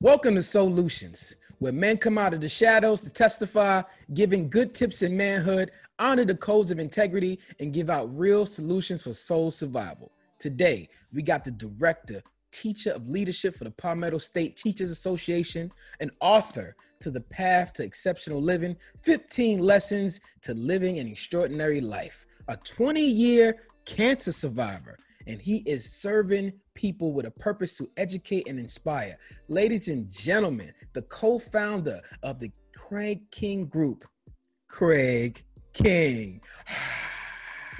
Welcome 0.00 0.36
to 0.36 0.44
Solutions, 0.44 1.34
where 1.58 1.72
men 1.72 1.96
come 1.96 2.18
out 2.18 2.32
of 2.32 2.40
the 2.40 2.48
shadows 2.48 3.00
to 3.00 3.10
testify, 3.10 3.82
giving 4.14 4.48
good 4.48 4.72
tips 4.72 5.02
in 5.02 5.16
manhood, 5.16 5.72
honor 5.98 6.24
the 6.24 6.36
codes 6.36 6.70
of 6.70 6.78
integrity, 6.78 7.40
and 7.58 7.72
give 7.72 7.90
out 7.90 8.16
real 8.16 8.46
solutions 8.46 9.02
for 9.02 9.12
soul 9.12 9.50
survival. 9.50 10.12
Today, 10.38 10.88
we 11.12 11.20
got 11.20 11.44
the 11.44 11.50
director, 11.50 12.22
teacher 12.52 12.92
of 12.92 13.10
leadership 13.10 13.56
for 13.56 13.64
the 13.64 13.72
Palmetto 13.72 14.18
State 14.18 14.56
Teachers 14.56 14.92
Association, 14.92 15.68
an 15.98 16.12
author 16.20 16.76
to 17.00 17.10
the 17.10 17.22
path 17.22 17.72
to 17.72 17.82
exceptional 17.82 18.40
living, 18.40 18.76
15 19.02 19.58
lessons 19.58 20.20
to 20.42 20.54
living 20.54 21.00
an 21.00 21.08
extraordinary 21.08 21.80
life, 21.80 22.24
a 22.46 22.56
20 22.56 23.00
year 23.00 23.64
cancer 23.84 24.30
survivor, 24.30 24.96
and 25.26 25.42
he 25.42 25.56
is 25.66 25.92
serving 25.92 26.52
people 26.78 27.12
with 27.12 27.26
a 27.26 27.30
purpose 27.32 27.76
to 27.76 27.90
educate 27.96 28.48
and 28.48 28.56
inspire. 28.56 29.18
Ladies 29.48 29.88
and 29.88 30.08
gentlemen, 30.08 30.72
the 30.92 31.02
co 31.02 31.36
founder 31.36 32.00
of 32.22 32.38
the 32.38 32.52
Craig 32.72 33.28
King 33.32 33.66
Group, 33.66 34.04
Craig 34.68 35.42
King. 35.72 36.40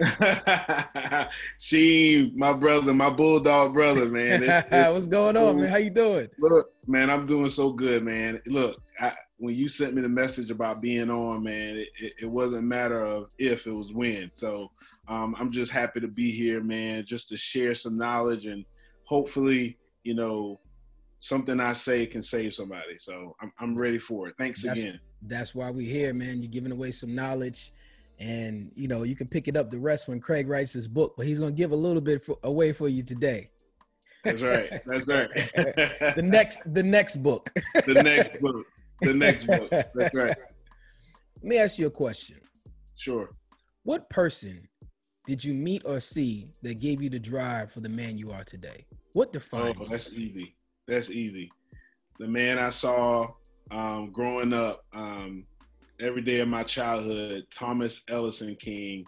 she, 1.59 2.33
my 2.35 2.53
brother, 2.53 2.93
my 2.93 3.09
bulldog 3.09 3.73
brother, 3.73 4.07
man. 4.07 4.43
It, 4.43 4.49
it, 4.73 4.93
What's 4.93 5.07
going 5.07 5.37
on, 5.37 5.61
man? 5.61 5.69
How 5.69 5.77
you 5.77 5.91
doing? 5.91 6.29
Look, 6.41 6.73
man, 6.89 7.09
I'm 7.09 7.25
doing 7.25 7.51
so 7.51 7.73
good, 7.73 8.03
man. 8.03 8.43
Look, 8.47 8.83
I, 9.01 9.13
when 9.37 9.55
you 9.55 9.69
sent 9.69 9.95
me 9.95 10.03
the 10.03 10.09
message 10.09 10.51
about 10.51 10.81
being 10.81 11.09
on, 11.09 11.45
man, 11.45 11.85
it, 12.01 12.29
wasn't 12.29 12.65
a 12.65 12.67
matter 12.67 12.99
of 12.99 13.29
if, 13.39 13.69
it 13.69 13.73
was 13.73 13.93
when. 13.93 14.33
So 14.35 14.73
um, 15.07 15.37
I'm 15.39 15.53
just 15.53 15.71
happy 15.71 16.01
to 16.01 16.09
be 16.09 16.33
here, 16.33 16.61
man, 16.61 17.05
just 17.07 17.29
to 17.29 17.37
share 17.37 17.77
some 17.77 17.97
knowledge 17.97 18.47
and 18.47 18.65
hopefully, 19.09 19.79
you 20.05 20.15
know, 20.15 20.61
something 21.21 21.59
I 21.59 21.73
say 21.73 22.07
can 22.07 22.23
save 22.23 22.55
somebody. 22.55 22.99
So 22.99 23.35
I'm, 23.41 23.53
I'm 23.59 23.77
ready 23.77 23.99
for 23.99 24.29
it. 24.29 24.35
Thanks 24.39 24.63
that's, 24.63 24.79
again. 24.79 25.01
That's 25.23 25.55
why 25.55 25.71
we're 25.71 25.91
here, 25.91 26.13
man. 26.13 26.43
You're 26.43 26.51
giving 26.51 26.73
away 26.73 26.93
some 26.93 27.15
knowledge 27.15 27.73
and 28.21 28.73
you 28.75 28.89
know 28.89 29.05
you 29.05 29.15
can 29.15 29.29
pick 29.29 29.47
it 29.47 29.57
up 29.57 29.71
the 29.71 29.79
rest 29.79 30.09
when 30.09 30.21
Craig 30.21 30.49
writes 30.49 30.73
his 30.73 30.89
book, 30.89 31.15
but 31.17 31.27
he's 31.27 31.41
gonna 31.41 31.53
give 31.53 31.71
a 31.71 31.77
little 31.77 32.01
bit 32.01 32.25
for, 32.25 32.37
away 32.43 32.73
for 32.73 32.89
you 32.89 33.03
today. 33.03 33.51
That's 34.25 34.43
right. 34.43 34.81
That's 34.85 35.07
right. 35.07 35.31
the 36.17 36.23
next, 36.23 36.61
the 36.75 36.83
next 36.83 37.17
book. 37.23 37.51
the 37.87 38.03
next 38.03 38.41
book. 38.41 38.67
The 39.01 39.15
next 39.15 39.47
book. 39.47 39.71
That's 39.71 40.15
right. 40.15 40.37
Let 41.43 41.45
me 41.45 41.59
ask 41.59 41.79
you 41.79 41.87
a 41.87 41.91
question. 41.91 42.39
Sure. 42.97 43.31
What 43.85 44.11
person 44.11 44.69
did 45.25 45.45
you 45.45 45.55
meet 45.55 45.83
or 45.85 46.01
see 46.01 46.49
that 46.63 46.81
gave 46.81 47.01
you 47.01 47.09
the 47.09 47.21
drive 47.21 47.71
for 47.71 47.81
the 47.81 47.89
man 47.89 48.19
you 48.19 48.33
are 48.33 48.43
today? 48.43 48.87
What 49.13 49.33
defined? 49.33 49.77
Oh, 49.81 49.85
that's 49.85 50.13
easy. 50.13 50.55
That's 50.87 51.11
easy. 51.11 51.51
The 52.19 52.27
man 52.27 52.59
I 52.59 52.71
saw 52.71 53.29
um, 53.71 54.11
growing 54.11 54.53
up, 54.53 54.85
um, 54.93 55.45
every 56.01 56.23
day 56.23 56.41
of 56.41 56.49
my 56.49 56.63
childhood, 56.63 57.47
Thomas 57.51 58.03
Ellison 58.09 58.57
King. 58.57 59.05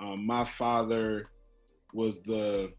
Um, 0.00 0.26
my 0.26 0.44
father 0.44 1.26
was 1.92 2.16
the 2.26 2.72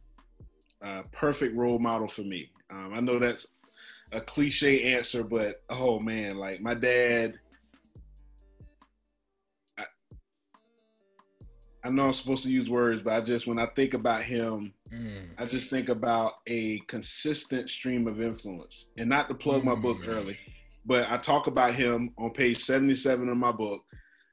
uh, 0.84 1.04
perfect 1.12 1.56
role 1.56 1.80
model 1.80 2.08
for 2.08 2.22
me. 2.22 2.52
Um, 2.70 2.92
I 2.94 3.00
know 3.00 3.20
that's 3.20 3.48
a 4.12 4.22
cliche 4.22 4.94
answer, 4.94 5.24
but 5.24 5.64
oh 5.70 6.00
man, 6.00 6.38
like 6.38 6.62
my 6.62 6.74
dad. 6.74 7.40
I, 9.78 9.86
I 11.84 11.90
know 11.90 12.04
I'm 12.04 12.14
supposed 12.14 12.44
to 12.44 12.52
use 12.52 12.70
words, 12.70 13.02
but 13.04 13.14
I 13.14 13.22
just 13.22 13.48
when 13.48 13.60
I 13.60 13.68
think 13.68 13.94
about 13.94 14.24
him, 14.24 14.74
mm. 14.92 15.28
I 15.38 15.46
just 15.46 15.70
think 15.70 15.90
about 15.90 16.34
a 16.48 16.80
consistent 16.88 17.70
stream 17.70 18.08
of 18.08 18.22
influence. 18.22 18.86
And 18.98 19.10
not 19.10 19.28
to 19.28 19.34
plug 19.34 19.62
mm. 19.62 19.66
my 19.66 19.76
book 19.76 19.98
mm. 20.00 20.08
early, 20.08 20.38
but 20.86 21.10
I 21.10 21.18
talk 21.18 21.48
about 21.48 21.76
him 21.76 22.12
on 22.18 22.32
page 22.32 22.64
77 22.64 23.30
of 23.30 23.38
my 23.38 23.52
book. 23.52 23.84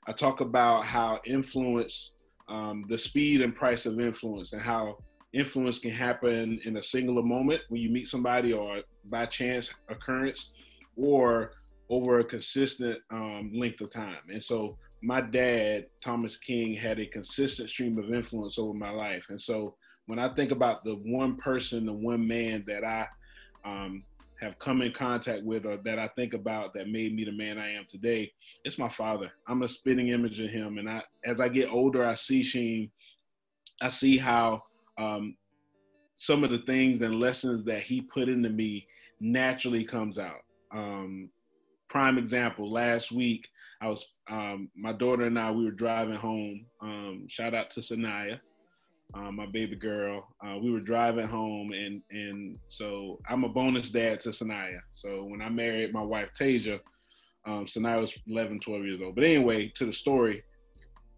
I 0.06 0.12
talk 0.12 0.40
about 0.40 0.84
how 0.84 1.20
influence, 1.24 2.12
um, 2.48 2.84
the 2.88 2.98
speed 2.98 3.40
and 3.40 3.54
price 3.54 3.86
of 3.86 4.00
influence, 4.00 4.52
and 4.52 4.60
how 4.60 4.98
influence 5.32 5.78
can 5.78 5.92
happen 5.92 6.60
in 6.64 6.76
a 6.76 6.82
singular 6.82 7.22
moment 7.22 7.62
when 7.68 7.80
you 7.80 7.90
meet 7.90 8.08
somebody 8.08 8.52
or 8.52 8.80
by 9.06 9.26
chance 9.26 9.72
occurrence 9.88 10.50
or 10.96 11.52
over 11.88 12.18
a 12.18 12.24
consistent 12.24 12.98
um, 13.10 13.50
length 13.54 13.80
of 13.80 13.90
time. 13.90 14.18
And 14.30 14.42
so 14.42 14.76
my 15.02 15.20
dad, 15.20 15.86
Thomas 16.02 16.36
King, 16.36 16.74
had 16.74 16.98
a 16.98 17.06
consistent 17.06 17.68
stream 17.68 17.98
of 17.98 18.12
influence 18.12 18.58
over 18.58 18.72
my 18.72 18.90
life. 18.90 19.26
And 19.30 19.40
so 19.40 19.76
when 20.06 20.18
I 20.18 20.34
think 20.34 20.50
about 20.50 20.84
the 20.84 20.94
one 20.94 21.36
person, 21.36 21.86
the 21.86 21.92
one 21.92 22.26
man 22.26 22.64
that 22.66 22.84
I 22.84 23.06
um, 23.64 24.04
have 24.40 24.58
come 24.58 24.82
in 24.82 24.92
contact 24.92 25.44
with 25.44 25.64
or 25.64 25.76
that 25.84 25.98
I 25.98 26.08
think 26.08 26.34
about 26.34 26.74
that 26.74 26.88
made 26.88 27.14
me 27.14 27.24
the 27.24 27.32
man 27.32 27.58
I 27.58 27.72
am 27.72 27.86
today, 27.88 28.32
it's 28.64 28.78
my 28.78 28.88
father. 28.88 29.30
I'm 29.46 29.62
a 29.62 29.68
spitting 29.68 30.08
image 30.08 30.40
of 30.40 30.50
him. 30.50 30.78
And 30.78 30.88
I 30.90 31.02
as 31.24 31.40
I 31.40 31.48
get 31.48 31.72
older, 31.72 32.04
I 32.04 32.16
see 32.16 32.42
Sheen, 32.42 32.90
I 33.80 33.88
see 33.88 34.18
how 34.18 34.64
um, 34.98 35.36
some 36.16 36.42
of 36.44 36.50
the 36.50 36.62
things 36.66 37.00
and 37.02 37.20
lessons 37.20 37.64
that 37.66 37.82
he 37.82 38.00
put 38.00 38.28
into 38.28 38.50
me 38.50 38.86
naturally 39.20 39.84
comes 39.84 40.18
out. 40.18 40.40
Um, 40.74 41.30
prime 41.88 42.18
example, 42.18 42.70
last 42.70 43.12
week 43.12 43.46
I 43.80 43.88
was 43.88 44.04
um, 44.28 44.68
my 44.76 44.92
daughter 44.92 45.24
and 45.24 45.38
I 45.38 45.52
we 45.52 45.64
were 45.64 45.70
driving 45.70 46.16
home. 46.16 46.66
Um, 46.80 47.26
shout 47.28 47.54
out 47.54 47.70
to 47.72 47.80
Sanaya 47.80 48.40
uh, 49.14 49.30
my 49.30 49.46
baby 49.46 49.76
girl. 49.76 50.28
Uh, 50.44 50.58
we 50.58 50.70
were 50.70 50.80
driving 50.80 51.26
home, 51.26 51.72
and 51.72 52.02
and 52.10 52.58
so 52.68 53.20
I'm 53.28 53.44
a 53.44 53.48
bonus 53.48 53.90
dad 53.90 54.20
to 54.20 54.30
Sanaya. 54.30 54.80
So 54.92 55.24
when 55.24 55.42
I 55.42 55.48
married 55.48 55.92
my 55.92 56.02
wife 56.02 56.30
Tasia, 56.38 56.80
um, 57.46 57.66
Sanaya 57.66 58.00
was 58.00 58.12
11, 58.26 58.60
12 58.60 58.84
years 58.84 59.00
old. 59.02 59.14
But 59.14 59.24
anyway, 59.24 59.72
to 59.76 59.84
the 59.84 59.92
story, 59.92 60.42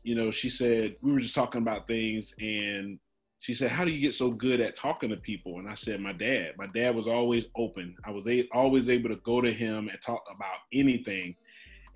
you 0.03 0.15
know, 0.15 0.31
she 0.31 0.51
said 0.51 0.97
we 1.03 1.13
were 1.13 1.21
just 1.21 1.35
talking 1.35 1.63
about 1.63 1.87
things, 1.87 2.33
and 2.41 2.99
she 3.41 3.55
said, 3.55 3.71
"How 3.71 3.85
do 3.85 3.91
you 3.91 4.01
get 4.01 4.15
so 4.15 4.31
good 4.31 4.61
at 4.61 4.77
talking 4.77 5.11
to 5.11 5.17
people?" 5.17 5.59
And 5.59 5.69
I 5.69 5.75
said, 5.75 6.01
"My 6.01 6.13
dad. 6.13 6.53
My 6.59 6.67
dad 6.67 6.97
was 6.97 7.07
always 7.07 7.47
open. 7.57 7.95
I 8.05 8.11
was 8.11 8.25
a- 8.27 8.49
always 8.53 8.89
able 8.89 9.11
to 9.11 9.17
go 9.17 9.41
to 9.41 9.53
him 9.53 9.89
and 9.89 9.99
talk 10.05 10.25
about 10.35 10.59
anything." 10.73 11.37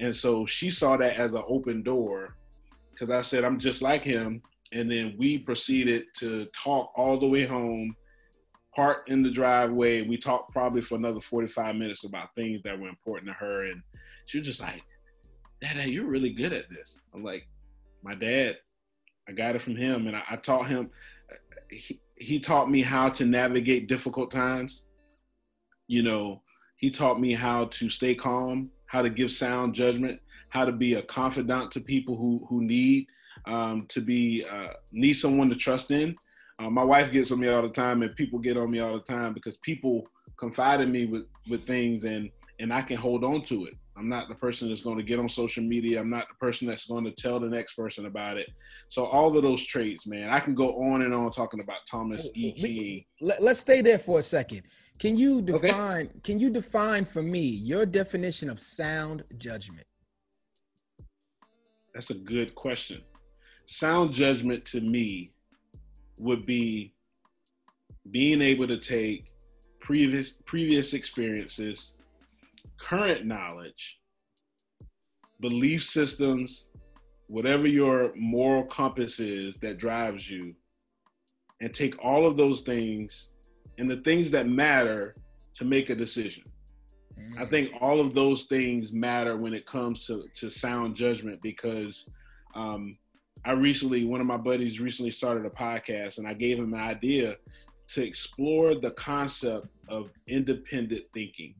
And 0.00 0.14
so 0.14 0.46
she 0.46 0.70
saw 0.70 0.96
that 0.96 1.16
as 1.16 1.32
an 1.32 1.42
open 1.48 1.82
door, 1.82 2.36
because 2.92 3.10
I 3.10 3.22
said, 3.22 3.44
"I'm 3.44 3.58
just 3.58 3.82
like 3.82 4.02
him." 4.02 4.42
And 4.72 4.90
then 4.90 5.14
we 5.18 5.38
proceeded 5.38 6.04
to 6.18 6.46
talk 6.46 6.92
all 6.94 7.18
the 7.18 7.28
way 7.28 7.46
home 7.46 7.94
parked 8.74 9.10
in 9.10 9.22
the 9.22 9.30
driveway. 9.30 10.02
We 10.02 10.16
talked 10.16 10.52
probably 10.52 10.82
for 10.82 10.96
another 10.96 11.20
45 11.20 11.74
minutes 11.76 12.04
about 12.04 12.34
things 12.34 12.62
that 12.62 12.78
were 12.78 12.88
important 12.88 13.28
to 13.28 13.34
her. 13.34 13.64
And 13.64 13.82
she 14.26 14.38
was 14.38 14.46
just 14.46 14.60
like 14.60 14.82
dad 15.60 15.88
you're 15.88 16.06
really 16.06 16.32
good 16.32 16.52
at 16.52 16.70
this. 16.70 16.96
I'm 17.14 17.24
like 17.24 17.48
my 18.02 18.14
dad 18.14 18.56
i 19.28 19.32
got 19.32 19.56
it 19.56 19.62
from 19.62 19.76
him. 19.76 20.06
And 20.06 20.16
i, 20.16 20.22
I 20.30 20.36
taught 20.36 20.68
him 20.68 20.90
he, 21.70 22.00
he 22.16 22.40
taught 22.40 22.70
me 22.70 22.82
how 22.82 23.08
to 23.10 23.24
navigate 23.24 23.88
difficult 23.88 24.30
times. 24.30 24.82
You 25.86 26.02
know 26.02 26.42
he 26.76 26.90
taught 26.90 27.20
me 27.20 27.34
how 27.34 27.64
to 27.66 27.90
stay 27.90 28.14
calm 28.14 28.70
how 28.86 29.02
to 29.02 29.10
give 29.10 29.32
sound 29.32 29.74
judgment 29.74 30.20
how 30.50 30.64
to 30.64 30.72
be 30.72 30.94
a 30.94 31.02
confidant 31.02 31.72
to 31.72 31.80
people 31.80 32.16
who 32.16 32.46
who 32.48 32.62
need 32.62 33.06
um, 33.48 33.86
to 33.88 34.00
be 34.00 34.44
uh, 34.48 34.74
need 34.92 35.14
someone 35.14 35.48
to 35.48 35.56
trust 35.56 35.90
in. 35.90 36.14
Uh, 36.60 36.70
my 36.70 36.84
wife 36.84 37.10
gets 37.10 37.32
on 37.32 37.40
me 37.40 37.48
all 37.48 37.62
the 37.62 37.68
time, 37.68 38.02
and 38.02 38.14
people 38.14 38.38
get 38.38 38.56
on 38.56 38.70
me 38.70 38.78
all 38.78 38.92
the 38.92 39.04
time 39.04 39.32
because 39.32 39.56
people 39.58 40.04
confide 40.36 40.80
in 40.80 40.92
me 40.92 41.06
with 41.06 41.24
with 41.48 41.66
things, 41.66 42.04
and 42.04 42.30
and 42.60 42.72
I 42.72 42.82
can 42.82 42.96
hold 42.96 43.24
on 43.24 43.44
to 43.46 43.66
it. 43.66 43.74
I'm 43.96 44.08
not 44.08 44.28
the 44.28 44.34
person 44.36 44.68
that's 44.68 44.82
going 44.82 44.98
to 44.98 45.02
get 45.02 45.18
on 45.18 45.28
social 45.28 45.64
media. 45.64 46.00
I'm 46.00 46.10
not 46.10 46.28
the 46.28 46.34
person 46.34 46.68
that's 46.68 46.86
going 46.86 47.04
to 47.04 47.10
tell 47.10 47.40
the 47.40 47.48
next 47.48 47.72
person 47.72 48.06
about 48.06 48.36
it. 48.36 48.48
So 48.90 49.06
all 49.06 49.36
of 49.36 49.42
those 49.42 49.64
traits, 49.64 50.06
man, 50.06 50.30
I 50.30 50.38
can 50.38 50.54
go 50.54 50.80
on 50.80 51.02
and 51.02 51.12
on 51.12 51.32
talking 51.32 51.58
about 51.58 51.78
Thomas 51.90 52.28
E. 52.34 52.52
King. 52.52 53.04
Let, 53.20 53.42
us 53.42 53.58
stay 53.58 53.80
there 53.80 53.98
for 53.98 54.20
a 54.20 54.22
second. 54.22 54.62
Can 55.00 55.16
you 55.16 55.42
define? 55.42 56.06
Okay. 56.06 56.20
Can 56.22 56.38
you 56.38 56.48
define 56.48 57.04
for 57.04 57.22
me 57.22 57.40
your 57.40 57.86
definition 57.86 58.48
of 58.48 58.60
sound 58.60 59.24
judgment? 59.36 59.86
That's 61.92 62.10
a 62.10 62.14
good 62.14 62.54
question 62.54 63.02
sound 63.68 64.14
judgment 64.14 64.64
to 64.64 64.80
me 64.80 65.30
would 66.16 66.46
be 66.46 66.94
being 68.10 68.40
able 68.40 68.66
to 68.66 68.78
take 68.78 69.30
previous 69.78 70.32
previous 70.46 70.94
experiences, 70.94 71.92
current 72.80 73.26
knowledge, 73.26 73.98
belief 75.40 75.84
systems, 75.84 76.64
whatever 77.26 77.66
your 77.66 78.14
moral 78.16 78.64
compass 78.64 79.20
is 79.20 79.54
that 79.60 79.76
drives 79.76 80.28
you, 80.28 80.54
and 81.60 81.74
take 81.74 81.94
all 82.02 82.26
of 82.26 82.38
those 82.38 82.62
things 82.62 83.28
and 83.76 83.90
the 83.90 83.98
things 83.98 84.30
that 84.30 84.48
matter 84.48 85.14
to 85.54 85.64
make 85.66 85.90
a 85.90 85.94
decision. 85.94 86.42
I 87.36 87.44
mm. 87.44 87.50
think 87.50 87.72
all 87.80 88.00
of 88.00 88.14
those 88.14 88.44
things 88.44 88.92
matter 88.92 89.36
when 89.36 89.52
it 89.52 89.66
comes 89.66 90.06
to, 90.06 90.24
to 90.36 90.48
sound 90.48 90.96
judgment 90.96 91.42
because 91.42 92.08
um, 92.54 92.96
I 93.44 93.52
recently, 93.52 94.04
one 94.04 94.20
of 94.20 94.26
my 94.26 94.36
buddies 94.36 94.80
recently 94.80 95.10
started 95.10 95.46
a 95.46 95.50
podcast, 95.50 96.18
and 96.18 96.26
I 96.26 96.34
gave 96.34 96.58
him 96.58 96.74
an 96.74 96.80
idea 96.80 97.36
to 97.90 98.04
explore 98.04 98.74
the 98.74 98.90
concept 98.92 99.68
of 99.88 100.10
independent 100.26 101.04
thinking. 101.14 101.54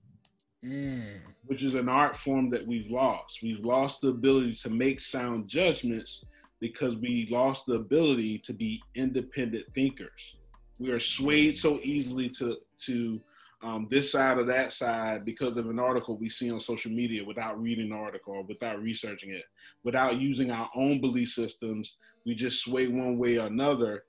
mm. 0.64 1.20
which 1.46 1.62
is 1.62 1.75
an 1.75 1.88
art 1.88 2.16
form 2.16 2.50
that 2.50 2.66
we've 2.66 2.90
lost. 2.90 3.38
We've 3.42 3.64
lost 3.64 4.00
the 4.00 4.08
ability 4.08 4.56
to 4.62 4.70
make 4.70 5.00
sound 5.00 5.48
judgments 5.48 6.25
because 6.60 6.96
we 6.96 7.28
lost 7.30 7.66
the 7.66 7.75
ability 7.75 8.38
to 8.40 8.52
be 8.52 8.82
independent 8.94 9.64
thinkers. 9.75 10.36
We 10.78 10.90
are 10.90 11.00
swayed 11.00 11.56
so 11.56 11.80
easily 11.82 12.28
to 12.30 12.58
to 12.86 13.20
um, 13.62 13.88
this 13.90 14.12
side 14.12 14.38
or 14.38 14.44
that 14.44 14.72
side 14.72 15.25
because 15.25 15.56
of 15.56 15.69
an 15.69 15.81
article 15.81 16.16
we 16.16 16.28
see 16.28 16.50
on 16.50 16.60
social 16.60 16.93
media 16.93 17.25
without 17.25 17.60
reading 17.60 17.90
the 17.90 17.96
article 17.96 18.34
or 18.34 18.43
without 18.44 18.81
researching 18.81 19.31
it, 19.31 19.44
without 19.82 20.20
using 20.20 20.50
our 20.50 20.70
own 20.76 21.00
belief 21.00 21.31
systems. 21.31 21.96
We 22.25 22.34
just 22.34 22.62
sway 22.62 22.87
one 22.87 23.19
way 23.19 23.38
or 23.38 23.46
another. 23.46 24.05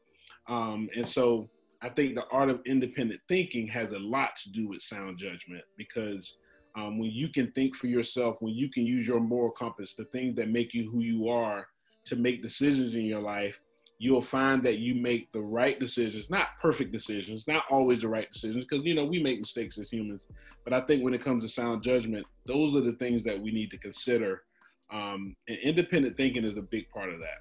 Um, 0.48 0.90
and 0.96 1.08
so 1.08 1.50
I 1.82 1.90
think 1.90 2.16
the 2.16 2.28
art 2.32 2.50
of 2.50 2.62
independent 2.66 3.22
thinking 3.28 3.68
has 3.70 3.92
a 3.92 4.00
lot 4.00 4.32
to 4.44 4.52
do 4.52 4.68
with 4.68 4.82
sound 4.82 5.18
judgment 5.18 5.64
because 5.78 6.36
um, 6.76 7.00
when 7.00 7.10
you 7.10 7.30
can 7.30 7.52
think 7.52 7.76
for 7.76 7.88
yourself, 7.88 8.38
when 8.42 8.54
you 8.54 8.70
can 8.70 8.86
use 8.86 9.08
your 9.08 9.20
moral 9.20 9.52
compass, 9.52 9.96
the 9.96 10.06
things 10.06 10.36
that 10.36 10.50
make 10.50 10.74
you 10.74 10.90
who 10.92 11.00
you 11.00 11.30
are 11.30 11.68
to 12.06 12.16
make 12.16 12.44
decisions 12.44 12.94
in 12.94 13.06
your 13.06 13.22
life, 13.22 13.60
you'll 14.00 14.22
find 14.22 14.64
that 14.64 14.80
you 14.80 14.96
make 14.96 15.32
the 15.34 15.42
right 15.42 15.78
decisions, 15.78 16.30
not 16.30 16.48
perfect 16.62 16.94
decisions, 16.94 17.46
not 17.48 17.66
always 17.70 18.02
the 18.02 18.08
right 18.08 18.32
decisions, 18.32 18.66
because 18.68 18.86
you 18.86 18.96
know 18.96 19.04
we 19.04 19.22
make 19.22 19.40
mistakes 19.40 19.78
as 19.78 19.90
humans. 19.90 20.26
But 20.64 20.74
I 20.74 20.82
think 20.82 21.04
when 21.04 21.14
it 21.14 21.24
comes 21.24 21.44
to 21.44 21.50
sound 21.50 21.84
judgment, 21.84 22.26
those 22.46 22.76
are 22.76 22.82
the 22.82 22.94
things 22.94 23.24
that 23.26 23.40
we 23.40 23.52
need 23.52 23.70
to 23.72 23.78
consider. 23.78 24.44
Um, 24.92 25.36
and 25.48 25.58
independent 25.60 26.18
thinking 26.18 26.46
is 26.46 26.58
a 26.58 26.62
big 26.62 26.90
part 26.90 27.14
of 27.14 27.20
that. 27.20 27.40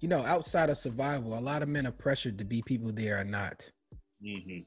You 0.00 0.08
know, 0.08 0.24
outside 0.24 0.70
of 0.70 0.78
survival, 0.78 1.36
a 1.36 1.40
lot 1.40 1.62
of 1.62 1.68
men 1.68 1.86
are 1.86 1.92
pressured 1.92 2.38
to 2.38 2.44
be 2.44 2.62
people 2.62 2.92
they 2.92 3.10
are 3.10 3.24
not. 3.24 3.68
Mm-hmm. 4.24 4.60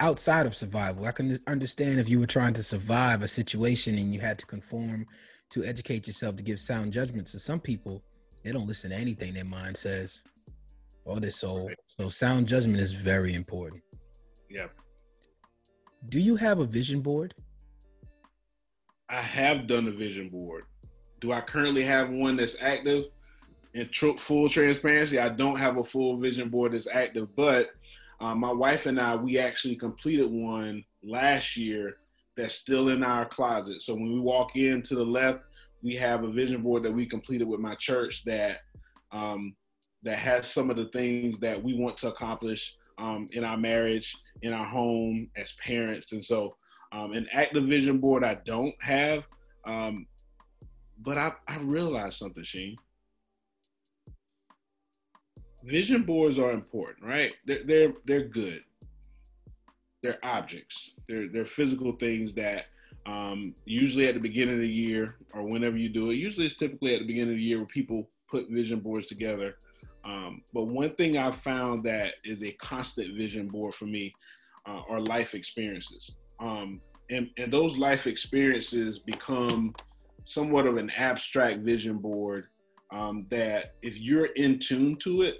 Outside 0.00 0.46
of 0.46 0.56
survival, 0.56 1.04
I 1.04 1.12
can 1.12 1.38
understand 1.46 2.00
if 2.00 2.08
you 2.08 2.18
were 2.18 2.26
trying 2.26 2.54
to 2.54 2.62
survive 2.62 3.22
a 3.22 3.28
situation 3.28 3.98
and 3.98 4.14
you 4.14 4.20
had 4.20 4.38
to 4.38 4.46
conform 4.46 5.06
to 5.50 5.62
educate 5.62 6.06
yourself 6.06 6.36
to 6.36 6.42
give 6.42 6.58
sound 6.58 6.92
judgments. 6.92 7.32
To 7.32 7.38
some 7.38 7.60
people, 7.60 8.02
they 8.42 8.50
don't 8.50 8.66
listen 8.66 8.90
to 8.90 8.96
anything 8.96 9.34
their 9.34 9.44
mind 9.44 9.76
says 9.76 10.22
or 11.04 11.20
their 11.20 11.30
soul. 11.30 11.70
So 11.86 12.08
sound 12.08 12.48
judgment 12.48 12.80
is 12.80 12.92
very 12.92 13.34
important. 13.34 13.82
Yeah. 14.50 14.66
Do 16.08 16.18
you 16.18 16.36
have 16.36 16.58
a 16.58 16.66
vision 16.66 17.00
board? 17.00 17.34
I 19.08 19.20
have 19.20 19.66
done 19.66 19.88
a 19.88 19.92
vision 19.92 20.28
board. 20.28 20.64
Do 21.20 21.32
I 21.32 21.40
currently 21.40 21.82
have 21.82 22.10
one 22.10 22.36
that's 22.36 22.56
active? 22.60 23.06
In 23.74 23.88
tr- 23.88 24.16
full 24.18 24.48
transparency, 24.48 25.18
I 25.18 25.28
don't 25.28 25.58
have 25.58 25.78
a 25.78 25.84
full 25.84 26.18
vision 26.18 26.48
board 26.48 26.72
that's 26.72 26.86
active, 26.86 27.34
but 27.34 27.70
uh, 28.20 28.34
my 28.34 28.52
wife 28.52 28.86
and 28.86 29.00
I, 29.00 29.16
we 29.16 29.38
actually 29.38 29.76
completed 29.76 30.30
one 30.30 30.84
last 31.02 31.56
year 31.56 31.96
that's 32.36 32.54
still 32.54 32.88
in 32.88 33.02
our 33.02 33.26
closet. 33.26 33.82
So 33.82 33.94
when 33.94 34.12
we 34.12 34.20
walk 34.20 34.56
in 34.56 34.82
to 34.82 34.94
the 34.94 35.04
left, 35.04 35.40
we 35.82 35.96
have 35.96 36.24
a 36.24 36.30
vision 36.30 36.62
board 36.62 36.82
that 36.84 36.92
we 36.92 37.06
completed 37.06 37.46
with 37.46 37.60
my 37.60 37.74
church 37.74 38.24
that 38.24 38.58
um, 39.12 39.54
that 40.04 40.18
has 40.18 40.46
some 40.46 40.70
of 40.70 40.76
the 40.76 40.86
things 40.86 41.38
that 41.40 41.62
we 41.62 41.74
want 41.74 41.96
to 41.98 42.08
accomplish 42.08 42.76
um, 42.98 43.28
in 43.32 43.42
our 43.42 43.56
marriage, 43.56 44.16
in 44.42 44.52
our 44.52 44.66
home, 44.66 45.28
as 45.36 45.52
parents. 45.52 46.12
And 46.12 46.24
so, 46.24 46.56
um, 46.92 47.12
an 47.12 47.26
active 47.32 47.64
vision 47.64 47.98
board 47.98 48.22
I 48.22 48.34
don't 48.46 48.74
have, 48.80 49.26
um, 49.66 50.06
but 51.02 51.18
I, 51.18 51.32
I 51.48 51.58
realized 51.58 52.18
something, 52.18 52.44
Sheen. 52.44 52.76
Vision 55.64 56.02
boards 56.02 56.38
are 56.38 56.52
important, 56.52 57.04
right? 57.04 57.32
They're 57.46 57.64
they're, 57.64 57.92
they're 58.04 58.28
good. 58.28 58.62
They're 60.02 60.18
objects. 60.22 60.92
They're 61.08 61.28
they're 61.28 61.46
physical 61.46 61.92
things 61.92 62.34
that 62.34 62.66
um, 63.06 63.54
usually 63.64 64.06
at 64.06 64.14
the 64.14 64.20
beginning 64.20 64.56
of 64.56 64.60
the 64.60 64.68
year 64.68 65.16
or 65.32 65.42
whenever 65.42 65.78
you 65.78 65.88
do 65.88 66.10
it. 66.10 66.16
Usually 66.16 66.46
it's 66.46 66.56
typically 66.56 66.94
at 66.94 67.00
the 67.00 67.06
beginning 67.06 67.32
of 67.32 67.38
the 67.38 67.42
year 67.42 67.58
where 67.58 67.66
people 67.66 68.08
put 68.30 68.50
vision 68.50 68.80
boards 68.80 69.06
together 69.06 69.56
um, 70.04 70.42
but 70.52 70.64
one 70.64 70.90
thing 70.90 71.16
I've 71.16 71.38
found 71.38 71.84
that 71.84 72.14
is 72.24 72.42
a 72.42 72.52
constant 72.52 73.16
vision 73.16 73.48
board 73.48 73.74
for 73.74 73.86
me 73.86 74.12
uh, 74.66 74.82
are 74.88 75.00
life 75.00 75.34
experiences. 75.34 76.10
Um, 76.40 76.80
and, 77.10 77.30
and 77.38 77.52
those 77.52 77.76
life 77.76 78.06
experiences 78.06 78.98
become 78.98 79.74
somewhat 80.24 80.66
of 80.66 80.76
an 80.76 80.90
abstract 80.90 81.60
vision 81.60 81.98
board 81.98 82.46
um, 82.92 83.26
that 83.30 83.74
if 83.82 83.96
you're 83.96 84.26
in 84.26 84.58
tune 84.58 84.96
to 84.96 85.22
it, 85.22 85.38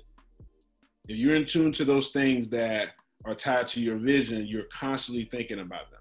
if 1.08 1.16
you're 1.16 1.36
in 1.36 1.46
tune 1.46 1.72
to 1.72 1.84
those 1.84 2.10
things 2.10 2.48
that 2.48 2.90
are 3.26 3.34
tied 3.34 3.68
to 3.68 3.80
your 3.80 3.96
vision, 3.96 4.46
you're 4.46 4.64
constantly 4.72 5.28
thinking 5.30 5.60
about 5.60 5.90
them. 5.90 6.00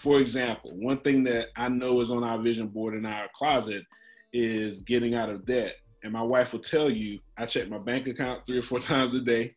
For 0.00 0.20
example, 0.20 0.72
one 0.74 0.98
thing 0.98 1.22
that 1.24 1.48
I 1.56 1.68
know 1.68 2.00
is 2.00 2.10
on 2.10 2.24
our 2.24 2.38
vision 2.38 2.68
board 2.68 2.94
in 2.94 3.06
our 3.06 3.28
closet 3.34 3.84
is 4.32 4.82
getting 4.82 5.14
out 5.14 5.28
of 5.28 5.46
debt 5.46 5.76
and 6.02 6.12
my 6.12 6.22
wife 6.22 6.52
will 6.52 6.60
tell 6.60 6.90
you 6.90 7.18
I 7.36 7.46
check 7.46 7.68
my 7.68 7.78
bank 7.78 8.08
account 8.08 8.42
three 8.46 8.58
or 8.58 8.62
four 8.62 8.80
times 8.92 9.14
a 9.14 9.20
day. 9.20 9.54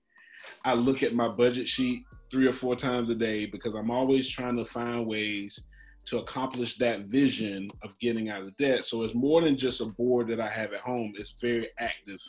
I 0.63 0.73
look 0.73 1.03
at 1.03 1.15
my 1.15 1.27
budget 1.27 1.67
sheet 1.67 2.05
three 2.31 2.47
or 2.47 2.53
four 2.53 2.75
times 2.75 3.09
a 3.09 3.15
day 3.15 3.45
because 3.45 3.73
I'm 3.73 3.91
always 3.91 4.29
trying 4.29 4.57
to 4.57 4.65
find 4.65 5.07
ways 5.07 5.59
to 6.07 6.19
accomplish 6.19 6.77
that 6.77 7.05
vision 7.05 7.69
of 7.83 7.97
getting 7.99 8.29
out 8.29 8.43
of 8.43 8.55
debt. 8.57 8.85
So 8.85 9.01
it's 9.03 9.15
more 9.15 9.41
than 9.41 9.57
just 9.57 9.81
a 9.81 9.85
board 9.85 10.27
that 10.27 10.39
I 10.39 10.47
have 10.47 10.71
at 10.73 10.81
home. 10.81 11.13
It's 11.17 11.33
very 11.41 11.69
active 11.79 12.19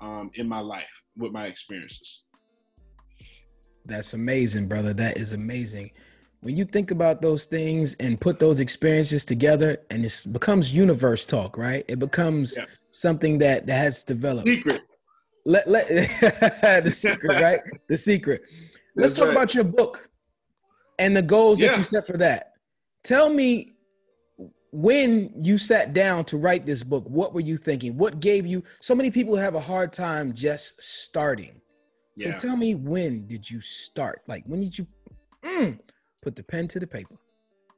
um, 0.00 0.30
in 0.34 0.46
my 0.46 0.60
life 0.60 0.84
with 1.16 1.32
my 1.32 1.46
experiences. 1.46 2.22
That's 3.86 4.12
amazing, 4.12 4.68
brother. 4.68 4.92
That 4.92 5.16
is 5.16 5.32
amazing. 5.32 5.92
When 6.40 6.56
you 6.56 6.64
think 6.64 6.90
about 6.90 7.22
those 7.22 7.46
things 7.46 7.94
and 7.94 8.20
put 8.20 8.38
those 8.38 8.60
experiences 8.60 9.24
together, 9.24 9.78
and 9.90 10.04
it 10.04 10.26
becomes 10.32 10.72
universe 10.74 11.24
talk, 11.24 11.56
right? 11.56 11.84
It 11.88 11.98
becomes 11.98 12.56
yeah 12.58 12.66
something 12.92 13.38
that 13.38 13.66
that 13.66 13.76
has 13.76 14.04
developed. 14.04 14.46
Secret. 14.46 14.82
Let 15.44 15.68
let 15.68 15.88
the 16.84 16.90
secret, 16.90 17.40
right? 17.40 17.60
The 17.88 17.98
secret. 17.98 18.42
Let's 18.94 19.12
That's 19.12 19.14
talk 19.14 19.26
right. 19.26 19.36
about 19.36 19.54
your 19.54 19.64
book 19.64 20.10
and 20.98 21.16
the 21.16 21.22
goals 21.22 21.60
yeah. 21.60 21.70
that 21.70 21.78
you 21.78 21.82
set 21.82 22.06
for 22.06 22.16
that. 22.18 22.52
Tell 23.02 23.28
me 23.28 23.72
when 24.70 25.32
you 25.42 25.58
sat 25.58 25.92
down 25.92 26.24
to 26.26 26.36
write 26.36 26.64
this 26.64 26.82
book, 26.82 27.04
what 27.08 27.34
were 27.34 27.40
you 27.40 27.56
thinking? 27.56 27.96
What 27.96 28.20
gave 28.20 28.46
you 28.46 28.62
so 28.80 28.94
many 28.94 29.10
people 29.10 29.36
have 29.36 29.54
a 29.54 29.60
hard 29.60 29.92
time 29.92 30.32
just 30.32 30.82
starting. 30.82 31.60
So 32.18 32.28
yeah. 32.28 32.36
tell 32.36 32.56
me 32.56 32.74
when 32.74 33.26
did 33.26 33.50
you 33.50 33.60
start? 33.60 34.22
Like 34.28 34.44
when 34.46 34.60
did 34.60 34.78
you 34.78 34.86
mm, 35.42 35.78
put 36.22 36.36
the 36.36 36.44
pen 36.44 36.68
to 36.68 36.78
the 36.78 36.86
paper? 36.86 37.16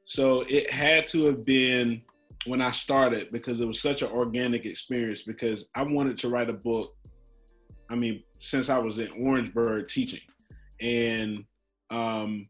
So 0.05 0.41
it 0.47 0.69
had 0.69 1.07
to 1.09 1.25
have 1.25 1.45
been 1.45 2.01
when 2.45 2.61
I 2.61 2.71
started 2.71 3.31
because 3.31 3.59
it 3.59 3.65
was 3.65 3.81
such 3.81 4.01
an 4.01 4.11
organic 4.11 4.65
experience 4.65 5.21
because 5.21 5.65
I 5.75 5.83
wanted 5.83 6.17
to 6.19 6.29
write 6.29 6.49
a 6.49 6.53
book. 6.53 6.95
I 7.89 7.95
mean, 7.95 8.23
since 8.39 8.69
I 8.69 8.77
was 8.77 8.97
in 8.97 9.09
Orangeburg 9.11 9.87
teaching, 9.87 10.21
and 10.81 11.45
um, 11.89 12.47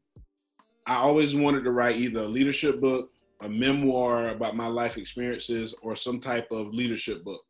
I 0.85 0.95
always 0.95 1.35
wanted 1.35 1.63
to 1.63 1.71
write 1.71 1.97
either 1.97 2.21
a 2.21 2.27
leadership 2.27 2.81
book, 2.81 3.11
a 3.41 3.49
memoir 3.49 4.29
about 4.29 4.55
my 4.55 4.67
life 4.67 4.97
experiences, 4.97 5.75
or 5.81 5.95
some 5.95 6.19
type 6.19 6.51
of 6.51 6.73
leadership 6.73 7.23
book. 7.23 7.41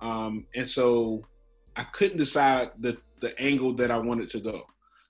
Um, 0.00 0.46
and 0.54 0.70
so 0.70 1.22
I 1.76 1.84
couldn't 1.84 2.18
decide 2.18 2.70
the 2.78 2.98
the 3.20 3.38
angle 3.40 3.72
that 3.74 3.90
I 3.90 3.98
wanted 3.98 4.28
to 4.30 4.40
go. 4.40 4.66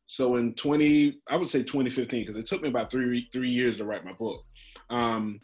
So 0.06 0.36
in 0.36 0.54
20, 0.54 1.18
I 1.28 1.36
would 1.36 1.50
say 1.50 1.64
2015, 1.64 2.24
because 2.24 2.40
it 2.40 2.46
took 2.46 2.62
me 2.62 2.68
about 2.68 2.90
three 2.90 3.28
three 3.32 3.48
years 3.48 3.76
to 3.78 3.84
write 3.84 4.04
my 4.04 4.12
book. 4.12 4.44
Um, 4.90 5.40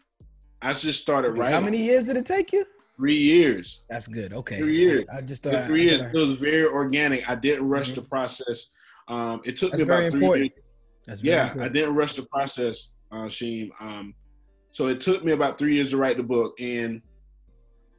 I 0.63 0.73
just 0.73 1.01
started 1.01 1.37
writing. 1.37 1.53
How 1.53 1.61
many 1.61 1.77
years 1.77 2.07
did 2.07 2.17
it 2.17 2.25
take 2.25 2.53
you? 2.53 2.65
Three 2.95 3.17
years. 3.19 3.81
That's 3.89 4.07
good. 4.07 4.33
Okay. 4.33 4.57
Three 4.59 4.77
years. 4.77 5.05
I, 5.11 5.17
I 5.17 5.21
just 5.21 5.43
thought 5.43 5.65
three 5.65 5.83
years. 5.83 6.01
It 6.01 6.17
was 6.17 6.37
very 6.37 6.65
organic. 6.65 7.29
I 7.29 7.35
didn't 7.35 7.67
rush 7.67 7.87
mm-hmm. 7.87 8.01
the 8.01 8.07
process. 8.07 8.67
Um, 9.07 9.41
it 9.43 9.57
took 9.57 9.71
That's 9.71 9.81
me 9.81 9.83
about 9.83 10.11
three 10.11 10.21
important. 10.21 10.51
years. 10.55 10.65
That's 11.05 11.23
yeah, 11.23 11.47
important. 11.47 11.65
I 11.65 11.73
didn't 11.73 11.95
rush 11.95 12.13
the 12.13 12.23
process, 12.23 12.93
uh, 13.11 13.25
Sheem. 13.25 13.69
Um, 13.81 14.13
so 14.71 14.87
it 14.87 15.01
took 15.01 15.25
me 15.25 15.33
about 15.33 15.57
three 15.57 15.75
years 15.75 15.89
to 15.89 15.97
write 15.97 16.17
the 16.17 16.23
book, 16.23 16.59
and 16.59 17.01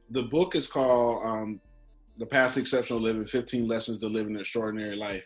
the 0.09 0.23
book 0.23 0.55
is 0.55 0.65
called 0.65 1.23
um, 1.23 1.59
"The 2.17 2.25
Path 2.25 2.55
to 2.55 2.61
Exceptional 2.61 2.99
Living: 2.99 3.27
15 3.27 3.67
Lessons 3.67 3.99
to 3.99 4.07
Living 4.07 4.33
an 4.35 4.41
Extraordinary 4.41 4.95
Life." 4.95 5.25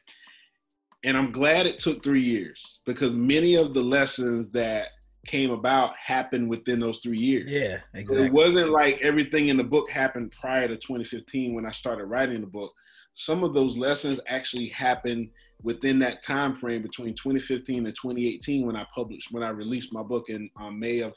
And 1.05 1.15
I'm 1.15 1.31
glad 1.31 1.65
it 1.65 1.79
took 1.79 2.03
three 2.03 2.21
years 2.21 2.81
because 2.85 3.13
many 3.13 3.55
of 3.55 3.73
the 3.73 3.81
lessons 3.81 4.51
that 4.51 4.87
came 5.29 5.51
about 5.51 5.93
happened 6.03 6.49
within 6.49 6.79
those 6.79 6.99
three 6.99 7.19
years. 7.19 7.49
Yeah, 7.49 7.77
exactly. 7.93 8.17
So 8.17 8.23
it 8.23 8.33
wasn't 8.33 8.71
like 8.71 8.99
everything 9.01 9.49
in 9.49 9.57
the 9.57 9.63
book 9.63 9.87
happened 9.89 10.33
prior 10.39 10.67
to 10.67 10.75
2015 10.75 11.53
when 11.53 11.67
I 11.67 11.71
started 11.71 12.05
writing 12.05 12.41
the 12.41 12.47
book. 12.47 12.73
Some 13.13 13.43
of 13.43 13.53
those 13.53 13.77
lessons 13.77 14.19
actually 14.27 14.69
happened 14.69 15.29
within 15.61 15.99
that 15.99 16.23
time 16.23 16.55
frame 16.55 16.81
between 16.81 17.13
2015 17.13 17.85
and 17.85 17.95
2018 17.95 18.65
when 18.65 18.75
I 18.75 18.87
published 18.95 19.27
when 19.31 19.43
I 19.43 19.49
released 19.49 19.93
my 19.93 20.01
book 20.01 20.29
in 20.29 20.49
uh, 20.59 20.71
May 20.71 21.01
of 21.01 21.13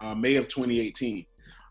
uh, 0.00 0.14
May 0.14 0.36
of 0.36 0.48
2018. 0.48 1.26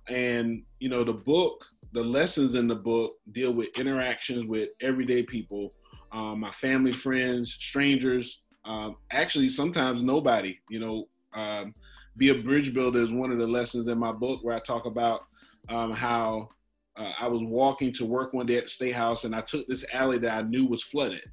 And 0.10 0.62
you 0.80 0.90
know 0.90 1.04
the 1.04 1.14
book, 1.14 1.66
the 1.94 2.04
lessons 2.04 2.54
in 2.54 2.68
the 2.68 2.76
book 2.76 3.16
deal 3.32 3.54
with 3.54 3.70
interactions 3.80 4.46
with 4.46 4.70
everyday 4.82 5.24
people, 5.24 5.74
um, 6.12 6.42
my 6.42 6.52
family, 6.52 6.92
friends, 6.92 7.54
strangers, 7.54 8.44
um, 8.66 8.98
actually 9.12 9.50
sometimes 9.50 10.04
nobody. 10.04 10.60
You 10.70 10.80
know, 10.80 11.08
um, 11.34 11.74
be 12.18 12.30
a 12.30 12.36
bridge 12.36 12.74
builder 12.74 13.02
is 13.02 13.12
one 13.12 13.32
of 13.32 13.38
the 13.38 13.48
lessons 13.48 13.88
in 13.88 13.98
my 13.98 14.12
book 14.12 14.44
where 14.44 14.56
I 14.56 14.60
talk 14.60 14.86
about 14.86 15.22
um, 15.70 15.92
how 15.92 16.50
uh, 16.98 17.12
I 17.20 17.28
was 17.28 17.42
walking 17.42 17.94
to 17.94 18.06
work 18.06 18.34
one 18.34 18.46
day 18.46 18.58
at 18.58 18.66
the 18.66 18.70
state 18.70 18.94
house 18.94 19.24
and 19.24 19.36
I 19.36 19.42
took 19.42 19.68
this 19.68 19.86
alley 19.94 20.18
that 20.20 20.38
I 20.38 20.42
knew 20.42 20.66
was 20.66 20.84
flooded. 20.84 21.24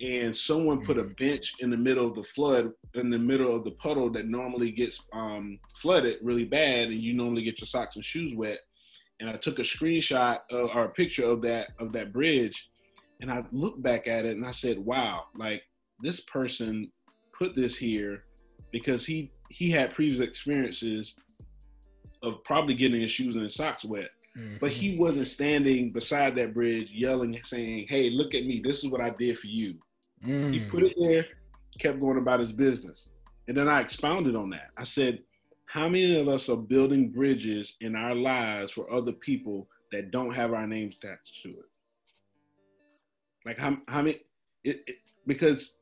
And 0.00 0.36
someone 0.36 0.84
put 0.84 0.98
a 0.98 1.04
mm. 1.04 1.16
bench 1.18 1.54
in 1.60 1.70
the 1.70 1.76
middle 1.76 2.06
of 2.06 2.16
the 2.16 2.24
flood, 2.24 2.72
in 2.94 3.10
the 3.10 3.18
middle 3.18 3.54
of 3.54 3.64
the 3.64 3.70
puddle 3.72 4.10
that 4.10 4.26
normally 4.26 4.72
gets 4.72 5.00
um, 5.12 5.58
flooded 5.80 6.18
really 6.20 6.44
bad, 6.44 6.88
and 6.88 7.00
you 7.00 7.14
normally 7.14 7.44
get 7.44 7.60
your 7.60 7.66
socks 7.66 7.96
and 7.96 8.04
shoes 8.04 8.34
wet. 8.34 8.58
And 9.20 9.30
I 9.30 9.36
took 9.36 9.60
a 9.60 9.62
screenshot 9.62 10.40
of, 10.50 10.74
or 10.74 10.86
a 10.86 10.88
picture 10.88 11.24
of 11.24 11.42
that 11.42 11.68
of 11.78 11.92
that 11.92 12.12
bridge, 12.12 12.70
and 13.20 13.30
I 13.30 13.44
looked 13.52 13.82
back 13.82 14.08
at 14.08 14.24
it 14.24 14.36
and 14.36 14.44
I 14.44 14.50
said, 14.50 14.78
"Wow, 14.78 15.26
like 15.36 15.62
this 16.00 16.20
person 16.22 16.90
put 17.38 17.54
this 17.54 17.76
here 17.76 18.24
because 18.72 19.06
he 19.06 19.30
he 19.48 19.70
had 19.70 19.94
previous 19.94 20.20
experiences 20.20 21.14
of 22.22 22.42
probably 22.44 22.74
getting 22.74 23.00
his 23.00 23.10
shoes 23.10 23.34
and 23.34 23.44
his 23.44 23.54
socks 23.54 23.84
wet." 23.84 24.10
Mm-hmm. 24.36 24.56
But 24.60 24.70
he 24.70 24.96
wasn't 24.98 25.28
standing 25.28 25.92
beside 25.92 26.34
that 26.36 26.54
bridge 26.54 26.90
yelling, 26.90 27.38
saying, 27.44 27.86
Hey, 27.88 28.10
look 28.10 28.34
at 28.34 28.44
me. 28.44 28.60
This 28.60 28.82
is 28.82 28.90
what 28.90 29.00
I 29.00 29.10
did 29.10 29.38
for 29.38 29.46
you. 29.46 29.76
Mm. 30.26 30.52
He 30.52 30.60
put 30.60 30.82
it 30.82 30.94
there, 30.98 31.26
kept 31.78 32.00
going 32.00 32.18
about 32.18 32.40
his 32.40 32.52
business. 32.52 33.08
And 33.46 33.56
then 33.56 33.68
I 33.68 33.80
expounded 33.80 34.34
on 34.34 34.50
that. 34.50 34.70
I 34.76 34.84
said, 34.84 35.20
How 35.66 35.88
many 35.88 36.18
of 36.18 36.28
us 36.28 36.48
are 36.48 36.56
building 36.56 37.10
bridges 37.10 37.76
in 37.80 37.94
our 37.94 38.14
lives 38.14 38.72
for 38.72 38.92
other 38.92 39.12
people 39.12 39.68
that 39.92 40.10
don't 40.10 40.34
have 40.34 40.52
our 40.52 40.66
names 40.66 40.96
attached 41.00 41.42
to 41.44 41.50
it? 41.50 41.66
Like, 43.46 43.58
how, 43.58 43.76
how 43.86 44.02
many? 44.02 44.16
It, 44.64 44.82
it, 44.86 44.96
because 45.26 45.74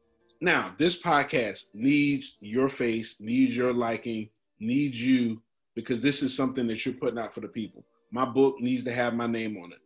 now 0.42 0.74
this 0.78 1.00
podcast 1.00 1.64
needs 1.72 2.36
your 2.40 2.68
face, 2.68 3.16
needs 3.20 3.56
your 3.56 3.72
liking, 3.72 4.28
needs 4.60 5.00
you, 5.00 5.40
because 5.74 6.02
this 6.02 6.22
is 6.22 6.36
something 6.36 6.66
that 6.66 6.84
you're 6.84 6.94
putting 6.94 7.18
out 7.18 7.34
for 7.34 7.40
the 7.40 7.48
people 7.48 7.84
my 8.12 8.26
book 8.26 8.60
needs 8.60 8.84
to 8.84 8.92
have 8.92 9.14
my 9.14 9.26
name 9.26 9.56
on 9.56 9.72
it, 9.72 9.80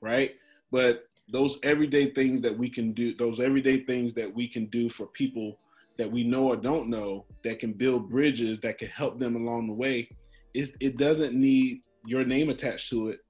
right? 0.00 0.30
But 0.70 1.04
those 1.30 1.58
everyday 1.64 2.12
things 2.12 2.40
that 2.42 2.56
we 2.56 2.70
can 2.70 2.92
do, 2.92 3.14
those 3.16 3.40
everyday 3.40 3.84
things 3.84 4.14
that 4.14 4.32
we 4.32 4.48
can 4.48 4.66
do 4.66 4.88
for 4.88 5.06
people 5.08 5.58
that 5.98 6.10
we 6.10 6.22
know 6.22 6.46
or 6.46 6.56
don't 6.56 6.88
know 6.88 7.26
that 7.42 7.58
can 7.58 7.72
build 7.72 8.08
bridges 8.08 8.60
that 8.62 8.78
can 8.78 8.88
help 8.88 9.18
them 9.18 9.34
along 9.34 9.66
the 9.66 9.74
way, 9.74 10.08
it, 10.54 10.70
it 10.80 10.96
doesn't 10.96 11.34
need 11.34 11.82
your 12.06 12.24
name 12.24 12.48
attached 12.48 12.88
to 12.90 13.08
it. 13.08 13.20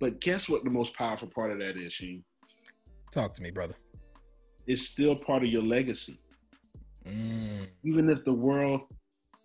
But 0.00 0.20
guess 0.20 0.48
what 0.48 0.64
the 0.64 0.70
most 0.70 0.92
powerful 0.94 1.28
part 1.28 1.52
of 1.52 1.58
that 1.58 1.76
is, 1.76 1.92
Sheen? 1.92 2.24
Talk 3.12 3.32
to 3.34 3.42
me, 3.42 3.50
brother. 3.50 3.76
It's 4.66 4.82
still 4.82 5.16
part 5.16 5.42
of 5.42 5.48
your 5.48 5.62
legacy. 5.62 6.18
Mm. 7.04 7.66
Even 7.84 8.10
if 8.10 8.24
the 8.24 8.32
world 8.34 8.82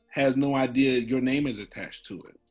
has 0.10 0.36
no 0.36 0.56
idea 0.56 1.00
your 1.00 1.22
name 1.22 1.48
is 1.48 1.60
attached 1.60 2.06
to 2.06 2.16
it 2.24 2.42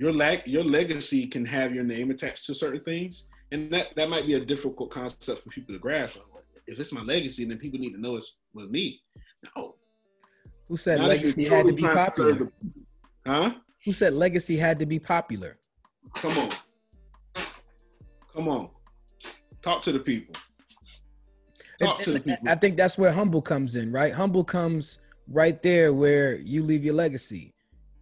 your 0.00 0.14
leg 0.14 0.40
your 0.46 0.64
legacy 0.64 1.26
can 1.26 1.44
have 1.44 1.74
your 1.74 1.84
name 1.84 2.10
attached 2.10 2.46
to 2.46 2.54
certain 2.54 2.80
things, 2.80 3.26
and 3.52 3.70
that 3.70 3.94
that 3.96 4.08
might 4.08 4.26
be 4.26 4.32
a 4.32 4.40
difficult 4.40 4.90
concept 4.90 5.44
for 5.44 5.50
people 5.50 5.74
to 5.74 5.78
grasp. 5.78 6.16
If 6.66 6.80
it's 6.80 6.90
my 6.90 7.02
legacy, 7.02 7.44
then 7.44 7.58
people 7.58 7.78
need 7.78 7.92
to 7.92 8.00
know 8.00 8.16
it's 8.16 8.36
with 8.54 8.70
me. 8.70 9.02
No. 9.56 9.74
Who 10.68 10.76
said 10.78 11.00
Not 11.00 11.08
legacy 11.08 11.44
had 11.44 11.66
to 11.66 11.72
be 11.74 11.82
popular? 11.82 12.32
The, 12.32 12.52
huh? 13.26 13.50
Who 13.84 13.92
said 13.92 14.14
legacy 14.14 14.56
had 14.56 14.78
to 14.78 14.86
be 14.86 14.98
popular? 14.98 15.58
Come 16.14 16.38
on. 16.38 16.50
Come 18.32 18.48
on. 18.48 18.70
Talk 19.62 19.82
to 19.82 19.92
the 19.92 19.98
people. 19.98 20.34
Talk 21.80 22.00
to 22.00 22.12
the 22.12 22.20
people. 22.20 22.48
I 22.48 22.54
think 22.54 22.76
that's 22.76 22.98
where 22.98 23.12
humble 23.12 23.42
comes 23.42 23.76
in, 23.76 23.90
right? 23.90 24.12
Humble 24.12 24.44
comes 24.44 24.98
right 25.28 25.62
there 25.62 25.92
where 25.92 26.36
you 26.36 26.62
leave 26.62 26.84
your 26.84 26.94
legacy 26.94 27.54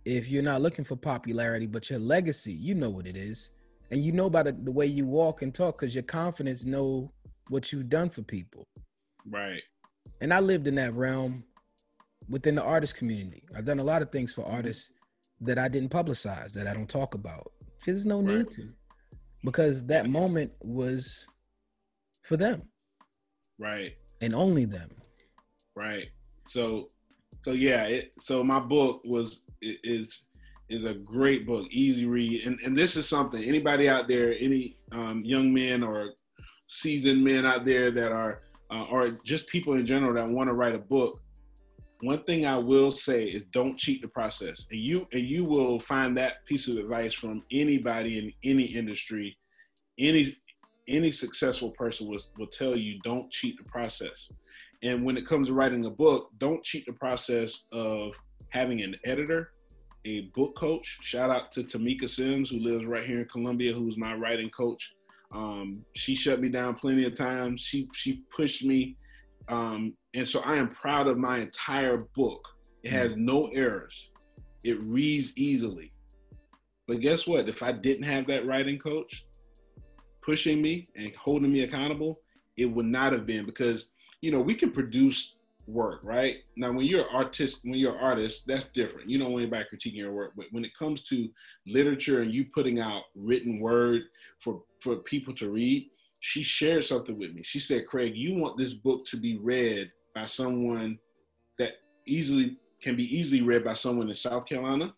if 0.05 0.29
you're 0.29 0.43
not 0.43 0.63
looking 0.63 0.85
for 0.85 0.97
popularity, 0.97 1.67
but 1.67 1.91
your 1.91 1.99
legacy, 1.99 2.53
you 2.53 2.75
know 2.75 2.91
what 2.91 3.07
it 3.07 3.17
is. 3.17 3.51
And 3.91 4.03
you 4.03 4.13
know 4.13 4.27
about 4.27 4.47
the, 4.47 4.53
the 4.53 4.71
way 4.71 4.87
you 4.87 5.07
walk 5.07 5.43
and 5.43 5.55
talk 5.55 5.79
because 5.79 5.95
your 5.95 6.05
confidence 6.05 6.65
know 6.65 7.13
what 7.49 7.73
you've 7.73 7.89
done 7.89 8.09
for 8.09 8.23
people. 8.23 8.67
Right. 9.27 9.63
And 10.21 10.33
I 10.33 10.41
lived 10.41 10.67
in 10.67 10.75
that 10.77 10.95
realm 10.95 11.45
within 12.29 12.55
the 12.55 12.63
artist 12.63 12.97
community. 12.97 13.45
I've 13.57 13.65
done 13.65 13.81
a 13.81 13.85
lot 13.85 14.03
of 14.03 14.11
things 14.11 14.33
for 14.33 14.47
artists 14.47 14.93
that 15.41 15.59
I 15.59 15.69
didn't 15.69 15.91
publicize, 15.91 16.53
that 16.55 16.67
I 16.67 16.75
don't 16.75 16.89
talk 16.89 17.15
about. 17.15 17.53
Because 17.79 17.95
there's 17.95 18.07
no 18.07 18.21
right. 18.21 18.39
need 18.39 18.51
to. 18.53 18.69
Because 19.45 19.85
that 19.87 20.09
moment 20.09 20.53
was 20.61 21.27
for 22.23 22.37
them. 22.37 22.63
Right. 23.59 23.95
And 24.21 24.35
only 24.35 24.65
them. 24.65 24.91
Right. 25.75 26.09
So 26.49 26.91
so 27.43 27.53
yeah, 27.53 27.85
it, 27.85 28.15
so 28.23 28.43
my 28.43 28.61
book 28.61 29.03
was 29.05 29.43
is 29.63 30.25
is 30.69 30.85
a 30.85 30.95
great 30.95 31.47
book, 31.47 31.67
easy 31.71 32.05
read, 32.05 32.45
and 32.45 32.59
and 32.65 32.77
this 32.77 32.97
is 32.97 33.09
something 33.09 33.43
anybody 33.43 33.89
out 33.89 34.09
there, 34.09 34.35
any 34.39 34.77
um, 34.93 35.23
young 35.25 35.53
men 35.53 35.83
or 35.83 36.13
seasoned 36.67 37.25
men 37.25 37.47
out 37.47 37.65
there 37.65 37.91
that 37.91 38.13
are 38.13 38.43
uh, 38.71 38.85
or 38.91 39.19
just 39.25 39.49
people 39.49 39.75
in 39.75 39.87
general 39.87 40.15
that 40.15 40.29
want 40.29 40.49
to 40.49 40.55
write 40.55 40.75
a 40.75 40.79
book. 40.79 41.21
One 42.01 42.23
thing 42.25 42.47
I 42.47 42.57
will 42.57 42.93
say 42.93 43.25
is 43.25 43.43
don't 43.53 43.79
cheat 43.79 44.03
the 44.03 44.09
process, 44.09 44.67
and 44.71 44.81
you 44.81 45.07
and 45.13 45.23
you 45.23 45.45
will 45.45 45.81
find 45.81 46.17
that 46.17 46.45
piece 46.47 46.69
of 46.69 46.77
advice 46.77 47.15
from 47.15 47.45
anybody 47.51 48.19
in 48.19 48.33
any 48.51 48.65
industry, 48.65 49.39
any 49.99 50.37
any 50.89 51.11
successful 51.11 51.71
person 51.71 52.09
will 52.09 52.21
will 52.39 52.47
tell 52.47 52.77
you 52.77 52.99
don't 53.05 53.31
cheat 53.31 53.57
the 53.59 53.65
process. 53.65 54.29
And 54.83 55.05
when 55.05 55.17
it 55.17 55.27
comes 55.27 55.49
to 55.49 55.55
writing 55.55 55.85
a 55.87 55.91
book, 55.91 56.31
don't 56.39 56.63
cheat 56.65 56.87
the 56.87 56.93
process 56.93 57.65
of 57.73 58.13
having 58.51 58.81
an 58.83 58.97
editor, 59.05 59.51
a 60.05 60.23
book 60.35 60.57
coach. 60.57 60.99
Shout 61.03 61.31
out 61.31 61.51
to 61.53 61.65
Tamika 61.65 62.09
Sims, 62.09 62.51
who 62.51 62.59
lives 62.59 62.85
right 62.85 63.05
here 63.05 63.21
in 63.21 63.29
Columbia, 63.29 63.73
who's 63.73 63.97
my 63.97 64.15
writing 64.15 64.51
coach. 64.51 64.95
Um, 65.35 65.85
she 65.95 66.15
shut 66.15 66.41
me 66.41 66.49
down 66.49 66.75
plenty 66.75 67.05
of 67.05 67.15
times. 67.15 67.61
She 67.61 67.89
she 67.95 68.23
pushed 68.35 68.65
me, 68.65 68.97
um, 69.49 69.95
and 70.15 70.27
so 70.27 70.41
I 70.41 70.57
am 70.57 70.71
proud 70.71 71.07
of 71.07 71.19
my 71.19 71.41
entire 71.41 72.09
book. 72.17 72.41
It 72.83 72.93
has 72.93 73.13
no 73.17 73.49
errors. 73.49 74.11
It 74.65 74.81
reads 74.83 75.33
easily. 75.37 75.93
But 76.87 77.01
guess 77.01 77.27
what? 77.27 77.49
If 77.49 77.63
I 77.63 77.73
didn't 77.73 78.05
have 78.05 78.27
that 78.29 78.47
writing 78.47 78.79
coach 78.79 79.27
pushing 80.29 80.61
me 80.61 80.87
and 80.95 81.15
holding 81.15 81.51
me 81.51 81.63
accountable, 81.63 82.21
it 82.59 82.67
would 82.67 82.85
not 82.85 83.13
have 83.13 83.25
been 83.25 83.47
because 83.47 83.89
you 84.21 84.31
know 84.31 84.43
we 84.43 84.55
can 84.55 84.71
produce 84.71 85.37
work, 85.67 86.01
right? 86.03 86.37
Now, 86.55 86.71
when 86.71 86.85
you're 86.85 87.09
artist, 87.09 87.61
when 87.63 87.79
you're 87.79 87.99
artist, 87.99 88.43
that's 88.47 88.69
different. 88.69 89.09
You 89.09 89.19
don't 89.19 89.33
want 89.33 89.45
anybody 89.45 89.65
critiquing 89.73 89.95
your 89.95 90.13
work. 90.13 90.33
But 90.37 90.47
when 90.51 90.67
it 90.67 90.77
comes 90.79 91.03
to 91.05 91.31
literature 91.67 92.21
and 92.21 92.31
you 92.31 92.45
putting 92.45 92.79
out 92.79 93.05
written 93.15 93.59
word 93.59 94.03
for 94.41 94.63
for 94.83 94.97
people 94.97 95.35
to 95.37 95.49
read, 95.51 95.89
she 96.21 96.43
shared 96.43 96.85
something 96.85 97.19
with 97.19 97.33
me. 97.33 97.43
She 97.43 97.59
said, 97.59 97.87
"Craig, 97.87 98.15
you 98.15 98.35
want 98.35 98.59
this 98.59 98.75
book 98.75 99.07
to 99.07 99.17
be 99.17 99.39
read 99.39 99.91
by 100.15 100.27
someone 100.27 100.99
that 101.59 101.75
easily 102.05 102.59
can 102.83 102.97
be 102.97 103.17
easily 103.17 103.41
read 103.41 103.65
by 103.65 103.75
someone 103.75 104.11
in 104.11 104.15
South 104.15 104.45
Carolina, 104.45 104.95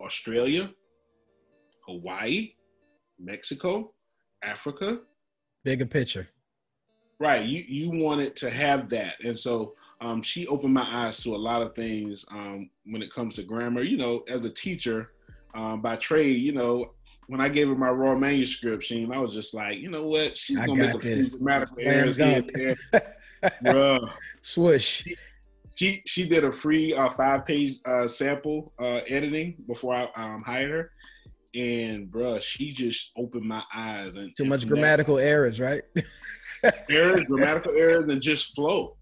Australia, 0.00 0.74
Hawaii, 1.86 2.54
Mexico, 3.20 3.94
Africa." 4.42 5.00
Bigger 5.64 5.86
picture. 5.86 6.28
Right. 7.20 7.44
You 7.44 7.64
you 7.66 8.02
wanted 8.04 8.36
to 8.36 8.50
have 8.50 8.88
that, 8.90 9.14
and 9.24 9.38
so 9.38 9.74
um, 10.00 10.22
she 10.22 10.46
opened 10.46 10.74
my 10.74 10.86
eyes 10.88 11.18
to 11.22 11.34
a 11.34 11.36
lot 11.36 11.62
of 11.62 11.74
things 11.74 12.24
um, 12.30 12.70
when 12.86 13.02
it 13.02 13.12
comes 13.12 13.34
to 13.36 13.42
grammar. 13.42 13.82
You 13.82 13.96
know, 13.96 14.22
as 14.28 14.44
a 14.44 14.50
teacher 14.50 15.10
um, 15.54 15.82
by 15.82 15.96
trade, 15.96 16.40
you 16.40 16.52
know, 16.52 16.92
when 17.28 17.40
I 17.40 17.48
gave 17.48 17.68
her 17.68 17.74
my 17.74 17.90
raw 17.90 18.14
manuscript, 18.14 18.84
she, 18.84 19.08
I 19.12 19.18
was 19.18 19.32
just 19.32 19.52
like, 19.54 19.78
you 19.78 19.90
know 19.90 20.06
what, 20.06 20.36
she's 20.36 20.58
gonna 20.58 20.74
make 20.74 20.94
a 20.94 20.98
few 20.98 21.38
grammatical 21.38 21.78
errors 21.80 22.16
here 22.16 22.44
and 22.50 22.76
there. 22.92 24.00
Swish. 24.40 25.04
She, 25.04 25.16
she, 25.74 26.02
she 26.06 26.28
did 26.28 26.44
a 26.44 26.52
free 26.52 26.94
uh, 26.94 27.10
five 27.10 27.44
page 27.46 27.78
uh, 27.84 28.08
sample 28.08 28.72
uh, 28.78 29.00
editing 29.08 29.56
before 29.66 29.94
I 29.94 30.08
um, 30.16 30.42
hired 30.42 30.70
her, 30.70 30.90
and 31.54 32.08
bruh, 32.08 32.40
she 32.42 32.72
just 32.72 33.10
opened 33.16 33.44
my 33.44 33.62
eyes. 33.74 34.16
And 34.16 34.34
too 34.36 34.44
much 34.44 34.66
grammatical 34.66 35.16
that, 35.16 35.24
errors, 35.24 35.60
right? 35.60 35.82
errors, 36.90 37.26
grammatical 37.26 37.72
errors, 37.72 38.10
and 38.10 38.20
just 38.20 38.54
flow. 38.54 38.96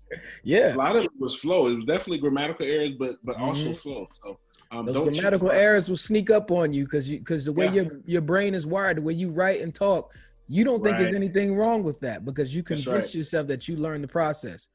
Yeah, 0.45 0.75
a 0.75 0.77
lot 0.77 0.97
of 0.97 1.05
it 1.05 1.11
was 1.19 1.35
flow. 1.37 1.67
It 1.67 1.77
was 1.77 1.85
definitely 1.85 2.19
grammatical 2.19 2.67
errors, 2.67 2.93
but 2.99 3.17
but 3.25 3.37
mm-hmm. 3.37 3.45
also 3.45 3.75
flow. 3.75 4.07
So 4.23 4.39
um, 4.71 4.87
those 4.87 5.01
grammatical 5.01 5.51
errors 5.51 5.89
will 5.89 5.97
sneak 5.97 6.31
up 6.31 6.51
on 6.51 6.73
you 6.73 6.85
because 6.85 7.09
you 7.09 7.19
because 7.19 7.45
the 7.45 7.53
way 7.53 7.67
yeah. 7.67 7.73
your 7.73 8.01
your 8.07 8.21
brain 8.21 8.55
is 8.55 8.67
wired, 8.67 8.99
the 8.99 9.03
way 9.03 9.15
you 9.15 9.31
write 9.31 9.61
and 9.61 9.75
talk, 9.75 10.13
you 10.49 10.65
don't 10.65 10.83
think 10.83 10.95
right. 10.95 11.03
there's 11.03 11.15
anything 11.15 11.57
wrong 11.57 11.83
with 11.83 12.01
that 12.01 12.25
because 12.25 12.55
you 12.55 12.63
convince 12.63 12.87
right. 12.87 13.15
yourself 13.15 13.47
that 13.49 13.69
you 13.69 13.77
learned 13.77 14.05
the 14.05 14.09
process. 14.09 14.69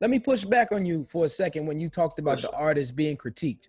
Let 0.00 0.10
me 0.10 0.18
push 0.18 0.44
back 0.44 0.72
on 0.72 0.84
you 0.84 1.06
for 1.08 1.24
a 1.24 1.28
second 1.28 1.66
when 1.66 1.78
you 1.80 1.88
talked 1.88 2.18
about 2.18 2.42
the 2.42 2.50
artist 2.50 2.94
being 2.96 3.16
critiqued. 3.16 3.68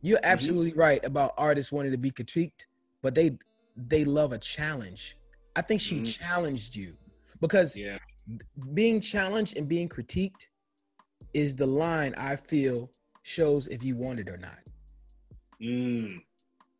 You're 0.00 0.18
mm-hmm. 0.18 0.24
absolutely 0.24 0.70
mm-hmm. 0.70 0.80
right 0.80 1.04
about 1.04 1.32
artists 1.36 1.72
wanting 1.72 1.92
to 1.92 1.98
be 1.98 2.10
critiqued, 2.10 2.66
but 3.02 3.14
they 3.14 3.38
they 3.76 4.04
love 4.04 4.32
a 4.32 4.38
challenge. 4.38 5.16
I 5.56 5.62
think 5.62 5.80
she 5.80 5.96
mm-hmm. 5.96 6.04
challenged 6.04 6.76
you 6.76 6.94
because 7.40 7.76
yeah. 7.76 7.98
being 8.74 9.00
challenged 9.00 9.56
and 9.56 9.68
being 9.68 9.88
critiqued 9.88 10.46
is 11.34 11.54
the 11.54 11.66
line 11.66 12.14
I 12.16 12.36
feel 12.36 12.90
shows 13.22 13.68
if 13.68 13.82
you 13.82 13.96
want 13.96 14.20
it 14.20 14.28
or 14.28 14.36
not. 14.36 14.58
Mm, 15.62 16.22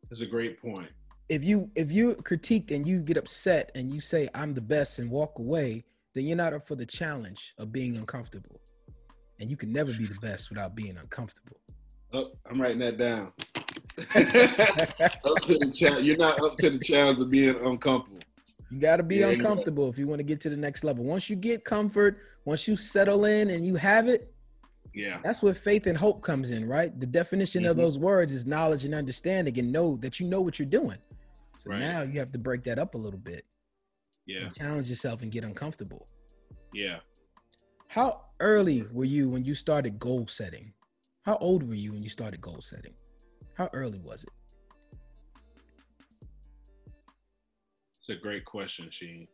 that's 0.09 0.21
a 0.21 0.25
great 0.25 0.61
point. 0.61 0.89
If 1.29 1.43
you 1.43 1.69
if 1.75 1.91
you 1.91 2.15
critiqued 2.15 2.71
and 2.71 2.85
you 2.85 2.99
get 2.99 3.17
upset 3.17 3.71
and 3.75 3.91
you 3.91 3.99
say 3.99 4.27
I'm 4.35 4.53
the 4.53 4.61
best 4.61 4.99
and 4.99 5.09
walk 5.09 5.39
away, 5.39 5.85
then 6.13 6.25
you're 6.25 6.37
not 6.37 6.53
up 6.53 6.67
for 6.67 6.75
the 6.75 6.85
challenge 6.85 7.53
of 7.57 7.71
being 7.71 7.95
uncomfortable. 7.95 8.59
And 9.39 9.49
you 9.49 9.57
can 9.57 9.71
never 9.71 9.91
be 9.93 10.05
the 10.05 10.19
best 10.21 10.49
without 10.49 10.75
being 10.75 10.97
uncomfortable. 10.97 11.57
Oh, 12.13 12.31
I'm 12.49 12.61
writing 12.61 12.79
that 12.79 12.97
down. 12.97 13.31
up 14.15 15.41
to 15.41 15.57
the 15.57 15.71
challenge. 15.73 16.05
You're 16.05 16.17
not 16.17 16.41
up 16.43 16.57
to 16.57 16.69
the 16.69 16.79
challenge 16.79 17.19
of 17.19 17.29
being 17.29 17.55
uncomfortable. 17.55 18.19
You 18.69 18.79
got 18.79 18.97
to 18.97 19.03
be 19.03 19.17
yeah, 19.17 19.27
uncomfortable 19.27 19.89
if 19.89 19.97
you 19.97 20.07
want 20.07 20.19
to 20.19 20.23
get 20.23 20.39
to 20.41 20.49
the 20.49 20.55
next 20.55 20.83
level. 20.83 21.03
Once 21.03 21.29
you 21.29 21.35
get 21.35 21.65
comfort, 21.65 22.19
once 22.45 22.67
you 22.67 22.75
settle 22.75 23.25
in 23.25 23.49
and 23.49 23.65
you 23.65 23.75
have 23.75 24.07
it, 24.07 24.33
yeah, 24.93 25.19
that's 25.23 25.41
where 25.41 25.53
faith 25.53 25.87
and 25.87 25.97
hope 25.97 26.21
comes 26.21 26.51
in, 26.51 26.67
right? 26.67 26.97
The 26.99 27.05
definition 27.05 27.63
mm-hmm. 27.63 27.71
of 27.71 27.77
those 27.77 27.99
words 27.99 28.33
is 28.33 28.45
knowledge 28.45 28.85
and 28.85 28.95
understanding, 28.95 29.57
and 29.59 29.71
know 29.71 29.97
that 29.97 30.19
you 30.19 30.27
know 30.27 30.41
what 30.41 30.59
you're 30.59 30.65
doing. 30.65 30.97
So 31.57 31.71
right. 31.71 31.79
now 31.79 32.01
you 32.01 32.19
have 32.19 32.31
to 32.31 32.39
break 32.39 32.63
that 32.63 32.79
up 32.79 32.95
a 32.95 32.97
little 32.97 33.19
bit. 33.19 33.45
Yeah, 34.25 34.47
challenge 34.49 34.89
yourself 34.89 35.21
and 35.21 35.31
get 35.31 35.43
uncomfortable. 35.43 36.07
Yeah. 36.73 36.99
How 37.87 38.21
early 38.39 38.85
were 38.91 39.05
you 39.05 39.29
when 39.29 39.43
you 39.43 39.53
started 39.53 39.99
goal 39.99 40.27
setting? 40.27 40.73
How 41.23 41.35
old 41.37 41.67
were 41.67 41.75
you 41.75 41.91
when 41.91 42.03
you 42.03 42.09
started 42.09 42.39
goal 42.39 42.61
setting? 42.61 42.93
How 43.55 43.69
early 43.73 43.99
was 43.99 44.23
it? 44.23 44.29
It's 47.99 48.09
a 48.09 48.15
great 48.15 48.45
question, 48.45 48.89
Sheen. 48.91 49.27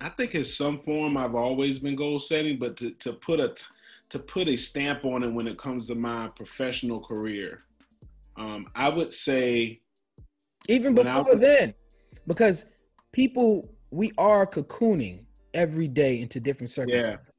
I 0.00 0.08
think 0.08 0.34
in 0.34 0.44
some 0.44 0.80
form 0.80 1.16
I've 1.16 1.34
always 1.34 1.78
been 1.78 1.94
goal 1.94 2.18
setting, 2.18 2.58
but 2.58 2.76
to, 2.78 2.90
to 2.92 3.12
put 3.12 3.38
a 3.38 3.54
to 4.08 4.18
put 4.18 4.48
a 4.48 4.56
stamp 4.56 5.04
on 5.04 5.22
it 5.22 5.32
when 5.32 5.46
it 5.46 5.58
comes 5.58 5.86
to 5.86 5.94
my 5.94 6.28
professional 6.34 7.00
career, 7.00 7.62
um, 8.36 8.66
I 8.74 8.88
would 8.88 9.12
say 9.12 9.80
even 10.68 10.94
before 10.94 11.36
then, 11.36 11.74
because 12.26 12.66
people 13.12 13.68
we 13.90 14.12
are 14.18 14.46
cocooning 14.46 15.26
every 15.52 15.88
day 15.88 16.20
into 16.20 16.40
different 16.40 16.70
circumstances. 16.70 17.34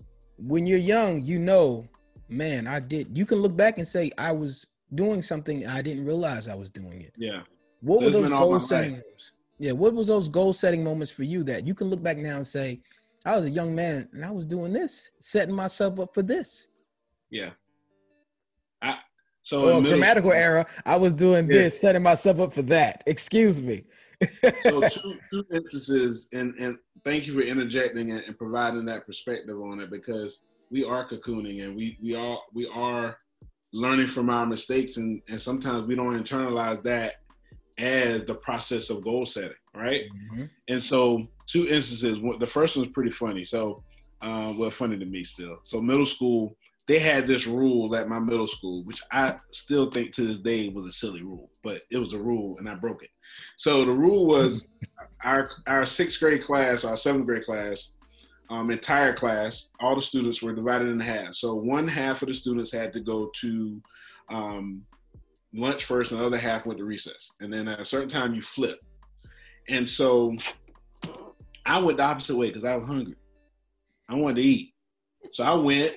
Yeah. 0.00 0.06
When 0.38 0.66
you're 0.66 0.78
young, 0.78 1.24
you 1.24 1.38
know, 1.38 1.86
man, 2.32 2.66
I 2.66 2.80
did. 2.80 3.16
You 3.16 3.26
can 3.26 3.38
look 3.38 3.56
back 3.56 3.78
and 3.78 3.86
say 3.86 4.10
I 4.18 4.32
was 4.32 4.66
doing 4.94 5.22
something 5.22 5.66
I 5.66 5.82
didn't 5.82 6.04
realize 6.04 6.48
I 6.48 6.54
was 6.54 6.70
doing 6.70 7.00
it. 7.00 7.12
Yeah. 7.16 7.42
What 7.80 8.02
were 8.02 8.10
those 8.10 8.30
goal 8.30 8.60
setting 8.60 8.92
moments? 8.92 9.32
Yeah, 9.58 9.72
what 9.72 9.94
was 9.94 10.08
those 10.08 10.28
goal 10.28 10.52
setting 10.52 10.82
moments 10.82 11.12
for 11.12 11.22
you 11.22 11.44
that 11.44 11.66
you 11.66 11.74
can 11.74 11.88
look 11.88 12.02
back 12.02 12.16
now 12.16 12.36
and 12.36 12.46
say, 12.46 12.80
I 13.24 13.36
was 13.36 13.44
a 13.44 13.50
young 13.50 13.74
man 13.74 14.08
and 14.12 14.24
I 14.24 14.30
was 14.30 14.44
doing 14.44 14.72
this, 14.72 15.10
setting 15.20 15.54
myself 15.54 16.00
up 16.00 16.12
for 16.12 16.22
this. 16.22 16.68
Yeah. 17.30 17.50
I 18.82 18.98
so 19.42 19.68
oh, 19.68 19.80
grammatical 19.80 20.30
school, 20.30 20.40
error. 20.40 20.66
I 20.86 20.96
was 20.96 21.14
doing 21.14 21.48
yeah. 21.50 21.58
this, 21.58 21.80
setting 21.80 22.02
myself 22.02 22.40
up 22.40 22.52
for 22.52 22.62
that. 22.62 23.02
Excuse 23.06 23.60
me. 23.62 23.82
so 24.62 24.80
two, 24.88 25.18
two 25.30 25.44
instances, 25.52 26.28
and 26.32 26.54
and 26.58 26.78
thank 27.04 27.26
you 27.26 27.34
for 27.34 27.40
interjecting 27.40 28.12
and, 28.12 28.20
and 28.20 28.38
providing 28.38 28.84
that 28.86 29.04
perspective 29.06 29.60
on 29.60 29.80
it 29.80 29.90
because 29.90 30.40
we 30.72 30.84
are 30.84 31.08
cocooning 31.08 31.64
and 31.64 31.76
we 31.76 31.98
we 32.02 32.14
are 32.16 32.38
we 32.52 32.66
are 32.74 33.18
learning 33.72 34.08
from 34.08 34.30
our 34.30 34.46
mistakes 34.46 34.96
and 34.96 35.22
and 35.28 35.40
sometimes 35.40 35.86
we 35.86 35.94
don't 35.94 36.20
internalize 36.20 36.82
that 36.82 37.16
as 37.78 38.24
the 38.24 38.34
process 38.34 38.90
of 38.90 39.04
goal 39.04 39.26
setting, 39.26 39.52
right? 39.74 40.02
Mm-hmm. 40.02 40.44
And 40.68 40.82
so, 40.82 41.26
two 41.46 41.66
instances. 41.68 42.18
The 42.38 42.46
first 42.46 42.76
one 42.76 42.86
was 42.86 42.92
pretty 42.92 43.10
funny. 43.10 43.44
So, 43.44 43.82
uh, 44.20 44.52
well, 44.56 44.70
funny 44.70 44.98
to 44.98 45.04
me 45.04 45.24
still. 45.24 45.58
So, 45.62 45.80
middle 45.80 46.06
school, 46.06 46.56
they 46.86 46.98
had 46.98 47.26
this 47.26 47.46
rule 47.46 47.94
at 47.96 48.08
my 48.08 48.18
middle 48.18 48.46
school, 48.46 48.84
which 48.84 49.02
I 49.10 49.36
still 49.50 49.90
think 49.90 50.12
to 50.14 50.26
this 50.26 50.38
day 50.38 50.68
was 50.68 50.86
a 50.86 50.92
silly 50.92 51.22
rule, 51.22 51.50
but 51.62 51.82
it 51.90 51.98
was 51.98 52.12
a 52.12 52.18
rule 52.18 52.58
and 52.58 52.68
I 52.68 52.74
broke 52.74 53.02
it. 53.02 53.10
So 53.56 53.84
the 53.84 53.92
rule 53.92 54.26
was 54.26 54.66
our 55.24 55.50
our 55.66 55.86
sixth 55.86 56.20
grade 56.20 56.42
class, 56.42 56.84
our 56.84 56.96
seventh 56.96 57.26
grade 57.26 57.46
class, 57.46 57.94
um, 58.52 58.70
entire 58.70 59.14
class, 59.14 59.68
all 59.80 59.94
the 59.96 60.02
students 60.02 60.42
were 60.42 60.52
divided 60.52 60.88
in 60.88 61.00
half. 61.00 61.34
So 61.34 61.54
one 61.54 61.88
half 61.88 62.20
of 62.20 62.28
the 62.28 62.34
students 62.34 62.70
had 62.70 62.92
to 62.92 63.00
go 63.00 63.30
to 63.40 63.80
um, 64.28 64.82
lunch 65.54 65.86
first, 65.86 66.10
and 66.10 66.20
the 66.20 66.26
other 66.26 66.36
half 66.36 66.66
went 66.66 66.78
to 66.78 66.84
recess. 66.84 67.30
And 67.40 67.50
then 67.50 67.66
at 67.66 67.80
a 67.80 67.84
certain 67.86 68.10
time, 68.10 68.34
you 68.34 68.42
flip. 68.42 68.78
And 69.70 69.88
so 69.88 70.36
I 71.64 71.78
went 71.78 71.96
the 71.96 72.04
opposite 72.04 72.36
way 72.36 72.48
because 72.48 72.64
I 72.64 72.76
was 72.76 72.86
hungry. 72.86 73.16
I 74.10 74.16
wanted 74.16 74.42
to 74.42 74.42
eat. 74.42 74.74
So 75.32 75.44
I 75.44 75.54
went 75.54 75.96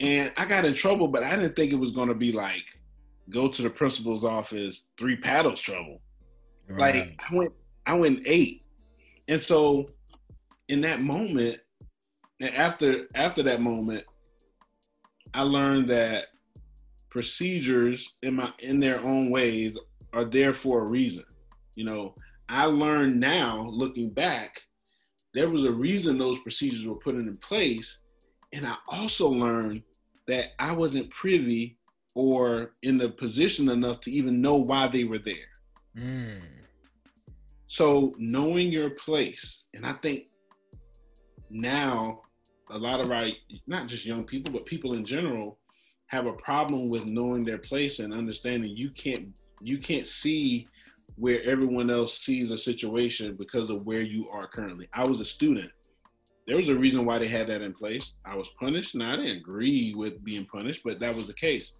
and 0.00 0.32
I 0.36 0.44
got 0.44 0.64
in 0.64 0.74
trouble, 0.74 1.08
but 1.08 1.24
I 1.24 1.34
didn't 1.34 1.56
think 1.56 1.72
it 1.72 1.80
was 1.80 1.90
going 1.90 2.08
to 2.08 2.14
be 2.14 2.30
like 2.30 2.64
go 3.28 3.48
to 3.48 3.62
the 3.62 3.70
principal's 3.70 4.24
office, 4.24 4.84
three 4.96 5.16
paddles 5.16 5.60
trouble. 5.60 6.00
Like 6.68 7.16
I 7.18 7.34
went, 7.34 7.52
I 7.86 7.94
went 7.94 8.22
ate. 8.24 8.62
And 9.26 9.42
so 9.42 9.88
in 10.68 10.80
that 10.82 11.00
moment, 11.00 11.60
and 12.40 12.54
after 12.54 13.08
after 13.14 13.42
that 13.44 13.60
moment, 13.60 14.04
I 15.34 15.42
learned 15.42 15.88
that 15.90 16.26
procedures 17.10 18.14
in 18.22 18.34
my 18.34 18.52
in 18.58 18.80
their 18.80 19.00
own 19.00 19.30
ways 19.30 19.76
are 20.12 20.24
there 20.24 20.54
for 20.54 20.80
a 20.80 20.86
reason. 20.86 21.24
You 21.74 21.84
know, 21.84 22.14
I 22.48 22.64
learned 22.64 23.20
now 23.20 23.68
looking 23.70 24.10
back, 24.10 24.60
there 25.34 25.50
was 25.50 25.64
a 25.64 25.72
reason 25.72 26.18
those 26.18 26.38
procedures 26.40 26.86
were 26.86 26.96
put 26.96 27.14
in 27.14 27.36
place. 27.38 27.98
And 28.52 28.66
I 28.66 28.76
also 28.88 29.28
learned 29.28 29.82
that 30.28 30.52
I 30.58 30.72
wasn't 30.72 31.10
privy 31.10 31.78
or 32.14 32.72
in 32.82 32.96
the 32.96 33.10
position 33.10 33.68
enough 33.68 34.00
to 34.00 34.10
even 34.10 34.40
know 34.40 34.56
why 34.56 34.88
they 34.88 35.04
were 35.04 35.18
there. 35.18 35.34
Mm. 35.96 36.40
So 37.66 38.14
knowing 38.18 38.72
your 38.72 38.90
place, 38.90 39.66
and 39.74 39.84
I 39.84 39.92
think 39.94 40.24
now 41.50 42.22
a 42.70 42.78
lot 42.78 43.00
of 43.00 43.10
our 43.10 43.28
not 43.66 43.86
just 43.86 44.04
young 44.04 44.24
people, 44.24 44.52
but 44.52 44.66
people 44.66 44.94
in 44.94 45.04
general 45.04 45.58
have 46.08 46.26
a 46.26 46.32
problem 46.34 46.88
with 46.88 47.04
knowing 47.04 47.44
their 47.44 47.58
place 47.58 47.98
and 47.98 48.12
understanding 48.12 48.70
you 48.76 48.90
can't 48.90 49.28
you 49.60 49.78
can't 49.78 50.06
see 50.06 50.66
where 51.16 51.42
everyone 51.44 51.90
else 51.90 52.18
sees 52.18 52.50
a 52.50 52.58
situation 52.58 53.36
because 53.36 53.70
of 53.70 53.86
where 53.86 54.02
you 54.02 54.28
are 54.28 54.46
currently. 54.46 54.88
I 54.92 55.04
was 55.04 55.20
a 55.20 55.24
student. 55.24 55.70
There 56.46 56.56
was 56.56 56.68
a 56.68 56.76
reason 56.76 57.04
why 57.04 57.18
they 57.18 57.26
had 57.26 57.48
that 57.48 57.62
in 57.62 57.72
place. 57.72 58.14
I 58.24 58.36
was 58.36 58.48
punished. 58.60 58.94
Now 58.94 59.14
I 59.14 59.16
didn't 59.16 59.38
agree 59.38 59.94
with 59.96 60.22
being 60.22 60.44
punished, 60.44 60.82
but 60.84 61.00
that 61.00 61.14
was 61.14 61.26
the 61.26 61.34
case. 61.34 61.72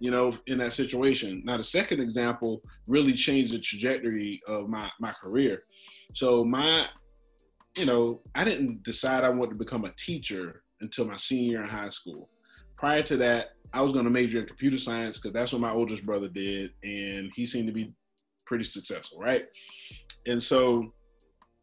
You 0.00 0.10
know, 0.10 0.36
in 0.46 0.58
that 0.58 0.72
situation. 0.72 1.42
Now 1.44 1.56
the 1.58 1.64
second 1.64 2.00
example 2.00 2.62
really 2.86 3.12
changed 3.12 3.52
the 3.52 3.58
trajectory 3.58 4.40
of 4.46 4.68
my 4.68 4.90
my 4.98 5.12
career. 5.12 5.62
So 6.12 6.44
my, 6.44 6.86
you 7.76 7.86
know, 7.86 8.20
I 8.34 8.44
didn't 8.44 8.82
decide 8.82 9.24
I 9.24 9.30
wanted 9.30 9.52
to 9.52 9.64
become 9.64 9.84
a 9.84 9.92
teacher 9.92 10.62
until 10.80 11.06
my 11.06 11.16
senior 11.16 11.50
year 11.50 11.62
in 11.62 11.68
high 11.68 11.90
school. 11.90 12.28
Prior 12.76 13.02
to 13.02 13.16
that, 13.18 13.50
I 13.72 13.82
was 13.82 13.92
going 13.92 14.04
to 14.04 14.10
major 14.10 14.40
in 14.40 14.46
computer 14.46 14.78
science 14.78 15.18
because 15.18 15.32
that's 15.32 15.52
what 15.52 15.60
my 15.60 15.70
oldest 15.70 16.04
brother 16.04 16.28
did, 16.28 16.72
and 16.82 17.30
he 17.34 17.46
seemed 17.46 17.68
to 17.68 17.72
be 17.72 17.92
pretty 18.46 18.64
successful, 18.64 19.18
right? 19.18 19.44
And 20.26 20.42
so, 20.42 20.92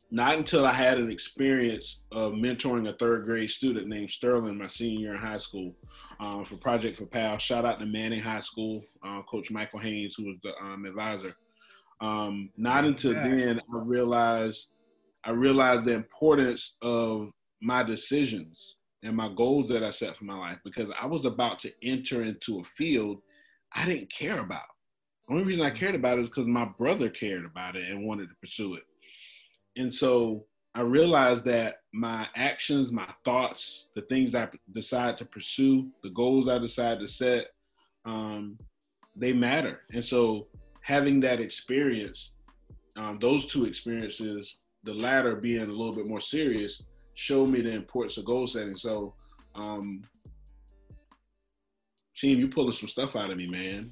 not 0.09 0.37
until 0.37 0.65
I 0.65 0.71
had 0.71 0.99
an 0.99 1.11
experience 1.11 2.03
of 2.13 2.33
mentoring 2.33 2.87
a 2.87 2.93
third 2.93 3.25
grade 3.25 3.49
student 3.49 3.87
named 3.87 4.09
Sterling 4.09 4.57
my 4.57 4.67
senior 4.67 4.99
year 4.99 5.15
in 5.15 5.21
high 5.21 5.37
school 5.37 5.75
um, 6.21 6.45
for 6.45 6.55
Project 6.55 6.97
for 6.97 7.07
PAL. 7.07 7.39
Shout 7.39 7.65
out 7.65 7.79
to 7.79 7.85
Manning 7.85 8.21
High 8.21 8.39
School, 8.39 8.81
uh, 9.05 9.21
Coach 9.23 9.51
Michael 9.51 9.79
Haynes, 9.79 10.15
who 10.15 10.27
was 10.27 10.37
the 10.43 10.53
um, 10.63 10.85
advisor. 10.85 11.35
Um, 11.99 12.51
not 12.55 12.85
until 12.85 13.13
then 13.13 13.59
I 13.59 13.77
realized 13.79 14.69
I 15.27 15.31
realized 15.31 15.83
the 15.83 15.93
importance 15.93 16.77
of 16.81 17.31
my 17.61 17.83
decisions 17.83 18.77
and 19.03 19.15
my 19.15 19.29
goals 19.35 19.69
that 19.69 19.83
I 19.83 19.89
set 19.89 20.15
for 20.15 20.23
my 20.23 20.37
life 20.37 20.57
because 20.63 20.89
I 20.99 21.05
was 21.05 21.25
about 21.25 21.59
to 21.59 21.71
enter 21.83 22.21
into 22.23 22.61
a 22.61 22.63
field 22.63 23.19
I 23.75 23.85
didn't 23.85 24.11
care 24.11 24.39
about. 24.39 24.63
The 25.27 25.33
only 25.33 25.43
reason 25.43 25.65
I 25.65 25.71
cared 25.71 25.95
about 25.95 26.17
it 26.17 26.21
is 26.21 26.29
because 26.29 26.47
my 26.47 26.69
brother 26.77 27.09
cared 27.09 27.43
about 27.43 27.75
it 27.75 27.89
and 27.89 28.07
wanted 28.07 28.29
to 28.29 28.35
pursue 28.41 28.75
it. 28.75 28.83
And 29.75 29.93
so 29.93 30.45
I 30.73 30.81
realized 30.81 31.43
that 31.45 31.81
my 31.93 32.29
actions, 32.37 32.93
my 32.93 33.09
thoughts, 33.25 33.87
the 33.95 34.03
things 34.03 34.33
I 34.33 34.47
decide 34.71 35.17
to 35.17 35.25
pursue, 35.25 35.89
the 36.03 36.11
goals 36.11 36.47
I 36.47 36.57
decide 36.57 37.01
to 37.01 37.07
set, 37.07 37.47
um, 38.05 38.57
they 39.13 39.33
matter. 39.33 39.81
And 39.91 40.03
so 40.03 40.47
having 40.81 41.19
that 41.21 41.41
experience, 41.41 42.31
um, 42.95 43.19
those 43.19 43.47
two 43.47 43.65
experiences, 43.65 44.61
the 44.87 44.93
latter 44.93 45.35
being 45.35 45.61
a 45.61 45.65
little 45.65 45.93
bit 45.93 46.07
more 46.07 46.21
serious, 46.21 46.81
showed 47.13 47.49
me 47.49 47.61
the 47.61 47.71
importance 47.71 48.17
of 48.17 48.23
goal 48.23 48.47
setting. 48.47 48.75
So, 48.75 49.13
um, 49.53 50.01
Sheen, 52.13 52.39
you 52.39 52.47
pulling 52.47 52.71
some 52.71 52.87
stuff 52.87 53.15
out 53.17 53.29
of 53.29 53.37
me, 53.37 53.47
man. 53.47 53.91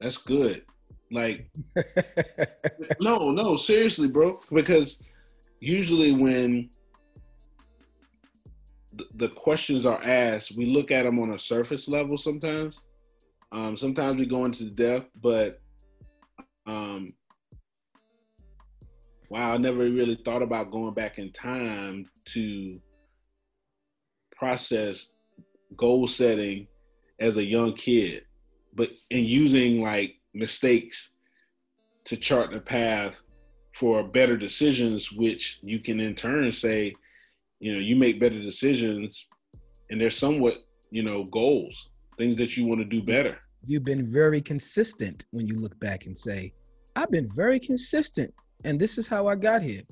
That's 0.00 0.16
good. 0.18 0.62
Like, 1.10 1.50
no, 3.00 3.32
no, 3.32 3.56
seriously, 3.56 4.06
bro. 4.06 4.38
Because 4.52 5.00
usually 5.58 6.12
when 6.12 6.70
the, 8.92 9.06
the 9.16 9.28
questions 9.30 9.84
are 9.84 10.02
asked, 10.04 10.56
we 10.56 10.66
look 10.66 10.92
at 10.92 11.02
them 11.02 11.18
on 11.18 11.32
a 11.32 11.38
surface 11.38 11.88
level 11.88 12.16
sometimes. 12.16 12.78
Um, 13.50 13.76
sometimes 13.76 14.20
we 14.20 14.26
go 14.26 14.44
into 14.44 14.64
the 14.64 14.70
depth, 14.70 15.10
but 15.20 15.60
um, 16.66 17.12
wow, 19.30 19.54
I 19.54 19.56
never 19.56 19.78
really 19.78 20.18
thought 20.24 20.42
about 20.42 20.70
going 20.70 20.94
back 20.94 21.18
in 21.18 21.32
time 21.32 22.06
to 22.26 22.80
process 24.36 25.10
goal 25.76 26.06
setting 26.06 26.66
as 27.20 27.36
a 27.36 27.44
young 27.44 27.74
kid, 27.74 28.24
but 28.74 28.90
in 29.10 29.24
using 29.24 29.82
like 29.82 30.16
mistakes 30.34 31.10
to 32.04 32.16
chart 32.16 32.52
the 32.52 32.60
path 32.60 33.20
for 33.74 34.02
better 34.04 34.36
decisions, 34.36 35.12
which 35.12 35.60
you 35.62 35.80
can 35.80 36.00
in 36.00 36.14
turn 36.14 36.50
say, 36.52 36.94
you 37.58 37.72
know, 37.72 37.80
you 37.80 37.96
make 37.96 38.20
better 38.20 38.40
decisions 38.40 39.26
and 39.90 40.00
they're 40.00 40.10
somewhat, 40.10 40.58
you 40.90 41.02
know, 41.02 41.24
goals, 41.24 41.88
things 42.18 42.36
that 42.36 42.56
you 42.56 42.66
want 42.66 42.80
to 42.80 42.84
do 42.84 43.02
better. 43.02 43.38
You've 43.66 43.84
been 43.84 44.12
very 44.12 44.40
consistent 44.40 45.26
when 45.30 45.46
you 45.46 45.58
look 45.58 45.78
back 45.80 46.06
and 46.06 46.16
say, 46.16 46.52
I've 46.94 47.10
been 47.10 47.28
very 47.34 47.58
consistent 47.58 48.32
and 48.66 48.80
this 48.80 48.98
is 48.98 49.06
how 49.06 49.28
I 49.28 49.36
got 49.36 49.62
here. 49.62 49.82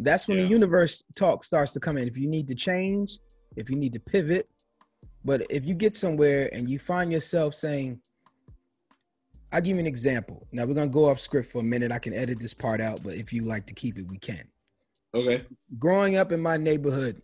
That's 0.00 0.28
when 0.28 0.38
yeah. 0.38 0.44
the 0.44 0.50
universe 0.50 1.04
talk 1.16 1.44
starts 1.44 1.72
to 1.74 1.80
come 1.80 1.96
in. 1.96 2.06
If 2.06 2.18
you 2.18 2.26
need 2.26 2.48
to 2.48 2.54
change, 2.54 3.18
if 3.56 3.70
you 3.70 3.76
need 3.76 3.92
to 3.92 4.00
pivot, 4.00 4.48
but 5.24 5.46
if 5.48 5.64
you 5.64 5.74
get 5.74 5.94
somewhere 5.94 6.50
and 6.52 6.68
you 6.68 6.78
find 6.78 7.12
yourself 7.12 7.54
saying, 7.54 8.00
I'll 9.52 9.60
give 9.60 9.76
you 9.76 9.80
an 9.80 9.86
example. 9.86 10.46
Now 10.52 10.66
we're 10.66 10.74
gonna 10.74 10.88
go 10.88 11.08
off 11.08 11.20
script 11.20 11.50
for 11.50 11.60
a 11.60 11.64
minute. 11.64 11.92
I 11.92 11.98
can 11.98 12.12
edit 12.12 12.40
this 12.40 12.52
part 12.52 12.80
out, 12.80 13.02
but 13.02 13.14
if 13.14 13.32
you 13.32 13.44
like 13.44 13.66
to 13.66 13.72
keep 13.72 13.98
it, 13.98 14.06
we 14.06 14.18
can. 14.18 14.44
Okay. 15.14 15.44
Growing 15.78 16.16
up 16.16 16.32
in 16.32 16.40
my 16.40 16.56
neighborhood, 16.56 17.22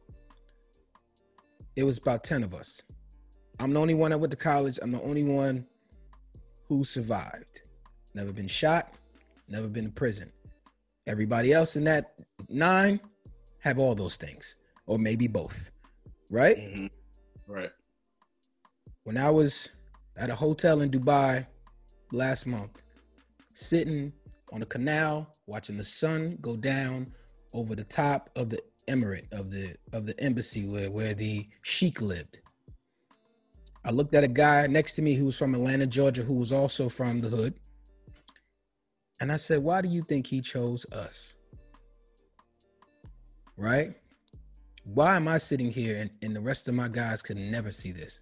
it 1.77 1.83
was 1.83 1.99
about 1.99 2.23
10 2.23 2.45
of 2.45 2.55
us. 2.55 2.81
I'm 3.59 3.73
the 3.73 3.81
only 3.81 3.95
one 3.95 4.13
that 4.13 4.19
went 4.19 4.31
to 4.31 4.37
college. 4.37 4.79
I'm 4.81 4.93
the 4.93 5.03
only 5.03 5.25
one 5.25 5.67
who 6.69 6.85
survived. 6.85 7.63
Never 8.15 8.33
been 8.33 8.49
shot, 8.49 8.95
never 9.49 9.67
been 9.67 9.87
to 9.87 9.93
prison. 9.93 10.33
Everybody 11.07 11.53
else 11.53 11.77
in 11.77 11.85
that 11.85 12.15
nine 12.49 13.01
have 13.61 13.79
all 13.79 13.95
those 13.95 14.17
things, 14.17 14.57
or 14.87 14.99
maybe 14.99 15.27
both. 15.27 15.71
Right? 16.31 16.57
Mm-hmm. 16.59 16.87
Right. 17.47 17.71
When 19.05 19.19
I 19.19 19.31
was 19.31 19.69
at 20.17 20.31
a 20.31 20.35
hotel 20.35 20.81
in 20.81 20.91
Dubai 20.91 21.47
last 22.13 22.47
month, 22.47 22.83
sitting 23.53 24.13
on 24.53 24.63
a 24.63 24.67
canal, 24.67 25.29
watching 25.47 25.77
the 25.77 25.85
sun 25.85 26.39
go 26.41 26.57
down 26.57 27.13
over 27.53 27.75
the 27.75 27.85
top 27.85 28.31
of 28.37 28.49
the 28.51 28.61
emirate 28.89 29.33
of 29.33 29.51
the 29.51 29.75
of 29.93 30.07
the 30.07 30.19
embassy 30.21 30.67
where 30.67 30.91
where 30.91 31.15
the 31.15 31.47
sheik 31.63 32.01
lived. 32.01 32.41
I 33.85 33.91
looked 33.91 34.15
at 34.15 34.25
a 34.25 34.29
guy 34.29 34.67
next 34.67 34.95
to 34.95 35.03
me 35.03 35.15
who 35.15 35.27
was 35.27 35.37
from 35.37 35.55
Atlanta, 35.55 35.87
Georgia, 35.87 36.23
who 36.23 36.35
was 36.35 36.53
also 36.53 36.89
from 36.89 37.21
the 37.21 37.29
hood. 37.29 37.55
And 39.21 39.31
I 39.33 39.37
said, 39.37 39.63
Why 39.63 39.81
do 39.81 39.89
you 39.89 40.03
think 40.03 40.27
he 40.27 40.41
chose 40.41 40.87
us? 40.93 41.37
Right? 43.57 43.95
Why 44.85 45.17
am 45.17 45.29
I 45.29 45.39
sitting 45.39 45.71
here 45.71 45.97
and, 45.97 46.11
and 46.23 46.37
the 46.37 46.41
rest 46.41 46.69
of 46.69 46.75
my 46.75 46.89
guys 46.89 47.23
could 47.23 47.37
never 47.37 47.73
see 47.73 47.93
this? 47.93 48.21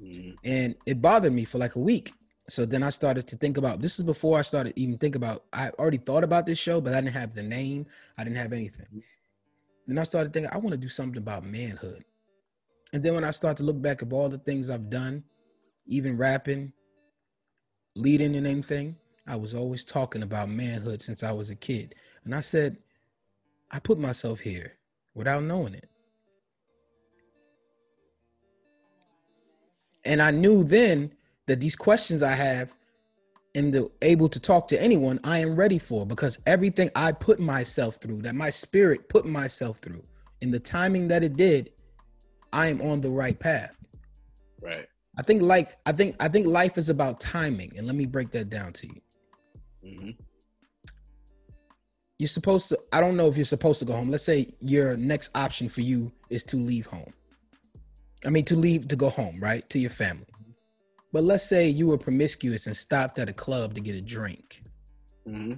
Mm-hmm. 0.00 0.30
And 0.44 0.74
it 0.86 1.02
bothered 1.02 1.32
me 1.32 1.44
for 1.44 1.58
like 1.58 1.76
a 1.76 1.80
week. 1.80 2.12
So 2.48 2.64
then 2.64 2.82
I 2.82 2.90
started 2.90 3.26
to 3.28 3.36
think 3.36 3.56
about 3.56 3.80
this 3.80 3.98
is 3.98 4.04
before 4.04 4.38
I 4.38 4.42
started 4.42 4.72
even 4.76 4.98
think 4.98 5.14
about 5.14 5.44
I 5.52 5.70
already 5.70 5.98
thought 5.98 6.24
about 6.24 6.46
this 6.46 6.58
show, 6.58 6.80
but 6.80 6.92
I 6.92 7.00
didn't 7.00 7.14
have 7.14 7.34
the 7.34 7.42
name, 7.42 7.86
I 8.18 8.24
didn't 8.24 8.38
have 8.38 8.52
anything. 8.52 8.86
Mm-hmm. 8.86 8.98
Then 9.86 9.98
I 9.98 10.04
started 10.04 10.32
thinking 10.32 10.50
I 10.52 10.58
want 10.58 10.70
to 10.70 10.76
do 10.76 10.88
something 10.88 11.18
about 11.18 11.44
manhood. 11.44 12.04
And 12.92 13.02
then 13.02 13.14
when 13.14 13.24
I 13.24 13.30
start 13.30 13.56
to 13.58 13.62
look 13.62 13.80
back 13.80 14.02
at 14.02 14.12
all 14.12 14.28
the 14.28 14.38
things 14.38 14.70
I've 14.70 14.90
done, 14.90 15.24
even 15.86 16.16
rapping, 16.16 16.72
leading 17.96 18.36
and 18.36 18.46
anything, 18.46 18.96
I 19.26 19.36
was 19.36 19.54
always 19.54 19.84
talking 19.84 20.22
about 20.22 20.48
manhood 20.48 21.00
since 21.00 21.22
I 21.22 21.32
was 21.32 21.50
a 21.50 21.54
kid. 21.54 21.94
And 22.24 22.34
I 22.34 22.40
said, 22.40 22.76
I 23.70 23.78
put 23.78 23.98
myself 23.98 24.40
here 24.40 24.74
without 25.14 25.44
knowing 25.44 25.74
it. 25.74 25.88
And 30.04 30.20
I 30.20 30.30
knew 30.30 30.64
then 30.64 31.12
that 31.46 31.60
these 31.60 31.76
questions 31.76 32.22
I 32.22 32.32
have 32.32 32.74
and 33.54 33.72
the 33.72 33.90
able 34.00 34.28
to 34.28 34.40
talk 34.40 34.66
to 34.68 34.82
anyone 34.82 35.20
I 35.24 35.38
am 35.38 35.54
ready 35.54 35.78
for 35.78 36.06
because 36.06 36.40
everything 36.46 36.90
I 36.96 37.12
put 37.12 37.38
myself 37.38 37.96
through, 37.96 38.22
that 38.22 38.34
my 38.34 38.50
spirit 38.50 39.08
put 39.08 39.26
myself 39.26 39.78
through, 39.78 40.02
in 40.40 40.50
the 40.50 40.58
timing 40.58 41.06
that 41.08 41.22
it 41.22 41.36
did, 41.36 41.70
I 42.52 42.68
am 42.68 42.80
on 42.80 43.00
the 43.00 43.10
right 43.10 43.38
path. 43.38 43.76
Right. 44.60 44.86
I 45.18 45.22
think 45.22 45.42
like 45.42 45.76
I 45.84 45.92
think 45.92 46.16
I 46.20 46.28
think 46.28 46.46
life 46.46 46.78
is 46.78 46.88
about 46.88 47.20
timing, 47.20 47.72
and 47.76 47.86
let 47.86 47.94
me 47.96 48.06
break 48.06 48.30
that 48.30 48.48
down 48.48 48.72
to 48.74 48.86
you. 48.86 49.01
Mm-hmm. 49.84 50.10
You're 52.18 52.28
supposed 52.28 52.68
to. 52.68 52.78
I 52.92 53.00
don't 53.00 53.16
know 53.16 53.26
if 53.28 53.36
you're 53.36 53.44
supposed 53.44 53.80
to 53.80 53.84
go 53.84 53.94
home. 53.94 54.10
Let's 54.10 54.24
say 54.24 54.46
your 54.60 54.96
next 54.96 55.30
option 55.34 55.68
for 55.68 55.80
you 55.80 56.12
is 56.30 56.44
to 56.44 56.56
leave 56.56 56.86
home. 56.86 57.12
I 58.24 58.30
mean, 58.30 58.44
to 58.44 58.56
leave 58.56 58.86
to 58.88 58.96
go 58.96 59.10
home, 59.10 59.38
right, 59.40 59.68
to 59.70 59.78
your 59.78 59.90
family. 59.90 60.26
But 61.12 61.24
let's 61.24 61.44
say 61.44 61.68
you 61.68 61.88
were 61.88 61.98
promiscuous 61.98 62.66
and 62.66 62.76
stopped 62.76 63.18
at 63.18 63.28
a 63.28 63.32
club 63.32 63.74
to 63.74 63.80
get 63.80 63.96
a 63.96 64.00
drink. 64.00 64.62
Mm-hmm. 65.28 65.54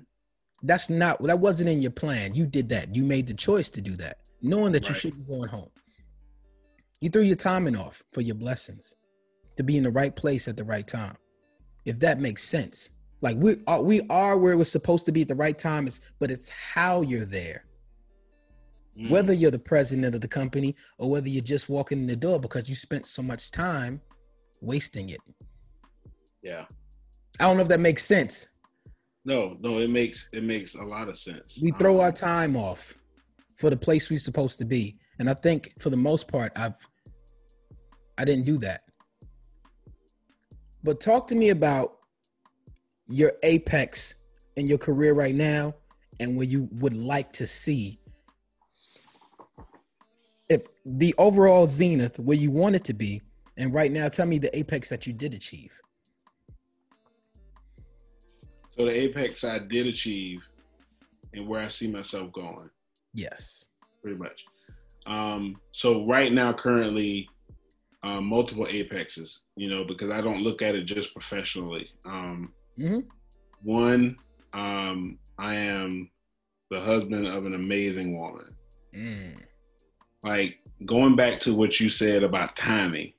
That's 0.63 0.89
not 0.89 1.23
that 1.23 1.39
wasn't 1.39 1.69
in 1.69 1.83
your 1.83 1.91
plan. 1.91 2.35
You 2.35 2.47
did 2.47 2.69
that. 2.71 2.95
You 2.95 3.05
made 3.05 3.27
the 3.27 3.35
choice 3.35 3.69
to 3.71 3.81
do 3.81 3.95
that, 3.97 4.19
knowing 4.41 4.73
that 4.73 4.85
right. 4.85 4.89
you 4.89 4.95
should 4.95 5.17
be 5.17 5.33
going 5.35 5.49
home. 5.49 5.69
You 7.01 7.11
threw 7.11 7.23
your 7.23 7.37
timing 7.37 7.77
off 7.77 8.03
for 8.13 8.23
your 8.23 8.35
blessings 8.35 8.95
to 9.57 9.63
be 9.63 9.77
in 9.77 9.85
the 9.85 9.91
right 9.91 10.17
place 10.17 10.49
at 10.49 10.57
the 10.57 10.65
right 10.65 10.87
time. 10.87 11.17
If 11.85 12.01
that 12.01 12.19
makes 12.19 12.43
sense. 12.43 12.91
Like 13.25 13.39
we 13.39 13.57
are 13.67 13.81
we 13.81 14.03
are 14.11 14.37
where 14.37 14.55
we're 14.55 14.67
supposed 14.67 15.07
to 15.07 15.13
be 15.13 15.23
at 15.23 15.29
the 15.29 15.35
right 15.35 15.59
time, 15.59 15.89
but 16.21 16.31
it's 16.31 16.51
how 16.51 17.01
you're 17.01 17.25
there. 17.25 17.65
Mm. 18.99 19.09
Whether 19.09 19.33
you're 19.33 19.51
the 19.51 19.59
president 19.59 20.15
of 20.15 20.21
the 20.21 20.29
company 20.29 20.77
or 20.99 21.09
whether 21.09 21.31
you're 21.31 21.43
just 21.43 21.71
walking 21.71 22.01
in 22.01 22.07
the 22.07 22.17
door 22.17 22.39
because 22.39 22.69
you 22.69 22.75
spent 22.75 23.07
so 23.07 23.23
much 23.23 23.51
time 23.51 23.99
wasting 24.61 25.09
it. 25.09 25.21
Yeah. 26.43 26.67
I 27.41 27.45
don't 27.45 27.57
know 27.57 27.63
if 27.63 27.69
that 27.69 27.81
makes 27.81 28.05
sense. 28.05 28.47
No, 29.25 29.57
no, 29.59 29.79
it 29.79 29.89
makes 29.89 30.29
it 30.35 30.45
makes 30.45 30.75
a 30.75 30.83
lot 30.83 31.09
of 31.09 31.17
sense. 31.17 31.59
We 31.63 31.71
throw 31.71 31.95
um, 31.95 32.01
our 32.01 32.13
time 32.13 32.59
off 32.59 32.93
for 33.57 33.71
the 33.71 33.77
place 33.79 34.11
we're 34.11 34.19
supposed 34.19 34.59
to 34.59 34.67
be. 34.67 34.99
And 35.19 35.31
I 35.31 35.35
think 35.35 35.73
for 35.81 35.89
the 35.89 35.97
most 35.97 36.31
part 36.31 36.53
I've 36.57 36.77
I 38.19 38.27
didn't 38.27 38.45
do 38.45 38.59
that. 38.59 38.83
But 40.83 41.01
talk 41.01 41.27
to 41.29 41.35
me 41.35 41.49
about 41.49 42.01
your 43.09 43.33
apex 43.43 44.15
in 44.57 44.67
your 44.67 44.79
career 44.79 45.15
right 45.15 45.35
now 45.35 45.75
and 46.21 46.37
where 46.37 46.47
you 46.47 46.69
would 46.73 46.95
like 46.95 47.33
to 47.33 47.47
see 47.47 47.99
if 50.49 50.63
the 50.85 51.15
overall 51.19 51.67
zenith 51.67 52.19
where 52.19 52.37
you 52.37 52.51
want 52.51 52.75
it 52.77 52.85
to 52.85 52.93
be 52.93 53.21
and 53.57 53.73
right 53.73 53.93
now, 53.93 54.09
tell 54.09 54.27
me 54.27 54.39
the 54.39 54.57
apex 54.57 54.89
that 54.89 55.07
you 55.07 55.13
did 55.13 55.35
achieve. 55.35 55.73
So 58.77 58.87
the 58.87 58.91
apex 58.91 59.45
I 59.45 59.61
did 59.61 59.87
achieve 59.87 60.43
and 61.33 61.47
where 61.47 61.61
I 61.61 61.69
see 61.69 61.87
myself 61.87 62.33
going. 62.33 62.69
Yes. 63.13 63.67
Pretty 64.03 64.19
much. 64.19 64.45
Um, 65.07 65.57
so 65.73 66.05
right 66.07 66.33
now, 66.33 66.53
currently, 66.53 67.29
um, 68.03 68.25
multiple 68.25 68.67
apexes, 68.69 69.43
you 69.57 69.71
know, 69.71 69.85
because 69.85 70.11
I 70.11 70.21
don't 70.21 70.43
look 70.43 70.61
at 70.61 70.75
it 70.75 70.85
just 70.85 71.13
professionally. 71.13 71.89
Um, 72.05 72.53
mm-hmm. 72.79 73.01
One, 73.63 74.17
um, 74.53 75.19
I 75.39 75.55
am 75.55 76.11
the 76.71 76.81
husband 76.81 77.27
of 77.27 77.47
an 77.47 77.55
amazing 77.55 78.19
woman. 78.19 78.55
Mm. 78.95 79.37
Like 80.23 80.59
going 80.85 81.17
back 81.17 81.41
to 81.41 81.55
what 81.55 81.81
you 81.81 81.89
said 81.89 82.23
about 82.23 82.57
timing, 82.57 83.13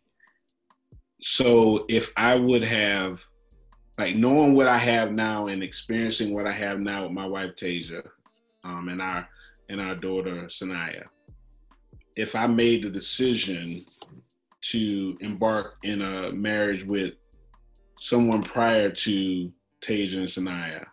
so 1.21 1.85
if 1.89 2.11
I 2.15 2.35
would 2.35 2.63
have 2.63 3.23
like 3.97 4.15
knowing 4.15 4.55
what 4.55 4.67
I 4.67 4.77
have 4.77 5.11
now 5.11 5.47
and 5.47 5.63
experiencing 5.63 6.33
what 6.33 6.47
I 6.47 6.51
have 6.51 6.79
now 6.79 7.03
with 7.03 7.11
my 7.11 7.25
wife 7.25 7.55
Tasia, 7.55 8.07
um, 8.63 8.89
and 8.89 9.01
our 9.01 9.27
and 9.69 9.81
our 9.81 9.95
daughter 9.95 10.47
Sanaya, 10.47 11.05
if 12.15 12.35
I 12.35 12.47
made 12.47 12.83
the 12.83 12.89
decision 12.89 13.85
to 14.71 15.17
embark 15.21 15.75
in 15.83 16.01
a 16.01 16.31
marriage 16.31 16.83
with 16.83 17.13
someone 17.99 18.43
prior 18.43 18.89
to 18.89 19.51
Tasia 19.81 20.17
and 20.17 20.27
Sanaya, 20.27 20.85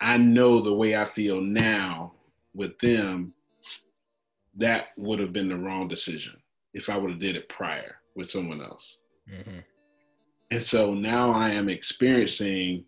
I 0.00 0.16
know 0.16 0.60
the 0.60 0.74
way 0.74 0.96
I 0.96 1.04
feel 1.04 1.40
now 1.40 2.12
with 2.54 2.78
them, 2.78 3.34
that 4.56 4.88
would 4.96 5.18
have 5.20 5.32
been 5.32 5.48
the 5.48 5.56
wrong 5.56 5.88
decision 5.88 6.36
if 6.74 6.88
I 6.88 6.96
would 6.96 7.10
have 7.10 7.20
did 7.20 7.36
it 7.36 7.48
prior 7.48 7.96
with 8.16 8.30
someone 8.30 8.60
else. 8.60 8.98
Mm-hmm. 9.30 9.58
And 10.50 10.62
so 10.62 10.94
now 10.94 11.32
I 11.32 11.50
am 11.50 11.68
experiencing 11.68 12.84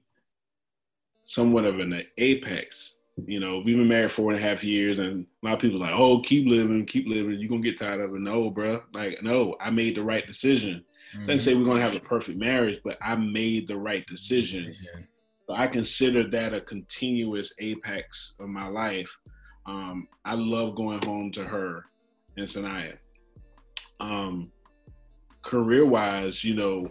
somewhat 1.24 1.64
of 1.64 1.78
an 1.78 2.02
apex 2.18 2.96
you 3.26 3.40
know, 3.40 3.62
we've 3.64 3.76
been 3.76 3.88
married 3.88 4.12
four 4.12 4.32
and 4.32 4.42
a 4.42 4.48
half 4.48 4.64
years, 4.64 4.98
and 4.98 5.26
a 5.42 5.46
lot 5.46 5.54
of 5.54 5.60
people 5.60 5.78
like, 5.78 5.94
oh, 5.94 6.20
keep 6.20 6.46
living, 6.48 6.86
keep 6.86 7.06
living. 7.06 7.38
You're 7.38 7.48
gonna 7.48 7.60
get 7.60 7.78
tired 7.78 8.00
of 8.00 8.14
it. 8.14 8.20
No, 8.20 8.50
bro. 8.50 8.82
Like, 8.92 9.22
no, 9.22 9.56
I 9.60 9.70
made 9.70 9.96
the 9.96 10.02
right 10.02 10.26
decision. 10.26 10.84
Mm-hmm. 11.14 11.26
Doesn't 11.26 11.40
say 11.40 11.54
we're 11.54 11.64
gonna 11.64 11.80
have 11.80 11.96
a 11.96 12.00
perfect 12.00 12.38
marriage, 12.38 12.80
but 12.84 12.96
I 13.02 13.14
made 13.14 13.68
the 13.68 13.76
right 13.76 14.06
decision. 14.06 14.64
decision. 14.64 15.08
So 15.46 15.54
I 15.54 15.66
consider 15.66 16.28
that 16.30 16.54
a 16.54 16.60
continuous 16.60 17.52
apex 17.58 18.34
of 18.40 18.48
my 18.48 18.68
life. 18.68 19.10
Um, 19.66 20.08
I 20.24 20.34
love 20.34 20.76
going 20.76 21.04
home 21.04 21.32
to 21.32 21.44
her 21.44 21.84
and 22.36 22.46
Sanaya. 22.46 22.96
Um, 24.00 24.50
career 25.42 25.84
wise, 25.84 26.42
you 26.44 26.54
know, 26.54 26.90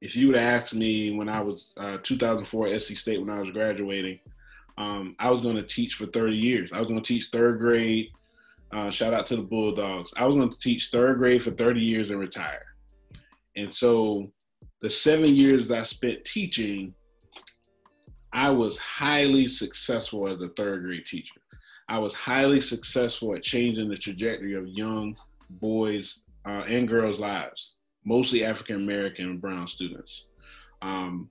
if 0.00 0.16
you 0.16 0.28
would 0.28 0.36
ask 0.36 0.72
me 0.74 1.16
when 1.16 1.28
I 1.28 1.40
was 1.40 1.72
uh, 1.76 1.98
2004 2.02 2.68
at 2.68 2.82
SC 2.82 2.96
State 2.96 3.20
when 3.20 3.30
I 3.30 3.40
was 3.40 3.50
graduating, 3.50 4.18
um, 4.78 5.14
I 5.18 5.30
was 5.30 5.42
going 5.42 5.56
to 5.56 5.62
teach 5.62 5.94
for 5.94 6.06
30 6.06 6.34
years. 6.34 6.70
I 6.72 6.78
was 6.78 6.88
going 6.88 7.00
to 7.00 7.06
teach 7.06 7.26
third 7.26 7.58
grade. 7.58 8.08
Uh, 8.72 8.90
shout 8.90 9.12
out 9.12 9.26
to 9.26 9.36
the 9.36 9.42
Bulldogs. 9.42 10.12
I 10.16 10.24
was 10.26 10.36
going 10.36 10.50
to 10.50 10.58
teach 10.58 10.90
third 10.90 11.18
grade 11.18 11.42
for 11.42 11.50
30 11.50 11.80
years 11.80 12.10
and 12.10 12.18
retire. 12.18 12.69
And 13.60 13.74
so 13.74 14.32
the 14.80 14.88
seven 14.88 15.34
years 15.34 15.66
that 15.66 15.80
I 15.80 15.82
spent 15.82 16.24
teaching, 16.24 16.94
I 18.32 18.50
was 18.50 18.78
highly 18.78 19.48
successful 19.48 20.28
as 20.28 20.40
a 20.40 20.48
third 20.56 20.82
grade 20.82 21.04
teacher. 21.04 21.40
I 21.86 21.98
was 21.98 22.14
highly 22.14 22.62
successful 22.62 23.34
at 23.34 23.42
changing 23.42 23.90
the 23.90 23.98
trajectory 23.98 24.54
of 24.54 24.66
young 24.68 25.14
boys 25.50 26.20
uh, 26.46 26.64
and 26.68 26.88
girls' 26.88 27.18
lives, 27.18 27.74
mostly 28.04 28.44
African 28.44 28.76
American 28.76 29.26
and 29.26 29.40
brown 29.42 29.68
students. 29.68 30.28
Um, 30.80 31.28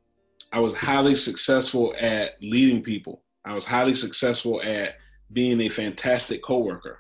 I 0.51 0.59
was 0.59 0.75
highly 0.75 1.15
successful 1.15 1.95
at 1.99 2.33
leading 2.43 2.83
people. 2.83 3.23
I 3.43 3.55
was 3.55 3.65
highly 3.65 3.95
successful 3.95 4.61
at 4.61 4.97
being 5.33 5.61
a 5.61 5.69
fantastic 5.69 6.43
coworker. 6.43 6.99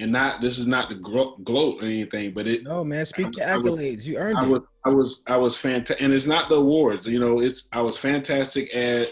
And 0.00 0.12
not 0.12 0.40
this 0.40 0.58
is 0.58 0.66
not 0.66 0.88
to 0.90 0.94
gloat 0.94 1.82
or 1.82 1.86
anything, 1.86 2.32
but 2.32 2.46
it. 2.46 2.62
No 2.62 2.84
man, 2.84 3.04
speak 3.04 3.36
your 3.36 3.46
accolades. 3.46 3.96
Was, 3.96 4.08
you 4.08 4.16
earned 4.16 4.38
I 4.38 4.44
it. 4.44 4.48
Was, 4.48 4.62
I 4.84 4.88
was 4.90 5.22
I 5.26 5.36
was 5.36 5.56
fantastic, 5.56 6.02
and 6.02 6.12
it's 6.12 6.26
not 6.26 6.48
the 6.48 6.54
awards. 6.54 7.06
You 7.06 7.18
know, 7.18 7.40
it's 7.40 7.68
I 7.72 7.80
was 7.80 7.98
fantastic 7.98 8.74
at 8.74 9.08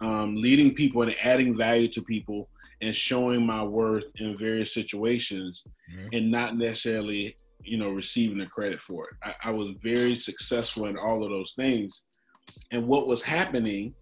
um, 0.00 0.36
leading 0.36 0.72
people 0.72 1.02
and 1.02 1.16
adding 1.22 1.56
value 1.56 1.88
to 1.88 2.02
people 2.02 2.48
and 2.80 2.94
showing 2.94 3.44
my 3.44 3.62
worth 3.62 4.04
in 4.16 4.38
various 4.38 4.72
situations, 4.72 5.64
mm-hmm. 5.92 6.08
and 6.12 6.30
not 6.30 6.56
necessarily 6.56 7.36
you 7.62 7.76
know 7.76 7.90
receiving 7.90 8.38
the 8.38 8.46
credit 8.46 8.80
for 8.80 9.08
it. 9.08 9.16
I, 9.22 9.48
I 9.48 9.50
was 9.50 9.74
very 9.82 10.14
successful 10.14 10.86
in 10.86 10.96
all 10.96 11.24
of 11.24 11.30
those 11.30 11.54
things, 11.54 12.04
and 12.70 12.86
what 12.86 13.08
was 13.08 13.22
happening 13.22 13.94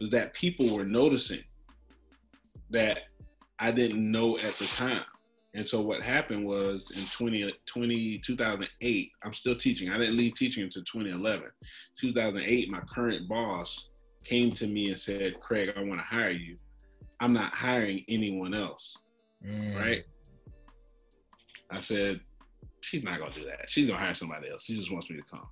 was 0.00 0.10
that 0.10 0.34
people 0.34 0.76
were 0.76 0.84
noticing 0.84 1.42
that 2.70 3.02
I 3.58 3.70
didn't 3.70 4.10
know 4.10 4.38
at 4.38 4.54
the 4.54 4.66
time. 4.66 5.04
And 5.54 5.68
so 5.68 5.80
what 5.80 6.02
happened 6.02 6.44
was 6.44 6.90
in 6.96 7.04
20, 7.04 7.54
20, 7.66 8.18
2008, 8.26 9.10
I'm 9.22 9.34
still 9.34 9.56
teaching. 9.56 9.90
I 9.90 9.98
didn't 9.98 10.16
leave 10.16 10.34
teaching 10.34 10.64
until 10.64 10.82
2011. 10.82 11.44
2008, 12.00 12.70
my 12.70 12.80
current 12.92 13.28
boss 13.28 13.90
came 14.24 14.50
to 14.52 14.66
me 14.66 14.90
and 14.90 14.98
said, 14.98 15.38
Craig, 15.40 15.72
I 15.76 15.80
want 15.80 16.00
to 16.00 16.04
hire 16.04 16.30
you. 16.30 16.56
I'm 17.20 17.32
not 17.32 17.54
hiring 17.54 18.04
anyone 18.08 18.52
else. 18.52 18.96
Mm. 19.46 19.78
Right? 19.78 20.04
I 21.70 21.78
said, 21.80 22.20
she's 22.80 23.04
not 23.04 23.18
going 23.18 23.32
to 23.32 23.40
do 23.40 23.46
that. 23.46 23.68
She's 23.70 23.86
going 23.86 23.98
to 23.98 24.04
hire 24.04 24.14
somebody 24.14 24.50
else. 24.50 24.64
She 24.64 24.76
just 24.76 24.92
wants 24.92 25.08
me 25.08 25.16
to 25.16 25.22
come. 25.30 25.46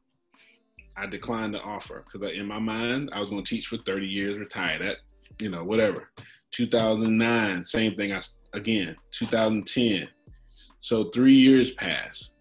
I 0.96 1.06
declined 1.06 1.54
the 1.54 1.60
offer 1.60 2.04
because 2.04 2.36
in 2.36 2.46
my 2.46 2.58
mind 2.58 3.10
I 3.12 3.20
was 3.20 3.30
going 3.30 3.44
to 3.44 3.48
teach 3.48 3.68
for 3.68 3.78
30 3.78 4.06
years, 4.06 4.38
retire. 4.38 4.78
That 4.78 4.98
you 5.38 5.48
know 5.48 5.64
whatever. 5.64 6.10
2009, 6.52 7.64
same 7.64 7.96
thing. 7.96 8.12
I 8.12 8.20
again 8.54 8.96
2010. 9.12 10.08
So 10.80 11.10
three 11.10 11.34
years 11.34 11.72
passed, 11.74 12.34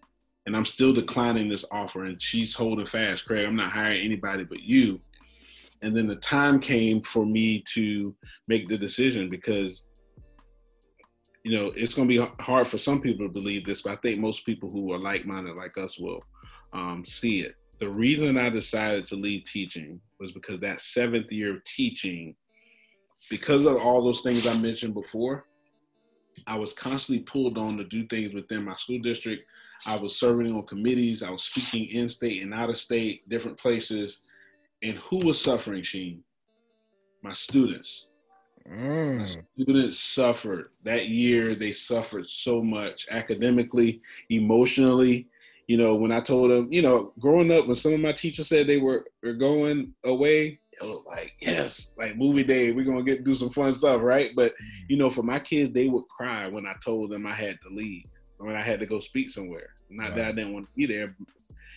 and 0.46 0.56
I'm 0.56 0.66
still 0.66 0.92
declining 0.92 1.48
this 1.48 1.64
offer, 1.70 2.04
and 2.04 2.20
she's 2.20 2.54
holding 2.54 2.86
fast. 2.86 3.26
Craig, 3.26 3.46
I'm 3.46 3.56
not 3.56 3.72
hiring 3.72 4.04
anybody 4.04 4.44
but 4.44 4.62
you. 4.62 5.00
And 5.82 5.96
then 5.96 6.06
the 6.06 6.16
time 6.16 6.60
came 6.60 7.02
for 7.02 7.26
me 7.26 7.64
to 7.74 8.14
make 8.46 8.68
the 8.68 8.78
decision 8.78 9.28
because 9.28 9.86
you 11.44 11.56
know 11.56 11.72
it's 11.74 11.94
going 11.94 12.08
to 12.08 12.18
be 12.18 12.32
hard 12.40 12.68
for 12.68 12.78
some 12.78 13.00
people 13.00 13.26
to 13.26 13.32
believe 13.32 13.64
this, 13.64 13.82
but 13.82 13.92
I 13.92 13.96
think 13.96 14.20
most 14.20 14.46
people 14.46 14.70
who 14.70 14.92
are 14.92 14.98
like-minded 14.98 15.56
like 15.56 15.76
us 15.78 15.98
will 15.98 16.22
um, 16.72 17.04
see 17.04 17.40
it 17.40 17.56
the 17.82 17.90
reason 17.90 18.38
I 18.38 18.48
decided 18.48 19.08
to 19.08 19.16
leave 19.16 19.44
teaching 19.44 20.00
was 20.20 20.30
because 20.30 20.60
that 20.60 20.80
seventh 20.80 21.32
year 21.32 21.56
of 21.56 21.64
teaching, 21.64 22.36
because 23.30 23.66
of 23.66 23.76
all 23.76 24.04
those 24.04 24.20
things 24.20 24.46
I 24.46 24.56
mentioned 24.58 24.94
before, 24.94 25.46
I 26.46 26.58
was 26.58 26.72
constantly 26.72 27.24
pulled 27.24 27.58
on 27.58 27.76
to 27.76 27.84
do 27.84 28.06
things 28.06 28.34
within 28.34 28.64
my 28.64 28.76
school 28.76 28.98
district. 28.98 29.44
I 29.86 29.96
was 29.96 30.16
serving 30.18 30.52
on 30.52 30.66
committees. 30.66 31.22
I 31.22 31.30
was 31.30 31.44
speaking 31.44 31.88
in 31.96 32.08
state 32.08 32.42
and 32.42 32.54
out 32.54 32.70
of 32.70 32.78
state, 32.78 33.28
different 33.28 33.58
places. 33.58 34.20
And 34.82 34.96
who 34.98 35.24
was 35.24 35.40
suffering, 35.40 35.82
Sheen? 35.82 36.22
My 37.22 37.32
students. 37.32 38.08
Mm. 38.68 39.18
My 39.18 39.42
students 39.56 40.00
suffered 40.00 40.70
that 40.84 41.08
year. 41.08 41.54
They 41.54 41.72
suffered 41.72 42.28
so 42.28 42.62
much 42.62 43.06
academically, 43.10 44.00
emotionally, 44.30 45.28
you 45.66 45.76
know, 45.78 45.94
when 45.94 46.12
I 46.12 46.20
told 46.20 46.50
them, 46.50 46.68
you 46.72 46.82
know, 46.82 47.12
growing 47.18 47.50
up, 47.50 47.66
when 47.66 47.76
some 47.76 47.94
of 47.94 48.00
my 48.00 48.12
teachers 48.12 48.48
said 48.48 48.66
they 48.66 48.78
were, 48.78 49.06
were 49.22 49.32
going 49.32 49.94
away, 50.04 50.58
it 50.80 50.84
was 50.84 51.04
like, 51.06 51.34
yes, 51.40 51.92
like 51.98 52.16
movie 52.16 52.44
day, 52.44 52.72
we're 52.72 52.84
gonna 52.84 53.02
get 53.02 53.24
do 53.24 53.34
some 53.34 53.50
fun 53.50 53.74
stuff, 53.74 54.02
right? 54.02 54.30
But 54.34 54.52
mm-hmm. 54.52 54.86
you 54.88 54.96
know, 54.96 55.10
for 55.10 55.22
my 55.22 55.38
kids, 55.38 55.72
they 55.72 55.88
would 55.88 56.04
cry 56.08 56.48
when 56.48 56.66
I 56.66 56.74
told 56.84 57.10
them 57.10 57.26
I 57.26 57.34
had 57.34 57.58
to 57.62 57.74
leave, 57.74 58.04
when 58.38 58.56
I 58.56 58.62
had 58.62 58.80
to 58.80 58.86
go 58.86 59.00
speak 59.00 59.30
somewhere. 59.30 59.70
Not 59.90 60.04
right. 60.04 60.14
that 60.16 60.28
I 60.28 60.32
didn't 60.32 60.54
want 60.54 60.66
to 60.66 60.72
be 60.74 60.86
there. 60.86 61.14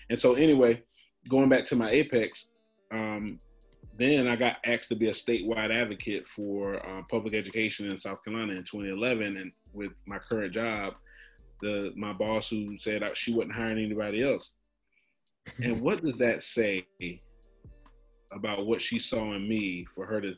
And 0.10 0.20
so 0.20 0.36
anyway, 0.36 0.84
going 1.30 1.50
back 1.50 1.66
to 1.68 1.76
my 1.76 1.90
apex, 1.90 2.52
um, 2.92 3.40
then 3.98 4.28
I 4.28 4.36
got 4.36 4.58
asked 4.66 4.90
to 4.90 4.96
be 4.96 5.10
a 5.10 5.14
statewide 5.14 5.74
advocate 5.74 6.28
for 6.28 6.86
uh, 6.86 7.02
public 7.10 7.34
education 7.34 7.90
in 7.90 8.00
South 8.00 8.24
Carolina 8.24 8.54
in 8.54 8.64
2011, 8.64 9.38
and 9.38 9.52
with 9.74 9.92
my 10.06 10.20
current 10.20 10.54
job, 10.54 10.94
the 11.62 11.94
my 11.96 12.14
boss 12.14 12.50
who 12.50 12.78
said 12.80 13.04
she 13.16 13.34
wasn't 13.34 13.54
hiring 13.54 13.84
anybody 13.84 14.24
else. 14.24 14.52
And 15.64 15.80
what 15.80 16.02
does 16.02 16.16
that 16.16 16.42
say 16.42 16.88
about 18.36 18.66
what 18.66 18.82
she 18.82 19.00
saw 19.00 19.34
in 19.34 19.48
me 19.48 19.86
for 19.96 20.06
her 20.06 20.22
to 20.22 20.36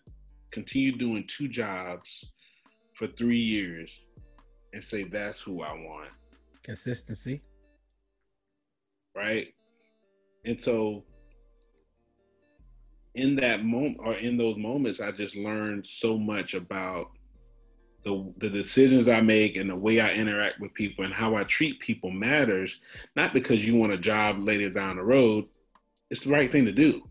continue 0.51 0.95
doing 0.95 1.25
two 1.27 1.47
jobs 1.47 2.25
for 2.93 3.07
three 3.07 3.39
years 3.39 3.89
and 4.73 4.83
say 4.83 5.03
that's 5.03 5.41
who 5.41 5.61
I 5.61 5.73
want? 5.73 6.09
Consistency. 6.63 7.41
Right? 9.15 9.53
And 10.45 10.63
so 10.63 11.03
in 13.15 13.35
that 13.37 13.65
moment 13.65 13.97
or 13.99 14.13
in 14.13 14.37
those 14.37 14.57
moments, 14.57 15.01
I 15.01 15.11
just 15.11 15.35
learned 15.35 15.85
so 15.85 16.17
much 16.17 16.53
about 16.53 17.11
the, 18.05 18.31
the 18.37 18.49
decisions 18.49 19.07
I 19.07 19.21
make 19.21 19.57
and 19.57 19.69
the 19.69 19.75
way 19.75 19.99
I 19.99 20.11
interact 20.13 20.59
with 20.59 20.73
people 20.73 21.03
and 21.03 21.13
how 21.13 21.35
I 21.35 21.43
treat 21.43 21.79
people 21.79 22.11
matters, 22.11 22.79
not 23.15 23.33
because 23.33 23.65
you 23.65 23.75
want 23.75 23.91
a 23.91 23.97
job 23.97 24.39
later 24.39 24.69
down 24.69 24.97
the 24.97 25.03
road. 25.03 25.45
It's 26.09 26.23
the 26.23 26.29
right 26.29 26.49
thing 26.49 26.65
to 26.65 26.71
do. 26.71 27.09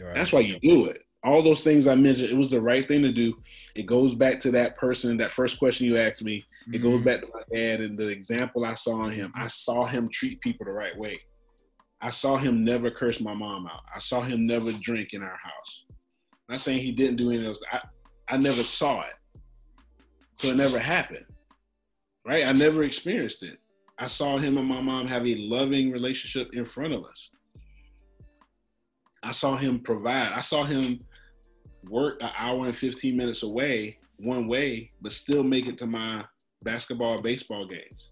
Right. 0.00 0.14
That's 0.14 0.32
why 0.32 0.40
you 0.40 0.58
do 0.60 0.86
it. 0.86 1.02
All 1.22 1.42
those 1.42 1.60
things 1.60 1.86
I 1.86 1.94
mentioned, 1.94 2.30
it 2.30 2.36
was 2.36 2.48
the 2.48 2.60
right 2.60 2.86
thing 2.86 3.02
to 3.02 3.12
do. 3.12 3.36
It 3.74 3.84
goes 3.84 4.14
back 4.14 4.40
to 4.40 4.50
that 4.52 4.76
person, 4.76 5.18
that 5.18 5.32
first 5.32 5.58
question 5.58 5.86
you 5.86 5.98
asked 5.98 6.24
me. 6.24 6.44
It 6.66 6.78
mm-hmm. 6.78 6.82
goes 6.82 7.04
back 7.04 7.20
to 7.20 7.28
my 7.32 7.42
dad 7.52 7.80
and 7.80 7.98
the 7.98 8.08
example 8.08 8.64
I 8.64 8.74
saw 8.74 9.04
in 9.04 9.10
him. 9.10 9.32
I 9.34 9.48
saw 9.48 9.84
him 9.84 10.08
treat 10.10 10.40
people 10.40 10.64
the 10.64 10.72
right 10.72 10.96
way. 10.96 11.20
I 12.00 12.10
saw 12.10 12.38
him 12.38 12.64
never 12.64 12.90
curse 12.90 13.20
my 13.20 13.34
mom 13.34 13.66
out. 13.66 13.82
I 13.94 13.98
saw 13.98 14.22
him 14.22 14.46
never 14.46 14.72
drink 14.72 15.10
in 15.12 15.22
our 15.22 15.28
house. 15.28 15.84
I'm 15.90 16.54
not 16.54 16.60
saying 16.60 16.78
he 16.78 16.92
didn't 16.92 17.16
do 17.16 17.30
any 17.30 17.40
of 17.40 17.44
those. 17.44 17.60
I, 17.70 17.80
I 18.28 18.36
never 18.38 18.62
saw 18.62 19.02
it. 19.02 19.14
So 20.38 20.48
it 20.48 20.56
never 20.56 20.78
happened. 20.78 21.26
Right? 22.24 22.46
I 22.46 22.52
never 22.52 22.82
experienced 22.82 23.42
it. 23.42 23.58
I 23.98 24.06
saw 24.06 24.38
him 24.38 24.56
and 24.56 24.66
my 24.66 24.80
mom 24.80 25.06
have 25.06 25.26
a 25.26 25.34
loving 25.36 25.90
relationship 25.90 26.54
in 26.54 26.64
front 26.64 26.94
of 26.94 27.04
us. 27.04 27.30
I 29.22 29.32
saw 29.32 29.56
him 29.56 29.80
provide. 29.80 30.32
I 30.32 30.40
saw 30.40 30.64
him 30.64 31.00
work 31.88 32.22
an 32.22 32.30
hour 32.36 32.66
and 32.66 32.76
15 32.76 33.16
minutes 33.16 33.42
away, 33.42 33.98
one 34.18 34.48
way, 34.48 34.90
but 35.00 35.12
still 35.12 35.42
make 35.42 35.66
it 35.66 35.78
to 35.78 35.86
my 35.86 36.24
basketball, 36.62 37.20
baseball 37.20 37.66
games. 37.66 38.10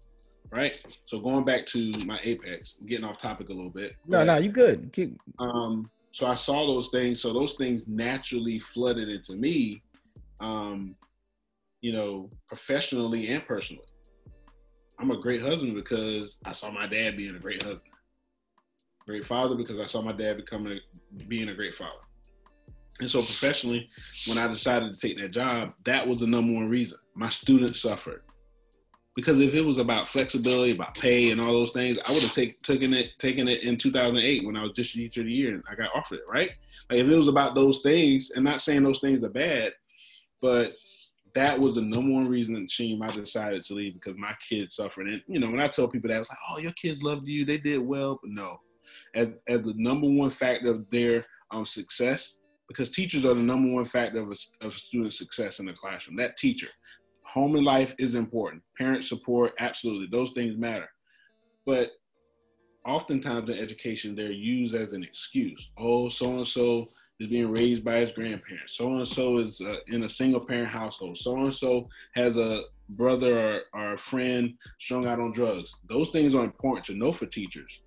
Right. 0.51 0.79
So 1.05 1.19
going 1.19 1.45
back 1.45 1.67
to 1.67 1.91
my 2.05 2.19
apex, 2.23 2.79
getting 2.87 3.05
off 3.05 3.19
topic 3.19 3.49
a 3.49 3.53
little 3.53 3.69
bit. 3.69 3.95
No, 4.07 4.23
no, 4.23 4.37
you 4.37 4.49
good. 4.49 4.91
Keep. 4.93 5.19
Um, 5.37 5.91
so 6.11 6.25
I 6.25 6.33
saw 6.33 6.65
those 6.65 6.89
things. 6.89 7.21
So 7.21 7.33
those 7.33 7.53
things 7.53 7.83
naturally 7.87 8.57
flooded 8.57 9.09
into 9.09 9.33
me. 9.33 9.83
Um, 10.39 10.95
you 11.81 11.93
know, 11.93 12.29
professionally 12.47 13.29
and 13.29 13.45
personally. 13.45 13.85
I'm 14.99 15.11
a 15.11 15.17
great 15.17 15.41
husband 15.41 15.75
because 15.75 16.37
I 16.45 16.51
saw 16.51 16.71
my 16.71 16.87
dad 16.87 17.15
being 17.15 17.35
a 17.35 17.39
great 17.39 17.63
husband. 17.63 17.88
Great 19.09 19.25
father 19.25 19.55
because 19.55 19.79
I 19.79 19.87
saw 19.87 20.03
my 20.03 20.11
dad 20.11 20.37
becoming 20.37 20.73
a, 20.77 21.23
being 21.23 21.49
a 21.49 21.55
great 21.55 21.73
father. 21.73 21.97
And 22.99 23.09
so 23.09 23.23
professionally, 23.23 23.89
when 24.27 24.37
I 24.37 24.47
decided 24.47 24.93
to 24.93 25.01
take 25.01 25.19
that 25.19 25.29
job, 25.29 25.73
that 25.85 26.07
was 26.07 26.19
the 26.19 26.27
number 26.27 26.53
one 26.53 26.69
reason. 26.69 26.99
My 27.15 27.29
students 27.29 27.81
suffered. 27.81 28.21
Because 29.15 29.39
if 29.39 29.55
it 29.55 29.61
was 29.65 29.79
about 29.79 30.09
flexibility, 30.09 30.73
about 30.73 30.93
pay 30.93 31.31
and 31.31 31.41
all 31.41 31.53
those 31.53 31.71
things, 31.71 31.97
I 32.07 32.11
would 32.11 32.21
have 32.21 32.35
take, 32.35 32.61
taken 32.61 32.93
it 32.93 33.09
taken 33.17 33.47
it 33.47 33.63
in 33.63 33.77
2008 33.77 34.45
when 34.45 34.55
I 34.55 34.61
was 34.61 34.73
just 34.73 34.93
teacher 34.93 35.21
of 35.21 35.25
the 35.25 35.33
year 35.33 35.55
and 35.55 35.63
I 35.67 35.73
got 35.73 35.95
offered 35.95 36.19
it, 36.19 36.25
right? 36.31 36.51
Like 36.91 36.99
if 36.99 37.07
it 37.07 37.15
was 37.15 37.27
about 37.27 37.55
those 37.55 37.81
things, 37.81 38.29
and 38.35 38.45
not 38.45 38.61
saying 38.61 38.83
those 38.83 38.99
things 38.99 39.23
are 39.23 39.31
bad, 39.31 39.73
but 40.39 40.73
that 41.33 41.59
was 41.59 41.73
the 41.73 41.81
number 41.81 42.13
one 42.13 42.27
reason 42.27 42.67
Sheem 42.67 43.03
I 43.03 43.11
decided 43.11 43.63
to 43.63 43.73
leave 43.73 43.95
because 43.95 44.17
my 44.17 44.35
kids 44.47 44.75
suffered. 44.75 45.07
And 45.07 45.23
you 45.27 45.39
know, 45.39 45.49
when 45.49 45.61
I 45.61 45.67
tell 45.67 45.87
people 45.87 46.09
that, 46.09 46.17
I 46.17 46.19
was 46.19 46.29
like, 46.29 46.37
"Oh, 46.51 46.59
your 46.59 46.73
kids 46.73 47.01
loved 47.01 47.27
you; 47.27 47.43
they 47.43 47.57
did 47.57 47.79
well." 47.79 48.19
But 48.21 48.29
no, 48.29 48.59
as, 49.15 49.29
as 49.47 49.61
the 49.61 49.73
number 49.75 50.07
one 50.07 50.29
factor 50.29 50.69
of 50.69 50.89
their 50.89 51.25
um, 51.51 51.65
success, 51.65 52.35
because 52.67 52.91
teachers 52.91 53.25
are 53.25 53.33
the 53.33 53.41
number 53.41 53.73
one 53.73 53.85
factor 53.85 54.19
of 54.19 54.31
a, 54.31 54.65
of 54.65 54.73
student 54.73 55.13
success 55.13 55.59
in 55.59 55.65
the 55.65 55.73
classroom. 55.73 56.17
That 56.17 56.37
teacher, 56.37 56.69
home 57.23 57.55
and 57.55 57.65
life 57.65 57.93
is 57.97 58.15
important. 58.15 58.63
Parent 58.77 59.03
support, 59.03 59.53
absolutely, 59.59 60.07
those 60.11 60.31
things 60.31 60.55
matter. 60.57 60.89
But 61.65 61.91
oftentimes 62.85 63.49
in 63.49 63.57
education, 63.57 64.15
they're 64.15 64.31
used 64.31 64.75
as 64.75 64.89
an 64.89 65.03
excuse. 65.03 65.69
Oh, 65.77 66.09
so 66.09 66.37
and 66.37 66.47
so 66.47 66.89
is 67.19 67.27
being 67.27 67.51
raised 67.51 67.83
by 67.83 67.97
his 67.97 68.11
grandparents. 68.13 68.77
So 68.77 68.87
and 68.87 69.07
so 69.07 69.37
is 69.37 69.61
uh, 69.61 69.77
in 69.87 70.03
a 70.03 70.09
single 70.09 70.43
parent 70.43 70.69
household. 70.69 71.17
So 71.17 71.35
and 71.35 71.53
so 71.53 71.89
has 72.15 72.37
a 72.37 72.63
brother 72.89 73.61
or, 73.73 73.79
or 73.79 73.93
a 73.93 73.97
friend 73.97 74.53
strung 74.79 75.05
out 75.05 75.19
on 75.19 75.33
drugs. 75.33 75.73
Those 75.89 76.09
things 76.09 76.33
are 76.33 76.45
important 76.45 76.85
to 76.85 76.95
know 76.95 77.11
for 77.11 77.25
teachers. 77.25 77.81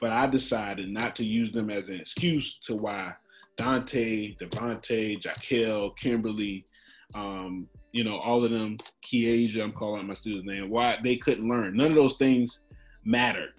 But 0.00 0.10
I 0.10 0.26
decided 0.26 0.88
not 0.88 1.16
to 1.16 1.24
use 1.24 1.50
them 1.50 1.70
as 1.70 1.88
an 1.88 2.00
excuse 2.00 2.58
to 2.64 2.76
why 2.76 3.14
Dante, 3.56 4.36
Devontae, 4.36 5.20
Jaquel, 5.20 5.96
Kimberly, 5.96 6.66
um, 7.14 7.68
you 7.92 8.04
know, 8.04 8.18
all 8.18 8.44
of 8.44 8.50
them, 8.50 8.78
Kiesia, 9.04 9.62
I'm 9.62 9.72
calling 9.72 10.00
out 10.00 10.06
my 10.06 10.14
student's 10.14 10.46
name, 10.46 10.70
why 10.70 10.98
they 11.02 11.16
couldn't 11.16 11.48
learn. 11.48 11.76
None 11.76 11.90
of 11.90 11.96
those 11.96 12.16
things 12.16 12.60
mattered. 13.04 13.52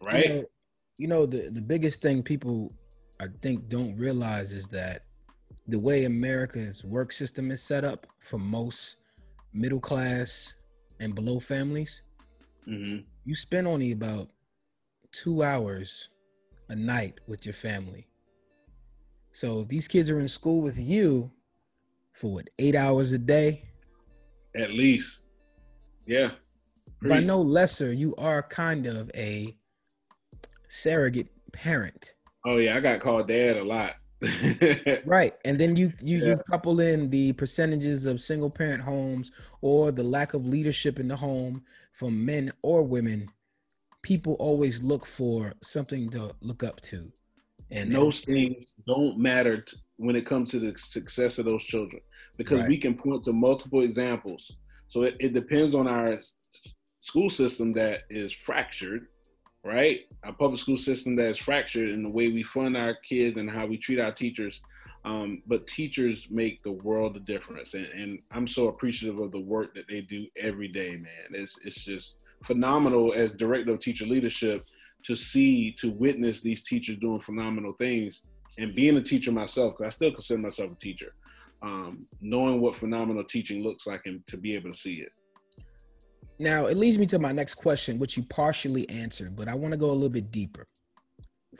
Right? 0.00 0.28
You 0.28 0.34
know, 0.34 0.44
you 0.98 1.08
know 1.08 1.26
the, 1.26 1.50
the 1.50 1.62
biggest 1.62 2.02
thing 2.02 2.22
people 2.22 2.72
I 3.20 3.26
think 3.40 3.68
don't 3.68 3.96
realize 3.96 4.52
is 4.52 4.66
that 4.68 5.04
the 5.68 5.78
way 5.78 6.04
America's 6.04 6.84
work 6.84 7.12
system 7.12 7.50
is 7.50 7.62
set 7.62 7.84
up 7.84 8.06
for 8.18 8.38
most 8.38 8.96
middle 9.52 9.80
class 9.80 10.54
and 10.98 11.14
below 11.14 11.38
families, 11.38 12.02
mm-hmm. 12.66 13.04
you 13.24 13.34
spend 13.34 13.66
only 13.66 13.92
about 13.92 14.28
two 15.12 15.42
hours 15.42 16.08
a 16.68 16.74
night 16.74 17.20
with 17.26 17.46
your 17.46 17.52
family. 17.52 18.08
So 19.30 19.64
these 19.64 19.88
kids 19.88 20.10
are 20.10 20.20
in 20.20 20.28
school 20.28 20.60
with 20.60 20.78
you 20.78 21.30
for 22.12 22.32
what, 22.32 22.50
eight 22.58 22.76
hours 22.76 23.12
a 23.12 23.18
day? 23.18 23.64
At 24.54 24.70
least. 24.70 25.18
Yeah. 26.06 26.32
By 27.02 27.20
no 27.20 27.40
lesser, 27.40 27.92
you 27.92 28.14
are 28.16 28.42
kind 28.42 28.86
of 28.86 29.10
a 29.14 29.56
surrogate 30.68 31.28
parent. 31.52 32.14
Oh 32.44 32.58
yeah, 32.58 32.76
I 32.76 32.80
got 32.80 33.00
called 33.00 33.28
dad 33.28 33.56
a 33.56 33.64
lot. 33.64 33.94
right, 35.04 35.34
and 35.44 35.58
then 35.58 35.74
you 35.74 35.92
you 36.00 36.18
yeah. 36.18 36.24
you 36.26 36.36
couple 36.48 36.78
in 36.78 37.10
the 37.10 37.32
percentages 37.32 38.06
of 38.06 38.20
single 38.20 38.50
parent 38.50 38.82
homes 38.82 39.32
or 39.62 39.90
the 39.90 40.02
lack 40.02 40.34
of 40.34 40.46
leadership 40.46 41.00
in 41.00 41.08
the 41.08 41.16
home 41.16 41.62
from 41.92 42.24
men 42.24 42.52
or 42.62 42.82
women. 42.82 43.28
People 44.02 44.34
always 44.34 44.82
look 44.82 45.06
for 45.06 45.54
something 45.62 46.10
to 46.10 46.34
look 46.40 46.62
up 46.62 46.80
to, 46.82 47.10
and 47.70 47.90
those 47.90 48.20
things 48.20 48.74
don't 48.86 49.18
matter 49.18 49.60
t- 49.60 49.76
when 49.96 50.16
it 50.16 50.26
comes 50.26 50.50
to 50.50 50.58
the 50.58 50.76
success 50.76 51.38
of 51.38 51.44
those 51.44 51.62
children 51.62 52.00
because 52.36 52.60
right. 52.60 52.68
we 52.68 52.76
can 52.76 52.94
point 52.94 53.24
to 53.24 53.32
multiple 53.32 53.82
examples. 53.82 54.50
So 54.88 55.02
it, 55.02 55.16
it 55.20 55.32
depends 55.32 55.74
on 55.74 55.86
our 55.86 56.20
school 57.02 57.30
system 57.30 57.72
that 57.74 58.02
is 58.10 58.32
fractured 58.32 59.06
right? 59.64 60.00
Our 60.24 60.32
public 60.32 60.60
school 60.60 60.78
system 60.78 61.16
that 61.16 61.28
is 61.28 61.38
fractured 61.38 61.90
in 61.90 62.02
the 62.02 62.08
way 62.08 62.28
we 62.28 62.42
fund 62.42 62.76
our 62.76 62.94
kids 62.94 63.36
and 63.36 63.50
how 63.50 63.66
we 63.66 63.76
treat 63.76 64.00
our 64.00 64.12
teachers. 64.12 64.60
Um, 65.04 65.42
but 65.46 65.66
teachers 65.66 66.26
make 66.30 66.62
the 66.62 66.72
world 66.72 67.16
a 67.16 67.20
difference, 67.20 67.74
and, 67.74 67.86
and, 67.86 68.20
I'm 68.30 68.46
so 68.46 68.68
appreciative 68.68 69.18
of 69.18 69.32
the 69.32 69.40
work 69.40 69.74
that 69.74 69.88
they 69.88 70.00
do 70.00 70.28
every 70.36 70.68
day, 70.68 70.90
man. 70.90 71.32
It's 71.32 71.58
it's 71.64 71.82
just 71.82 72.14
phenomenal 72.46 73.12
as 73.12 73.30
director 73.32 73.72
of 73.72 73.80
teacher 73.80 74.06
leadership 74.06 74.64
to 75.04 75.16
see 75.16 75.72
to 75.72 75.90
witness 75.90 76.40
these 76.40 76.62
teachers 76.62 76.98
doing 76.98 77.20
phenomenal 77.20 77.74
things, 77.78 78.22
and 78.58 78.74
being 78.74 78.96
a 78.96 79.02
teacher 79.02 79.32
myself, 79.32 79.74
because 79.76 79.92
I 79.92 79.96
still 79.96 80.12
consider 80.12 80.40
myself 80.40 80.72
a 80.72 80.76
teacher. 80.76 81.14
Um, 81.62 82.06
knowing 82.20 82.60
what 82.60 82.76
phenomenal 82.76 83.24
teaching 83.24 83.62
looks 83.62 83.86
like 83.86 84.02
and 84.06 84.20
to 84.26 84.36
be 84.36 84.54
able 84.54 84.72
to 84.72 84.78
see 84.78 84.94
it. 84.94 85.10
Now, 86.40 86.66
it 86.66 86.76
leads 86.76 86.98
me 86.98 87.06
to 87.06 87.20
my 87.20 87.30
next 87.30 87.54
question, 87.54 88.00
which 88.00 88.16
you 88.16 88.24
partially 88.24 88.88
answered, 88.88 89.36
but 89.36 89.46
I 89.46 89.54
want 89.54 89.72
to 89.72 89.78
go 89.78 89.90
a 89.90 89.92
little 89.92 90.08
bit 90.08 90.32
deeper. 90.32 90.66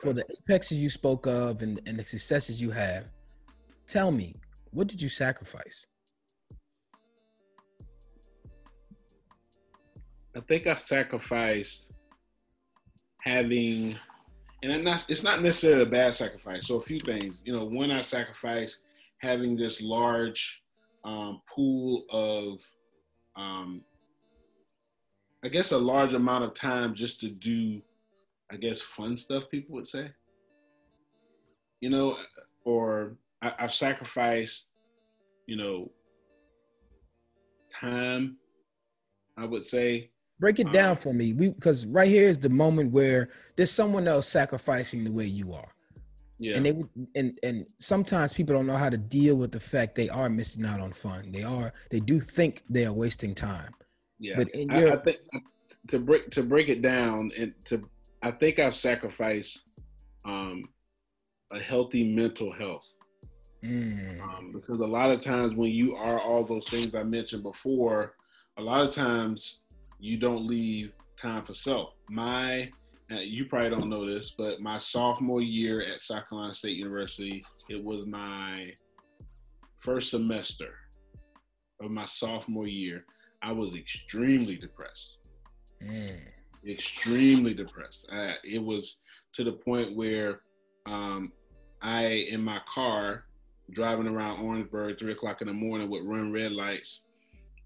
For 0.01 0.11
the 0.11 0.25
apexes 0.29 0.79
you 0.79 0.89
spoke 0.89 1.25
of 1.25 1.61
and, 1.61 1.79
and 1.85 1.97
the 1.97 2.03
successes 2.03 2.61
you 2.61 2.69
have, 2.71 3.09
tell 3.87 4.11
me, 4.11 4.35
what 4.71 4.87
did 4.87 5.01
you 5.01 5.07
sacrifice? 5.07 5.85
I 10.35 10.39
think 10.41 10.67
I 10.67 10.75
sacrificed 10.75 11.91
having, 13.21 13.95
and 14.63 14.83
not, 14.83 15.05
it's 15.09 15.23
not 15.23 15.41
necessarily 15.41 15.83
a 15.83 15.87
bad 15.87 16.15
sacrifice. 16.15 16.67
So 16.67 16.75
a 16.75 16.81
few 16.81 16.99
things, 16.99 17.39
you 17.45 17.55
know, 17.55 17.65
when 17.65 17.91
I 17.91 18.01
sacrificed 18.01 18.79
having 19.19 19.55
this 19.55 19.81
large 19.81 20.63
um, 21.05 21.41
pool 21.53 22.05
of 22.09 22.59
um, 23.35 23.83
I 25.43 25.49
guess 25.49 25.71
a 25.71 25.77
large 25.77 26.13
amount 26.13 26.45
of 26.45 26.53
time 26.53 26.95
just 26.95 27.19
to 27.21 27.29
do, 27.29 27.81
I 28.49 28.55
guess, 28.55 28.81
fun 28.81 29.17
stuff. 29.17 29.43
People 29.51 29.75
would 29.75 29.87
say, 29.87 30.09
you 31.81 31.89
know, 31.89 32.17
or 32.63 33.17
I, 33.41 33.53
I've 33.59 33.73
sacrificed, 33.73 34.67
you 35.45 35.57
know, 35.57 35.91
time. 37.77 38.37
I 39.37 39.45
would 39.45 39.67
say. 39.67 40.11
Break 40.39 40.59
it 40.59 40.71
down 40.71 40.95
for 40.95 41.13
me, 41.13 41.33
we 41.33 41.49
because 41.49 41.85
right 41.85 42.09
here 42.09 42.27
is 42.27 42.37
the 42.37 42.49
moment 42.49 42.91
where 42.91 43.29
there's 43.55 43.71
someone 43.71 44.07
else 44.07 44.27
sacrificing 44.27 45.03
the 45.03 45.11
way 45.11 45.25
you 45.25 45.53
are. 45.53 45.73
Yeah. 46.39 46.57
And 46.57 46.65
they 46.65 46.83
and 47.15 47.39
and 47.43 47.65
sometimes 47.79 48.33
people 48.33 48.55
don't 48.55 48.67
know 48.67 48.75
how 48.75 48.89
to 48.89 48.97
deal 48.97 49.35
with 49.35 49.51
the 49.51 49.59
fact 49.59 49.95
they 49.95 50.09
are 50.09 50.29
missing 50.29 50.65
out 50.65 50.81
on 50.81 50.91
fun. 50.91 51.31
They 51.31 51.43
are 51.43 51.71
they 51.91 51.99
do 51.99 52.19
think 52.19 52.63
they 52.69 52.85
are 52.85 52.93
wasting 52.93 53.33
time. 53.33 53.73
Yeah, 54.19 54.35
but 54.37 54.49
in 54.49 54.69
your, 54.69 54.91
I, 54.91 54.95
I 54.95 54.97
think 54.97 55.17
to 55.89 55.99
break 55.99 56.31
to 56.31 56.43
break 56.43 56.69
it 56.69 56.81
down 56.81 57.31
and 57.37 57.53
to 57.65 57.87
I 58.21 58.31
think 58.31 58.59
I've 58.59 58.75
sacrificed 58.75 59.61
um, 60.25 60.63
a 61.51 61.59
healthy 61.59 62.03
mental 62.03 62.51
health. 62.51 62.85
Mm. 63.63 64.21
Um, 64.21 64.51
because 64.51 64.79
a 64.79 64.85
lot 64.85 65.11
of 65.11 65.21
times 65.21 65.55
when 65.55 65.71
you 65.71 65.95
are 65.95 66.19
all 66.19 66.43
those 66.43 66.67
things 66.67 66.93
I 66.95 67.03
mentioned 67.03 67.43
before, 67.43 68.15
a 68.57 68.61
lot 68.61 68.85
of 68.85 68.93
times 68.93 69.59
you 69.99 70.17
don't 70.17 70.45
leave 70.47 70.91
time 71.17 71.45
for 71.45 71.53
self. 71.53 71.93
My 72.09 72.69
you 73.09 73.45
probably 73.45 73.69
don't 73.69 73.89
know 73.89 74.05
this, 74.05 74.33
but 74.37 74.61
my 74.61 74.77
sophomore 74.77 75.41
year 75.41 75.81
at 75.81 76.01
South 76.01 76.27
Carolina 76.29 76.53
State 76.53 76.77
University, 76.77 77.43
it 77.69 77.83
was 77.83 78.05
my 78.05 78.71
first 79.79 80.09
semester 80.09 80.73
of 81.81 81.91
my 81.91 82.05
sophomore 82.05 82.67
year. 82.67 83.05
I 83.41 83.51
was 83.51 83.75
extremely 83.75 84.55
depressed. 84.55 85.17
Mm. 85.83 86.21
Extremely 86.67 87.53
depressed. 87.53 88.07
Uh, 88.11 88.33
it 88.43 88.63
was 88.63 88.97
to 89.33 89.43
the 89.43 89.51
point 89.51 89.95
where 89.95 90.41
um, 90.85 91.31
I, 91.81 92.05
in 92.05 92.41
my 92.41 92.61
car, 92.65 93.25
driving 93.71 94.07
around 94.07 94.41
Orangeburg, 94.41 94.97
three 94.97 95.11
o'clock 95.11 95.41
in 95.41 95.47
the 95.47 95.53
morning, 95.53 95.89
would 95.89 96.05
run 96.05 96.31
red 96.31 96.53
lights, 96.53 97.03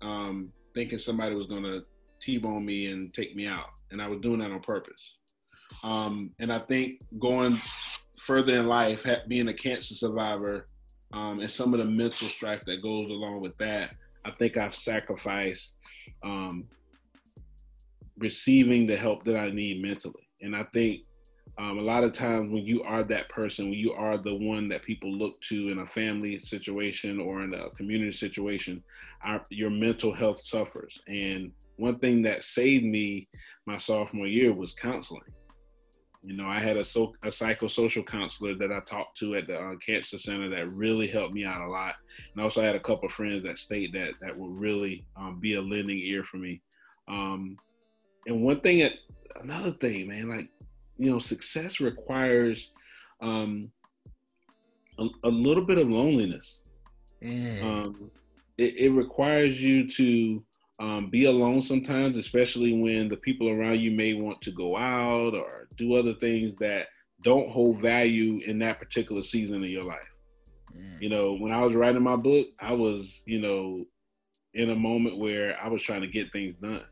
um, 0.02 0.52
thinking 0.74 0.98
somebody 0.98 1.36
was 1.36 1.48
going 1.48 1.64
to 1.64 1.84
T-bone 2.22 2.66
me 2.66 2.88
and 2.88 3.14
take 3.14 3.36
me 3.36 3.48
out, 3.48 3.70
and 3.92 4.02
I 4.02 4.08
was 4.08 4.20
doing 4.22 4.40
that 4.40 4.52
on 4.52 4.60
purpose. 4.62 5.18
Um, 5.84 6.32
and 6.40 6.52
I 6.52 6.60
think 6.60 7.02
going 7.20 7.62
further 8.20 8.56
in 8.58 8.68
life, 8.68 9.06
being 9.28 9.48
a 9.48 9.54
cancer 9.54 9.96
survivor, 9.96 10.68
um, 11.14 11.40
and 11.40 11.50
some 11.50 11.74
of 11.74 11.80
the 11.80 11.86
mental 11.86 12.28
strife 12.28 12.64
that 12.66 12.82
goes 12.82 13.10
along 13.10 13.42
with 13.42 13.58
that, 13.58 13.92
I 14.26 14.32
think 14.32 14.58
I've 14.58 14.76
sacrificed 14.76 15.78
um, 16.24 16.66
receiving 18.18 18.88
the 18.88 18.98
help 18.98 19.24
that 19.26 19.38
I 19.38 19.50
need 19.52 19.82
mentally. 19.82 20.28
And 20.42 20.56
I 20.56 20.64
think 20.74 21.02
um, 21.58 21.80
a 21.80 21.82
lot 21.82 22.04
of 22.04 22.14
times 22.14 22.52
when 22.52 22.66
you 22.66 22.84
are 22.84 23.04
that 23.04 23.30
person, 23.30 23.70
when 23.70 23.80
you 23.80 23.94
are 23.94 24.18
the 24.18 24.36
one 24.36 24.68
that 24.70 24.84
people 24.84 25.12
look 25.12 25.40
to 25.50 25.70
in 25.70 25.80
a 25.80 25.88
family 25.88 26.38
situation 26.40 27.20
or 27.20 27.42
in 27.42 27.54
a 27.54 27.70
community 27.72 28.12
situation, 28.12 28.84
our, 29.24 29.44
your 29.50 29.70
mental 29.70 30.14
health 30.14 30.42
suffers. 30.44 31.02
And 31.08 31.52
one 31.78 32.00
thing 32.00 32.24
that 32.24 32.44
saved 32.44 32.86
me 32.86 33.28
my 33.66 33.78
sophomore 33.78 34.28
year 34.28 34.54
was 34.54 34.74
counseling. 34.74 35.22
you 36.24 36.36
know, 36.36 36.48
I 36.48 36.60
had 36.60 36.78
a, 36.78 36.84
so, 36.84 37.14
a 37.24 37.28
psychosocial 37.28 38.06
counselor 38.06 38.56
that 38.56 38.72
I 38.72 38.80
talked 38.82 39.18
to 39.20 39.36
at 39.36 39.48
the 39.48 39.58
uh, 39.58 39.76
cancer 39.86 40.18
center 40.18 40.50
that 40.50 40.72
really 40.72 41.08
helped 41.08 41.34
me 41.34 41.46
out 41.46 41.62
a 41.62 41.70
lot. 41.70 41.96
And 42.34 42.44
also 42.44 42.62
I 42.62 42.66
had 42.66 42.76
a 42.76 42.82
couple 42.82 43.08
of 43.08 43.14
friends 43.14 43.44
that 43.44 43.58
state 43.58 43.94
that 43.94 44.14
that 44.22 44.38
would 44.38 44.60
really 44.60 45.06
um, 45.16 45.40
be 45.40 45.54
a 45.54 45.62
lending 45.62 46.00
ear 46.00 46.24
for 46.24 46.38
me. 46.38 46.62
Um, 47.08 47.58
and 48.26 48.44
one 48.44 48.60
thing, 48.60 48.90
another 49.42 49.72
thing, 49.72 50.08
man, 50.08 50.30
like, 50.30 50.50
you 50.98 51.12
know, 51.12 51.20
success 51.20 51.80
requires 51.80 52.72
um, 53.22 53.72
a, 55.00 55.08
a 55.24 55.30
little 55.30 55.64
bit 55.64 55.78
of 55.78 55.90
loneliness. 55.90 56.60
Mm. 57.24 57.64
Um, 57.64 58.12
it, 58.58 58.78
it, 58.78 58.90
requires 58.90 59.62
you 59.62 59.88
to 59.90 60.44
um, 60.80 61.10
be 61.10 61.26
alone 61.26 61.62
sometimes, 61.62 62.18
especially 62.18 62.74
when 62.74 63.10
the 63.10 63.18
people 63.18 63.50
around 63.50 63.80
you 63.80 63.92
may 63.92 64.14
want 64.14 64.42
to 64.42 64.52
go 64.52 64.78
out 64.78 65.34
or 65.34 65.68
do 65.78 65.96
other 65.96 66.14
things 66.14 66.54
that 66.60 66.88
don't 67.24 67.50
hold 67.50 67.82
value 67.82 68.40
in 68.46 68.60
that 68.60 68.80
particular 68.80 69.24
season 69.24 69.64
of 69.64 69.70
your 69.70 69.84
life. 69.84 70.12
Mm. 70.76 71.02
You 71.02 71.10
know, 71.10 71.36
when 71.36 71.52
I 71.52 71.66
was 71.66 71.76
writing 71.76 72.04
my 72.04 72.16
book, 72.16 72.48
I 72.60 72.74
was, 72.74 73.06
you 73.26 73.42
know, 73.42 73.86
in 74.54 74.70
a 74.70 74.76
moment 74.76 75.18
where 75.18 75.58
I 75.60 75.68
was 75.68 75.82
trying 75.82 76.02
to 76.02 76.08
get 76.08 76.32
things 76.32 76.56
done. 76.56 76.86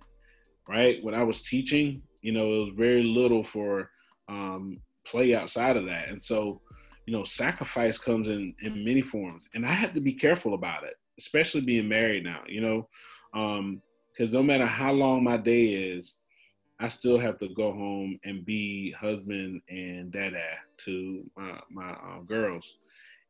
Right 0.68 1.04
when 1.04 1.14
I 1.14 1.24
was 1.24 1.44
teaching, 1.44 2.02
you 2.22 2.32
know, 2.32 2.54
it 2.54 2.66
was 2.66 2.74
very 2.76 3.04
little 3.04 3.44
for 3.44 3.92
um, 4.28 4.80
play 5.06 5.36
outside 5.36 5.78
of 5.78 5.86
that, 5.86 6.08
and 6.08 6.24
so 6.24 6.62
you 7.06 7.14
know, 7.14 7.24
sacrifice 7.24 7.98
comes 7.98 8.28
in 8.28 8.54
in 8.62 8.84
many 8.84 9.02
forms, 9.02 9.46
and 9.54 9.66
I 9.66 9.72
have 9.72 9.94
to 9.94 10.02
be 10.02 10.14
careful 10.14 10.54
about 10.54 10.84
it, 10.84 10.96
especially 11.20 11.62
being 11.62 11.88
married 11.88 12.24
now. 12.24 12.42
You 12.48 12.62
know, 12.62 12.90
because 13.36 14.30
um, 14.30 14.32
no 14.32 14.42
matter 14.42 14.66
how 14.66 14.94
long 14.94 15.24
my 15.24 15.38
day 15.38 15.68
is, 15.68 16.16
I 16.80 16.88
still 16.88 17.20
have 17.20 17.38
to 17.40 17.50
go 17.50 17.72
home 17.72 18.18
and 18.24 18.46
be 18.46 18.92
husband 18.92 19.62
and 19.70 20.12
dada 20.12 20.46
to 20.86 21.24
my 21.38 21.60
my 21.70 21.92
uh, 21.92 22.22
girls, 22.28 22.66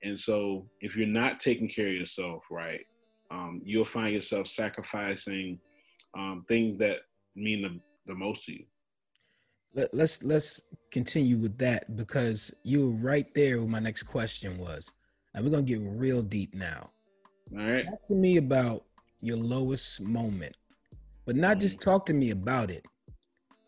and 0.03 0.19
so 0.19 0.67
if 0.81 0.95
you're 0.95 1.07
not 1.07 1.39
taking 1.39 1.67
care 1.67 1.87
of 1.87 1.93
yourself 1.93 2.43
right, 2.51 2.85
um, 3.31 3.61
you'll 3.63 3.85
find 3.85 4.13
yourself 4.13 4.47
sacrificing 4.47 5.59
um, 6.17 6.45
things 6.47 6.77
that 6.77 6.99
mean 7.35 7.61
the, 7.61 7.79
the 8.05 8.15
most 8.15 8.45
to 8.45 8.53
you. 8.53 8.65
Let, 9.73 9.93
us 9.95 10.23
let's 10.23 10.61
continue 10.91 11.37
with 11.37 11.57
that 11.57 11.95
because 11.97 12.53
you 12.63 12.87
were 12.87 12.97
right 12.97 13.27
there 13.35 13.59
where 13.59 13.67
my 13.67 13.79
next 13.79 14.03
question 14.03 14.57
was. 14.57 14.91
And 15.33 15.43
we're 15.43 15.51
gonna 15.51 15.63
get 15.63 15.81
real 15.81 16.21
deep 16.21 16.55
now. 16.55 16.91
All 17.57 17.65
right. 17.65 17.85
Talk 17.85 18.03
to 18.05 18.15
me 18.15 18.37
about 18.37 18.85
your 19.22 19.38
lowest 19.38 20.01
moment 20.01 20.55
but 21.26 21.36
not 21.36 21.59
just 21.59 21.80
mm-hmm. 21.80 21.89
talk 21.89 22.05
to 22.05 22.13
me 22.13 22.32
about 22.32 22.70
it 22.70 22.86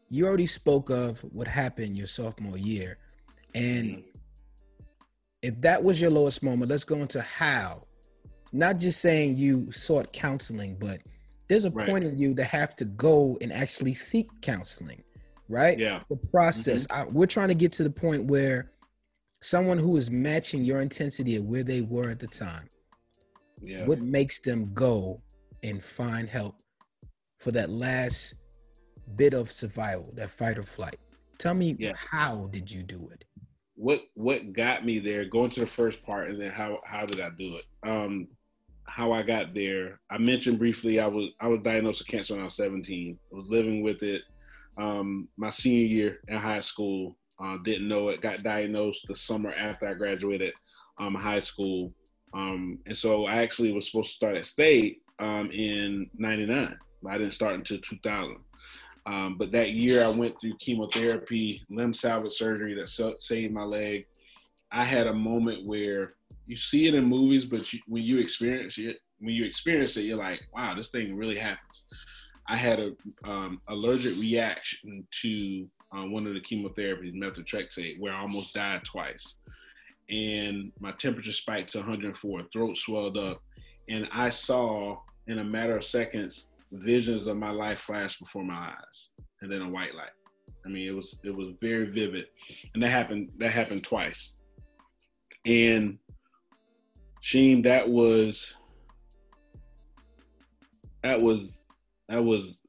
you 0.09 0.25
already 0.25 0.45
spoke 0.45 0.89
of 0.89 1.19
what 1.31 1.47
happened 1.47 1.97
your 1.97 2.07
sophomore 2.07 2.57
year 2.57 2.97
and 3.55 3.85
mm-hmm. 3.85 4.09
if 5.41 5.59
that 5.61 5.83
was 5.83 5.99
your 5.99 6.11
lowest 6.11 6.43
moment 6.43 6.69
let's 6.69 6.83
go 6.83 6.97
into 6.97 7.21
how 7.21 7.83
not 8.53 8.77
just 8.77 9.01
saying 9.01 9.35
you 9.35 9.71
sought 9.71 10.11
counseling 10.13 10.75
but 10.79 10.99
there's 11.47 11.65
a 11.65 11.71
right. 11.71 11.87
point 11.87 12.03
in 12.03 12.17
you 12.17 12.35
to 12.35 12.43
have 12.43 12.75
to 12.75 12.85
go 12.85 13.37
and 13.41 13.53
actually 13.53 13.93
seek 13.93 14.29
counseling 14.41 15.01
right? 15.49 15.77
Yeah. 15.77 16.01
The 16.09 16.15
process. 16.15 16.87
Mm-hmm. 16.87 17.09
I, 17.09 17.11
we're 17.11 17.27
trying 17.27 17.49
to 17.49 17.55
get 17.55 17.71
to 17.73 17.83
the 17.83 17.89
point 17.89 18.25
where 18.25 18.71
someone 19.41 19.77
who 19.77 19.97
is 19.97 20.09
matching 20.09 20.63
your 20.63 20.81
intensity 20.81 21.35
of 21.35 21.45
where 21.45 21.63
they 21.63 21.81
were 21.81 22.09
at 22.09 22.19
the 22.19 22.27
time. 22.27 22.69
Yeah. 23.61 23.85
What 23.85 24.01
makes 24.01 24.39
them 24.39 24.73
go 24.73 25.21
and 25.63 25.83
find 25.83 26.29
help 26.29 26.61
for 27.39 27.51
that 27.51 27.69
last 27.69 28.35
bit 29.15 29.33
of 29.33 29.51
survival, 29.51 30.11
that 30.15 30.29
fight 30.29 30.57
or 30.57 30.63
flight? 30.63 30.99
Tell 31.37 31.53
me 31.53 31.75
yeah. 31.79 31.93
how 31.95 32.47
did 32.47 32.71
you 32.71 32.83
do 32.83 33.09
it? 33.13 33.23
What 33.75 34.01
what 34.15 34.53
got 34.53 34.85
me 34.85 34.99
there? 34.99 35.25
Going 35.25 35.51
to 35.51 35.59
the 35.59 35.67
first 35.67 36.03
part, 36.03 36.29
and 36.29 36.41
then 36.41 36.51
how 36.51 36.79
how 36.83 37.05
did 37.05 37.21
I 37.21 37.29
do 37.37 37.57
it? 37.57 37.65
Um, 37.87 38.27
how 38.87 39.11
I 39.11 39.21
got 39.21 39.53
there. 39.53 39.99
I 40.09 40.17
mentioned 40.17 40.57
briefly. 40.57 40.99
I 40.99 41.07
was 41.07 41.29
I 41.39 41.47
was 41.47 41.61
diagnosed 41.61 41.99
with 41.99 42.07
cancer 42.07 42.33
when 42.33 42.41
I 42.41 42.45
was 42.45 42.55
17. 42.55 43.19
I 43.31 43.35
was 43.35 43.47
living 43.47 43.83
with 43.83 44.01
it 44.01 44.23
um, 44.77 45.27
my 45.37 45.49
senior 45.49 45.85
year 45.85 46.19
in 46.27 46.37
high 46.37 46.61
school. 46.61 47.17
Uh, 47.39 47.57
didn't 47.63 47.87
know 47.87 48.09
it. 48.09 48.21
Got 48.21 48.41
diagnosed 48.41 49.05
the 49.07 49.15
summer 49.15 49.53
after 49.53 49.87
I 49.87 49.93
graduated 49.93 50.53
um, 50.99 51.13
high 51.13 51.39
school, 51.39 51.93
um, 52.33 52.79
and 52.87 52.97
so 52.97 53.25
I 53.25 53.35
actually 53.43 53.71
was 53.71 53.85
supposed 53.85 54.09
to 54.09 54.15
start 54.15 54.37
at 54.37 54.47
state 54.47 55.03
um, 55.19 55.51
in 55.51 56.09
'99. 56.17 56.77
I 57.07 57.17
didn't 57.17 57.33
start 57.33 57.55
until 57.55 57.79
2000. 57.79 58.37
Um, 59.05 59.37
but 59.37 59.51
that 59.53 59.71
year 59.71 60.03
I 60.03 60.09
went 60.09 60.39
through 60.39 60.57
chemotherapy, 60.57 61.63
limb 61.69 61.93
salvage 61.93 62.33
surgery 62.33 62.73
that 62.73 63.15
saved 63.19 63.53
my 63.53 63.63
leg. 63.63 64.05
I 64.71 64.83
had 64.83 65.07
a 65.07 65.13
moment 65.13 65.65
where 65.65 66.15
you 66.45 66.57
see 66.57 66.87
it 66.87 66.93
in 66.93 67.05
movies, 67.05 67.45
but 67.45 67.71
you, 67.71 67.79
when 67.87 68.03
you 68.03 68.19
experience 68.19 68.77
it, 68.77 68.97
when 69.19 69.33
you 69.33 69.45
experience 69.45 69.95
it, 69.95 70.03
you're 70.03 70.17
like, 70.17 70.41
wow, 70.53 70.75
this 70.75 70.89
thing 70.89 71.15
really 71.15 71.37
happens. 71.37 71.83
I 72.49 72.57
had 72.57 72.79
a 72.79 72.95
um, 73.23 73.61
allergic 73.67 74.17
reaction 74.17 75.07
to 75.21 75.67
uh, 75.95 76.05
one 76.05 76.27
of 76.27 76.33
the 76.33 76.41
chemotherapies, 76.41 77.15
methotrexate, 77.15 77.99
where 77.99 78.13
I 78.13 78.19
almost 78.19 78.53
died 78.53 78.83
twice. 78.83 79.35
And 80.09 80.71
my 80.79 80.91
temperature 80.91 81.31
spiked 81.31 81.73
to 81.73 81.79
104, 81.79 82.43
throat 82.51 82.77
swelled 82.77 83.17
up, 83.17 83.41
and 83.89 84.07
I 84.11 84.29
saw 84.29 84.99
in 85.27 85.39
a 85.39 85.43
matter 85.43 85.75
of 85.75 85.83
seconds 85.83 86.47
visions 86.71 87.27
of 87.27 87.37
my 87.37 87.49
life 87.49 87.79
flashed 87.79 88.19
before 88.19 88.43
my 88.43 88.69
eyes, 88.69 89.07
and 89.41 89.51
then 89.51 89.61
a 89.61 89.69
white 89.69 89.95
light. 89.95 90.09
I 90.65 90.69
mean, 90.69 90.87
it 90.87 90.91
was 90.91 91.15
it 91.23 91.35
was 91.35 91.53
very 91.61 91.85
vivid, 91.85 92.25
and 92.73 92.83
that 92.83 92.89
happened 92.89 93.29
that 93.37 93.51
happened 93.51 93.83
twice. 93.83 94.33
And 95.45 95.97
Sheem, 97.23 97.63
that 97.63 97.87
was 97.87 98.53
that 101.03 101.21
was 101.21 101.45
that 102.09 102.23
was 102.23 102.59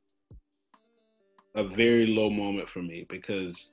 a 1.54 1.64
very 1.64 2.06
low 2.06 2.30
moment 2.30 2.68
for 2.68 2.82
me 2.82 3.04
because 3.08 3.72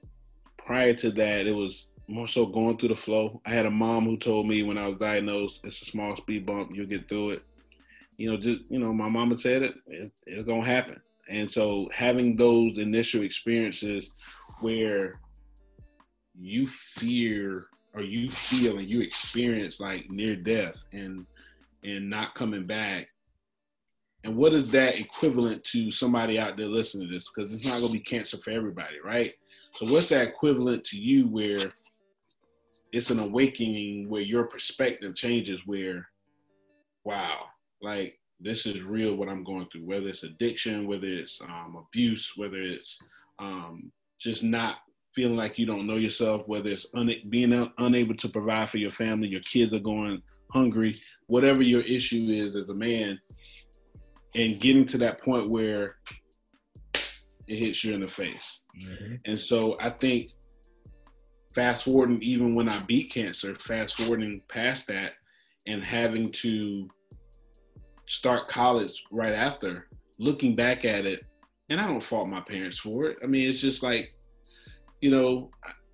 prior 0.57 0.93
to 0.95 1.11
that, 1.11 1.45
it 1.45 1.53
was 1.53 1.87
more 2.07 2.27
so 2.27 2.45
going 2.45 2.77
through 2.77 2.89
the 2.89 2.95
flow. 2.95 3.41
I 3.45 3.51
had 3.51 3.65
a 3.65 3.71
mom 3.71 4.05
who 4.05 4.17
told 4.17 4.47
me 4.47 4.63
when 4.63 4.77
I 4.77 4.87
was 4.87 4.97
diagnosed, 4.97 5.61
it's 5.63 5.81
a 5.81 5.85
small 5.85 6.15
speed 6.15 6.45
bump, 6.45 6.71
you'll 6.73 6.87
get 6.87 7.07
through 7.07 7.31
it. 7.31 7.43
You 8.17 8.31
know, 8.31 8.37
just 8.37 8.61
you 8.69 8.79
know, 8.79 8.93
my 8.93 9.09
mama 9.09 9.37
said 9.37 9.61
it, 9.63 9.75
it's, 9.87 10.15
it's 10.25 10.47
gonna 10.47 10.65
happen. 10.65 11.01
And 11.29 11.51
so 11.51 11.89
having 11.93 12.35
those 12.35 12.77
initial 12.77 13.23
experiences 13.23 14.11
where 14.59 15.19
you 16.37 16.67
fear 16.67 17.65
or 17.93 18.03
you 18.03 18.29
feel 18.29 18.77
and 18.77 18.87
you 18.87 19.01
experience 19.01 19.79
like 19.79 20.09
near 20.09 20.35
death 20.35 20.83
and 20.93 21.25
and 21.83 22.09
not 22.09 22.35
coming 22.35 22.65
back 22.65 23.07
and 24.25 24.35
what 24.35 24.53
is 24.53 24.67
that 24.69 24.99
equivalent 24.99 25.63
to 25.65 25.91
somebody 25.91 26.39
out 26.39 26.57
there 26.57 26.65
listening 26.65 27.07
to 27.07 27.13
this? 27.13 27.29
Because 27.29 27.53
it's 27.53 27.63
not 27.63 27.79
going 27.79 27.87
to 27.87 27.93
be 27.93 27.99
cancer 27.99 28.37
for 28.37 28.49
everybody, 28.49 28.95
right? 29.03 29.33
So, 29.75 29.85
what's 29.85 30.09
that 30.09 30.27
equivalent 30.27 30.83
to 30.85 30.97
you 30.97 31.27
where 31.27 31.71
it's 32.91 33.11
an 33.11 33.19
awakening 33.19 34.09
where 34.09 34.23
your 34.23 34.45
perspective 34.45 35.15
changes? 35.15 35.59
Where, 35.67 36.07
wow, 37.03 37.45
like 37.85 38.19
this 38.39 38.65
is 38.65 38.83
real 38.83 39.15
what 39.15 39.29
I'm 39.29 39.43
going 39.43 39.67
through, 39.71 39.85
whether 39.85 40.07
it's 40.07 40.23
addiction, 40.23 40.87
whether 40.87 41.07
it's 41.07 41.39
um, 41.41 41.77
abuse, 41.77 42.33
whether 42.35 42.61
it's 42.61 42.99
um, 43.39 43.91
just 44.19 44.43
not 44.43 44.77
feeling 45.13 45.37
like 45.37 45.57
you 45.57 45.65
don't 45.65 45.87
know 45.87 45.95
yourself, 45.95 46.43
whether 46.47 46.69
it's 46.69 46.87
un- 46.93 47.13
being 47.29 47.53
un- 47.53 47.71
unable 47.77 48.15
to 48.15 48.27
provide 48.27 48.69
for 48.69 48.77
your 48.77 48.91
family, 48.91 49.29
your 49.29 49.41
kids 49.41 49.73
are 49.73 49.79
going 49.79 50.21
hungry, 50.51 50.99
whatever 51.27 51.61
your 51.61 51.81
issue 51.81 52.27
is 52.29 52.55
as 52.55 52.67
a 52.67 52.73
man, 52.73 53.19
and 54.35 54.59
getting 54.59 54.85
to 54.85 54.97
that 54.97 55.21
point 55.21 55.49
where 55.49 55.95
it 57.47 57.55
hits 57.55 57.83
you 57.83 57.93
in 57.93 58.01
the 58.01 58.07
face. 58.07 58.63
Mm-hmm. 58.77 59.15
And 59.25 59.39
so 59.39 59.77
I 59.79 59.91
think 59.91 60.31
fast 61.53 61.85
forwarding, 61.85 62.21
even 62.21 62.53
when 62.53 62.67
I 62.67 62.79
beat 62.81 63.11
cancer, 63.11 63.55
fast 63.55 63.95
forwarding 63.95 64.41
past 64.49 64.87
that 64.87 65.13
and 65.67 65.83
having 65.83 66.31
to 66.31 66.89
start 68.07 68.47
college 68.47 69.03
right 69.11 69.33
after, 69.33 69.87
looking 70.19 70.55
back 70.55 70.85
at 70.85 71.05
it, 71.05 71.23
and 71.69 71.79
I 71.79 71.87
don't 71.87 72.03
fault 72.03 72.29
my 72.29 72.41
parents 72.41 72.79
for 72.79 73.05
it. 73.05 73.17
I 73.23 73.27
mean, 73.27 73.49
it's 73.49 73.59
just 73.59 73.83
like, 73.83 74.13
you 75.01 75.11
know, 75.11 75.51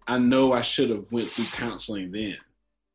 I 0.07 0.17
know 0.17 0.53
I 0.53 0.61
should 0.61 0.89
have 0.89 1.11
went 1.11 1.29
through 1.29 1.45
counseling 1.45 2.11
then 2.11 2.37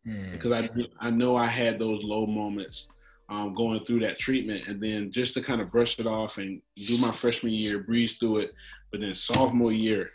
mm-hmm. 0.07 0.33
because 0.33 0.53
I 0.53 0.69
I 1.01 1.11
know 1.11 1.37
I 1.37 1.47
had 1.47 1.79
those 1.79 2.03
low 2.03 2.27
moments 2.27 2.89
um, 3.29 3.55
going 3.55 3.85
through 3.85 4.01
that 4.01 4.19
treatment, 4.19 4.69
and 4.69 4.81
then 4.81 5.11
just 5.11 5.35
to 5.35 5.43
kind 5.43 5.61
of 5.61 5.71
brush 5.71 5.99
it 5.99 6.07
off 6.07 6.39
and 6.39 6.61
do 6.75 6.99
my 6.99 7.11
freshman 7.11 7.53
year, 7.53 7.81
breeze 7.81 8.17
through 8.17 8.39
it, 8.39 8.55
but 8.91 9.01
then 9.01 9.15
sophomore 9.15 9.73
year 9.73 10.11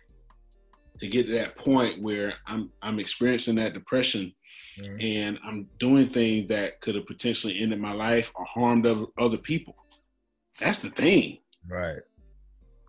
to 0.99 1.07
get 1.07 1.25
to 1.25 1.33
that 1.33 1.57
point 1.57 2.01
where 2.01 2.35
I'm 2.45 2.71
I'm 2.81 2.99
experiencing 2.99 3.55
that 3.55 3.73
depression, 3.73 4.33
mm-hmm. 4.81 5.01
and 5.01 5.39
I'm 5.45 5.67
doing 5.79 6.09
things 6.09 6.49
that 6.49 6.81
could 6.81 6.95
have 6.95 7.05
potentially 7.05 7.59
ended 7.59 7.79
my 7.79 7.93
life 7.93 8.31
or 8.35 8.45
harmed 8.45 8.85
other, 8.85 9.05
other 9.17 9.37
people. 9.37 9.75
That's 10.59 10.79
the 10.79 10.89
thing, 10.89 11.39
right? 11.67 11.99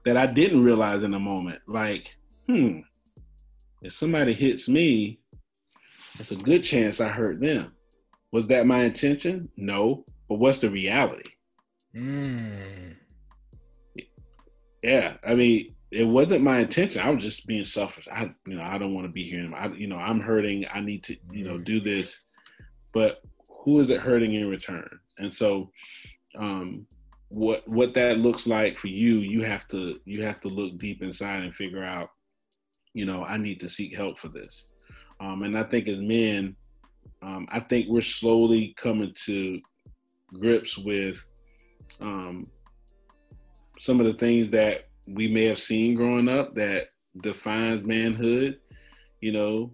That 0.04 0.16
I 0.16 0.26
didn't 0.26 0.64
realize 0.64 1.02
in 1.02 1.12
the 1.12 1.18
moment. 1.18 1.60
Like, 1.66 2.14
hmm, 2.46 2.80
if 3.82 3.92
somebody 3.92 4.32
hits 4.32 4.68
me, 4.68 5.20
it's 6.18 6.30
a 6.30 6.36
good 6.36 6.64
chance 6.64 7.00
I 7.00 7.08
hurt 7.08 7.40
them. 7.40 7.72
Was 8.32 8.46
that 8.48 8.66
my 8.66 8.80
intention? 8.84 9.48
No. 9.56 10.04
But 10.28 10.36
what's 10.36 10.58
the 10.58 10.70
reality? 10.70 11.30
Mm. 11.94 12.96
Yeah, 14.82 15.14
I 15.26 15.34
mean, 15.34 15.74
it 15.92 16.04
wasn't 16.04 16.42
my 16.42 16.60
intention. 16.60 17.02
I 17.02 17.10
was 17.10 17.22
just 17.22 17.46
being 17.46 17.66
selfish. 17.66 18.08
I, 18.10 18.34
you 18.46 18.56
know, 18.56 18.62
I 18.62 18.78
don't 18.78 18.94
want 18.94 19.06
to 19.06 19.12
be 19.12 19.28
here. 19.28 19.50
I, 19.54 19.68
you 19.68 19.86
know, 19.86 19.98
I'm 19.98 20.20
hurting. 20.20 20.64
I 20.72 20.80
need 20.80 21.04
to, 21.04 21.16
you 21.30 21.44
know, 21.44 21.58
do 21.58 21.80
this. 21.80 22.18
But 22.94 23.20
who 23.48 23.78
is 23.80 23.90
it 23.90 24.00
hurting 24.00 24.34
in 24.34 24.48
return? 24.48 24.88
And 25.18 25.32
so, 25.32 25.70
um, 26.36 26.86
what 27.28 27.66
what 27.68 27.92
that 27.94 28.18
looks 28.18 28.46
like 28.46 28.78
for 28.78 28.88
you, 28.88 29.18
you 29.18 29.42
have 29.42 29.68
to 29.68 30.00
you 30.06 30.22
have 30.22 30.40
to 30.40 30.48
look 30.48 30.78
deep 30.78 31.02
inside 31.02 31.42
and 31.42 31.54
figure 31.54 31.84
out, 31.84 32.08
you 32.94 33.04
know, 33.04 33.22
I 33.24 33.36
need 33.36 33.60
to 33.60 33.68
seek 33.68 33.94
help 33.94 34.18
for 34.18 34.28
this. 34.28 34.64
Um, 35.20 35.42
and 35.42 35.56
I 35.56 35.62
think 35.62 35.88
as 35.88 36.00
men, 36.00 36.56
um, 37.20 37.46
I 37.50 37.60
think 37.60 37.88
we're 37.88 38.00
slowly 38.00 38.74
coming 38.78 39.14
to 39.26 39.60
grips 40.40 40.78
with 40.78 41.22
um, 42.00 42.46
some 43.78 44.00
of 44.00 44.06
the 44.06 44.14
things 44.14 44.50
that 44.50 44.88
we 45.06 45.28
may 45.28 45.44
have 45.44 45.58
seen 45.58 45.94
growing 45.94 46.28
up 46.28 46.54
that 46.54 46.88
defines 47.20 47.84
manhood, 47.84 48.60
you 49.20 49.32
know, 49.32 49.72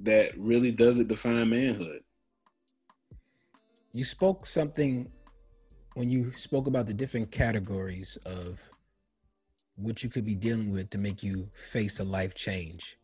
that 0.00 0.38
really 0.38 0.70
doesn't 0.70 1.08
define 1.08 1.50
manhood. 1.50 2.00
You 3.92 4.04
spoke 4.04 4.46
something 4.46 5.10
when 5.94 6.10
you 6.10 6.32
spoke 6.36 6.66
about 6.66 6.86
the 6.86 6.94
different 6.94 7.30
categories 7.30 8.16
of 8.26 8.60
what 9.76 10.02
you 10.02 10.10
could 10.10 10.24
be 10.24 10.34
dealing 10.34 10.70
with 10.70 10.90
to 10.90 10.98
make 10.98 11.22
you 11.22 11.48
face 11.54 12.00
a 12.00 12.04
life 12.04 12.34
change. 12.34 12.98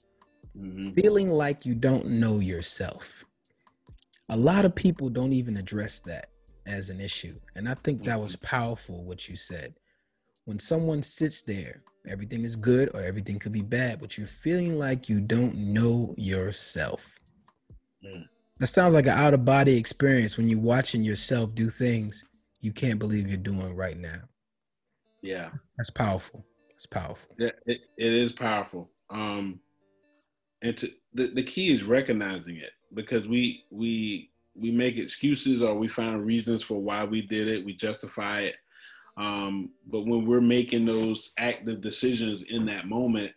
Mm-hmm. 0.56 0.90
Feeling 0.92 1.30
like 1.30 1.64
you 1.64 1.74
don't 1.74 2.06
know 2.06 2.40
yourself. 2.40 3.24
A 4.28 4.36
lot 4.36 4.64
of 4.64 4.74
people 4.74 5.08
don't 5.08 5.32
even 5.32 5.56
address 5.56 6.00
that 6.00 6.28
as 6.66 6.90
an 6.90 7.00
issue. 7.00 7.38
And 7.56 7.68
I 7.68 7.74
think 7.74 8.04
that 8.04 8.20
was 8.20 8.36
mm-hmm. 8.36 8.46
powerful 8.46 9.04
what 9.04 9.28
you 9.28 9.36
said. 9.36 9.74
When 10.44 10.58
someone 10.58 11.02
sits 11.02 11.42
there, 11.42 11.82
everything 12.08 12.42
is 12.42 12.56
good 12.56 12.90
or 12.94 13.02
everything 13.02 13.38
could 13.38 13.52
be 13.52 13.62
bad, 13.62 14.00
but 14.00 14.18
you're 14.18 14.26
feeling 14.26 14.78
like 14.78 15.08
you 15.08 15.20
don't 15.20 15.54
know 15.56 16.14
yourself. 16.18 17.18
Mm. 18.04 18.26
That 18.58 18.66
sounds 18.66 18.94
like 18.94 19.06
an 19.06 19.18
out 19.18 19.34
of 19.34 19.44
body 19.44 19.76
experience 19.76 20.36
when 20.36 20.48
you're 20.48 20.58
watching 20.58 21.02
yourself 21.02 21.54
do 21.54 21.70
things 21.70 22.24
you 22.60 22.72
can't 22.72 22.98
believe 22.98 23.28
you're 23.28 23.36
doing 23.36 23.76
right 23.76 23.96
now. 23.96 24.20
Yeah. 25.20 25.50
That's, 25.76 25.90
powerful. 25.90 26.44
It's 26.70 26.86
powerful. 26.86 27.34
It, 27.38 27.58
it, 27.66 27.80
it 27.96 28.12
is 28.12 28.32
powerful. 28.32 28.90
Um, 29.10 29.60
and 30.62 30.76
to, 30.78 30.90
the, 31.14 31.26
the 31.28 31.42
key 31.42 31.70
is 31.72 31.82
recognizing 31.82 32.56
it 32.56 32.70
because 32.94 33.26
we 33.26 33.64
we 33.70 34.30
we 34.54 34.70
make 34.70 34.96
excuses 34.96 35.62
or 35.62 35.74
we 35.74 35.88
find 35.88 36.24
reasons 36.24 36.62
for 36.62 36.80
why 36.80 37.04
we 37.04 37.22
did 37.22 37.48
it. 37.48 37.64
We 37.64 37.74
justify 37.74 38.42
it. 38.42 38.56
Um, 39.16 39.70
but 39.86 40.06
when 40.06 40.26
we're 40.26 40.40
making 40.40 40.86
those 40.86 41.32
active 41.38 41.80
decisions 41.80 42.42
in 42.48 42.64
that 42.66 42.88
moment, 42.88 43.32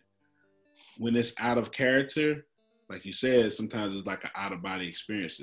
when 0.97 1.15
it's 1.15 1.33
out 1.37 1.57
of 1.57 1.71
character, 1.71 2.45
like 2.89 3.05
you 3.05 3.11
said, 3.11 3.51
sometimes 3.53 3.95
it's 3.95 4.07
like 4.07 4.23
an 4.23 4.29
out 4.35 4.53
of 4.53 4.61
body 4.61 4.87
experience 4.87 5.41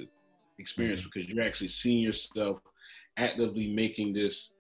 experience 0.58 1.00
mm-hmm. 1.00 1.08
because 1.12 1.28
you're 1.28 1.44
actually 1.44 1.68
seeing 1.68 2.02
yourself 2.02 2.60
actively 3.16 3.72
making 3.72 4.12
this 4.12 4.54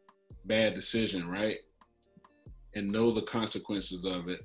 bad 0.44 0.74
decision, 0.74 1.28
right? 1.28 1.56
And 2.74 2.90
know 2.90 3.12
the 3.12 3.22
consequences 3.22 4.04
of 4.04 4.28
it. 4.28 4.40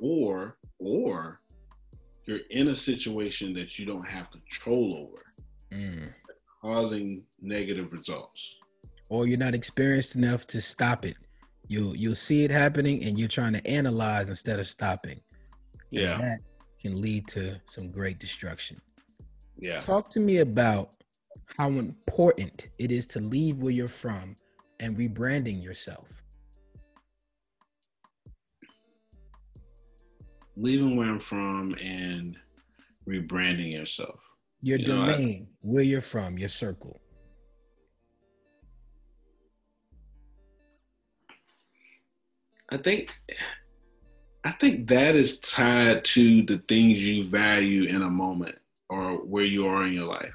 Or 0.00 0.58
or 0.78 1.40
you're 2.26 2.40
in 2.50 2.68
a 2.68 2.76
situation 2.76 3.54
that 3.54 3.78
you 3.78 3.86
don't 3.86 4.06
have 4.06 4.30
control 4.30 5.08
over 5.08 5.24
mm. 5.72 6.12
causing 6.60 7.22
negative 7.40 7.92
results. 7.92 8.56
Or 9.08 9.26
you're 9.26 9.38
not 9.38 9.54
experienced 9.54 10.16
enough 10.16 10.46
to 10.48 10.60
stop 10.60 11.04
it. 11.04 11.16
You'll 11.66 11.96
you'll 11.96 12.14
see 12.14 12.44
it 12.44 12.50
happening 12.50 13.04
and 13.04 13.18
you're 13.18 13.28
trying 13.28 13.52
to 13.54 13.66
analyze 13.66 14.28
instead 14.28 14.58
of 14.58 14.66
stopping. 14.66 15.20
Yeah. 15.90 16.14
And 16.14 16.22
that 16.22 16.38
can 16.80 17.00
lead 17.00 17.26
to 17.28 17.60
some 17.66 17.90
great 17.90 18.18
destruction. 18.18 18.78
Yeah. 19.58 19.78
Talk 19.78 20.10
to 20.10 20.20
me 20.20 20.38
about 20.38 20.90
how 21.58 21.68
important 21.68 22.68
it 22.78 22.90
is 22.90 23.06
to 23.08 23.20
leave 23.20 23.62
where 23.62 23.72
you're 23.72 23.88
from 23.88 24.36
and 24.80 24.96
rebranding 24.96 25.62
yourself. 25.62 26.08
Leaving 30.56 30.96
where 30.96 31.08
I'm 31.08 31.20
from 31.20 31.74
and 31.80 32.36
rebranding 33.08 33.72
yourself 33.72 34.20
your 34.64 34.78
you 34.78 34.86
domain, 34.86 35.40
know, 35.40 35.44
I, 35.44 35.46
where 35.60 35.82
you're 35.82 36.00
from, 36.00 36.38
your 36.38 36.48
circle. 36.48 36.98
I 42.70 42.76
think 42.78 43.18
I 44.44 44.50
think 44.52 44.88
that 44.88 45.16
is 45.16 45.38
tied 45.40 46.04
to 46.04 46.42
the 46.42 46.58
things 46.68 47.02
you 47.02 47.28
value 47.28 47.84
in 47.84 48.02
a 48.02 48.10
moment 48.10 48.58
or 48.90 49.16
where 49.24 49.44
you 49.44 49.66
are 49.66 49.84
in 49.86 49.92
your 49.92 50.06
life. 50.06 50.34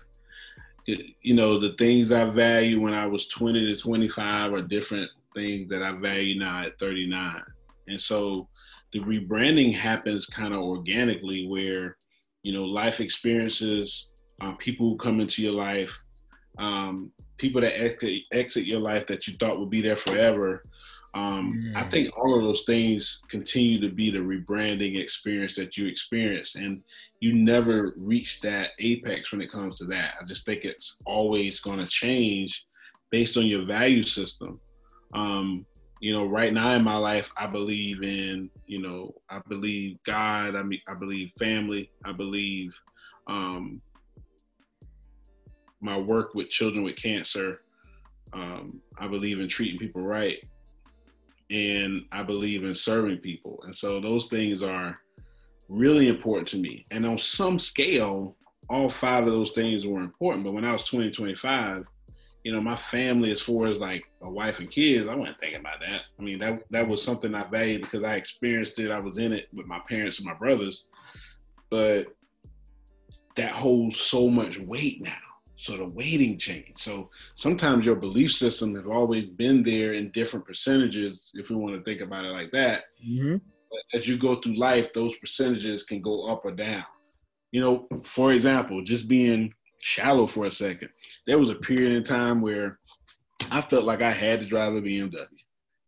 you 0.88 1.36
know, 1.36 1.60
the 1.60 1.74
things 1.74 2.12
I 2.12 2.28
value 2.32 2.82
when 2.82 2.96
I 2.96 3.06
was 3.06 3.28
20 3.28 3.60
to 3.60 3.78
25 3.78 4.54
are 4.54 4.62
different 4.64 5.12
things 5.36 5.70
that 5.70 5.84
I 5.84 5.92
value 5.92 6.40
now 6.40 6.64
at 6.64 6.80
39. 6.80 7.44
And 7.88 8.02
so 8.02 8.48
the 8.92 9.00
rebranding 9.02 9.74
happens 9.74 10.26
kind 10.26 10.56
of 10.56 10.62
organically 10.62 11.48
where, 11.48 11.96
you 12.42 12.54
know, 12.54 12.66
life 12.66 13.02
experiences 13.02 14.10
um, 14.42 14.58
people 14.58 14.90
who 14.90 14.98
come 14.98 15.20
into 15.20 15.42
your 15.42 15.54
life, 15.54 15.96
um, 16.58 17.12
people 17.38 17.62
that 17.62 17.80
exit 18.32 18.66
your 18.66 18.80
life 18.80 19.06
that 19.08 19.28
you 19.28 19.36
thought 19.40 19.60
would 19.60 19.70
be 19.70 19.82
there 19.82 19.98
forever. 19.98 20.64
Um, 21.14 21.54
mm. 21.54 21.76
I 21.76 21.90
think 21.90 22.16
all 22.16 22.38
of 22.38 22.44
those 22.44 22.64
things 22.64 23.22
continue 23.30 23.80
to 23.82 23.90
be 23.90 24.12
the 24.12 24.20
rebranding 24.20 25.00
experience 25.00 25.56
that 25.56 25.78
you 25.78 25.88
experience, 25.88 26.56
and 26.56 26.82
you 27.20 27.34
never 27.34 27.94
reach 27.98 28.42
that 28.42 28.72
apex 28.80 29.32
when 29.32 29.42
it 29.42 29.52
comes 29.52 29.80
to 29.80 29.86
that. 29.86 30.16
I 30.22 30.26
just 30.26 30.46
think 30.46 30.66
it's 30.66 30.98
always 31.06 31.60
going 31.60 31.80
to 31.80 31.88
change 31.88 32.66
based 33.12 33.38
on 33.38 33.48
your 33.48 33.66
value 33.66 34.04
system. 34.04 34.60
Um, 35.14 35.66
you 36.00 36.14
know, 36.14 36.28
right 36.28 36.54
now 36.54 36.72
in 36.74 36.84
my 36.84 36.96
life, 36.96 37.30
I 37.36 37.48
believe 37.48 38.04
in, 38.04 38.50
you 38.68 38.82
know, 38.82 39.14
I 39.30 39.42
believe 39.50 39.98
God. 40.06 40.56
I 40.56 40.64
mean, 40.64 40.80
I 40.88 40.94
believe 40.94 41.32
family. 41.40 41.92
I 42.06 42.14
believe 42.14 42.74
um, 43.28 43.82
my 45.82 45.98
work 45.98 46.36
with 46.36 46.50
children 46.50 46.84
with 46.84 46.96
cancer, 46.96 47.62
um, 48.34 48.82
I 48.98 49.08
believe 49.08 49.40
in 49.40 49.48
treating 49.48 49.80
people 49.80 50.02
right, 50.02 50.38
and 51.50 52.06
I 52.12 52.24
believe 52.24 52.64
in 52.64 52.76
serving 52.76 53.18
people, 53.18 53.62
and 53.64 53.76
so 53.76 54.00
those 54.00 54.28
things 54.28 54.62
are 54.62 55.00
really 55.68 56.08
important 56.08 56.48
to 56.50 56.58
me. 56.58 56.86
And 56.92 57.06
on 57.06 57.18
some 57.18 57.60
scale, 57.60 58.36
all 58.70 58.90
five 58.90 59.26
of 59.26 59.34
those 59.34 59.52
things 59.52 59.86
were 59.86 60.02
important. 60.02 60.44
But 60.44 60.54
when 60.54 60.66
I 60.66 60.74
was 60.74 60.84
20, 60.84 61.12
25, 61.12 61.86
you 62.44 62.52
know, 62.52 62.62
my 62.62 62.76
family, 62.76 63.32
as 63.32 63.42
far 63.42 63.68
as 63.68 63.78
like 63.78 64.04
a 64.22 64.30
wife 64.30 64.60
and 64.60 64.70
kids, 64.70 65.08
I 65.08 65.16
wasn't 65.16 65.40
thinking 65.40 65.60
about 65.60 65.80
that. 65.82 66.02
I 66.18 66.22
mean, 66.22 66.40
that 66.40 66.64
that 66.72 66.88
was 66.88 67.04
something 67.04 67.34
I 67.36 67.44
valued 67.44 67.82
because 67.82 68.04
I 68.04 68.16
experienced 68.16 68.80
it. 68.80 68.92
I 68.92 69.00
was 69.00 69.18
in 69.18 69.34
it 69.34 69.48
with 69.54 69.66
my 69.66 69.80
parents 69.88 70.18
and 70.18 70.26
my 70.26 70.34
brothers, 70.34 70.86
but 71.70 72.08
that 73.36 73.52
holds 73.52 73.98
so 73.98 74.30
much 74.30 74.58
weight 74.60 75.02
now 75.02 75.29
sort 75.60 75.82
of 75.82 75.94
weighting 75.94 76.38
change. 76.38 76.74
So 76.78 77.10
sometimes 77.36 77.86
your 77.86 77.96
belief 77.96 78.32
system 78.32 78.74
have 78.76 78.88
always 78.88 79.28
been 79.28 79.62
there 79.62 79.94
in 79.94 80.10
different 80.12 80.46
percentages, 80.46 81.32
if 81.34 81.50
we 81.50 81.56
want 81.58 81.76
to 81.76 81.84
think 81.84 82.02
about 82.02 82.26
it 82.26 82.30
like 82.30 82.52
that. 82.52 82.86
Mm-hmm. 83.06 83.36
As 83.94 84.08
you 84.08 84.18
go 84.18 84.36
through 84.36 84.58
life, 84.58 84.94
those 84.94 85.16
percentages 85.18 85.84
can 85.84 86.02
go 86.02 86.24
up 86.24 86.46
or 86.46 86.52
down. 86.52 86.86
You 87.52 87.62
know, 87.62 87.88
for 88.04 88.32
example, 88.32 88.84
just 88.84 89.08
being 89.08 89.54
shallow 89.82 90.28
for 90.28 90.46
a 90.46 90.52
second, 90.52 90.90
there 91.28 91.38
was 91.38 91.50
a 91.50 91.56
period 91.56 91.92
in 91.92 92.04
time 92.04 92.42
where 92.42 92.80
I 93.52 93.62
felt 93.62 93.84
like 93.84 94.02
I 94.02 94.12
had 94.12 94.40
to 94.40 94.46
drive 94.46 94.76
a 94.76 94.82
BMW. 94.82 95.26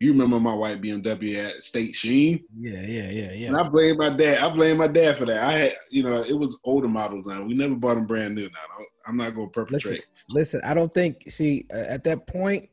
You 0.01 0.13
remember 0.13 0.39
my 0.39 0.55
white 0.55 0.81
BMW 0.81 1.37
at 1.45 1.61
State 1.61 1.95
Sheen? 1.95 2.43
Yeah, 2.55 2.81
yeah, 2.81 3.11
yeah, 3.11 3.33
yeah. 3.33 3.47
And 3.49 3.55
I 3.55 3.69
blame 3.69 3.97
my 3.97 4.09
dad. 4.09 4.39
I 4.39 4.49
blame 4.49 4.77
my 4.77 4.87
dad 4.87 5.15
for 5.15 5.27
that. 5.27 5.43
I 5.43 5.51
had, 5.51 5.73
you 5.91 6.01
know, 6.01 6.23
it 6.23 6.33
was 6.33 6.57
older 6.63 6.87
models 6.87 7.23
now. 7.27 7.43
We 7.43 7.53
never 7.53 7.75
bought 7.75 7.93
them 7.93 8.07
brand 8.07 8.33
new 8.33 8.45
now. 8.45 8.85
I'm 9.05 9.15
not 9.15 9.35
going 9.35 9.49
to 9.49 9.51
perpetrate. 9.51 9.83
Listen, 9.83 10.03
listen, 10.29 10.61
I 10.63 10.73
don't 10.73 10.91
think. 10.91 11.29
See, 11.29 11.67
at 11.69 12.03
that 12.05 12.25
point, 12.25 12.67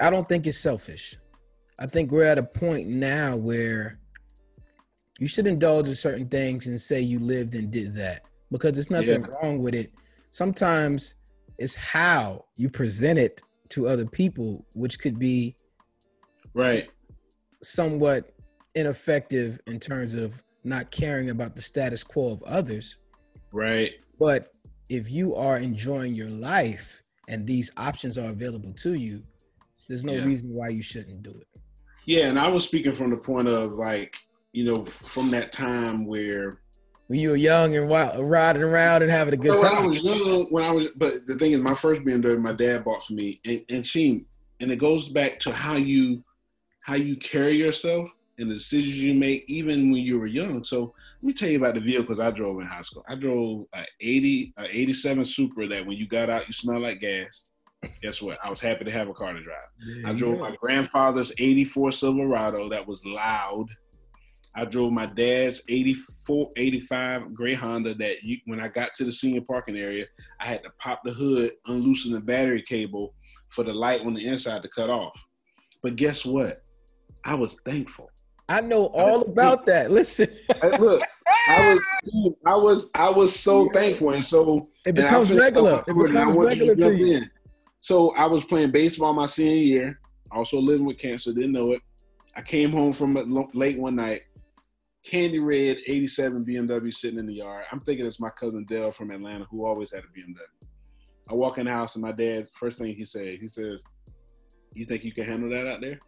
I 0.00 0.08
don't 0.08 0.26
think 0.26 0.46
it's 0.46 0.56
selfish. 0.56 1.14
I 1.78 1.84
think 1.84 2.10
we're 2.10 2.24
at 2.24 2.38
a 2.38 2.42
point 2.42 2.88
now 2.88 3.36
where 3.36 4.00
you 5.18 5.28
should 5.28 5.46
indulge 5.46 5.88
in 5.88 5.94
certain 5.94 6.26
things 6.30 6.68
and 6.68 6.80
say 6.80 7.02
you 7.02 7.18
lived 7.18 7.54
and 7.54 7.70
did 7.70 7.94
that 7.96 8.22
because 8.50 8.72
there's 8.72 8.90
nothing 8.90 9.20
yeah. 9.20 9.26
wrong 9.42 9.58
with 9.58 9.74
it. 9.74 9.92
Sometimes 10.30 11.16
it's 11.58 11.74
how 11.74 12.46
you 12.56 12.70
present 12.70 13.18
it 13.18 13.42
to 13.68 13.86
other 13.86 14.06
people, 14.06 14.64
which 14.72 14.98
could 14.98 15.18
be 15.18 15.54
right 16.56 16.88
somewhat 17.62 18.32
ineffective 18.74 19.60
in 19.66 19.80
terms 19.80 20.14
of 20.14 20.42
not 20.64 20.90
caring 20.90 21.30
about 21.30 21.54
the 21.54 21.62
status 21.62 22.02
quo 22.04 22.32
of 22.32 22.42
others. 22.42 22.98
Right. 23.52 23.92
But 24.18 24.52
if 24.88 25.10
you 25.10 25.34
are 25.34 25.58
enjoying 25.58 26.14
your 26.14 26.28
life 26.30 27.02
and 27.28 27.46
these 27.46 27.70
options 27.76 28.18
are 28.18 28.28
available 28.28 28.72
to 28.72 28.94
you, 28.94 29.22
there's 29.88 30.04
no 30.04 30.14
yeah. 30.14 30.24
reason 30.24 30.52
why 30.52 30.68
you 30.68 30.82
shouldn't 30.82 31.22
do 31.22 31.30
it. 31.30 31.60
Yeah, 32.04 32.28
and 32.28 32.38
I 32.38 32.48
was 32.48 32.64
speaking 32.64 32.94
from 32.94 33.10
the 33.10 33.16
point 33.16 33.48
of 33.48 33.72
like, 33.72 34.16
you 34.52 34.64
know, 34.64 34.84
from 34.84 35.30
that 35.30 35.52
time 35.52 36.06
where 36.06 36.60
when 37.08 37.20
you 37.20 37.30
were 37.30 37.36
young 37.36 37.76
and 37.76 37.88
wild, 37.88 38.18
riding 38.24 38.62
around 38.62 39.02
and 39.02 39.10
having 39.10 39.34
a 39.34 39.36
good 39.36 39.60
time. 39.60 39.74
When 39.74 39.84
I 39.84 39.86
was 39.86 40.02
young, 40.02 40.46
when 40.50 40.64
I 40.64 40.72
was, 40.72 40.88
but 40.96 41.12
the 41.26 41.36
thing 41.36 41.52
is, 41.52 41.60
my 41.60 41.74
first 41.74 42.02
BMW, 42.02 42.40
my 42.40 42.52
dad 42.52 42.84
bought 42.84 43.06
for 43.06 43.12
me, 43.12 43.40
and, 43.44 43.64
and 43.70 43.86
she, 43.86 44.26
and 44.58 44.72
it 44.72 44.76
goes 44.76 45.08
back 45.08 45.38
to 45.40 45.52
how 45.52 45.76
you, 45.76 46.24
how 46.86 46.94
you 46.94 47.16
carry 47.16 47.50
yourself 47.50 48.08
and 48.38 48.48
the 48.48 48.54
decisions 48.54 48.96
you 48.96 49.12
make, 49.12 49.44
even 49.48 49.90
when 49.90 50.02
you 50.02 50.20
were 50.20 50.26
young. 50.26 50.62
So 50.62 50.94
let 51.20 51.26
me 51.26 51.32
tell 51.32 51.48
you 51.48 51.58
about 51.58 51.74
the 51.74 51.80
vehicles 51.80 52.20
I 52.20 52.30
drove 52.30 52.60
in 52.60 52.66
high 52.66 52.82
school. 52.82 53.04
I 53.08 53.16
drove 53.16 53.64
a 53.72 53.84
80, 54.00 54.54
a 54.56 54.64
87 54.70 55.24
Supra 55.24 55.66
that 55.66 55.84
when 55.84 55.96
you 55.96 56.06
got 56.06 56.30
out, 56.30 56.46
you 56.46 56.52
smell 56.52 56.78
like 56.78 57.00
gas. 57.00 57.46
Guess 58.02 58.22
what? 58.22 58.38
I 58.44 58.48
was 58.50 58.60
happy 58.60 58.84
to 58.84 58.92
have 58.92 59.08
a 59.08 59.14
car 59.14 59.32
to 59.32 59.42
drive. 59.42 59.56
Yeah, 59.84 60.10
I 60.10 60.12
drove 60.12 60.36
yeah. 60.36 60.42
my 60.42 60.56
grandfather's 60.60 61.32
84 61.38 61.90
Silverado 61.90 62.68
that 62.68 62.86
was 62.86 63.04
loud. 63.04 63.66
I 64.54 64.64
drove 64.64 64.92
my 64.92 65.06
dad's 65.06 65.62
84, 65.68 66.52
85 66.56 67.34
gray 67.34 67.54
Honda 67.54 67.94
that 67.96 68.22
you, 68.22 68.38
when 68.44 68.60
I 68.60 68.68
got 68.68 68.94
to 68.94 69.04
the 69.04 69.12
senior 69.12 69.40
parking 69.40 69.76
area, 69.76 70.06
I 70.40 70.46
had 70.46 70.62
to 70.62 70.70
pop 70.78 71.02
the 71.04 71.12
hood, 71.12 71.50
unloosen 71.66 72.12
the 72.12 72.20
battery 72.20 72.62
cable 72.62 73.12
for 73.50 73.64
the 73.64 73.74
light 73.74 74.06
on 74.06 74.14
the 74.14 74.24
inside 74.24 74.62
to 74.62 74.68
cut 74.68 74.88
off. 74.88 75.18
But 75.82 75.96
guess 75.96 76.24
what? 76.24 76.62
I 77.26 77.34
was 77.34 77.56
thankful. 77.64 78.10
I 78.48 78.60
know 78.60 78.86
all 78.94 79.22
about 79.22 79.66
that. 79.66 79.90
Listen, 79.90 80.28
look, 80.78 81.02
I 81.48 81.74
was, 81.74 81.80
I 82.46 82.54
was, 82.54 82.90
I 82.94 83.10
was 83.10 83.38
so 83.38 83.68
thankful, 83.74 84.10
and 84.10 84.24
so 84.24 84.68
it 84.86 84.94
becomes 84.94 85.32
regular. 85.32 85.82
It 85.88 85.96
becomes 85.98 86.36
regular 86.36 86.76
to 86.76 86.96
you. 86.96 87.16
In. 87.16 87.30
So 87.80 88.14
I 88.14 88.26
was 88.26 88.44
playing 88.44 88.70
baseball 88.70 89.12
my 89.12 89.26
senior 89.26 89.56
year, 89.56 90.00
also 90.30 90.58
living 90.58 90.86
with 90.86 90.98
cancer, 90.98 91.32
didn't 91.32 91.52
know 91.52 91.72
it. 91.72 91.82
I 92.36 92.42
came 92.42 92.70
home 92.70 92.92
from 92.92 93.18
late 93.54 93.78
one 93.78 93.96
night, 93.96 94.22
candy 95.04 95.40
red 95.40 95.78
87 95.86 96.44
BMW 96.44 96.94
sitting 96.94 97.18
in 97.18 97.26
the 97.26 97.34
yard. 97.34 97.64
I'm 97.72 97.80
thinking 97.80 98.06
it's 98.06 98.20
my 98.20 98.30
cousin 98.30 98.64
Dell 98.68 98.92
from 98.92 99.10
Atlanta 99.10 99.46
who 99.50 99.66
always 99.66 99.90
had 99.90 100.04
a 100.04 100.18
BMW. 100.18 100.36
I 101.28 101.34
walk 101.34 101.58
in 101.58 101.66
the 101.66 101.72
house 101.72 101.96
and 101.96 102.02
my 102.02 102.12
dad, 102.12 102.48
first 102.54 102.78
thing 102.78 102.94
he 102.94 103.04
said, 103.04 103.38
he 103.40 103.48
says, 103.48 103.82
You 104.74 104.84
think 104.84 105.02
you 105.02 105.12
can 105.12 105.24
handle 105.24 105.50
that 105.50 105.66
out 105.66 105.80
there? 105.80 105.98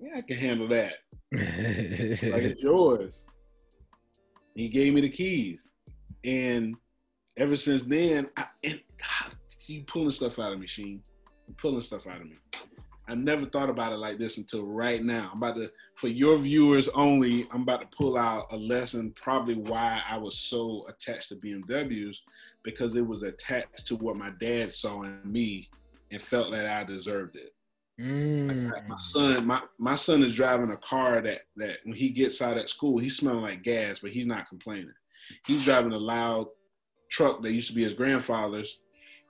Yeah, 0.00 0.18
I 0.18 0.22
can 0.22 0.36
handle 0.36 0.68
that. 0.68 0.94
like 1.32 2.42
it's 2.42 2.62
yours. 2.62 3.24
He 4.54 4.68
gave 4.68 4.94
me 4.94 5.02
the 5.02 5.10
keys. 5.10 5.60
And 6.24 6.74
ever 7.36 7.56
since 7.56 7.82
then, 7.82 8.28
I, 8.36 8.46
and 8.64 8.80
God, 8.98 9.32
you 9.66 9.84
pulling 9.84 10.10
stuff 10.10 10.38
out 10.38 10.52
of 10.52 10.58
me, 10.58 10.66
Sheen. 10.66 11.02
You 11.46 11.54
pulling 11.60 11.82
stuff 11.82 12.06
out 12.06 12.20
of 12.20 12.26
me. 12.26 12.36
I 13.08 13.14
never 13.14 13.44
thought 13.46 13.68
about 13.68 13.92
it 13.92 13.96
like 13.96 14.18
this 14.18 14.38
until 14.38 14.64
right 14.66 15.02
now. 15.02 15.30
I'm 15.32 15.42
about 15.42 15.56
to, 15.56 15.70
for 15.96 16.08
your 16.08 16.38
viewers 16.38 16.88
only, 16.90 17.48
I'm 17.50 17.62
about 17.62 17.80
to 17.80 17.96
pull 17.96 18.16
out 18.16 18.52
a 18.52 18.56
lesson, 18.56 19.12
probably 19.16 19.56
why 19.56 20.00
I 20.08 20.16
was 20.16 20.38
so 20.38 20.86
attached 20.88 21.30
to 21.30 21.36
BMWs, 21.36 22.16
because 22.62 22.94
it 22.94 23.06
was 23.06 23.24
attached 23.24 23.86
to 23.86 23.96
what 23.96 24.16
my 24.16 24.30
dad 24.40 24.72
saw 24.72 25.02
in 25.02 25.20
me 25.24 25.68
and 26.12 26.22
felt 26.22 26.52
that 26.52 26.66
I 26.66 26.84
deserved 26.84 27.34
it. 27.34 27.52
Mm. 28.00 28.72
Like 28.72 28.88
my 28.88 28.98
son, 28.98 29.46
my, 29.46 29.60
my 29.78 29.94
son 29.94 30.22
is 30.22 30.34
driving 30.34 30.72
a 30.72 30.76
car 30.76 31.20
that 31.20 31.42
that 31.56 31.78
when 31.84 31.96
he 31.96 32.08
gets 32.10 32.40
out 32.40 32.56
at 32.56 32.70
school, 32.70 32.98
he's 32.98 33.16
smelling 33.16 33.42
like 33.42 33.62
gas, 33.62 33.98
but 34.00 34.10
he's 34.10 34.26
not 34.26 34.48
complaining. 34.48 34.92
He's 35.46 35.64
driving 35.64 35.92
a 35.92 35.98
loud 35.98 36.46
truck 37.10 37.42
that 37.42 37.52
used 37.52 37.68
to 37.68 37.74
be 37.74 37.84
his 37.84 37.92
grandfather's 37.92 38.78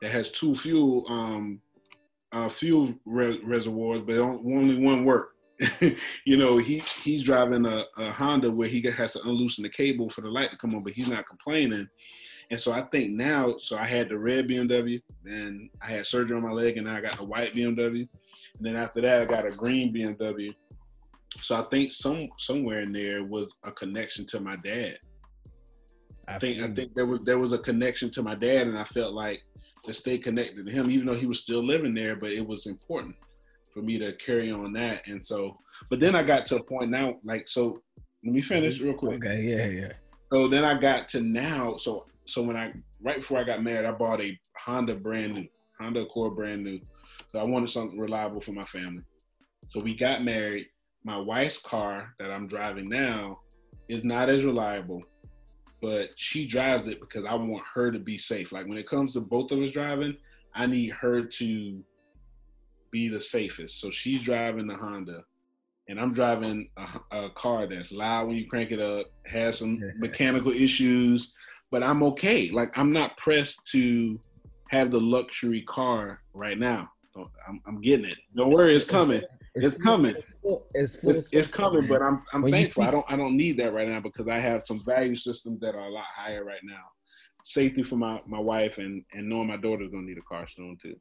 that 0.00 0.10
has 0.10 0.30
two 0.30 0.54
fuel 0.54 1.04
um, 1.08 1.60
uh, 2.32 2.48
fuel 2.48 2.94
re- 3.04 3.40
reservoirs, 3.44 4.02
but 4.06 4.18
only 4.18 4.78
one 4.78 5.04
work. 5.04 5.30
you 6.24 6.36
know, 6.36 6.56
he 6.56 6.78
he's 6.78 7.22
driving 7.22 7.66
a, 7.66 7.84
a, 7.98 8.10
Honda 8.10 8.50
where 8.50 8.68
he 8.68 8.80
has 8.82 9.12
to 9.12 9.22
unloosen 9.22 9.62
the 9.62 9.68
cable 9.68 10.08
for 10.08 10.22
the 10.22 10.28
light 10.28 10.50
to 10.50 10.56
come 10.56 10.74
on, 10.74 10.82
but 10.82 10.94
he's 10.94 11.08
not 11.08 11.26
complaining. 11.26 11.86
And 12.50 12.58
so 12.58 12.72
I 12.72 12.82
think 12.82 13.10
now, 13.10 13.56
so 13.58 13.76
I 13.76 13.84
had 13.84 14.08
the 14.08 14.18
red 14.18 14.48
BMW, 14.48 15.02
and 15.26 15.68
I 15.82 15.90
had 15.90 16.06
surgery 16.06 16.36
on 16.36 16.42
my 16.42 16.50
leg, 16.50 16.78
and 16.78 16.86
now 16.86 16.96
I 16.96 17.00
got 17.00 17.18
the 17.18 17.24
white 17.24 17.52
BMW, 17.54 18.08
and 18.56 18.66
then 18.66 18.76
after 18.76 19.00
that 19.00 19.22
I 19.22 19.24
got 19.24 19.46
a 19.46 19.50
green 19.50 19.92
BMW. 19.92 20.54
So 21.42 21.54
I 21.54 21.62
think 21.70 21.92
some 21.92 22.28
somewhere 22.38 22.80
in 22.80 22.92
there 22.92 23.24
was 23.24 23.54
a 23.64 23.72
connection 23.72 24.26
to 24.26 24.40
my 24.40 24.56
dad. 24.56 24.98
I, 26.26 26.36
I 26.36 26.38
think 26.38 26.60
I 26.60 26.72
think 26.72 26.94
there 26.94 27.06
was 27.06 27.20
there 27.24 27.38
was 27.38 27.52
a 27.52 27.58
connection 27.58 28.10
to 28.10 28.22
my 28.22 28.34
dad, 28.34 28.66
and 28.66 28.78
I 28.78 28.84
felt 28.84 29.14
like 29.14 29.40
to 29.84 29.94
stay 29.94 30.18
connected 30.18 30.66
to 30.66 30.72
him, 30.72 30.90
even 30.90 31.06
though 31.06 31.14
he 31.14 31.26
was 31.26 31.40
still 31.40 31.62
living 31.62 31.94
there. 31.94 32.16
But 32.16 32.32
it 32.32 32.46
was 32.46 32.66
important 32.66 33.14
for 33.72 33.80
me 33.82 33.98
to 33.98 34.12
carry 34.14 34.50
on 34.50 34.72
that. 34.72 35.06
And 35.06 35.24
so, 35.24 35.56
but 35.88 36.00
then 36.00 36.14
I 36.14 36.22
got 36.22 36.46
to 36.46 36.56
a 36.56 36.62
point 36.62 36.90
now, 36.90 37.16
like, 37.24 37.48
so 37.48 37.80
let 38.24 38.34
me 38.34 38.42
finish 38.42 38.80
real 38.80 38.94
quick. 38.94 39.24
Okay, 39.24 39.42
yeah, 39.42 39.66
yeah. 39.66 39.92
So 40.32 40.48
then 40.48 40.64
I 40.64 40.78
got 40.78 41.08
to 41.10 41.20
now. 41.20 41.76
So 41.76 42.06
so 42.26 42.42
when 42.42 42.56
I 42.56 42.72
right 43.02 43.18
before 43.18 43.38
I 43.38 43.44
got 43.44 43.62
married, 43.62 43.86
I 43.86 43.92
bought 43.92 44.20
a 44.20 44.38
Honda 44.56 44.96
brand 44.96 45.34
new 45.34 45.46
Honda 45.80 46.02
Accord 46.02 46.36
brand 46.36 46.64
new. 46.64 46.80
So 47.32 47.38
I 47.38 47.44
wanted 47.44 47.70
something 47.70 47.98
reliable 47.98 48.40
for 48.40 48.52
my 48.52 48.64
family. 48.64 49.02
So 49.70 49.80
we 49.80 49.94
got 49.94 50.24
married. 50.24 50.66
My 51.04 51.16
wife's 51.16 51.58
car 51.58 52.14
that 52.18 52.30
I'm 52.30 52.48
driving 52.48 52.88
now 52.88 53.40
is 53.88 54.04
not 54.04 54.28
as 54.28 54.44
reliable 54.44 55.02
but 55.80 56.10
she 56.16 56.46
drives 56.46 56.88
it 56.88 57.00
because 57.00 57.24
I 57.24 57.34
want 57.34 57.64
her 57.74 57.90
to 57.90 57.98
be 57.98 58.18
safe. 58.18 58.52
Like 58.52 58.66
when 58.66 58.78
it 58.78 58.88
comes 58.88 59.14
to 59.14 59.20
both 59.20 59.50
of 59.50 59.60
us 59.60 59.70
driving, 59.70 60.16
I 60.54 60.66
need 60.66 60.90
her 60.92 61.22
to 61.22 61.84
be 62.90 63.08
the 63.08 63.20
safest. 63.20 63.80
So 63.80 63.90
she's 63.90 64.22
driving 64.22 64.66
the 64.66 64.74
Honda, 64.74 65.24
and 65.88 65.98
I'm 65.98 66.12
driving 66.12 66.68
a, 66.76 67.24
a 67.24 67.30
car 67.30 67.66
that's 67.66 67.92
loud 67.92 68.28
when 68.28 68.36
you 68.36 68.46
crank 68.46 68.72
it 68.72 68.80
up, 68.80 69.06
has 69.26 69.58
some 69.58 69.80
mechanical 69.96 70.52
issues, 70.52 71.32
but 71.70 71.82
I'm 71.82 72.02
okay. 72.02 72.50
Like 72.50 72.76
I'm 72.76 72.92
not 72.92 73.16
pressed 73.16 73.66
to 73.72 74.20
have 74.70 74.90
the 74.90 75.00
luxury 75.00 75.62
car 75.62 76.20
right 76.34 76.58
now. 76.58 76.90
I'm, 77.46 77.60
I'm 77.66 77.80
getting 77.80 78.06
it. 78.06 78.18
Don't 78.34 78.50
worry, 78.50 78.74
it's 78.74 78.84
coming. 78.84 79.22
It's, 79.54 79.66
it's 79.66 79.78
coming. 79.78 80.14
It's, 80.16 80.34
full, 80.34 80.66
it's, 80.74 80.96
full 80.96 81.16
it's, 81.16 81.32
it's 81.32 81.48
coming, 81.48 81.86
but 81.86 82.02
I'm 82.02 82.22
I'm 82.32 82.42
when 82.42 82.52
thankful. 82.52 82.82
Speak- 82.82 82.88
I 82.88 82.90
don't 82.90 83.12
I 83.12 83.16
don't 83.16 83.36
need 83.36 83.58
that 83.58 83.72
right 83.72 83.88
now 83.88 84.00
because 84.00 84.28
I 84.28 84.38
have 84.38 84.64
some 84.64 84.82
value 84.84 85.16
systems 85.16 85.60
that 85.60 85.74
are 85.74 85.86
a 85.86 85.90
lot 85.90 86.04
higher 86.14 86.44
right 86.44 86.60
now. 86.62 86.84
Safety 87.44 87.82
for 87.82 87.96
my 87.96 88.20
my 88.26 88.38
wife 88.38 88.78
and 88.78 89.04
and 89.12 89.28
knowing 89.28 89.48
my 89.48 89.56
daughter's 89.56 89.90
gonna 89.90 90.02
need 90.02 90.18
a 90.18 90.22
car 90.22 90.46
soon 90.54 90.76
too. 90.80 90.94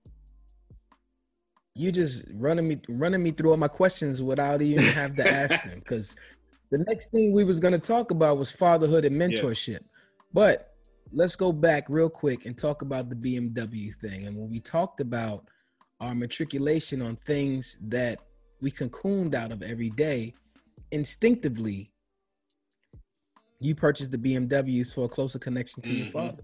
You 1.75 1.91
just 1.91 2.25
running 2.33 2.67
me 2.67 2.81
running 2.89 3.21
me 3.21 3.31
through 3.31 3.51
all 3.51 3.57
my 3.57 3.67
questions 3.67 4.21
without 4.21 4.61
even 4.61 4.83
have 4.83 5.15
to 5.17 5.29
ask 5.29 5.63
them 5.63 5.79
because 5.83 6.15
the 6.71 6.79
next 6.87 7.11
thing 7.11 7.33
we 7.33 7.43
was 7.43 7.59
gonna 7.59 7.79
talk 7.79 8.11
about 8.11 8.37
was 8.37 8.51
fatherhood 8.51 9.05
and 9.05 9.15
mentorship, 9.15 9.67
yeah. 9.67 9.79
but 10.33 10.69
let's 11.11 11.35
go 11.35 11.51
back 11.51 11.85
real 11.89 12.09
quick 12.09 12.45
and 12.45 12.57
talk 12.57 12.81
about 12.81 13.09
the 13.09 13.15
BMW 13.15 13.93
thing. 13.95 14.27
And 14.27 14.37
when 14.37 14.49
we 14.49 14.59
talked 14.59 15.01
about 15.01 15.47
our 15.99 16.15
matriculation 16.15 17.01
on 17.01 17.15
things 17.17 17.77
that 17.87 18.19
we 18.61 18.71
cocooned 18.71 19.35
out 19.35 19.51
of 19.51 19.61
every 19.61 19.89
day, 19.91 20.33
instinctively, 20.91 21.91
you 23.59 23.75
purchased 23.75 24.11
the 24.11 24.17
BMWs 24.17 24.93
for 24.93 25.05
a 25.05 25.09
closer 25.09 25.39
connection 25.39 25.81
to 25.83 25.89
mm-hmm. 25.89 26.03
your 26.03 26.11
father. 26.11 26.43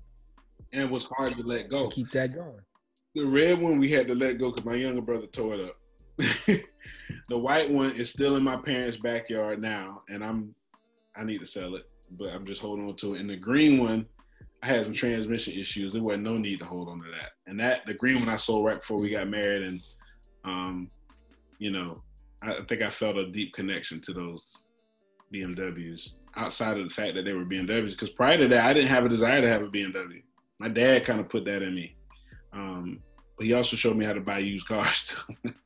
And 0.73 0.83
it 0.83 0.89
was 0.89 1.05
hard 1.05 1.37
to 1.37 1.43
let 1.43 1.69
go. 1.69 1.87
Keep 1.87 2.11
that 2.11 2.33
going. 2.33 2.59
The 3.15 3.25
red 3.25 3.61
one 3.61 3.79
we 3.79 3.89
had 3.89 4.07
to 4.07 4.15
let 4.15 4.37
go 4.37 4.51
because 4.51 4.65
my 4.65 4.75
younger 4.75 5.01
brother 5.01 5.27
tore 5.27 5.53
it 5.53 5.61
up. 5.61 5.77
the 7.29 7.37
white 7.37 7.69
one 7.69 7.91
is 7.91 8.09
still 8.09 8.35
in 8.35 8.43
my 8.43 8.57
parents' 8.57 8.97
backyard 8.97 9.61
now, 9.61 10.03
and 10.09 10.23
I'm 10.23 10.53
I 11.15 11.23
need 11.23 11.39
to 11.39 11.47
sell 11.47 11.75
it, 11.75 11.89
but 12.11 12.29
I'm 12.33 12.45
just 12.45 12.61
holding 12.61 12.87
on 12.87 12.95
to 12.97 13.15
it. 13.15 13.21
And 13.21 13.29
the 13.29 13.37
green 13.37 13.79
one, 13.81 14.05
I 14.61 14.67
had 14.67 14.83
some 14.83 14.93
transmission 14.93 15.53
issues. 15.53 15.93
There 15.93 16.01
wasn't 16.01 16.23
no 16.23 16.37
need 16.37 16.59
to 16.59 16.65
hold 16.65 16.89
on 16.89 17.01
to 17.01 17.11
that. 17.11 17.31
And 17.47 17.59
that 17.59 17.85
the 17.85 17.93
green 17.93 18.19
one 18.19 18.29
I 18.29 18.37
sold 18.37 18.65
right 18.65 18.79
before 18.79 18.97
we 18.97 19.09
got 19.11 19.29
married, 19.29 19.63
and 19.63 19.81
um, 20.43 20.91
you 21.59 21.71
know, 21.71 22.01
I 22.41 22.59
think 22.67 22.81
I 22.81 22.89
felt 22.89 23.17
a 23.17 23.31
deep 23.31 23.53
connection 23.53 24.01
to 24.01 24.13
those 24.13 24.43
BMWs 25.33 26.09
outside 26.35 26.77
of 26.77 26.87
the 26.87 26.93
fact 26.93 27.15
that 27.15 27.23
they 27.23 27.33
were 27.33 27.45
BMWs. 27.45 27.91
Because 27.91 28.09
prior 28.09 28.37
to 28.37 28.47
that, 28.47 28.65
I 28.65 28.73
didn't 28.73 28.89
have 28.89 29.05
a 29.05 29.09
desire 29.09 29.41
to 29.41 29.49
have 29.49 29.61
a 29.61 29.67
BMW. 29.67 30.23
My 30.59 30.69
dad 30.69 31.05
kind 31.05 31.19
of 31.19 31.29
put 31.29 31.45
that 31.45 31.61
in 31.61 31.75
me. 31.75 31.95
Um, 32.53 32.99
but 33.37 33.45
he 33.45 33.53
also 33.53 33.75
showed 33.75 33.97
me 33.97 34.05
how 34.05 34.13
to 34.13 34.21
buy 34.21 34.39
used 34.39 34.67
cars 34.67 35.13
too. 35.43 35.51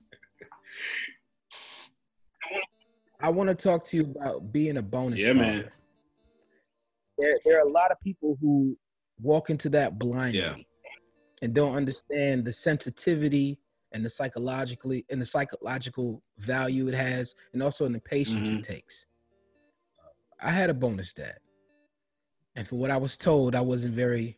I 3.21 3.30
want 3.30 3.49
to 3.49 3.55
talk 3.55 3.84
to 3.86 3.97
you 3.97 4.15
about 4.15 4.51
being 4.51 4.77
a 4.77 4.82
bonus. 4.82 5.19
Yeah, 5.19 5.34
father. 5.34 5.39
man. 5.39 5.69
There, 7.17 7.38
there 7.43 7.57
are 7.57 7.67
a 7.67 7.71
lot 7.71 7.91
of 7.91 7.99
people 7.99 8.38
who 8.41 8.77
walk 9.19 9.49
into 9.49 9.69
that 9.69 9.99
blindly 9.99 10.39
yeah. 10.39 10.55
And 11.42 11.54
don't 11.54 11.76
understand 11.76 12.46
the 12.46 12.54
sensitivity 12.54 13.60
and 13.92 14.06
the 14.06 14.10
psychologically 14.10 15.06
and 15.10 15.22
the 15.22 15.26
psychological 15.26 16.22
value 16.38 16.88
it 16.88 16.94
has, 16.94 17.36
and 17.54 17.64
also 17.64 17.86
in 17.86 17.94
the 17.94 18.00
patience 18.00 18.48
mm-hmm. 18.48 18.60
it 18.60 18.64
takes. 18.64 19.08
I 20.42 20.52
had 20.52 20.70
a 20.70 20.74
bonus 20.74 21.14
dad. 21.14 21.38
And 22.56 22.68
from 22.68 22.80
what 22.80 22.92
I 22.92 22.98
was 22.98 23.18
told, 23.18 23.56
I 23.56 23.62
wasn't 23.62 23.94
very 23.94 24.38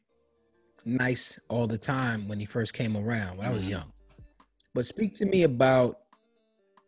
nice 0.86 1.40
all 1.50 1.68
the 1.68 1.78
time 1.78 2.28
when 2.28 2.40
he 2.40 2.46
first 2.46 2.74
came 2.74 2.96
around 2.98 3.38
when 3.38 3.48
I 3.48 3.52
was 3.52 3.64
mm-hmm. 3.64 3.72
young. 3.72 3.92
But 4.74 4.86
speak 4.86 5.16
to 5.16 5.26
me 5.26 5.44
about 5.44 6.00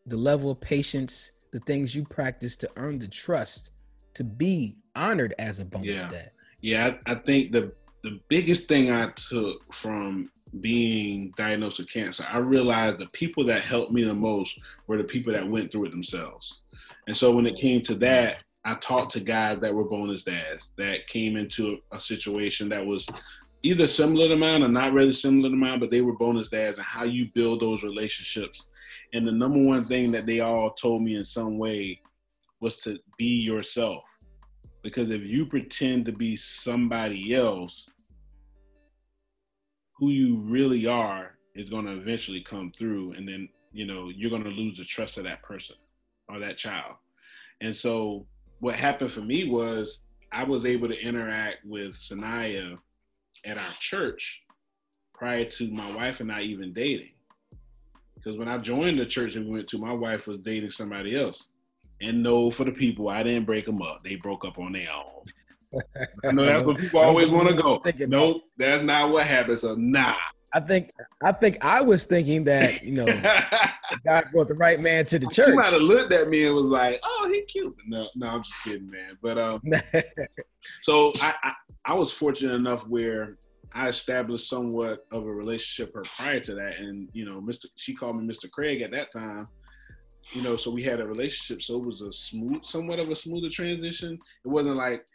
the 0.05 0.17
level 0.17 0.51
of 0.51 0.59
patience, 0.61 1.31
the 1.51 1.59
things 1.61 1.95
you 1.95 2.03
practice 2.03 2.55
to 2.57 2.69
earn 2.77 2.99
the 2.99 3.07
trust 3.07 3.71
to 4.15 4.23
be 4.23 4.77
honored 4.95 5.33
as 5.39 5.59
a 5.59 5.65
bonus 5.65 6.01
yeah. 6.03 6.09
dad. 6.09 6.31
Yeah, 6.61 6.95
I, 7.05 7.11
I 7.11 7.15
think 7.15 7.51
the 7.51 7.73
the 8.03 8.19
biggest 8.27 8.67
thing 8.67 8.91
I 8.91 9.11
took 9.11 9.73
from 9.73 10.29
being 10.59 11.33
diagnosed 11.37 11.79
with 11.79 11.89
cancer, 11.89 12.25
I 12.29 12.37
realized 12.37 12.99
the 12.99 13.07
people 13.07 13.45
that 13.45 13.63
helped 13.63 13.91
me 13.91 14.03
the 14.03 14.13
most 14.13 14.59
were 14.87 14.97
the 14.97 15.03
people 15.03 15.33
that 15.33 15.47
went 15.47 15.71
through 15.71 15.85
it 15.85 15.91
themselves. 15.91 16.61
And 17.07 17.15
so 17.15 17.33
when 17.33 17.47
it 17.47 17.57
came 17.59 17.81
to 17.83 17.95
that, 17.95 18.43
I 18.65 18.75
talked 18.75 19.13
to 19.13 19.19
guys 19.19 19.59
that 19.61 19.73
were 19.73 19.83
bonus 19.83 20.23
dads 20.23 20.69
that 20.77 21.07
came 21.07 21.35
into 21.37 21.79
a 21.91 21.99
situation 21.99 22.69
that 22.69 22.85
was 22.85 23.07
either 23.63 23.87
similar 23.87 24.27
to 24.27 24.35
mine 24.35 24.63
or 24.63 24.67
not 24.67 24.93
really 24.93 25.13
similar 25.13 25.49
to 25.49 25.55
mine, 25.55 25.79
but 25.79 25.91
they 25.91 26.01
were 26.01 26.13
bonus 26.13 26.49
dads 26.49 26.77
and 26.77 26.85
how 26.85 27.03
you 27.03 27.29
build 27.33 27.61
those 27.61 27.83
relationships. 27.83 28.67
And 29.13 29.27
the 29.27 29.31
number 29.31 29.61
one 29.61 29.85
thing 29.85 30.11
that 30.11 30.25
they 30.25 30.39
all 30.41 30.71
told 30.71 31.03
me 31.03 31.15
in 31.15 31.25
some 31.25 31.57
way 31.57 32.01
was 32.59 32.77
to 32.77 32.99
be 33.17 33.41
yourself. 33.41 34.03
Because 34.81 35.09
if 35.09 35.21
you 35.21 35.45
pretend 35.45 36.05
to 36.05 36.11
be 36.11 36.35
somebody 36.35 37.33
else, 37.33 37.89
who 40.03 40.09
you 40.09 40.41
really 40.41 40.85
are 40.85 41.37
is 41.55 41.69
going 41.69 41.85
to 41.85 41.93
eventually 41.93 42.41
come 42.41 42.73
through. 42.77 43.13
And 43.13 43.25
then, 43.25 43.47
you 43.71 43.85
know, 43.85 44.09
you're 44.09 44.29
going 44.29 44.43
to 44.43 44.49
lose 44.49 44.77
the 44.77 44.83
trust 44.83 45.17
of 45.17 45.23
that 45.23 45.41
person 45.43 45.77
or 46.27 46.39
that 46.39 46.57
child. 46.57 46.95
And 47.61 47.73
so 47.73 48.25
what 48.59 48.75
happened 48.75 49.13
for 49.13 49.21
me 49.21 49.49
was 49.49 50.01
I 50.33 50.43
was 50.43 50.65
able 50.65 50.89
to 50.89 51.01
interact 51.01 51.59
with 51.63 51.95
Sanaya 51.95 52.77
at 53.45 53.57
our 53.57 53.73
church 53.79 54.43
prior 55.13 55.45
to 55.45 55.71
my 55.71 55.89
wife 55.95 56.19
and 56.19 56.29
I 56.29 56.41
even 56.41 56.73
dating. 56.73 57.13
Because 58.15 58.37
when 58.37 58.49
I 58.49 58.57
joined 58.57 58.99
the 58.99 59.05
church 59.05 59.35
and 59.35 59.45
we 59.45 59.53
went 59.53 59.69
to, 59.69 59.77
my 59.77 59.93
wife 59.93 60.27
was 60.27 60.39
dating 60.39 60.71
somebody 60.71 61.17
else. 61.17 61.47
And 62.01 62.21
no, 62.21 62.51
for 62.51 62.65
the 62.65 62.71
people, 62.73 63.07
I 63.07 63.23
didn't 63.23 63.45
break 63.45 63.63
them 63.63 63.81
up. 63.81 64.03
They 64.03 64.15
broke 64.15 64.43
up 64.43 64.59
on 64.59 64.73
their 64.73 64.91
own. 64.93 65.23
I 66.25 66.31
know 66.31 66.45
that's 66.45 66.63
what 66.63 66.77
people 66.77 66.99
always 67.01 67.29
want 67.29 67.49
to 67.49 67.55
go. 67.55 67.81
No, 68.07 68.41
that's 68.57 68.83
not 68.83 69.11
what 69.11 69.25
happened. 69.25 69.59
So 69.59 69.75
nah. 69.75 70.15
I 70.53 70.59
think 70.59 70.91
I 71.23 71.31
think 71.31 71.63
I 71.65 71.81
was 71.81 72.05
thinking 72.05 72.43
that 72.43 72.83
you 72.83 72.93
know 72.93 73.05
God 74.05 74.25
brought 74.31 74.47
the 74.47 74.55
right 74.55 74.79
man 74.79 75.05
to 75.07 75.17
the 75.17 75.27
church. 75.27 75.49
He 75.49 75.55
might 75.55 75.73
have 75.73 75.81
looked 75.81 76.13
at 76.13 76.27
me 76.27 76.45
and 76.45 76.55
was 76.55 76.65
like, 76.65 76.99
"Oh, 77.03 77.29
he 77.31 77.41
cute." 77.41 77.75
No, 77.87 78.07
no, 78.15 78.27
I'm 78.27 78.43
just 78.43 78.63
kidding, 78.63 78.89
man. 78.89 79.17
But 79.21 79.39
um, 79.39 79.61
so 80.81 81.11
I, 81.21 81.33
I 81.43 81.53
I 81.85 81.93
was 81.95 82.11
fortunate 82.11 82.53
enough 82.53 82.85
where 82.87 83.37
I 83.73 83.89
established 83.89 84.47
somewhat 84.47 85.05
of 85.11 85.25
a 85.25 85.31
relationship 85.31 85.95
her 85.95 86.03
prior 86.03 86.39
to 86.41 86.53
that, 86.55 86.77
and 86.77 87.09
you 87.13 87.25
know, 87.25 87.41
Mr. 87.41 87.65
She 87.75 87.95
called 87.95 88.21
me 88.21 88.31
Mr. 88.31 88.49
Craig 88.49 88.81
at 88.81 88.91
that 88.91 89.11
time. 89.11 89.47
You 90.31 90.41
know, 90.43 90.55
so 90.55 90.71
we 90.71 90.83
had 90.83 91.01
a 91.01 91.07
relationship. 91.07 91.63
So 91.63 91.77
it 91.77 91.85
was 91.85 92.01
a 92.01 92.13
smooth, 92.13 92.63
somewhat 92.63 92.99
of 92.99 93.09
a 93.09 93.15
smoother 93.15 93.49
transition. 93.49 94.19
It 94.45 94.47
wasn't 94.47 94.77
like 94.77 95.05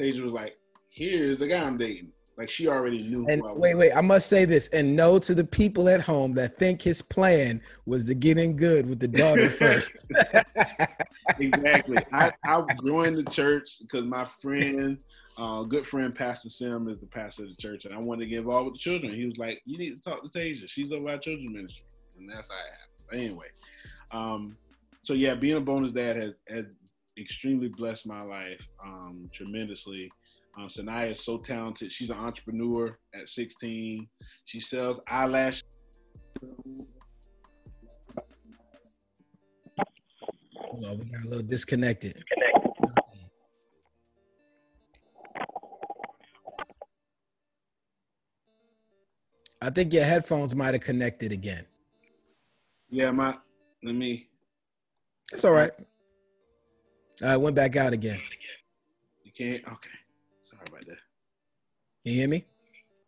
Tasia 0.00 0.22
was 0.22 0.32
like, 0.32 0.56
"Here's 0.88 1.38
the 1.38 1.48
guy 1.48 1.62
I'm 1.62 1.78
dating." 1.78 2.12
Like 2.36 2.48
she 2.48 2.68
already 2.68 3.02
knew. 3.02 3.26
And 3.28 3.42
wait, 3.56 3.74
wait, 3.74 3.92
I 3.92 4.00
must 4.00 4.28
say 4.28 4.46
this, 4.46 4.68
and 4.68 4.96
no 4.96 5.18
to 5.18 5.34
the 5.34 5.44
people 5.44 5.90
at 5.90 6.00
home 6.00 6.32
that 6.34 6.56
think 6.56 6.80
his 6.80 7.02
plan 7.02 7.60
was 7.84 8.06
to 8.06 8.14
get 8.14 8.38
in 8.38 8.56
good 8.56 8.88
with 8.88 8.98
the 8.98 9.08
daughter 9.08 9.50
first. 9.62 10.06
exactly. 11.38 11.98
I, 12.12 12.32
I 12.44 12.64
joined 12.82 13.18
the 13.18 13.30
church 13.30 13.68
because 13.82 14.06
my 14.06 14.26
friend 14.40 14.98
uh, 15.40 15.62
good 15.62 15.86
friend 15.86 16.14
Pastor 16.14 16.50
Sim 16.50 16.88
is 16.88 17.00
the 17.00 17.06
pastor 17.06 17.44
of 17.44 17.50
the 17.50 17.56
church, 17.56 17.84
and 17.84 17.94
I 17.94 17.98
wanted 17.98 18.24
to 18.24 18.30
get 18.30 18.38
involved 18.40 18.66
with 18.66 18.74
the 18.74 18.80
children. 18.80 19.14
He 19.14 19.24
was 19.24 19.38
like, 19.38 19.60
"You 19.64 19.78
need 19.78 19.96
to 19.96 20.02
talk 20.02 20.22
to 20.22 20.28
Tasia. 20.28 20.68
She's 20.68 20.92
over 20.92 21.08
our 21.08 21.18
children's 21.18 21.54
ministry," 21.54 21.84
and 22.18 22.28
that's 22.28 22.48
how 22.48 22.54
it 22.54 22.70
happened. 22.72 23.06
But 23.08 23.18
anyway, 23.18 23.46
um, 24.10 24.56
so 25.02 25.14
yeah, 25.14 25.34
being 25.34 25.56
a 25.56 25.60
bonus 25.60 25.92
dad 25.92 26.16
has 26.16 26.32
has 26.48 26.64
extremely 27.20 27.68
blessed 27.68 28.06
my 28.06 28.22
life 28.22 28.66
um, 28.84 29.28
tremendously. 29.32 30.10
Um, 30.58 30.68
Sanaya 30.68 31.12
is 31.12 31.24
so 31.24 31.38
talented. 31.38 31.92
She's 31.92 32.10
an 32.10 32.16
entrepreneur 32.16 32.98
at 33.14 33.28
16. 33.28 34.08
She 34.46 34.60
sells 34.60 34.98
eyelash. 35.08 35.62
Hold 40.56 40.84
on, 40.84 40.98
we 40.98 41.04
got 41.04 41.24
a 41.24 41.28
little 41.28 41.42
disconnected. 41.42 42.24
I 49.62 49.68
think 49.68 49.92
your 49.92 50.04
headphones 50.04 50.56
might 50.56 50.74
have 50.74 50.82
connected 50.82 51.32
again. 51.32 51.66
Yeah, 52.88 53.10
my 53.10 53.36
let 53.84 53.94
me. 53.94 54.28
It's 55.32 55.44
all 55.44 55.52
right. 55.52 55.70
I 57.22 57.36
went 57.36 57.54
back 57.56 57.76
out 57.76 57.92
again. 57.92 58.18
You 59.24 59.32
can't. 59.36 59.62
Okay. 59.64 59.90
Sorry 60.44 60.62
about 60.68 60.86
that. 60.86 60.96
Can 62.04 62.12
you 62.12 62.14
hear 62.14 62.28
me? 62.28 62.46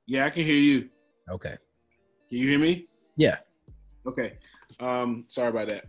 Yeah, 0.06 0.26
I 0.26 0.30
can 0.30 0.44
hear 0.44 0.56
you. 0.56 0.90
Okay. 1.30 1.56
Can 2.28 2.38
you 2.38 2.48
hear 2.48 2.58
me? 2.58 2.86
Yeah. 3.16 3.36
Okay. 4.06 4.38
Um, 4.80 5.24
sorry 5.28 5.48
about 5.48 5.68
that. 5.68 5.84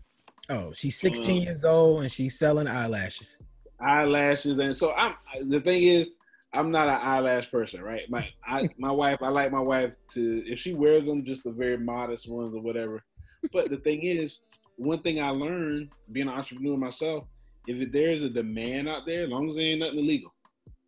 Oh, 0.50 0.72
she's 0.74 1.00
16 1.00 1.38
um, 1.38 1.44
years 1.44 1.66
old 1.66 2.02
and 2.02 2.12
she's 2.12 2.38
selling 2.38 2.68
eyelashes. 2.68 3.38
Eyelashes, 3.80 4.58
and 4.60 4.76
so 4.76 4.94
I'm. 4.94 5.16
The 5.50 5.60
thing 5.60 5.84
is, 5.84 6.10
I'm 6.54 6.72
not 6.72 6.88
an 6.88 7.00
eyelash 7.02 7.50
person, 7.50 7.82
right? 7.82 8.10
My 8.10 8.30
I, 8.46 8.70
my 8.78 8.92
wife, 8.92 9.20
I 9.22 9.30
like 9.30 9.52
my 9.52 9.60
wife 9.60 9.92
to 10.12 10.44
if 10.46 10.60
she 10.60 10.74
wears 10.74 11.06
them, 11.06 11.26
just 11.26 11.44
the 11.44 11.52
very 11.52 11.78
modest 11.78 12.30
ones 12.30 12.56
or 12.56 12.62
whatever. 12.62 13.04
But 13.52 13.70
the 13.70 13.78
thing 13.78 14.04
is, 14.04 14.40
one 14.78 15.02
thing 15.02 15.22
I 15.22 15.30
learned 15.30 15.90
being 16.12 16.28
an 16.28 16.34
entrepreneur 16.34 16.78
myself, 16.78 17.26
if 17.68 17.92
there's 17.92 18.24
a 18.24 18.30
demand 18.30 18.90
out 18.90 19.06
there, 19.06 19.24
as 19.24 19.30
long 19.30 19.50
as 19.50 19.56
there 19.56 19.64
ain't 19.64 19.80
nothing 19.80 20.00
illegal, 20.00 20.34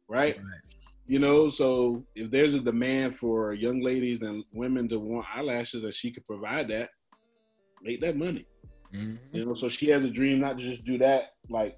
right? 0.08 0.38
right? 0.38 0.46
You 1.08 1.20
know, 1.20 1.50
so 1.50 2.04
if 2.16 2.32
there's 2.32 2.56
a 2.56 2.60
demand 2.60 3.18
for 3.18 3.54
young 3.54 3.82
ladies 3.82 4.22
and 4.22 4.44
women 4.54 4.90
to 4.90 5.00
want 5.00 5.28
eyelashes, 5.34 5.84
and 5.84 5.94
she 5.94 6.12
could 6.12 6.26
provide 6.26 6.68
that, 6.70 6.90
make 7.84 8.02
that 8.02 8.18
money. 8.18 8.48
Mm-hmm. 8.94 9.36
You 9.36 9.46
know, 9.46 9.56
so 9.56 9.70
she 9.70 9.90
has 9.90 10.04
a 10.04 10.10
dream 10.10 10.40
not 10.40 10.58
to 10.58 10.64
just 10.64 10.84
do 10.84 10.98
that 11.00 11.34
like 11.50 11.78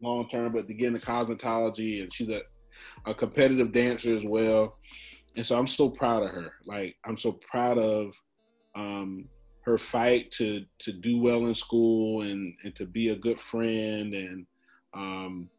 long 0.00 0.28
term, 0.28 0.52
but 0.52 0.66
to 0.68 0.74
get 0.74 0.88
into 0.88 1.06
cosmetology, 1.06 2.02
and 2.02 2.12
she's 2.12 2.28
a 2.28 2.42
a 3.06 3.14
competitive 3.14 3.72
dancer 3.72 4.16
as 4.16 4.24
well. 4.24 4.78
And 5.36 5.44
so 5.44 5.58
I'm 5.58 5.66
so 5.66 5.88
proud 5.88 6.22
of 6.22 6.30
her. 6.30 6.52
Like 6.64 6.96
I'm 7.04 7.18
so 7.18 7.32
proud 7.32 7.78
of 7.78 8.12
um, 8.74 9.28
her 9.68 9.76
fight 9.78 10.30
to 10.30 10.64
to 10.78 10.92
do 10.92 11.20
well 11.20 11.46
in 11.46 11.54
school 11.54 12.22
and 12.22 12.54
and 12.64 12.74
to 12.74 12.86
be 12.86 13.10
a 13.10 13.16
good 13.16 13.38
friend 13.38 14.14
and 14.14 14.46
um, 14.94 15.50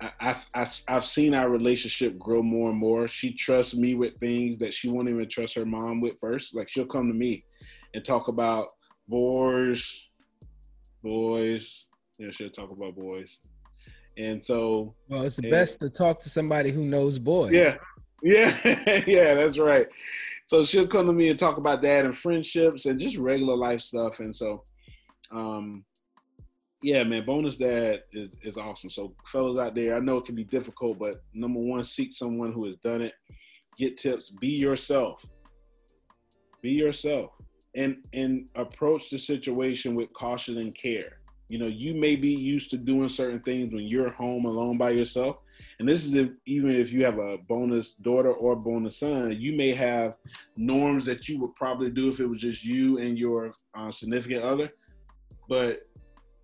I, 0.00 0.34
I, 0.54 0.66
I've 0.88 1.04
seen 1.04 1.34
our 1.34 1.50
relationship 1.50 2.18
grow 2.18 2.42
more 2.42 2.70
and 2.70 2.78
more. 2.78 3.06
She 3.06 3.34
trusts 3.34 3.74
me 3.74 3.94
with 3.94 4.18
things 4.18 4.56
that 4.58 4.72
she 4.72 4.88
won't 4.88 5.10
even 5.10 5.28
trust 5.28 5.54
her 5.56 5.66
mom 5.66 6.00
with 6.00 6.14
first. 6.18 6.56
Like 6.56 6.70
she'll 6.70 6.86
come 6.86 7.06
to 7.08 7.14
me 7.14 7.44
and 7.92 8.02
talk 8.02 8.28
about 8.28 8.68
boys, 9.06 10.08
boys. 11.02 11.84
You 12.16 12.26
know, 12.26 12.32
she'll 12.32 12.48
talk 12.48 12.70
about 12.70 12.96
boys. 12.96 13.40
And 14.16 14.44
so, 14.44 14.94
well, 15.08 15.22
it's 15.22 15.36
the 15.36 15.42
and, 15.42 15.50
best 15.50 15.80
to 15.80 15.90
talk 15.90 16.20
to 16.20 16.30
somebody 16.30 16.70
who 16.70 16.84
knows 16.84 17.18
boys. 17.18 17.52
Yeah, 17.52 17.74
yeah, 18.22 18.56
yeah, 19.06 19.34
that's 19.34 19.58
right. 19.58 19.86
So 20.50 20.64
she'll 20.64 20.88
come 20.88 21.06
to 21.06 21.12
me 21.12 21.28
and 21.28 21.38
talk 21.38 21.58
about 21.58 21.80
that 21.82 22.04
and 22.04 22.16
friendships 22.16 22.86
and 22.86 22.98
just 22.98 23.16
regular 23.16 23.54
life 23.54 23.82
stuff. 23.82 24.18
And 24.18 24.34
so, 24.34 24.64
um, 25.30 25.84
yeah, 26.82 27.04
man, 27.04 27.24
bonus 27.24 27.54
dad 27.54 28.02
is, 28.12 28.30
is 28.42 28.56
awesome. 28.56 28.90
So, 28.90 29.14
fellas 29.26 29.60
out 29.60 29.76
there, 29.76 29.94
I 29.94 30.00
know 30.00 30.16
it 30.16 30.24
can 30.24 30.34
be 30.34 30.42
difficult, 30.42 30.98
but 30.98 31.22
number 31.32 31.60
one, 31.60 31.84
seek 31.84 32.12
someone 32.12 32.52
who 32.52 32.66
has 32.66 32.74
done 32.82 33.00
it. 33.00 33.14
Get 33.78 33.96
tips. 33.96 34.30
Be 34.40 34.48
yourself. 34.48 35.24
Be 36.62 36.72
yourself, 36.72 37.30
and 37.76 37.98
and 38.12 38.46
approach 38.56 39.08
the 39.08 39.18
situation 39.18 39.94
with 39.94 40.12
caution 40.14 40.58
and 40.58 40.76
care. 40.76 41.20
You 41.48 41.60
know, 41.60 41.68
you 41.68 41.94
may 41.94 42.16
be 42.16 42.34
used 42.34 42.70
to 42.70 42.76
doing 42.76 43.08
certain 43.08 43.40
things 43.42 43.72
when 43.72 43.84
you're 43.84 44.10
home 44.10 44.46
alone 44.46 44.78
by 44.78 44.90
yourself. 44.90 45.36
And 45.80 45.88
this 45.88 46.04
is 46.04 46.12
if, 46.12 46.28
even 46.44 46.72
if 46.72 46.92
you 46.92 47.06
have 47.06 47.18
a 47.18 47.38
bonus 47.38 47.94
daughter 48.02 48.34
or 48.34 48.54
bonus 48.54 48.98
son, 48.98 49.34
you 49.40 49.56
may 49.56 49.72
have 49.72 50.18
norms 50.54 51.06
that 51.06 51.26
you 51.26 51.40
would 51.40 51.54
probably 51.54 51.88
do 51.88 52.10
if 52.10 52.20
it 52.20 52.26
was 52.26 52.38
just 52.38 52.62
you 52.62 52.98
and 52.98 53.18
your 53.18 53.54
uh, 53.74 53.90
significant 53.90 54.42
other. 54.42 54.70
But 55.48 55.88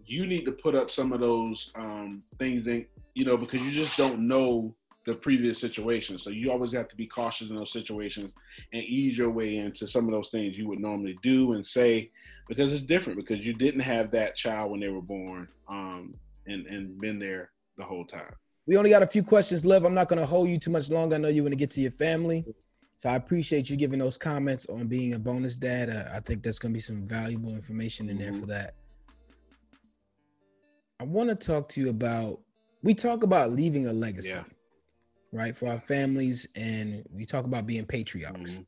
you 0.06 0.26
need 0.26 0.46
to 0.46 0.52
put 0.52 0.74
up 0.74 0.90
some 0.90 1.12
of 1.12 1.20
those 1.20 1.70
um, 1.74 2.22
things 2.38 2.64
that, 2.64 2.86
you 3.12 3.26
know, 3.26 3.36
because 3.36 3.60
you 3.60 3.72
just 3.72 3.98
don't 3.98 4.26
know 4.26 4.74
the 5.04 5.14
previous 5.14 5.60
situation. 5.60 6.18
So 6.18 6.30
you 6.30 6.50
always 6.50 6.72
have 6.72 6.88
to 6.88 6.96
be 6.96 7.06
cautious 7.06 7.50
in 7.50 7.56
those 7.56 7.74
situations 7.74 8.32
and 8.72 8.82
ease 8.84 9.18
your 9.18 9.30
way 9.30 9.58
into 9.58 9.86
some 9.86 10.06
of 10.06 10.12
those 10.12 10.30
things 10.30 10.56
you 10.56 10.66
would 10.68 10.80
normally 10.80 11.18
do 11.22 11.52
and 11.52 11.64
say 11.64 12.10
because 12.48 12.72
it's 12.72 12.82
different 12.82 13.18
because 13.18 13.44
you 13.44 13.52
didn't 13.52 13.80
have 13.80 14.10
that 14.12 14.34
child 14.34 14.70
when 14.70 14.80
they 14.80 14.88
were 14.88 15.02
born 15.02 15.46
um, 15.68 16.14
and 16.46 16.66
and 16.66 16.98
been 16.98 17.18
there 17.18 17.50
the 17.76 17.84
whole 17.84 18.06
time. 18.06 18.32
We 18.66 18.76
only 18.76 18.90
got 18.90 19.02
a 19.02 19.06
few 19.06 19.22
questions 19.22 19.64
left. 19.64 19.84
I'm 19.84 19.94
not 19.94 20.08
going 20.08 20.18
to 20.18 20.26
hold 20.26 20.48
you 20.48 20.58
too 20.58 20.70
much 20.70 20.90
longer. 20.90 21.14
I 21.14 21.18
know 21.18 21.28
you 21.28 21.42
want 21.42 21.52
to 21.52 21.56
get 21.56 21.70
to 21.72 21.80
your 21.80 21.92
family. 21.92 22.44
So 22.98 23.08
I 23.08 23.16
appreciate 23.16 23.70
you 23.70 23.76
giving 23.76 23.98
those 23.98 24.18
comments 24.18 24.66
on 24.66 24.88
being 24.88 25.14
a 25.14 25.18
bonus 25.18 25.54
dad. 25.54 25.90
Uh, 25.90 26.04
I 26.12 26.20
think 26.20 26.42
that's 26.42 26.58
going 26.58 26.72
to 26.72 26.76
be 26.76 26.80
some 26.80 27.06
valuable 27.06 27.54
information 27.54 28.08
in 28.08 28.18
there 28.18 28.32
mm-hmm. 28.32 28.40
for 28.40 28.46
that. 28.46 28.74
I 30.98 31.04
want 31.04 31.28
to 31.28 31.34
talk 31.34 31.68
to 31.70 31.80
you 31.80 31.90
about 31.90 32.40
we 32.82 32.94
talk 32.94 33.22
about 33.22 33.50
leaving 33.52 33.88
a 33.88 33.92
legacy, 33.92 34.30
yeah. 34.30 34.44
right, 35.32 35.56
for 35.56 35.68
our 35.68 35.80
families, 35.80 36.46
and 36.54 37.04
we 37.12 37.26
talk 37.26 37.44
about 37.44 37.66
being 37.66 37.84
patriarchs. 37.84 38.52
Mm-hmm. 38.52 38.62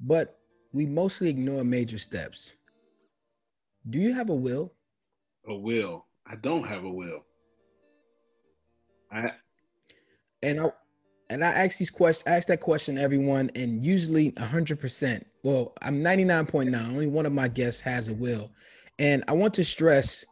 But 0.00 0.38
we 0.72 0.86
mostly 0.86 1.28
ignore 1.28 1.64
major 1.64 1.98
steps. 1.98 2.56
Do 3.88 3.98
you 3.98 4.12
have 4.12 4.30
a 4.30 4.34
will? 4.34 4.72
A 5.48 5.54
will. 5.54 6.06
I 6.26 6.36
don't 6.36 6.64
have 6.64 6.84
a 6.84 6.90
will. 6.90 7.24
I 9.10 9.32
and 10.42 10.60
I 10.60 10.70
and 11.30 11.44
I 11.44 11.48
ask 11.48 11.78
these 11.78 11.90
questions, 11.90 12.26
ask 12.26 12.48
that 12.48 12.60
question 12.60 12.98
everyone, 12.98 13.50
and 13.54 13.84
usually 13.84 14.32
hundred 14.38 14.80
percent. 14.80 15.26
Well, 15.42 15.72
I'm 15.80 16.02
99.9. 16.02 16.74
Only 16.88 17.06
one 17.06 17.24
of 17.24 17.32
my 17.32 17.48
guests 17.48 17.80
has 17.82 18.08
a 18.08 18.14
will. 18.14 18.50
And 18.98 19.24
I 19.26 19.32
want 19.32 19.54
to 19.54 19.64
stress 19.64 20.26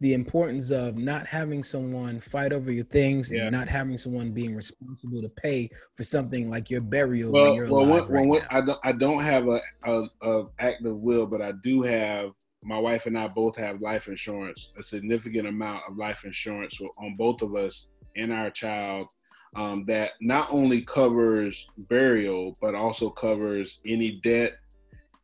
the 0.00 0.14
importance 0.14 0.70
of 0.70 0.96
not 0.96 1.26
having 1.26 1.62
someone 1.62 2.20
fight 2.20 2.52
over 2.52 2.70
your 2.70 2.84
things 2.84 3.30
yeah. 3.30 3.42
and 3.42 3.52
not 3.52 3.68
having 3.68 3.96
someone 3.98 4.32
being 4.32 4.54
responsible 4.54 5.22
to 5.22 5.28
pay 5.28 5.68
for 5.96 6.04
something 6.04 6.50
like 6.50 6.70
your 6.70 6.80
burial. 6.80 7.32
Well, 7.32 7.56
well, 7.56 7.86
what, 7.86 8.10
right 8.10 8.26
well 8.26 8.42
I 8.50 8.60
don't, 8.60 8.78
I 8.84 8.92
don't 8.92 9.22
have 9.22 9.48
a, 9.48 9.60
a, 9.84 10.06
a 10.22 10.44
active 10.58 10.96
will, 10.96 11.26
but 11.26 11.42
I 11.42 11.52
do 11.62 11.82
have. 11.82 12.30
My 12.66 12.78
wife 12.78 13.06
and 13.06 13.16
I 13.16 13.28
both 13.28 13.56
have 13.56 13.80
life 13.80 14.08
insurance, 14.08 14.72
a 14.76 14.82
significant 14.82 15.46
amount 15.46 15.84
of 15.88 15.96
life 15.96 16.24
insurance 16.24 16.76
on 16.98 17.14
both 17.16 17.40
of 17.40 17.54
us 17.54 17.86
and 18.16 18.32
our 18.32 18.50
child. 18.50 19.08
Um, 19.54 19.84
that 19.86 20.10
not 20.20 20.48
only 20.50 20.82
covers 20.82 21.66
burial, 21.78 22.58
but 22.60 22.74
also 22.74 23.08
covers 23.08 23.78
any 23.86 24.20
debt 24.22 24.56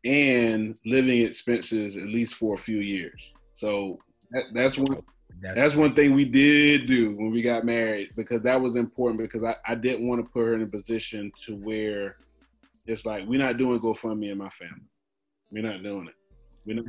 and 0.04 0.78
living 0.86 1.20
expenses 1.20 1.96
at 1.96 2.04
least 2.04 2.36
for 2.36 2.54
a 2.54 2.58
few 2.58 2.78
years. 2.78 3.20
So 3.58 3.98
that, 4.30 4.44
that's 4.54 4.78
one. 4.78 5.02
That's, 5.40 5.54
that's 5.56 5.74
one 5.74 5.94
thing 5.94 6.14
we 6.14 6.24
did 6.24 6.86
do 6.86 7.16
when 7.16 7.32
we 7.32 7.42
got 7.42 7.64
married 7.64 8.10
because 8.16 8.42
that 8.42 8.60
was 8.60 8.76
important 8.76 9.20
because 9.20 9.42
I, 9.42 9.56
I 9.66 9.74
didn't 9.74 10.06
want 10.06 10.24
to 10.24 10.30
put 10.30 10.46
her 10.46 10.54
in 10.54 10.62
a 10.62 10.66
position 10.66 11.32
to 11.46 11.56
where 11.56 12.16
it's 12.86 13.04
like 13.04 13.26
we're 13.26 13.40
not 13.40 13.56
doing 13.56 13.80
GoFundMe 13.80 14.30
in 14.30 14.38
my 14.38 14.50
family. 14.50 14.86
We're 15.50 15.64
not 15.64 15.82
doing 15.82 16.06
it. 16.06 16.14
We're 16.64 16.76
not. 16.76 16.84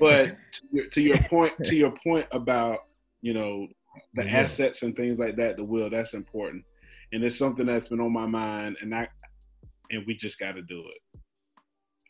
But 0.00 0.26
to 0.52 0.62
your, 0.72 0.86
to 0.88 1.00
your 1.00 1.18
point, 1.28 1.52
to 1.64 1.74
your 1.74 1.94
point 2.02 2.26
about 2.32 2.80
you 3.22 3.34
know 3.34 3.66
the 4.14 4.24
yeah. 4.24 4.38
assets 4.38 4.82
and 4.82 4.94
things 4.96 5.18
like 5.18 5.36
that, 5.36 5.56
the 5.56 5.64
will 5.64 5.90
that's 5.90 6.14
important, 6.14 6.64
and 7.12 7.24
it's 7.24 7.36
something 7.36 7.66
that's 7.66 7.88
been 7.88 8.00
on 8.00 8.12
my 8.12 8.26
mind, 8.26 8.76
and 8.80 8.94
I 8.94 9.08
and 9.90 10.04
we 10.06 10.14
just 10.14 10.38
got 10.38 10.52
to 10.52 10.62
do 10.62 10.80
it. 10.80 11.20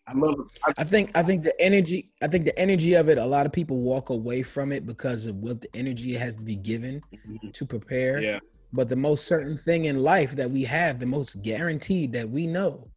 I 0.06 0.12
love 0.12 0.38
it. 0.38 0.58
I, 0.66 0.82
I 0.82 0.84
think 0.84 1.10
I 1.14 1.22
think 1.22 1.42
the 1.42 1.58
energy 1.60 2.12
I 2.22 2.28
think 2.28 2.44
the 2.44 2.58
energy 2.58 2.94
of 2.94 3.08
it. 3.08 3.18
A 3.18 3.24
lot 3.24 3.46
of 3.46 3.52
people 3.52 3.78
walk 3.78 4.10
away 4.10 4.42
from 4.42 4.72
it 4.72 4.86
because 4.86 5.26
of 5.26 5.36
what 5.36 5.60
the 5.60 5.68
energy 5.74 6.12
has 6.14 6.36
to 6.36 6.44
be 6.44 6.56
given 6.56 7.00
mm-hmm. 7.12 7.50
to 7.50 7.66
prepare. 7.66 8.20
Yeah. 8.20 8.40
But 8.72 8.88
the 8.88 8.96
most 8.96 9.26
certain 9.26 9.56
thing 9.56 9.84
in 9.84 10.00
life 10.00 10.32
that 10.32 10.50
we 10.50 10.64
have, 10.64 10.98
the 10.98 11.06
most 11.06 11.42
guaranteed 11.42 12.12
that 12.14 12.28
we 12.28 12.46
know, 12.46 12.88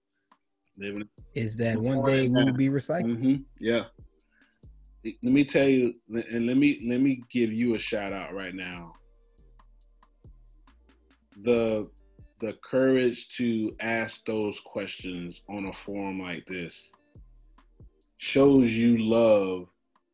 is 1.35 1.55
that 1.57 1.77
one 1.77 2.03
day 2.03 2.27
we 2.27 2.43
will 2.43 2.53
be 2.53 2.69
recycled. 2.69 3.17
Mm-hmm. 3.17 3.35
Yeah. 3.59 3.85
Let 5.23 5.33
me 5.33 5.43
tell 5.43 5.67
you, 5.67 5.93
and 6.09 6.47
let 6.47 6.57
me 6.57 6.85
let 6.87 7.01
me 7.01 7.23
give 7.31 7.51
you 7.51 7.75
a 7.75 7.79
shout 7.79 8.13
out 8.13 8.33
right 8.33 8.53
now. 8.53 8.93
The 11.43 11.87
the 12.39 12.53
courage 12.63 13.29
to 13.37 13.75
ask 13.79 14.23
those 14.25 14.59
questions 14.59 15.41
on 15.49 15.65
a 15.65 15.73
forum 15.73 16.21
like 16.21 16.45
this 16.45 16.89
shows 18.17 18.71
you 18.71 18.97
love 18.97 19.67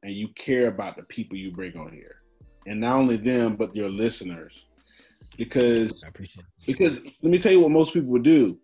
and 0.04 0.14
you 0.14 0.30
care 0.36 0.68
about 0.68 0.96
the 0.96 1.04
people 1.04 1.38
you 1.38 1.52
bring 1.52 1.78
on 1.78 1.92
here. 1.92 2.16
And 2.66 2.80
not 2.80 2.98
only 2.98 3.18
them, 3.18 3.56
but 3.56 3.76
your 3.76 3.90
listeners. 3.90 4.66
Because 5.38 6.04
I 6.04 6.10
appreciate 6.10 6.46
it. 6.46 6.66
because 6.68 7.00
let 7.22 7.32
me 7.32 7.40
tell 7.40 7.52
you 7.52 7.62
what 7.62 7.72
most 7.72 7.94
people 7.94 8.12
would 8.12 8.24
do. 8.24 8.58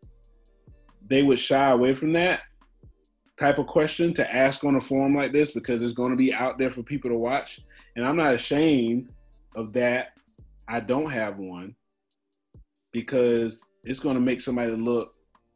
They 1.08 1.24
would 1.24 1.40
shy 1.40 1.72
away 1.72 1.96
from 1.96 2.14
that 2.14 2.42
type 3.40 3.58
of 3.58 3.68
question 3.68 4.14
to 4.14 4.36
ask 4.36 4.64
on 4.64 4.76
a 4.76 4.82
forum 4.82 5.16
like 5.16 5.32
this 5.32 5.52
because 5.52 5.82
it's 5.82 5.94
going 5.94 6.12
to 6.12 6.18
be 6.18 6.34
out 6.34 6.58
there 6.58 6.70
for 6.70 6.84
people 6.84 7.10
to 7.10 7.16
watch. 7.16 7.62
And 7.96 8.06
I'm 8.06 8.18
not 8.18 8.36
ashamed 8.36 9.10
of 9.56 9.74
that. 9.74 10.10
I 10.68 10.80
don't 10.82 11.10
have 11.10 11.38
one 11.38 11.76
because 12.92 13.58
it's 13.84 14.00
going 14.00 14.16
to 14.16 14.22
make 14.22 14.42
somebody 14.42 14.72
look 14.72 15.16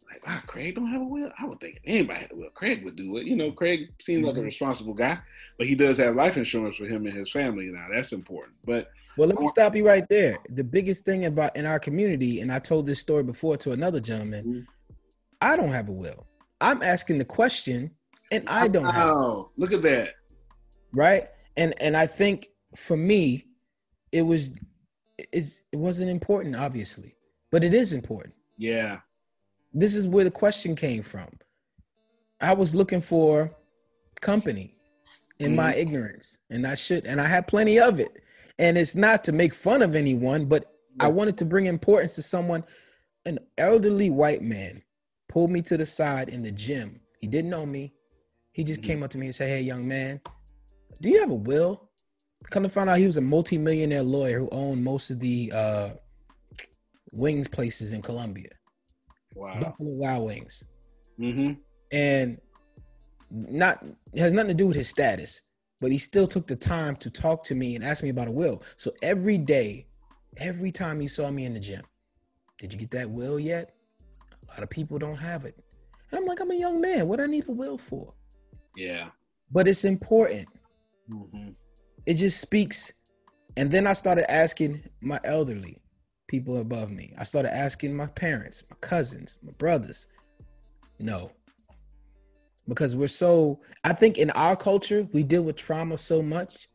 like, 0.10 0.26
wow, 0.26 0.40
Craig 0.48 0.76
don't 0.76 0.92
have 0.92 1.02
a 1.02 1.06
will. 1.06 1.32
I 1.38 1.46
would 1.46 1.60
think 1.60 1.82
anybody 1.86 2.20
had 2.20 2.32
a 2.32 2.36
will. 2.36 2.50
Craig 2.52 2.84
would 2.86 2.96
do 2.96 3.18
it. 3.18 3.26
You 3.26 3.36
know, 3.36 3.52
Craig 3.52 3.90
seems 4.02 4.26
like 4.26 4.36
a 4.36 4.38
mm-hmm. 4.38 4.46
responsible 4.46 4.94
guy, 4.94 5.20
but 5.58 5.68
he 5.68 5.76
does 5.76 5.98
have 5.98 6.16
life 6.16 6.38
insurance 6.38 6.78
for 6.78 6.86
him 6.86 7.06
and 7.06 7.16
his 7.16 7.32
family 7.32 7.66
now. 7.66 7.88
That's 7.94 8.14
important. 8.14 8.56
But 8.66 8.90
well, 9.18 9.28
let 9.28 9.40
me 9.40 9.48
stop 9.48 9.76
you 9.76 9.86
right 9.86 10.08
there. 10.10 10.38
The 10.50 10.64
biggest 10.64 11.06
thing 11.06 11.26
about 11.26 11.56
in 11.56 11.66
our 11.66 11.80
community, 11.80 12.42
and 12.42 12.52
I 12.52 12.60
told 12.60 12.86
this 12.86 13.00
story 13.00 13.24
before 13.24 13.58
to 13.58 13.72
another 13.72 14.00
gentleman, 14.00 14.46
mm-hmm. 14.46 14.96
I 15.42 15.56
don't 15.56 15.72
have 15.72 15.90
a 15.90 15.94
will. 15.94 16.26
I'm 16.64 16.82
asking 16.82 17.18
the 17.18 17.26
question, 17.26 17.92
and 18.32 18.48
I 18.48 18.68
don't 18.68 18.86
have. 18.86 19.16
Look 19.58 19.74
at 19.74 19.84
that. 19.84 20.12
Right, 20.94 21.28
and 21.58 21.74
and 21.82 21.96
I 21.96 22.08
think 22.08 22.48
for 22.76 22.98
me, 22.98 23.46
it 24.12 24.22
was, 24.24 24.52
it's 25.32 25.64
it 25.72 25.78
wasn't 25.78 26.10
important, 26.10 26.56
obviously, 26.56 27.16
but 27.52 27.64
it 27.64 27.74
is 27.74 27.94
important. 27.94 28.34
Yeah 28.58 29.00
this 29.74 29.96
is 29.96 30.08
where 30.08 30.24
the 30.24 30.32
question 30.32 30.76
came 30.76 31.02
from. 31.02 31.28
I 32.42 32.54
was 32.54 32.76
looking 32.76 33.02
for 33.02 33.52
company 34.22 34.76
in 35.40 35.48
mm-hmm. 35.48 35.56
my 35.56 35.76
ignorance, 35.76 36.38
and 36.50 36.68
I 36.68 36.76
should, 36.76 37.06
and 37.06 37.20
I 37.20 37.28
had 37.28 37.48
plenty 37.48 37.80
of 37.80 38.00
it. 38.00 38.24
And 38.60 38.78
it's 38.78 38.96
not 38.96 39.24
to 39.26 39.32
make 39.32 39.54
fun 39.54 39.82
of 39.82 39.96
anyone, 39.96 40.46
but 40.46 40.76
I 41.00 41.08
wanted 41.08 41.38
to 41.40 41.46
bring 41.46 41.66
importance 41.66 42.16
to 42.16 42.22
someone. 42.22 42.64
An 43.26 43.40
elderly 43.58 44.10
white 44.10 44.42
man 44.42 44.83
pulled 45.34 45.50
me 45.50 45.64
to 45.64 45.78
the 45.78 45.86
side 45.86 46.30
in 46.30 46.44
the 46.44 46.52
gym. 46.52 47.00
He 47.20 47.28
didn't 47.28 47.50
know 47.50 47.66
me. 47.66 47.92
He 48.52 48.64
just 48.64 48.82
mm-hmm. 48.82 48.88
came 48.88 49.04
up 49.04 49.10
to 49.12 49.18
me 49.18 49.26
and 49.26 49.36
said, 49.36 49.48
"Hey, 49.48 49.62
young 49.62 49.88
man, 49.88 50.22
do 51.02 51.10
you 51.10 51.20
have 51.20 51.32
a 51.32 51.36
will?" 51.36 51.90
Come 52.52 52.64
to 52.64 52.70
find 52.70 52.90
out, 52.90 53.00
he 53.00 53.08
was 53.08 53.18
a 53.18 53.22
multi-millionaire 53.22 54.04
lawyer 54.04 54.38
who 54.38 54.50
owned 54.52 54.84
most 54.84 55.10
of 55.10 55.20
the 55.20 55.52
uh, 55.56 55.90
wings 57.14 57.48
places 57.48 57.94
in 57.94 58.02
Columbia. 58.02 58.50
Wow. 59.34 59.60
Buffalo 59.60 59.90
Wild 59.90 60.26
Wings. 60.26 60.64
Mm-hmm. 61.20 61.54
And 61.92 62.40
not 63.32 63.84
has 64.16 64.34
nothing 64.34 64.50
to 64.50 64.54
do 64.54 64.68
with 64.68 64.76
his 64.76 64.90
status, 64.90 65.42
but 65.82 65.92
he 65.92 65.98
still 65.98 66.28
took 66.28 66.46
the 66.46 66.56
time 66.56 66.96
to 66.98 67.10
talk 67.10 67.44
to 67.46 67.56
me 67.56 67.76
and 67.76 67.84
ask 67.84 68.04
me 68.04 68.10
about 68.10 68.28
a 68.28 68.32
will. 68.32 68.62
So 68.78 68.92
every 69.02 69.40
day, 69.40 69.88
every 70.38 70.72
time 70.72 71.00
he 71.00 71.08
saw 71.08 71.32
me 71.32 71.46
in 71.46 71.54
the 71.54 71.60
gym, 71.60 71.82
did 72.60 72.72
you 72.72 72.78
get 72.78 72.92
that 72.92 73.10
will 73.10 73.40
yet? 73.40 73.74
A 74.48 74.52
lot 74.52 74.64
of 74.64 74.70
people 74.70 74.98
don't 75.00 75.18
have 75.18 75.46
it. 75.46 75.56
And 76.12 76.20
I'm 76.20 76.26
like, 76.26 76.40
I'm 76.40 76.52
a 76.52 76.56
young 76.56 76.82
man. 76.82 77.08
What 77.08 77.20
I 77.20 77.26
need 77.26 77.48
a 77.48 77.52
will 77.52 77.78
for? 77.78 78.14
Yeah. 78.76 79.10
But 79.52 79.68
it's 79.68 79.86
important. 79.86 80.48
Mm-hmm. 81.10 81.50
It 82.06 82.16
just 82.16 82.40
speaks. 82.40 82.94
And 83.58 83.72
then 83.72 83.88
I 83.88 83.94
started 83.94 84.30
asking 84.32 84.84
my 85.02 85.20
elderly, 85.24 85.82
people 86.28 86.60
above 86.62 86.92
me. 86.92 87.14
I 87.18 87.24
started 87.24 87.56
asking 87.56 87.96
my 87.96 88.08
parents, 88.08 88.64
my 88.70 88.78
cousins, 88.82 89.40
my 89.44 89.52
brothers. 89.54 90.08
No. 91.00 91.32
Because 92.68 92.96
we're 92.96 93.08
so, 93.08 93.60
I 93.84 93.94
think 93.94 94.18
in 94.18 94.30
our 94.32 94.56
culture, 94.56 95.08
we 95.14 95.24
deal 95.24 95.44
with 95.44 95.56
trauma 95.56 95.98
so 95.98 96.22
much. 96.22 96.68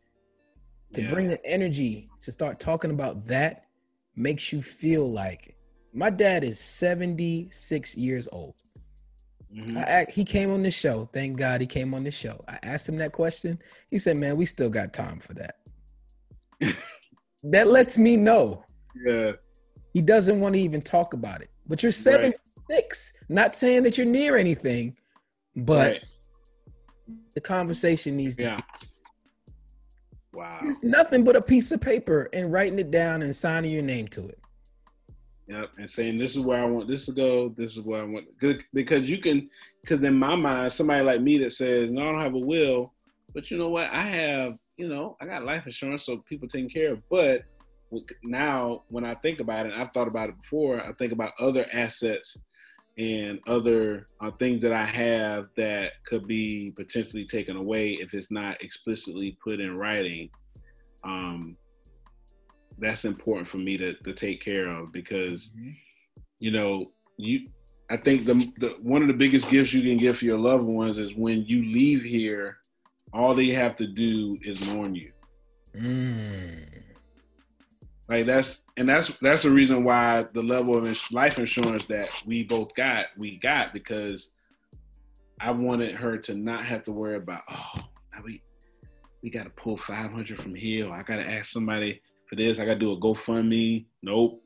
To 0.95 1.03
yeah. 1.03 1.13
bring 1.13 1.29
the 1.29 1.45
energy 1.45 2.09
to 2.21 2.33
start 2.33 2.59
talking 2.59 2.91
about 2.91 3.27
that 3.27 3.67
makes 4.17 4.55
you 4.55 4.63
feel 4.63 5.11
like 5.11 5.55
my 5.93 6.11
dad 6.11 6.45
is 6.45 6.59
76 6.61 7.97
years 7.97 8.29
old. 8.33 8.55
Mm-hmm. 9.55 9.79
I, 9.79 10.07
he 10.11 10.25
came 10.25 10.51
on 10.51 10.63
the 10.63 10.71
show. 10.71 11.09
Thank 11.13 11.39
God 11.39 11.61
he 11.61 11.67
came 11.67 11.95
on 11.95 12.05
the 12.05 12.11
show. 12.11 12.45
I 12.49 12.59
asked 12.63 12.89
him 12.89 12.97
that 12.97 13.13
question. 13.13 13.59
He 13.91 13.99
said, 13.99 14.17
Man, 14.17 14.37
we 14.37 14.45
still 14.45 14.69
got 14.69 14.93
time 14.93 15.21
for 15.21 15.35
that. 15.35 15.57
that 17.45 17.69
lets 17.69 17.97
me 17.97 18.17
know. 18.17 18.65
Yeah. 19.07 19.33
He 19.95 20.03
doesn't 20.03 20.39
want 20.39 20.55
to 20.55 20.61
even 20.61 20.83
talk 20.83 21.15
about 21.15 21.41
it. 21.41 21.51
But 21.67 21.83
you're 21.83 21.93
76. 21.93 22.39
Right. 22.71 23.35
Not 23.35 23.55
saying 23.55 23.85
that 23.85 23.97
you're 23.97 24.07
near 24.07 24.37
anything, 24.37 24.97
but 25.57 25.93
right. 25.93 26.05
the 27.35 27.41
conversation 27.41 28.17
needs 28.17 28.37
to 28.37 28.43
yeah. 28.43 28.59
Wow. 30.33 30.61
It's 30.63 30.85
nothing 30.85 31.25
but 31.25 31.37
a 31.37 31.43
piece 31.43 31.73
of 31.73 31.81
paper 31.81 32.29
and 32.33 32.53
writing 32.53 32.79
it 32.79 32.91
down 32.91 33.23
and 33.23 33.35
signing 33.35 33.73
your 33.73 33.83
name 33.83 34.07
to 34.09 34.29
it. 34.29 34.38
Yep, 35.49 35.71
and 35.79 35.91
saying 35.91 36.19
this 36.19 36.37
is 36.37 36.43
where 36.43 36.61
I 36.61 36.67
want 36.67 36.89
this 36.89 37.07
to 37.07 37.13
go. 37.13 37.49
This 37.57 37.77
is 37.77 37.85
where 37.85 38.03
I 38.03 38.05
want 38.05 38.27
good 38.39 38.63
because 38.75 39.09
you 39.09 39.19
can 39.19 39.49
because 39.83 40.05
in 40.05 40.15
my 40.15 40.37
mind, 40.37 40.73
somebody 40.73 41.03
like 41.03 41.23
me 41.23 41.39
that 41.39 41.53
says 41.53 41.91
no, 41.91 42.03
I 42.03 42.13
don't 42.13 42.21
have 42.21 42.35
a 42.35 42.39
will, 42.39 42.93
but 43.35 43.51
you 43.51 43.57
know 43.57 43.71
what? 43.71 43.91
I 43.91 44.03
have 44.03 44.59
you 44.79 44.89
know, 44.89 45.17
I 45.21 45.27
got 45.27 45.45
life 45.45 45.67
insurance, 45.67 46.07
so 46.07 46.19
people 46.19 46.49
taking 46.49 46.71
care 46.71 46.93
of. 46.93 47.03
But 47.11 47.43
now, 48.23 48.85
when 48.89 49.05
I 49.05 49.15
think 49.17 49.41
about 49.41 49.67
it, 49.67 49.73
I've 49.75 49.93
thought 49.93 50.09
about 50.09 50.29
it 50.29 50.41
before. 50.41 50.81
I 50.81 50.93
think 50.93 51.13
about 51.13 51.33
other 51.39 51.67
assets 51.73 52.37
and 52.97 53.41
other 53.47 54.07
uh, 54.21 54.31
things 54.39 54.63
that 54.63 54.73
I 54.73 54.85
have 54.85 55.49
that 55.57 55.93
could 56.07 56.27
be 56.27 56.73
potentially 56.77 57.27
taken 57.27 57.57
away 57.57 57.93
if 57.93 58.15
it's 58.15 58.31
not 58.31 58.63
explicitly 58.63 59.37
put 59.43 59.61
in 59.61 59.77
writing. 59.77 60.31
Um, 61.05 61.57
that's 62.81 63.05
important 63.05 63.49
for 63.49 63.59
me 63.59 63.77
to, 63.77 63.95
to 63.95 64.13
take 64.13 64.43
care 64.43 64.69
of 64.69 64.93
because, 64.93 65.51
mm-hmm. 65.51 65.71
you 66.39 66.51
know, 66.51 66.91
you. 67.17 67.49
I 67.91 67.97
think 67.97 68.27
the, 68.27 68.35
the 68.59 68.77
one 68.83 69.01
of 69.01 69.09
the 69.09 69.15
biggest 69.15 69.49
gifts 69.49 69.73
you 69.73 69.81
can 69.81 69.97
give 69.97 70.19
for 70.19 70.27
your 70.27 70.37
loved 70.37 70.65
ones 70.65 70.99
is 70.99 71.15
when 71.15 71.47
you 71.47 71.65
leave 71.65 72.03
here, 72.03 72.59
all 73.15 73.35
they 73.35 73.49
have 73.49 73.77
to 73.77 73.87
do 73.87 74.39
is 74.43 74.63
mourn 74.67 74.95
you. 74.95 75.11
Mm. 75.75 76.83
Like 78.09 78.27
that's 78.27 78.61
and 78.77 78.89
that's 78.89 79.11
that's 79.23 79.43
the 79.43 79.51
reason 79.51 79.85
why 79.85 80.27
the 80.35 80.43
level 80.43 80.77
of 80.77 81.01
life 81.13 81.39
insurance 81.39 81.85
that 81.87 82.11
we 82.27 82.45
both 82.45 82.75
got, 82.75 83.07
we 83.17 83.39
got 83.39 83.73
because 83.73 84.31
I 85.41 85.51
wanted 85.51 85.95
her 85.95 86.19
to 86.19 86.35
not 86.35 86.65
have 86.65 86.85
to 86.85 86.93
worry 86.93 87.17
about 87.17 87.43
oh 87.51 87.81
we 88.25 88.43
we 89.23 89.31
got 89.31 89.45
to 89.45 89.51
pull 89.51 89.77
five 89.77 90.11
hundred 90.11 90.41
from 90.41 90.55
here. 90.55 90.91
I 90.93 91.03
got 91.03 91.17
to 91.17 91.29
ask 91.29 91.51
somebody 91.51 92.01
for 92.29 92.37
this. 92.37 92.59
I 92.59 92.65
got 92.65 92.75
to 92.75 92.81
do 92.81 92.93
a 92.93 93.01
GoFundMe. 93.01 93.87
Nope. 94.03 94.43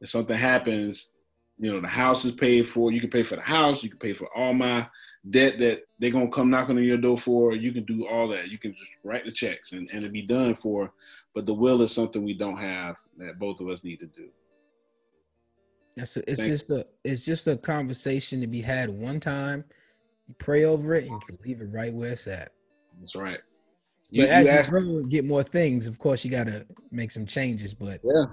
If 0.00 0.10
something 0.10 0.36
happens, 0.36 1.10
you 1.58 1.72
know 1.72 1.80
the 1.80 1.88
house 1.88 2.24
is 2.24 2.32
paid 2.32 2.70
for. 2.70 2.90
You 2.90 3.00
can 3.00 3.10
pay 3.10 3.22
for 3.22 3.36
the 3.36 3.42
house. 3.42 3.82
You 3.82 3.90
can 3.90 3.98
pay 3.98 4.14
for 4.14 4.28
all 4.36 4.52
my 4.52 4.88
debt 5.30 5.60
that 5.60 5.84
they're 6.00 6.10
gonna 6.10 6.30
come 6.30 6.50
knocking 6.50 6.76
on 6.76 6.82
your 6.82 6.96
door 6.96 7.18
for. 7.18 7.54
You 7.54 7.72
can 7.72 7.84
do 7.84 8.06
all 8.08 8.26
that. 8.28 8.48
You 8.48 8.58
can 8.58 8.72
just 8.72 8.90
write 9.04 9.24
the 9.24 9.30
checks 9.30 9.70
and 9.70 9.88
and 9.92 10.04
it 10.04 10.12
be 10.12 10.22
done 10.22 10.56
for 10.56 10.92
but 11.34 11.46
the 11.46 11.54
will 11.54 11.82
is 11.82 11.92
something 11.92 12.24
we 12.24 12.34
don't 12.34 12.56
have 12.56 12.96
that 13.18 13.38
both 13.38 13.60
of 13.60 13.68
us 13.68 13.82
need 13.84 14.00
to 14.00 14.06
do. 14.06 14.28
That's 15.96 16.16
a, 16.16 16.30
it's 16.30 16.40
Thank 16.40 16.52
just 16.52 16.70
a 16.70 16.86
it's 17.04 17.24
just 17.24 17.46
a 17.46 17.56
conversation 17.56 18.40
to 18.40 18.46
be 18.46 18.60
had 18.60 18.88
one 18.90 19.20
time. 19.20 19.64
You 20.26 20.34
pray 20.38 20.64
over 20.64 20.94
it 20.94 21.04
and 21.04 21.12
you 21.12 21.20
can 21.26 21.38
leave 21.44 21.60
it 21.60 21.68
right 21.72 21.92
where 21.92 22.12
it's 22.12 22.26
at. 22.26 22.52
That's 22.98 23.14
right. 23.14 23.40
You, 24.12 24.24
but 24.24 24.28
as 24.28 24.66
you, 24.66 24.70
grow 24.70 24.80
and 24.80 25.10
get 25.10 25.24
more 25.24 25.42
things, 25.42 25.86
of 25.86 25.98
course, 25.98 26.22
you 26.22 26.30
got 26.30 26.46
to 26.46 26.66
make 26.90 27.10
some 27.10 27.24
changes. 27.24 27.72
But 27.72 28.00
yeah, 28.04 28.26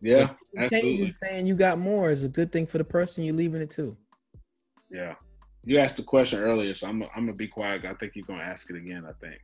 yeah, 0.00 0.68
changes 0.68 1.20
saying 1.20 1.46
you 1.46 1.54
got 1.54 1.78
more 1.78 2.10
is 2.10 2.24
a 2.24 2.28
good 2.28 2.50
thing 2.50 2.66
for 2.66 2.78
the 2.78 2.84
person 2.84 3.22
you're 3.22 3.36
leaving 3.36 3.62
it 3.62 3.70
to. 3.70 3.96
Yeah, 4.90 5.14
you 5.64 5.78
asked 5.78 5.96
the 5.96 6.02
question 6.02 6.40
earlier, 6.40 6.74
so 6.74 6.88
I'm 6.88 7.04
I'm 7.14 7.26
gonna 7.26 7.34
be 7.34 7.46
quiet. 7.46 7.84
I 7.84 7.94
think 7.94 8.16
you're 8.16 8.26
gonna 8.26 8.42
ask 8.42 8.68
it 8.68 8.74
again. 8.74 9.06
I 9.08 9.12
think. 9.24 9.40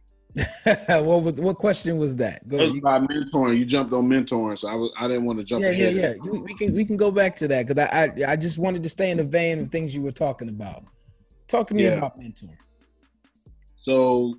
what 1.06 1.22
was, 1.22 1.34
what 1.34 1.58
question 1.58 1.96
was 1.96 2.16
that? 2.16 2.46
Go 2.48 2.56
was 2.56 2.76
about 2.76 3.08
mentoring. 3.08 3.56
You 3.56 3.64
jumped 3.64 3.92
on 3.92 4.08
mentoring, 4.08 4.58
so 4.58 4.66
I 4.66 4.74
was 4.74 4.90
I 4.98 5.06
didn't 5.06 5.26
want 5.26 5.38
to 5.38 5.44
jump. 5.44 5.62
Yeah, 5.62 5.70
ahead. 5.70 5.94
yeah, 5.94 6.14
yeah. 6.24 6.40
We 6.40 6.54
can 6.54 6.74
we 6.74 6.84
can 6.86 6.96
go 6.96 7.12
back 7.12 7.36
to 7.36 7.46
that 7.46 7.68
because 7.68 7.88
I, 7.88 8.06
I 8.06 8.32
I 8.32 8.36
just 8.36 8.58
wanted 8.58 8.82
to 8.82 8.88
stay 8.88 9.12
in 9.12 9.18
the 9.18 9.24
vein 9.24 9.60
of 9.60 9.68
things 9.68 9.94
you 9.94 10.02
were 10.02 10.10
talking 10.10 10.48
about. 10.48 10.82
Talk 11.46 11.68
to 11.68 11.74
me 11.76 11.84
yeah. 11.84 11.90
about 11.90 12.18
mentoring. 12.18 12.58
So 13.76 14.34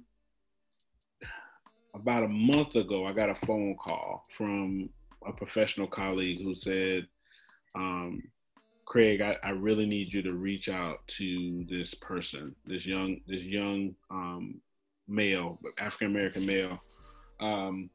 about 1.94 2.24
a 2.24 2.28
month 2.28 2.76
ago, 2.76 3.06
I 3.06 3.14
got 3.14 3.30
a 3.30 3.36
phone 3.36 3.76
call 3.76 4.24
from 4.38 4.90
a 5.26 5.34
professional 5.34 5.88
colleague 5.88 6.42
who 6.42 6.56
said, 6.56 7.08
um, 7.76 8.22
"Craig, 8.86 9.22
I, 9.22 9.38
I 9.44 9.52
really 9.52 9.86
need 9.86 10.14
you 10.14 10.22
to 10.24 10.34
reach 10.34 10.70
out 10.70 11.00
to 11.18 11.66
this 11.70 11.94
person, 11.96 12.56
this 12.66 12.86
young 12.86 13.22
this 13.28 13.44
young 13.44 13.96
um, 14.10 14.62
male, 15.08 15.60
African 15.78 16.08
American 16.08 16.46
male, 16.46 16.80
um, 17.40 17.90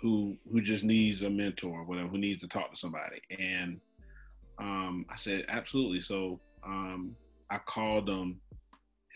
who 0.00 0.36
who 0.50 0.60
just 0.60 0.84
needs 0.84 1.22
a 1.22 1.30
mentor, 1.30 1.84
whatever, 1.84 2.08
who 2.08 2.18
needs 2.18 2.40
to 2.42 2.48
talk 2.48 2.70
to 2.70 2.76
somebody. 2.76 3.20
And 3.30 3.80
um, 4.58 5.06
I 5.10 5.16
said, 5.16 5.44
absolutely. 5.48 6.00
So 6.00 6.40
um, 6.64 7.14
I 7.50 7.58
called 7.58 8.06
them, 8.06 8.40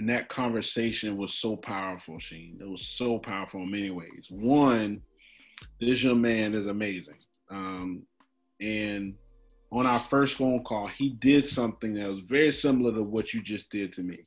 and 0.01 0.09
that 0.09 0.31
conversation 0.31 1.19
was 1.19 1.35
so 1.35 1.57
powerful, 1.57 2.15
Sheem. 2.15 2.59
It 2.59 2.67
was 2.67 2.87
so 2.87 3.19
powerful 3.19 3.61
in 3.61 3.71
many 3.71 3.91
ways. 3.91 4.29
One, 4.31 5.03
this 5.79 6.03
young 6.03 6.23
man 6.23 6.55
is 6.55 6.69
amazing. 6.69 7.19
Um, 7.51 8.05
and 8.63 9.15
on 9.71 9.87
our 9.87 10.01
first 10.01 10.37
phone 10.37 10.65
call, 10.65 10.87
he 10.87 11.11
did 11.21 11.47
something 11.47 11.93
that 11.95 12.09
was 12.09 12.21
very 12.21 12.51
similar 12.51 12.95
to 12.95 13.03
what 13.03 13.35
you 13.35 13.43
just 13.43 13.69
did 13.69 13.93
to 13.93 14.03
me. 14.03 14.21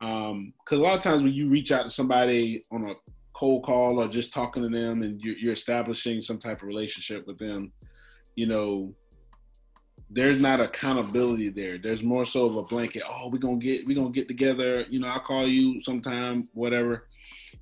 Um, 0.00 0.52
because 0.64 0.78
a 0.78 0.82
lot 0.82 0.96
of 0.96 1.02
times 1.02 1.24
when 1.24 1.32
you 1.32 1.50
reach 1.50 1.72
out 1.72 1.82
to 1.82 1.90
somebody 1.90 2.62
on 2.70 2.88
a 2.88 2.94
cold 3.36 3.64
call 3.64 4.00
or 4.00 4.06
just 4.06 4.32
talking 4.32 4.62
to 4.62 4.68
them 4.68 5.02
and 5.02 5.20
you're, 5.20 5.36
you're 5.38 5.54
establishing 5.54 6.22
some 6.22 6.38
type 6.38 6.62
of 6.62 6.68
relationship 6.68 7.26
with 7.26 7.40
them, 7.40 7.72
you 8.36 8.46
know, 8.46 8.94
there's 10.10 10.40
not 10.40 10.60
accountability 10.60 11.48
there. 11.48 11.78
There's 11.78 12.02
more 12.02 12.24
so 12.24 12.46
of 12.46 12.56
a 12.56 12.62
blanket. 12.62 13.02
Oh, 13.08 13.28
we're 13.28 13.38
gonna 13.38 13.56
get 13.56 13.86
we're 13.86 13.96
gonna 13.96 14.10
get 14.10 14.28
together. 14.28 14.84
You 14.88 15.00
know, 15.00 15.08
I'll 15.08 15.20
call 15.20 15.46
you 15.46 15.82
sometime, 15.82 16.48
whatever. 16.52 17.08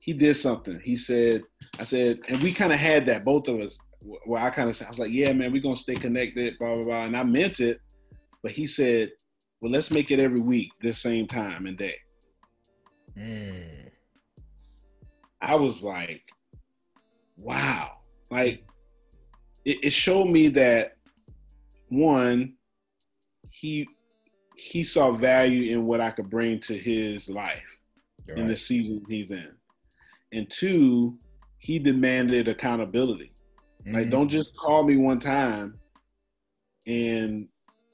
He 0.00 0.12
did 0.12 0.34
something. 0.34 0.80
He 0.82 0.96
said, 0.96 1.44
I 1.78 1.84
said, 1.84 2.20
and 2.28 2.42
we 2.42 2.52
kind 2.52 2.72
of 2.72 2.78
had 2.78 3.06
that, 3.06 3.24
both 3.24 3.48
of 3.48 3.60
us. 3.60 3.78
Well, 4.26 4.44
I 4.44 4.50
kind 4.50 4.68
of 4.68 4.82
I 4.82 4.88
was 4.88 4.98
like, 4.98 5.12
yeah, 5.12 5.32
man, 5.32 5.52
we're 5.52 5.62
gonna 5.62 5.76
stay 5.76 5.94
connected, 5.94 6.58
blah 6.58 6.74
blah 6.74 6.84
blah. 6.84 7.02
And 7.04 7.16
I 7.16 7.22
meant 7.22 7.60
it, 7.60 7.78
but 8.42 8.52
he 8.52 8.66
said, 8.66 9.12
well, 9.60 9.70
let's 9.70 9.90
make 9.90 10.10
it 10.10 10.18
every 10.18 10.40
week, 10.40 10.72
this 10.80 10.98
same 10.98 11.28
time 11.28 11.66
and 11.66 11.78
day. 11.78 11.96
Mm. 13.16 13.88
I 15.40 15.54
was 15.54 15.82
like, 15.82 16.22
wow. 17.36 17.98
Like 18.30 18.64
it, 19.64 19.84
it 19.84 19.92
showed 19.92 20.28
me 20.28 20.48
that 20.48 20.96
one, 21.92 22.54
he 23.50 23.88
he 24.56 24.84
saw 24.84 25.12
value 25.12 25.72
in 25.72 25.86
what 25.86 26.00
I 26.00 26.10
could 26.10 26.30
bring 26.30 26.60
to 26.60 26.78
his 26.78 27.28
life 27.28 27.66
in 28.36 28.48
the 28.48 28.56
season 28.56 29.02
he's 29.08 29.30
in. 29.30 29.50
And 30.32 30.50
two, 30.50 31.18
he 31.58 31.78
demanded 31.78 32.48
accountability. 32.48 33.32
Mm-hmm. 33.84 33.96
Like, 33.96 34.10
don't 34.10 34.28
just 34.28 34.56
call 34.56 34.84
me 34.84 34.96
one 34.96 35.20
time 35.20 35.78
and 36.86 37.48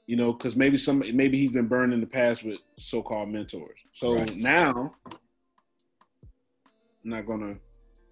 you 0.07 0.15
know, 0.15 0.33
because 0.33 0.55
maybe 0.55 0.75
some 0.75 1.03
maybe 1.13 1.37
he's 1.37 1.51
been 1.51 1.67
burned 1.67 1.93
in 1.93 1.99
the 1.99 2.07
past 2.07 2.43
with 2.43 2.57
so-called 2.79 3.29
mentors. 3.29 3.77
So 3.93 4.15
right. 4.15 4.35
now, 4.35 4.95
I'm 5.05 5.19
not 7.03 7.27
gonna 7.27 7.57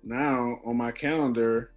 now 0.03 0.59
on 0.63 0.77
my 0.77 0.91
calendar 0.91 1.71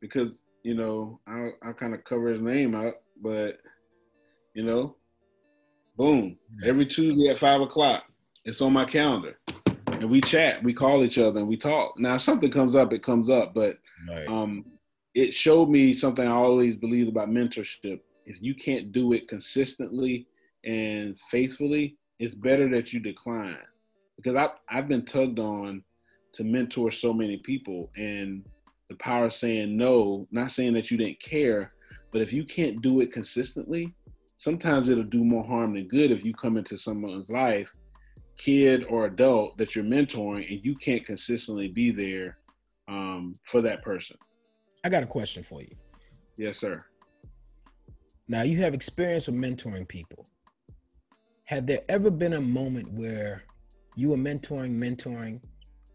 because 0.00 0.30
you 0.62 0.74
know 0.74 1.20
I 1.26 1.50
I 1.62 1.72
kind 1.72 1.94
of 1.94 2.04
cover 2.04 2.28
his 2.28 2.40
name 2.40 2.74
up, 2.74 2.94
but 3.20 3.58
you 4.54 4.62
know, 4.62 4.96
boom, 5.96 6.38
every 6.64 6.86
Tuesday 6.86 7.28
at 7.28 7.38
five 7.38 7.60
o'clock, 7.60 8.04
it's 8.44 8.60
on 8.60 8.72
my 8.72 8.84
calendar, 8.84 9.38
and 9.86 10.10
we 10.10 10.20
chat, 10.20 10.62
we 10.62 10.72
call 10.74 11.04
each 11.04 11.18
other, 11.18 11.40
and 11.40 11.48
we 11.48 11.56
talk. 11.56 11.98
Now, 11.98 12.16
if 12.16 12.22
something 12.22 12.50
comes 12.50 12.74
up, 12.74 12.92
it 12.92 13.02
comes 13.02 13.30
up, 13.30 13.54
but 13.54 13.78
right. 14.08 14.28
um, 14.28 14.64
it 15.14 15.32
showed 15.32 15.68
me 15.68 15.94
something 15.94 16.26
I 16.26 16.32
always 16.32 16.76
believed 16.76 17.08
about 17.08 17.28
mentorship 17.28 18.00
if 18.26 18.42
you 18.42 18.54
can't 18.54 18.92
do 18.92 19.12
it 19.12 19.28
consistently 19.28 20.26
and 20.64 21.18
faithfully, 21.30 21.96
it's 22.18 22.34
better 22.34 22.68
that 22.70 22.92
you 22.92 23.00
decline. 23.00 23.56
Because 24.16 24.36
I 24.36 24.50
I've 24.68 24.88
been 24.88 25.04
tugged 25.04 25.38
on 25.38 25.82
to 26.34 26.44
mentor 26.44 26.90
so 26.90 27.12
many 27.12 27.38
people 27.38 27.90
and 27.96 28.44
the 28.92 28.98
power 28.98 29.26
of 29.26 29.32
saying 29.32 29.76
no, 29.76 30.28
not 30.30 30.52
saying 30.52 30.74
that 30.74 30.90
you 30.90 30.96
didn't 30.96 31.22
care, 31.22 31.72
but 32.12 32.20
if 32.20 32.32
you 32.32 32.44
can't 32.44 32.82
do 32.82 33.00
it 33.00 33.12
consistently, 33.12 33.94
sometimes 34.38 34.88
it'll 34.88 35.02
do 35.04 35.24
more 35.24 35.44
harm 35.44 35.74
than 35.74 35.88
good 35.88 36.10
if 36.10 36.24
you 36.24 36.34
come 36.34 36.56
into 36.56 36.76
someone's 36.76 37.30
life, 37.30 37.70
kid 38.36 38.84
or 38.88 39.06
adult 39.06 39.56
that 39.56 39.74
you're 39.74 39.84
mentoring 39.84 40.50
and 40.50 40.64
you 40.64 40.74
can't 40.76 41.06
consistently 41.06 41.68
be 41.68 41.90
there 41.90 42.38
um, 42.88 43.34
for 43.46 43.62
that 43.62 43.82
person. 43.82 44.16
I 44.84 44.88
got 44.88 45.02
a 45.02 45.06
question 45.06 45.42
for 45.42 45.62
you. 45.62 45.74
Yes, 46.36 46.58
sir. 46.58 46.84
Now 48.28 48.42
you 48.42 48.58
have 48.58 48.74
experience 48.74 49.26
with 49.26 49.36
mentoring 49.36 49.88
people. 49.88 50.26
Had 51.44 51.66
there 51.66 51.80
ever 51.88 52.10
been 52.10 52.34
a 52.34 52.40
moment 52.40 52.92
where 52.92 53.44
you 53.96 54.10
were 54.10 54.16
mentoring, 54.16 54.72
mentoring, 54.72 55.40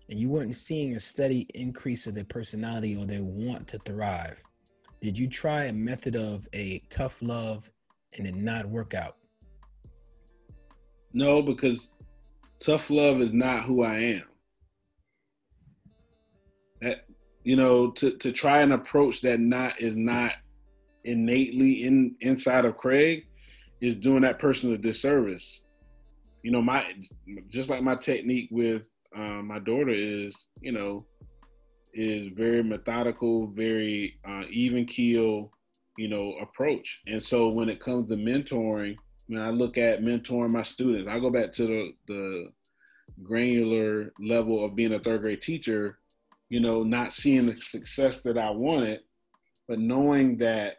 and 0.10 0.20
you 0.20 0.30
weren't 0.30 0.56
seeing 0.56 0.96
a 0.96 1.00
steady 1.00 1.48
increase 1.54 2.08
of 2.08 2.16
their 2.16 2.26
personality 2.26 2.96
or 2.96 3.06
their 3.06 3.24
want 3.24 3.68
to 3.70 3.78
thrive? 3.80 4.42
Did 5.02 5.18
you 5.18 5.28
try 5.28 5.66
a 5.66 5.74
method 5.74 6.16
of 6.16 6.48
a 6.54 6.82
tough 6.90 7.22
love 7.22 7.72
and 8.18 8.26
it 8.26 8.36
not 8.36 8.66
work 8.66 8.94
out? 8.94 9.18
No, 11.14 11.42
because 11.42 11.90
tough 12.60 12.90
love 12.90 13.22
is 13.22 13.34
not 13.34 13.64
who 13.64 13.84
I 13.84 13.98
am. 13.98 14.24
That 16.82 17.06
you 17.44 17.56
know, 17.56 17.92
to, 17.92 18.12
to 18.12 18.32
try 18.32 18.62
and 18.62 18.74
approach 18.74 19.22
that 19.22 19.40
not 19.40 19.80
is 19.82 19.96
not 19.96 20.34
innately 21.06 21.86
in 21.86 22.16
inside 22.20 22.66
of 22.66 22.78
Craig 22.78 23.26
is 23.80 23.96
doing 23.96 24.22
that 24.22 24.40
person 24.40 24.74
a 24.74 24.78
disservice. 24.78 25.62
You 26.44 26.52
know, 26.52 26.62
my 26.62 26.94
just 27.50 27.70
like 27.70 27.82
my 27.82 27.96
technique 27.96 28.50
with 28.52 28.88
uh, 29.16 29.42
my 29.44 29.60
daughter 29.60 29.92
is, 29.92 30.36
you 30.62 30.72
know, 30.72 31.06
is 31.94 32.32
very 32.34 32.64
methodical, 32.64 33.48
very 33.48 34.20
uh, 34.28 34.44
even 34.50 34.86
keel, 34.86 35.52
you 35.98 36.08
know, 36.08 36.34
approach. 36.42 37.02
And 37.08 37.22
so 37.22 37.50
when 37.50 37.70
it 37.70 37.80
comes 37.80 38.10
to 38.10 38.16
mentoring, 38.16 38.96
when 39.28 39.42
I 39.42 39.50
look 39.50 39.78
at 39.78 40.02
mentoring 40.02 40.52
my 40.52 40.64
students, 40.64 41.10
I 41.10 41.20
go 41.20 41.30
back 41.30 41.52
to 41.54 41.66
the, 41.66 41.92
the 42.08 42.48
granular 43.24 44.14
level 44.20 44.64
of 44.64 44.76
being 44.76 44.94
a 44.94 45.00
third 45.00 45.22
grade 45.22 45.42
teacher, 45.42 46.00
you 46.50 46.60
know, 46.60 46.84
not 46.84 47.14
seeing 47.14 47.48
the 47.48 47.58
success 47.58 48.22
that 48.22 48.38
I 48.38 48.52
wanted, 48.52 49.02
but 49.68 49.80
knowing 49.80 50.38
that 50.38 50.78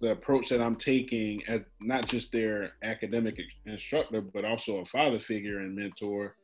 the 0.00 0.12
approach 0.12 0.48
that 0.48 0.60
I'm 0.60 0.76
taking 0.76 1.42
as 1.48 1.62
not 1.80 2.06
just 2.06 2.32
their 2.32 2.72
academic 2.82 3.38
instructor, 3.64 4.20
but 4.20 4.44
also 4.44 4.78
a 4.78 4.86
father 4.86 5.18
figure 5.18 5.60
and 5.60 5.74
mentor, 5.74 6.36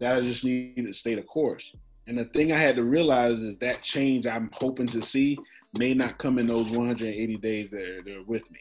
that 0.00 0.16
I 0.16 0.20
just 0.20 0.44
needed 0.44 0.86
to 0.86 0.94
stay 0.94 1.14
the 1.14 1.22
course. 1.22 1.72
And 2.06 2.16
the 2.16 2.26
thing 2.26 2.52
I 2.52 2.58
had 2.58 2.76
to 2.76 2.84
realize 2.84 3.40
is 3.40 3.56
that 3.58 3.82
change 3.82 4.26
I'm 4.26 4.50
hoping 4.52 4.86
to 4.88 5.02
see 5.02 5.38
may 5.78 5.94
not 5.94 6.18
come 6.18 6.38
in 6.38 6.46
those 6.46 6.68
180 6.68 7.36
days 7.38 7.70
that 7.70 7.80
are, 7.80 8.02
that 8.02 8.16
are 8.16 8.24
with 8.24 8.48
me. 8.50 8.60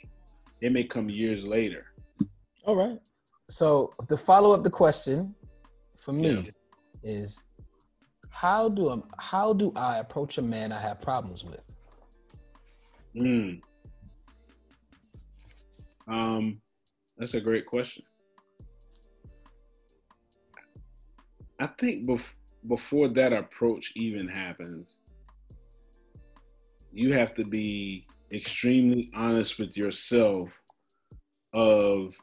It 0.62 0.72
may 0.72 0.84
come 0.84 1.10
years 1.10 1.44
later. 1.44 1.86
All 2.66 2.76
right. 2.76 3.00
So 3.50 3.94
to 4.10 4.18
follow 4.18 4.52
up 4.54 4.64
the 4.64 4.70
question 4.70 5.36
for 6.00 6.14
me 6.14 6.32
yeah. 6.32 6.52
is 7.04 7.44
how 8.30 8.68
do 8.68 8.90
I, 8.90 8.98
how 9.20 9.54
do 9.54 9.72
I 9.76 10.00
approach 10.00 10.38
a 10.38 10.42
man 10.42 10.72
I 10.72 10.80
have 10.80 11.02
problems 11.02 11.44
with? 11.44 11.62
Hmm. 13.16 13.54
Um, 16.08 16.62
that's 17.18 17.34
a 17.34 17.42
great 17.42 17.66
question. 17.66 18.04
I 21.60 21.68
think 21.68 22.08
bef- 22.08 22.36
before 22.68 23.08
that 23.10 23.34
approach 23.34 23.94
even 23.96 24.28
happens, 24.28 24.96
you 26.92 27.14
have 27.14 27.36
to 27.36 27.46
be 27.46 28.08
extremely 28.32 29.12
honest 29.16 29.60
with 29.60 29.78
yourself 29.78 30.50
of 31.54 32.14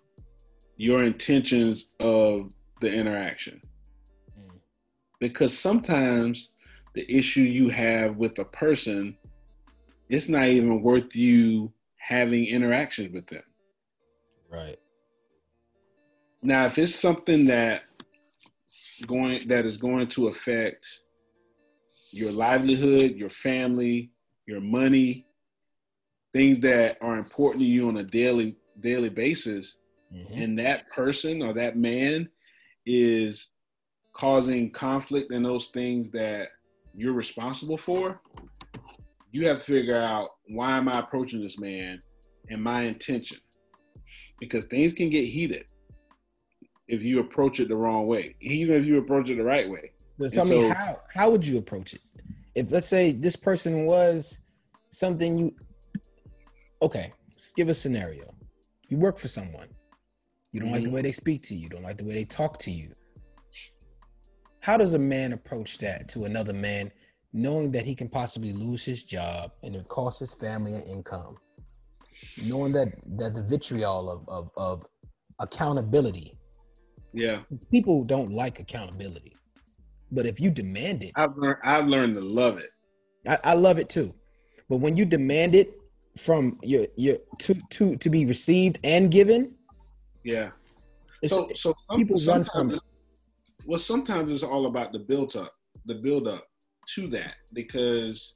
your 0.76 1.02
intentions 1.02 1.86
of 2.00 2.52
the 2.80 2.92
interaction. 2.92 3.60
Mm. 4.38 4.58
Because 5.20 5.56
sometimes 5.56 6.52
the 6.94 7.10
issue 7.10 7.40
you 7.40 7.68
have 7.68 8.16
with 8.16 8.38
a 8.38 8.44
person, 8.44 9.16
it's 10.08 10.28
not 10.28 10.46
even 10.46 10.82
worth 10.82 11.14
you 11.14 11.72
having 11.96 12.46
interactions 12.46 13.12
with 13.12 13.26
them. 13.28 13.42
Right. 14.50 14.78
Now, 16.42 16.66
if 16.66 16.76
it's 16.76 16.94
something 16.94 17.46
that 17.46 17.84
going 19.06 19.46
that 19.48 19.66
is 19.66 19.76
going 19.76 20.08
to 20.08 20.28
affect 20.28 20.86
your 22.10 22.32
livelihood, 22.32 23.14
your 23.16 23.30
family, 23.30 24.10
your 24.46 24.60
money, 24.60 25.26
things 26.32 26.60
that 26.60 26.98
are 27.00 27.16
important 27.16 27.62
to 27.62 27.68
you 27.68 27.88
on 27.88 27.96
a 27.98 28.02
daily 28.02 28.56
daily 28.80 29.08
basis, 29.08 29.76
mm-hmm. 30.12 30.34
and 30.34 30.58
that 30.58 30.88
person 30.90 31.42
or 31.42 31.52
that 31.52 31.76
man 31.76 32.28
is 32.86 33.48
causing 34.12 34.70
conflict 34.70 35.32
in 35.32 35.42
those 35.42 35.68
things 35.68 36.10
that 36.12 36.48
you're 36.94 37.14
responsible 37.14 37.78
for, 37.78 38.20
you 39.30 39.46
have 39.46 39.58
to 39.58 39.64
figure 39.64 39.96
out 39.96 40.30
why 40.48 40.76
am 40.76 40.88
I 40.88 40.98
approaching 40.98 41.42
this 41.42 41.58
man 41.58 42.02
and 42.50 42.62
my 42.62 42.82
intention? 42.82 43.38
Because 44.38 44.64
things 44.64 44.92
can 44.92 45.08
get 45.08 45.26
heated 45.26 45.64
if 46.92 47.02
you 47.02 47.20
approach 47.20 47.58
it 47.58 47.68
the 47.68 47.74
wrong 47.74 48.06
way, 48.06 48.36
even 48.40 48.76
if 48.76 48.84
you 48.84 48.98
approach 48.98 49.30
it 49.30 49.36
the 49.36 49.42
right 49.42 49.68
way. 49.68 49.90
tell 50.30 50.44
me 50.44 50.68
how 50.68 51.00
how 51.12 51.30
would 51.30 51.44
you 51.44 51.56
approach 51.56 51.94
it? 51.94 52.02
If 52.54 52.70
let's 52.70 52.86
say 52.86 53.12
this 53.12 53.34
person 53.34 53.86
was 53.86 54.40
something 54.90 55.38
you 55.38 55.56
okay, 56.82 57.10
let's 57.30 57.54
give 57.54 57.70
a 57.70 57.74
scenario. 57.74 58.34
You 58.88 58.98
work 58.98 59.18
for 59.18 59.28
someone. 59.28 59.68
You 60.52 60.60
don't 60.60 60.68
mm-hmm. 60.68 60.74
like 60.74 60.82
the 60.82 60.88
mm-hmm. 60.88 60.96
way 60.96 61.02
they 61.02 61.12
speak 61.12 61.42
to 61.44 61.54
you, 61.54 61.60
you 61.62 61.68
don't 61.70 61.82
like 61.82 61.96
the 61.96 62.04
way 62.04 62.12
they 62.12 62.26
talk 62.26 62.58
to 62.58 62.70
you. 62.70 62.92
How 64.60 64.76
does 64.76 64.92
a 64.92 64.98
man 64.98 65.32
approach 65.32 65.78
that 65.78 66.08
to 66.10 66.24
another 66.24 66.52
man, 66.52 66.92
knowing 67.32 67.72
that 67.72 67.86
he 67.86 67.94
can 67.94 68.08
possibly 68.08 68.52
lose 68.52 68.84
his 68.84 69.02
job 69.02 69.52
and 69.62 69.74
it 69.74 69.88
costs 69.88 70.20
his 70.20 70.34
family 70.34 70.74
an 70.74 70.82
income? 70.82 71.36
knowing 72.36 72.72
that 72.72 72.88
that 73.18 73.34
the 73.34 73.42
vitriol 73.42 74.10
of 74.10 74.28
of, 74.28 74.50
of 74.56 74.86
accountability. 75.40 76.38
Yeah, 77.12 77.40
people 77.70 78.04
don't 78.04 78.32
like 78.32 78.58
accountability, 78.58 79.34
but 80.10 80.26
if 80.26 80.40
you 80.40 80.50
demand 80.50 81.02
it, 81.02 81.12
I've 81.14 81.36
learned 81.36 81.58
I've 81.62 81.86
learned 81.86 82.14
to 82.14 82.20
love 82.20 82.58
it. 82.58 82.70
I, 83.26 83.38
I 83.44 83.54
love 83.54 83.78
it 83.78 83.88
too, 83.88 84.14
but 84.68 84.78
when 84.78 84.96
you 84.96 85.04
demand 85.04 85.54
it 85.54 85.74
from 86.16 86.58
your 86.62 86.86
your 86.96 87.18
to 87.40 87.54
to 87.70 87.96
to 87.96 88.10
be 88.10 88.26
received 88.26 88.78
and 88.84 89.10
given, 89.10 89.54
yeah. 90.24 90.50
So 91.26 91.48
so 91.54 91.74
people 91.96 92.18
run 92.26 92.44
from 92.44 92.70
it. 92.72 92.80
Well, 93.64 93.78
sometimes 93.78 94.32
it's 94.32 94.42
all 94.42 94.66
about 94.66 94.92
the 94.92 94.98
build 94.98 95.36
up, 95.36 95.52
the 95.86 95.94
build 95.94 96.26
up 96.26 96.46
to 96.94 97.06
that 97.08 97.34
because 97.52 98.34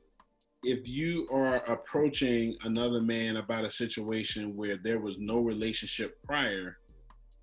if 0.63 0.87
you 0.87 1.29
are 1.33 1.57
approaching 1.69 2.57
another 2.65 3.01
man 3.01 3.37
about 3.37 3.65
a 3.65 3.71
situation 3.71 4.57
where 4.57 4.77
there 4.77 5.01
was 5.01 5.17
no 5.19 5.41
relationship 5.41 6.17
prior, 6.25 6.79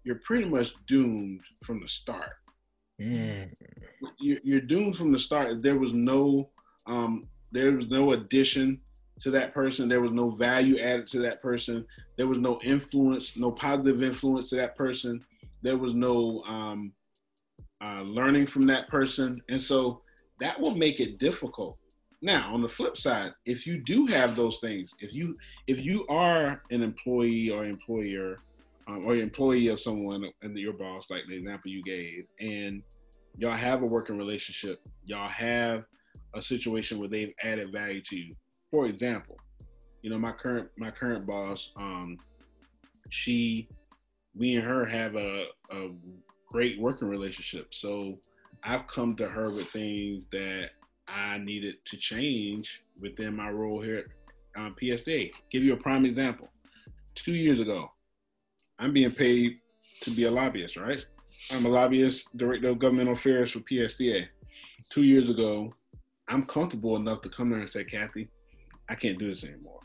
you're 0.03 0.21
pretty 0.25 0.45
much 0.45 0.73
doomed 0.87 1.41
from 1.63 1.81
the 1.81 1.87
start. 1.87 2.33
Mm. 3.01 3.51
You're 4.19 4.61
doomed 4.61 4.97
from 4.97 5.11
the 5.11 5.19
start. 5.19 5.61
There 5.61 5.79
was 5.79 5.93
no, 5.93 6.49
um, 6.87 7.27
there 7.51 7.71
was 7.71 7.89
no 7.89 8.11
addition 8.11 8.79
to 9.21 9.31
that 9.31 9.53
person. 9.53 9.87
There 9.87 10.01
was 10.01 10.11
no 10.11 10.31
value 10.31 10.77
added 10.79 11.07
to 11.09 11.19
that 11.19 11.41
person. 11.41 11.85
There 12.17 12.27
was 12.27 12.39
no 12.39 12.59
influence, 12.63 13.37
no 13.37 13.51
positive 13.51 14.03
influence 14.03 14.49
to 14.49 14.55
that 14.57 14.75
person. 14.75 15.23
There 15.61 15.77
was 15.77 15.93
no 15.93 16.43
um, 16.45 16.93
uh, 17.83 18.01
learning 18.01 18.47
from 18.47 18.65
that 18.67 18.89
person, 18.89 19.41
and 19.49 19.61
so 19.61 20.01
that 20.39 20.59
will 20.59 20.75
make 20.75 20.99
it 20.99 21.19
difficult 21.19 21.77
now, 22.23 22.53
on 22.53 22.61
the 22.61 22.69
flip 22.69 22.97
side, 22.97 23.33
if 23.45 23.67
you 23.67 23.79
do 23.79 24.05
have 24.05 24.37
those 24.37 24.59
things, 24.59 24.93
if 25.01 25.13
you 25.13 25.37
if 25.67 25.79
you 25.79 26.07
are 26.07 26.61
an 26.71 26.81
employee 26.81 27.49
or 27.49 27.65
employer 27.65 28.39
um, 28.87 29.05
or 29.05 29.15
employee 29.15 29.67
of 29.67 29.79
someone 29.79 30.25
and 30.41 30.57
your 30.57 30.73
boss, 30.73 31.09
like 31.09 31.23
the 31.27 31.37
example 31.37 31.71
you 31.71 31.83
gave, 31.83 32.25
and 32.39 32.81
y'all 33.37 33.53
have 33.53 33.81
a 33.81 33.85
working 33.85 34.17
relationship, 34.17 34.81
y'all 35.05 35.29
have 35.29 35.83
a 36.35 36.41
situation 36.41 36.99
where 36.99 37.09
they've 37.09 37.33
added 37.43 37.71
value 37.71 38.01
to 38.01 38.15
you. 38.15 38.35
For 38.71 38.87
example, 38.87 39.37
you 40.01 40.09
know 40.09 40.19
my 40.19 40.31
current 40.31 40.69
my 40.77 40.91
current 40.91 41.25
boss, 41.25 41.71
um, 41.77 42.17
she, 43.09 43.69
we 44.35 44.55
and 44.55 44.65
her 44.65 44.85
have 44.85 45.15
a, 45.15 45.45
a 45.71 45.89
great 46.51 46.79
working 46.79 47.07
relationship. 47.07 47.67
So 47.71 48.19
I've 48.63 48.87
come 48.87 49.15
to 49.17 49.27
her 49.27 49.51
with 49.51 49.69
things 49.69 50.25
that 50.31 50.69
I 51.07 51.37
needed 51.37 51.75
to 51.85 51.97
change 51.97 52.83
within 52.99 53.35
my 53.35 53.49
role 53.49 53.81
here 53.81 54.05
at 54.55 54.61
um, 54.61 54.75
PSA. 54.79 55.27
Give 55.51 55.63
you 55.63 55.73
a 55.73 55.77
prime 55.77 56.05
example. 56.05 56.49
Two 57.15 57.35
years 57.35 57.59
ago, 57.59 57.91
I'm 58.83 58.91
being 58.91 59.11
paid 59.11 59.59
to 60.01 60.11
be 60.11 60.25
a 60.25 60.31
lobbyist, 60.31 60.75
right? 60.75 61.03
I'm 61.53 61.65
a 61.65 61.69
lobbyist, 61.69 62.35
director 62.35 62.67
of 62.67 62.79
governmental 62.79 63.13
affairs 63.13 63.51
for 63.51 63.59
PSTA. 63.59 64.27
Two 64.89 65.03
years 65.03 65.29
ago, 65.29 65.73
I'm 66.27 66.45
comfortable 66.45 66.97
enough 66.97 67.21
to 67.21 67.29
come 67.29 67.49
there 67.49 67.59
and 67.59 67.69
say, 67.69 67.85
Kathy, 67.85 68.27
I 68.89 68.95
can't 68.95 69.17
do 69.17 69.29
this 69.29 69.45
anymore. 69.45 69.79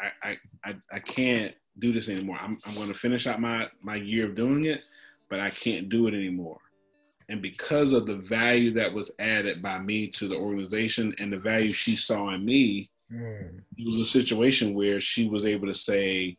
I 0.00 0.28
I, 0.30 0.36
I, 0.64 0.76
I 0.92 0.98
can't 1.00 1.52
do 1.80 1.92
this 1.92 2.08
anymore. 2.08 2.38
I'm, 2.40 2.56
I'm 2.64 2.74
going 2.74 2.86
to 2.86 2.94
finish 2.94 3.26
out 3.26 3.40
my, 3.40 3.68
my 3.82 3.96
year 3.96 4.26
of 4.26 4.36
doing 4.36 4.66
it, 4.66 4.82
but 5.28 5.40
I 5.40 5.50
can't 5.50 5.88
do 5.88 6.06
it 6.06 6.14
anymore. 6.14 6.60
And 7.28 7.42
because 7.42 7.92
of 7.92 8.06
the 8.06 8.16
value 8.16 8.72
that 8.74 8.92
was 8.92 9.10
added 9.18 9.60
by 9.60 9.78
me 9.78 10.06
to 10.08 10.28
the 10.28 10.36
organization 10.36 11.14
and 11.18 11.32
the 11.32 11.38
value 11.38 11.72
she 11.72 11.96
saw 11.96 12.32
in 12.32 12.44
me, 12.44 12.90
mm. 13.12 13.60
it 13.76 13.86
was 13.86 14.00
a 14.00 14.06
situation 14.06 14.72
where 14.74 15.00
she 15.00 15.28
was 15.28 15.44
able 15.44 15.66
to 15.66 15.74
say, 15.74 16.36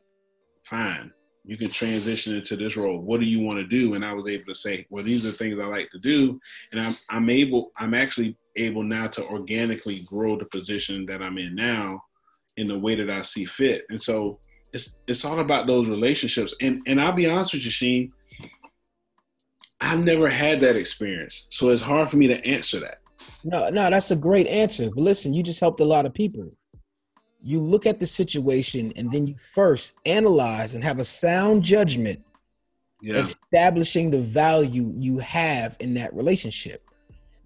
fine, 0.71 1.11
you 1.43 1.57
can 1.57 1.69
transition 1.69 2.35
into 2.35 2.55
this 2.55 2.77
role. 2.77 2.99
What 2.99 3.19
do 3.19 3.25
you 3.25 3.41
want 3.41 3.59
to 3.59 3.67
do? 3.67 3.93
And 3.93 4.05
I 4.05 4.13
was 4.13 4.27
able 4.27 4.45
to 4.45 4.55
say, 4.55 4.87
well, 4.89 5.03
these 5.03 5.25
are 5.25 5.31
things 5.31 5.59
I 5.59 5.65
like 5.65 5.91
to 5.91 5.99
do. 5.99 6.39
And 6.71 6.81
I'm, 6.81 6.95
I'm 7.09 7.29
able, 7.29 7.71
I'm 7.77 7.93
actually 7.93 8.37
able 8.55 8.83
now 8.83 9.07
to 9.07 9.25
organically 9.25 9.99
grow 10.07 10.37
the 10.37 10.45
position 10.45 11.05
that 11.07 11.21
I'm 11.21 11.37
in 11.37 11.53
now 11.53 12.01
in 12.57 12.67
the 12.67 12.79
way 12.79 12.95
that 12.95 13.09
I 13.09 13.21
see 13.21 13.45
fit. 13.45 13.83
And 13.89 14.01
so 14.01 14.39
it's, 14.71 14.95
it's 15.07 15.25
all 15.25 15.39
about 15.39 15.67
those 15.67 15.89
relationships. 15.89 16.55
And, 16.61 16.81
and 16.87 17.01
I'll 17.01 17.11
be 17.11 17.27
honest 17.27 17.53
with 17.53 17.65
you, 17.65 17.71
Sheem, 17.71 18.11
I've 19.81 20.03
never 20.05 20.29
had 20.29 20.61
that 20.61 20.75
experience, 20.75 21.47
so 21.49 21.69
it's 21.69 21.81
hard 21.81 22.07
for 22.07 22.17
me 22.17 22.27
to 22.27 22.45
answer 22.45 22.79
that. 22.81 22.99
No, 23.43 23.69
no, 23.69 23.89
that's 23.89 24.11
a 24.11 24.15
great 24.15 24.45
answer. 24.45 24.89
But 24.93 25.03
listen, 25.03 25.33
you 25.33 25.41
just 25.41 25.59
helped 25.59 25.79
a 25.79 25.85
lot 25.85 26.05
of 26.05 26.13
people. 26.13 26.51
You 27.43 27.59
look 27.59 27.85
at 27.85 27.99
the 27.99 28.05
situation 28.05 28.93
and 28.95 29.11
then 29.11 29.25
you 29.27 29.35
first 29.35 29.99
analyze 30.05 30.73
and 30.73 30.83
have 30.83 30.99
a 30.99 31.03
sound 31.03 31.63
judgment 31.63 32.23
yeah. 33.01 33.17
establishing 33.17 34.11
the 34.11 34.21
value 34.21 34.93
you 34.97 35.17
have 35.19 35.75
in 35.79 35.93
that 35.95 36.13
relationship. 36.13 36.83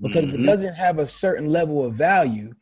Because 0.01 0.25
mm-hmm. 0.25 0.29
if 0.29 0.33
it 0.33 0.37
mm-hmm. 0.37 0.45
doesn't 0.47 0.73
have 0.75 0.99
a 0.99 1.07
certain 1.07 1.49
level 1.49 1.85
of 1.85 1.93
value, 1.93 2.53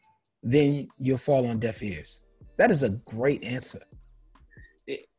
then 0.43 0.87
you'll 0.99 1.17
fall 1.17 1.47
on 1.47 1.57
deaf 1.57 1.81
ears. 1.81 2.21
That 2.57 2.69
is 2.69 2.83
a 2.83 2.91
great 2.91 3.43
answer. 3.43 3.81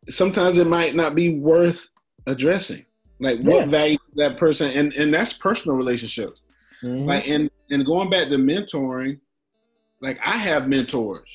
sometimes 0.08 0.58
it 0.58 0.66
might 0.66 0.94
not 0.94 1.14
be 1.14 1.38
worth 1.38 1.88
addressing. 2.26 2.84
Like 3.20 3.40
what 3.40 3.64
yeah. 3.64 3.66
value 3.66 3.98
that 4.16 4.38
person 4.38 4.70
and 4.76 4.92
and 4.94 5.12
that's 5.12 5.32
personal 5.32 5.76
relationships. 5.76 6.42
Mm-hmm. 6.82 7.06
Like 7.06 7.28
and 7.28 7.50
and 7.70 7.86
going 7.86 8.10
back 8.10 8.28
to 8.28 8.36
mentoring, 8.36 9.18
like 10.00 10.18
I 10.24 10.36
have 10.36 10.68
mentors. 10.68 11.28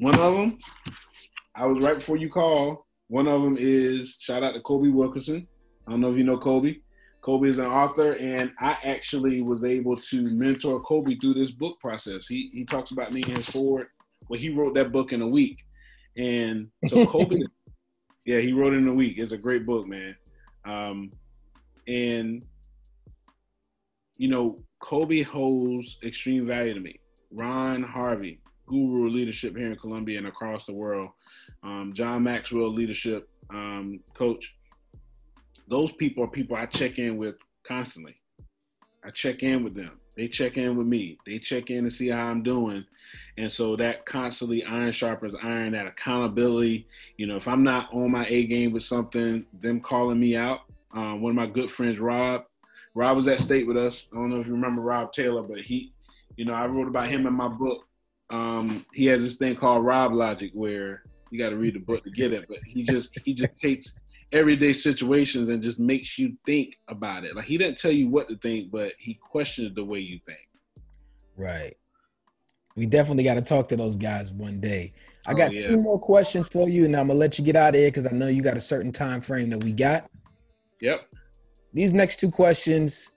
One 0.00 0.18
of 0.18 0.34
them, 0.34 0.58
I 1.54 1.66
was 1.66 1.78
right 1.84 1.98
before 1.98 2.16
you 2.16 2.30
call. 2.30 2.86
One 3.08 3.28
of 3.28 3.42
them 3.42 3.56
is 3.58 4.16
shout 4.18 4.42
out 4.42 4.54
to 4.54 4.60
Kobe 4.62 4.88
Wilkerson. 4.88 5.46
I 5.86 5.90
don't 5.90 6.00
know 6.00 6.10
if 6.10 6.16
you 6.16 6.24
know 6.24 6.38
Kobe. 6.38 6.76
Kobe 7.20 7.50
is 7.50 7.58
an 7.58 7.66
author, 7.66 8.12
and 8.12 8.50
I 8.58 8.78
actually 8.82 9.42
was 9.42 9.62
able 9.62 10.00
to 10.00 10.22
mentor 10.22 10.80
Kobe 10.80 11.16
through 11.16 11.34
this 11.34 11.50
book 11.50 11.78
process. 11.80 12.26
He 12.26 12.50
he 12.54 12.64
talks 12.64 12.92
about 12.92 13.12
me 13.12 13.22
in 13.26 13.36
his 13.36 13.46
foreword. 13.46 13.88
Well, 14.30 14.40
he 14.40 14.48
wrote 14.48 14.74
that 14.76 14.90
book 14.90 15.12
in 15.12 15.20
a 15.20 15.28
week, 15.28 15.58
and 16.16 16.68
so 16.88 17.04
Kobe, 17.08 17.36
yeah, 18.24 18.38
he 18.38 18.54
wrote 18.54 18.72
it 18.72 18.78
in 18.78 18.88
a 18.88 18.94
week. 18.94 19.18
It's 19.18 19.32
a 19.32 19.38
great 19.38 19.66
book, 19.66 19.86
man. 19.86 20.16
Um, 20.64 21.12
and 21.86 22.42
you 24.16 24.28
know, 24.28 24.62
Kobe 24.78 25.20
holds 25.20 25.98
extreme 26.02 26.46
value 26.46 26.72
to 26.72 26.80
me. 26.80 27.00
Ron 27.30 27.82
Harvey, 27.82 28.40
guru 28.70 29.10
leadership 29.10 29.56
here 29.56 29.70
in 29.70 29.76
Columbia 29.76 30.18
and 30.18 30.28
across 30.28 30.64
the 30.64 30.72
world. 30.72 31.10
Um, 31.62 31.92
John 31.94 32.22
Maxwell, 32.22 32.72
leadership 32.72 33.28
um, 33.50 34.00
coach 34.14 34.54
those 35.70 35.92
people 35.92 36.24
are 36.24 36.28
people 36.28 36.56
I 36.56 36.66
check 36.66 36.98
in 36.98 37.16
with 37.16 37.36
constantly. 37.66 38.16
I 39.04 39.10
check 39.10 39.42
in 39.42 39.62
with 39.62 39.74
them. 39.74 39.92
They 40.16 40.26
check 40.26 40.56
in 40.56 40.76
with 40.76 40.86
me. 40.86 41.16
They 41.24 41.38
check 41.38 41.70
in 41.70 41.84
to 41.84 41.90
see 41.90 42.08
how 42.08 42.26
I'm 42.26 42.42
doing. 42.42 42.84
And 43.38 43.50
so 43.50 43.76
that 43.76 44.04
constantly 44.04 44.64
iron 44.64 44.92
sharpens 44.92 45.34
iron, 45.42 45.72
that 45.72 45.86
accountability. 45.86 46.88
You 47.16 47.28
know, 47.28 47.36
if 47.36 47.46
I'm 47.46 47.62
not 47.62 47.88
on 47.94 48.10
my 48.10 48.26
A 48.26 48.44
game 48.46 48.72
with 48.72 48.82
something, 48.82 49.46
them 49.60 49.80
calling 49.80 50.18
me 50.18 50.36
out. 50.36 50.62
Um, 50.92 51.22
one 51.22 51.30
of 51.30 51.36
my 51.36 51.46
good 51.46 51.70
friends, 51.70 52.00
Rob, 52.00 52.44
Rob 52.94 53.16
was 53.16 53.28
at 53.28 53.38
state 53.38 53.66
with 53.66 53.76
us. 53.76 54.08
I 54.12 54.16
don't 54.16 54.28
know 54.28 54.40
if 54.40 54.46
you 54.48 54.52
remember 54.52 54.82
Rob 54.82 55.12
Taylor, 55.12 55.42
but 55.42 55.58
he, 55.58 55.92
you 56.36 56.44
know, 56.44 56.52
I 56.52 56.66
wrote 56.66 56.88
about 56.88 57.06
him 57.06 57.28
in 57.28 57.32
my 57.32 57.48
book. 57.48 57.86
Um, 58.30 58.86
he 58.94 59.06
has 59.06 59.22
this 59.22 59.36
thing 59.36 59.56
called 59.56 59.84
Rob 59.84 60.12
Logic 60.12 60.50
where 60.54 61.02
you 61.30 61.38
got 61.38 61.50
to 61.50 61.56
read 61.56 61.74
the 61.74 61.80
book 61.80 62.04
to 62.04 62.10
get 62.10 62.32
it, 62.32 62.46
but 62.48 62.58
he 62.64 62.82
just 62.82 63.10
he 63.24 63.34
just 63.34 63.56
takes 63.60 63.92
everyday 64.32 64.72
situations 64.72 65.48
and 65.48 65.62
just 65.62 65.80
makes 65.80 66.18
you 66.18 66.36
think 66.46 66.78
about 66.88 67.24
it. 67.24 67.34
Like 67.34 67.46
he 67.46 67.58
didn't 67.58 67.78
tell 67.78 67.90
you 67.90 68.08
what 68.08 68.28
to 68.28 68.36
think, 68.36 68.70
but 68.70 68.92
he 68.98 69.14
questioned 69.14 69.74
the 69.74 69.84
way 69.84 69.98
you 69.98 70.20
think. 70.26 70.48
Right. 71.36 71.76
We 72.76 72.86
definitely 72.86 73.24
got 73.24 73.34
to 73.34 73.42
talk 73.42 73.68
to 73.68 73.76
those 73.76 73.96
guys 73.96 74.32
one 74.32 74.60
day. 74.60 74.92
I 75.26 75.34
got 75.34 75.50
oh, 75.50 75.54
yeah. 75.54 75.68
two 75.68 75.76
more 75.76 75.98
questions 75.98 76.48
for 76.48 76.68
you, 76.68 76.84
and 76.84 76.96
I'm 76.96 77.08
gonna 77.08 77.18
let 77.18 77.38
you 77.38 77.44
get 77.44 77.56
out 77.56 77.70
of 77.70 77.74
here 77.74 77.88
because 77.88 78.06
I 78.06 78.10
know 78.10 78.28
you 78.28 78.42
got 78.42 78.56
a 78.56 78.60
certain 78.60 78.92
time 78.92 79.20
frame 79.20 79.50
that 79.50 79.62
we 79.62 79.72
got. 79.72 80.10
Yep. 80.80 81.06
These 81.74 81.92
next 81.92 82.20
two 82.20 82.30
questions, 82.30 83.12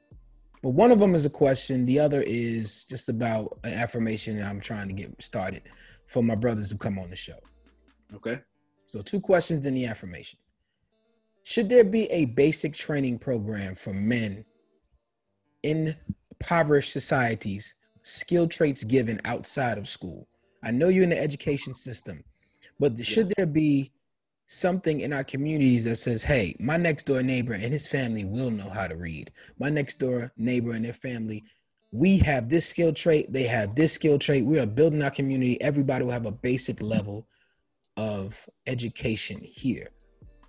but 0.63 0.69
one 0.69 0.91
of 0.91 0.99
them 0.99 1.13
is 1.13 1.25
a 1.25 1.29
question. 1.29 1.85
The 1.85 1.99
other 1.99 2.23
is 2.25 2.85
just 2.85 3.09
about 3.09 3.59
an 3.65 3.73
affirmation 3.73 4.37
that 4.37 4.49
I'm 4.49 4.61
trying 4.61 4.87
to 4.87 4.93
get 4.93 5.21
started 5.21 5.63
for 6.07 6.23
my 6.23 6.35
brothers 6.35 6.71
who 6.71 6.77
come 6.77 6.97
on 6.97 7.09
the 7.09 7.17
show. 7.17 7.37
Okay. 8.15 8.39
So 8.87 9.01
two 9.01 9.19
questions 9.19 9.65
in 9.65 9.73
the 9.73 9.85
affirmation. 9.85 10.39
Should 11.43 11.67
there 11.67 11.83
be 11.83 12.09
a 12.11 12.25
basic 12.25 12.73
training 12.73 13.19
program 13.19 13.75
for 13.75 13.93
men 13.93 14.45
in 15.63 15.97
impoverished 16.31 16.93
societies, 16.93 17.75
skill 18.03 18.47
traits 18.47 18.85
given 18.85 19.19
outside 19.25 19.77
of 19.77 19.89
school? 19.89 20.29
I 20.63 20.71
know 20.71 20.87
you're 20.87 21.03
in 21.03 21.09
the 21.09 21.19
education 21.19 21.75
system, 21.75 22.23
but 22.79 22.97
should 23.05 23.33
there 23.35 23.45
be 23.47 23.91
something 24.47 24.99
in 24.99 25.13
our 25.13 25.23
communities 25.23 25.85
that 25.85 25.95
says, 25.95 26.23
hey, 26.23 26.55
my 26.59 26.77
next 26.77 27.05
door 27.05 27.23
neighbor 27.23 27.53
and 27.53 27.71
his 27.71 27.87
family 27.87 28.25
will 28.25 28.51
know 28.51 28.69
how 28.69 28.87
to 28.87 28.95
read. 28.95 29.31
My 29.59 29.69
next 29.69 29.99
door 29.99 30.31
neighbor 30.37 30.73
and 30.73 30.85
their 30.85 30.93
family, 30.93 31.43
we 31.91 32.17
have 32.19 32.49
this 32.49 32.67
skill 32.67 32.93
trait, 32.93 33.31
they 33.31 33.43
have 33.43 33.75
this 33.75 33.93
skill 33.93 34.17
trait. 34.17 34.45
We 34.45 34.59
are 34.59 34.65
building 34.65 35.01
our 35.01 35.11
community. 35.11 35.61
Everybody 35.61 36.05
will 36.05 36.11
have 36.11 36.25
a 36.25 36.31
basic 36.31 36.81
level 36.81 37.27
of 37.97 38.47
education 38.67 39.39
here. 39.41 39.89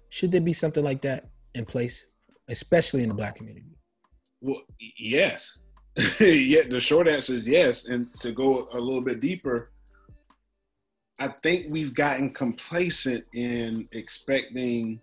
Should 0.09 0.33
there 0.33 0.41
be 0.41 0.53
something 0.53 0.83
like 0.83 1.03
that 1.03 1.29
in 1.55 1.65
place, 1.65 2.07
especially 2.49 3.03
in 3.03 3.11
the 3.11 3.15
black 3.15 3.37
community? 3.37 3.77
Well, 4.41 4.62
yes. 4.99 5.59
yeah, 6.21 6.62
the 6.69 6.81
short 6.81 7.09
answer 7.09 7.35
is 7.35 7.47
yes. 7.47 7.87
And 7.87 8.12
to 8.21 8.33
go 8.33 8.69
a 8.73 8.81
little 8.81 9.01
bit 9.01 9.21
deeper, 9.21 9.71
I 11.19 11.28
think 11.28 11.66
we've 11.70 11.95
gotten 11.95 12.31
complacent 12.31 13.24
in 13.35 13.89
expecting 13.93 15.01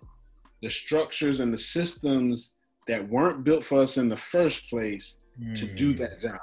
the 0.61 0.69
structures 0.69 1.39
and 1.39 1.53
the 1.53 1.57
systems 1.57 2.51
that 2.87 3.07
weren't 3.07 3.43
built 3.43 3.63
for 3.63 3.81
us 3.81 3.97
in 3.97 4.09
the 4.09 4.17
first 4.17 4.69
place 4.69 5.17
mm. 5.41 5.57
to 5.57 5.65
do 5.65 5.93
mm. 5.93 5.97
that 5.99 6.21
job. 6.21 6.39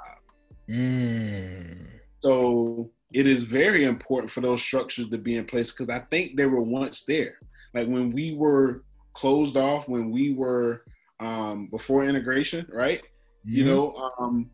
Mm. 0.67 1.87
So 2.21 2.89
it 3.13 3.27
is 3.27 3.43
very 3.43 3.85
important 3.85 4.31
for 4.31 4.41
those 4.41 4.61
structures 4.61 5.09
to 5.09 5.17
be 5.17 5.37
in 5.37 5.45
place 5.45 5.71
because 5.71 5.89
I 5.89 5.99
think 6.09 6.35
they 6.35 6.45
were 6.45 6.61
once 6.61 7.03
there 7.05 7.39
like 7.73 7.87
when 7.87 8.11
we 8.11 8.33
were 8.33 8.83
closed 9.13 9.57
off, 9.57 9.87
when 9.87 10.11
we 10.11 10.33
were 10.33 10.83
um, 11.19 11.67
before 11.67 12.05
integration, 12.05 12.65
right? 12.71 13.01
Mm-hmm. 13.01 13.55
You 13.55 13.65
know, 13.65 14.11
um, 14.19 14.49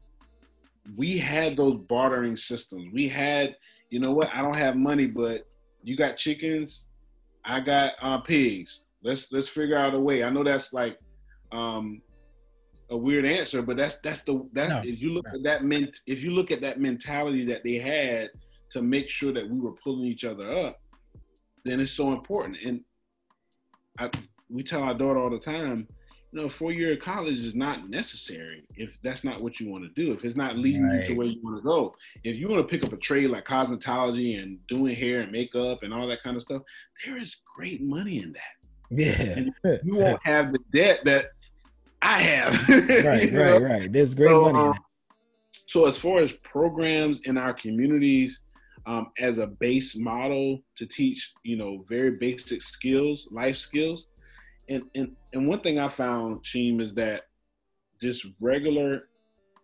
we 0.97 1.17
had 1.17 1.57
those 1.57 1.75
bartering 1.75 2.35
systems. 2.35 2.91
We 2.93 3.07
had, 3.07 3.55
you 3.89 3.99
know 3.99 4.11
what? 4.11 4.33
I 4.33 4.41
don't 4.41 4.55
have 4.55 4.75
money, 4.75 5.07
but 5.07 5.47
you 5.83 5.95
got 5.95 6.17
chickens, 6.17 6.85
I 7.43 7.61
got 7.61 7.93
uh, 8.01 8.19
pigs. 8.19 8.81
Let's 9.03 9.31
let's 9.31 9.47
figure 9.47 9.77
out 9.77 9.93
a 9.93 9.99
way. 9.99 10.23
I 10.23 10.29
know 10.29 10.43
that's 10.43 10.73
like 10.73 10.97
um, 11.51 12.01
a 12.89 12.97
weird 12.97 13.25
answer, 13.25 13.61
but 13.61 13.77
that's 13.77 13.99
that's 13.99 14.21
the 14.21 14.47
that 14.53 14.69
no, 14.69 14.81
if 14.83 15.01
you 15.01 15.13
look 15.13 15.27
no. 15.27 15.35
at 15.35 15.43
that 15.43 15.63
men 15.63 15.91
if 16.07 16.23
you 16.23 16.31
look 16.31 16.51
at 16.51 16.61
that 16.61 16.79
mentality 16.79 17.45
that 17.45 17.63
they 17.63 17.77
had 17.77 18.29
to 18.71 18.81
make 18.81 19.09
sure 19.09 19.31
that 19.31 19.47
we 19.47 19.59
were 19.59 19.73
pulling 19.83 20.05
each 20.05 20.25
other 20.25 20.49
up, 20.49 20.81
then 21.63 21.79
it's 21.79 21.91
so 21.91 22.13
important. 22.13 22.57
And 22.65 22.81
I, 23.97 24.09
we 24.49 24.63
tell 24.63 24.83
our 24.83 24.93
daughter 24.93 25.19
all 25.19 25.29
the 25.29 25.39
time, 25.39 25.87
you 26.35 26.41
know, 26.41 26.49
four 26.49 26.73
year 26.73 26.97
college 26.97 27.39
is 27.39 27.55
not 27.55 27.89
necessary 27.89 28.65
if 28.75 28.97
that's 29.01 29.23
not 29.23 29.41
what 29.41 29.61
you 29.61 29.69
want 29.69 29.85
to 29.85 29.89
do. 30.01 30.11
If 30.11 30.25
it's 30.25 30.35
not 30.35 30.57
leading 30.57 30.85
right. 30.85 31.03
you 31.03 31.07
to 31.07 31.13
where 31.13 31.27
you 31.27 31.39
want 31.41 31.55
to 31.55 31.63
go. 31.63 31.95
If 32.25 32.35
you 32.35 32.49
want 32.49 32.59
to 32.59 32.67
pick 32.67 32.85
up 32.85 32.91
a 32.91 32.97
trade 32.97 33.29
like 33.29 33.45
cosmetology 33.45 34.41
and 34.41 34.59
doing 34.67 34.93
hair 34.93 35.21
and 35.21 35.31
makeup 35.31 35.83
and 35.83 35.93
all 35.93 36.07
that 36.07 36.21
kind 36.21 36.35
of 36.35 36.41
stuff, 36.41 36.63
there 37.05 37.15
is 37.15 37.37
great 37.55 37.81
money 37.81 38.21
in 38.21 38.33
that. 38.33 38.91
Yeah. 38.91 39.21
And 39.37 39.53
you 39.85 39.95
won't 39.95 40.21
have 40.25 40.51
the 40.51 40.59
debt 40.73 41.05
that 41.05 41.27
I 42.01 42.19
have. 42.19 42.69
right, 43.05 43.31
right, 43.31 43.61
right. 43.61 43.91
There's 43.91 44.13
great 44.13 44.27
so, 44.27 44.51
money. 44.51 44.59
Um, 44.59 44.79
so 45.67 45.85
as 45.85 45.95
far 45.95 46.19
as 46.19 46.33
programs 46.43 47.21
in 47.23 47.37
our 47.37 47.53
communities, 47.53 48.41
um, 48.85 49.11
as 49.19 49.37
a 49.37 49.47
base 49.47 49.95
model 49.95 50.61
to 50.75 50.85
teach, 50.85 51.33
you 51.43 51.55
know, 51.55 51.85
very 51.87 52.11
basic 52.11 52.61
skills, 52.61 53.27
life 53.31 53.57
skills. 53.57 54.05
And 54.67 54.83
and 54.95 55.15
and 55.33 55.47
one 55.47 55.61
thing 55.61 55.79
I 55.79 55.89
found, 55.89 56.43
Sheem, 56.43 56.81
is 56.81 56.93
that 56.95 57.23
just 58.01 58.25
regular, 58.39 59.07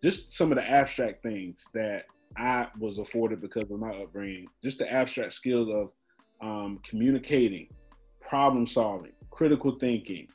just 0.02 0.34
some 0.34 0.52
of 0.52 0.58
the 0.58 0.68
abstract 0.68 1.22
things 1.22 1.64
that 1.74 2.04
I 2.36 2.68
was 2.78 2.98
afforded 2.98 3.40
because 3.40 3.70
of 3.70 3.78
my 3.78 3.90
upbringing, 3.90 4.46
just 4.62 4.78
the 4.78 4.90
abstract 4.90 5.32
skills 5.32 5.74
of 5.74 5.90
um, 6.40 6.80
communicating, 6.88 7.68
problem 8.20 8.66
solving, 8.66 9.12
critical 9.30 9.78
thinking, 9.78 10.28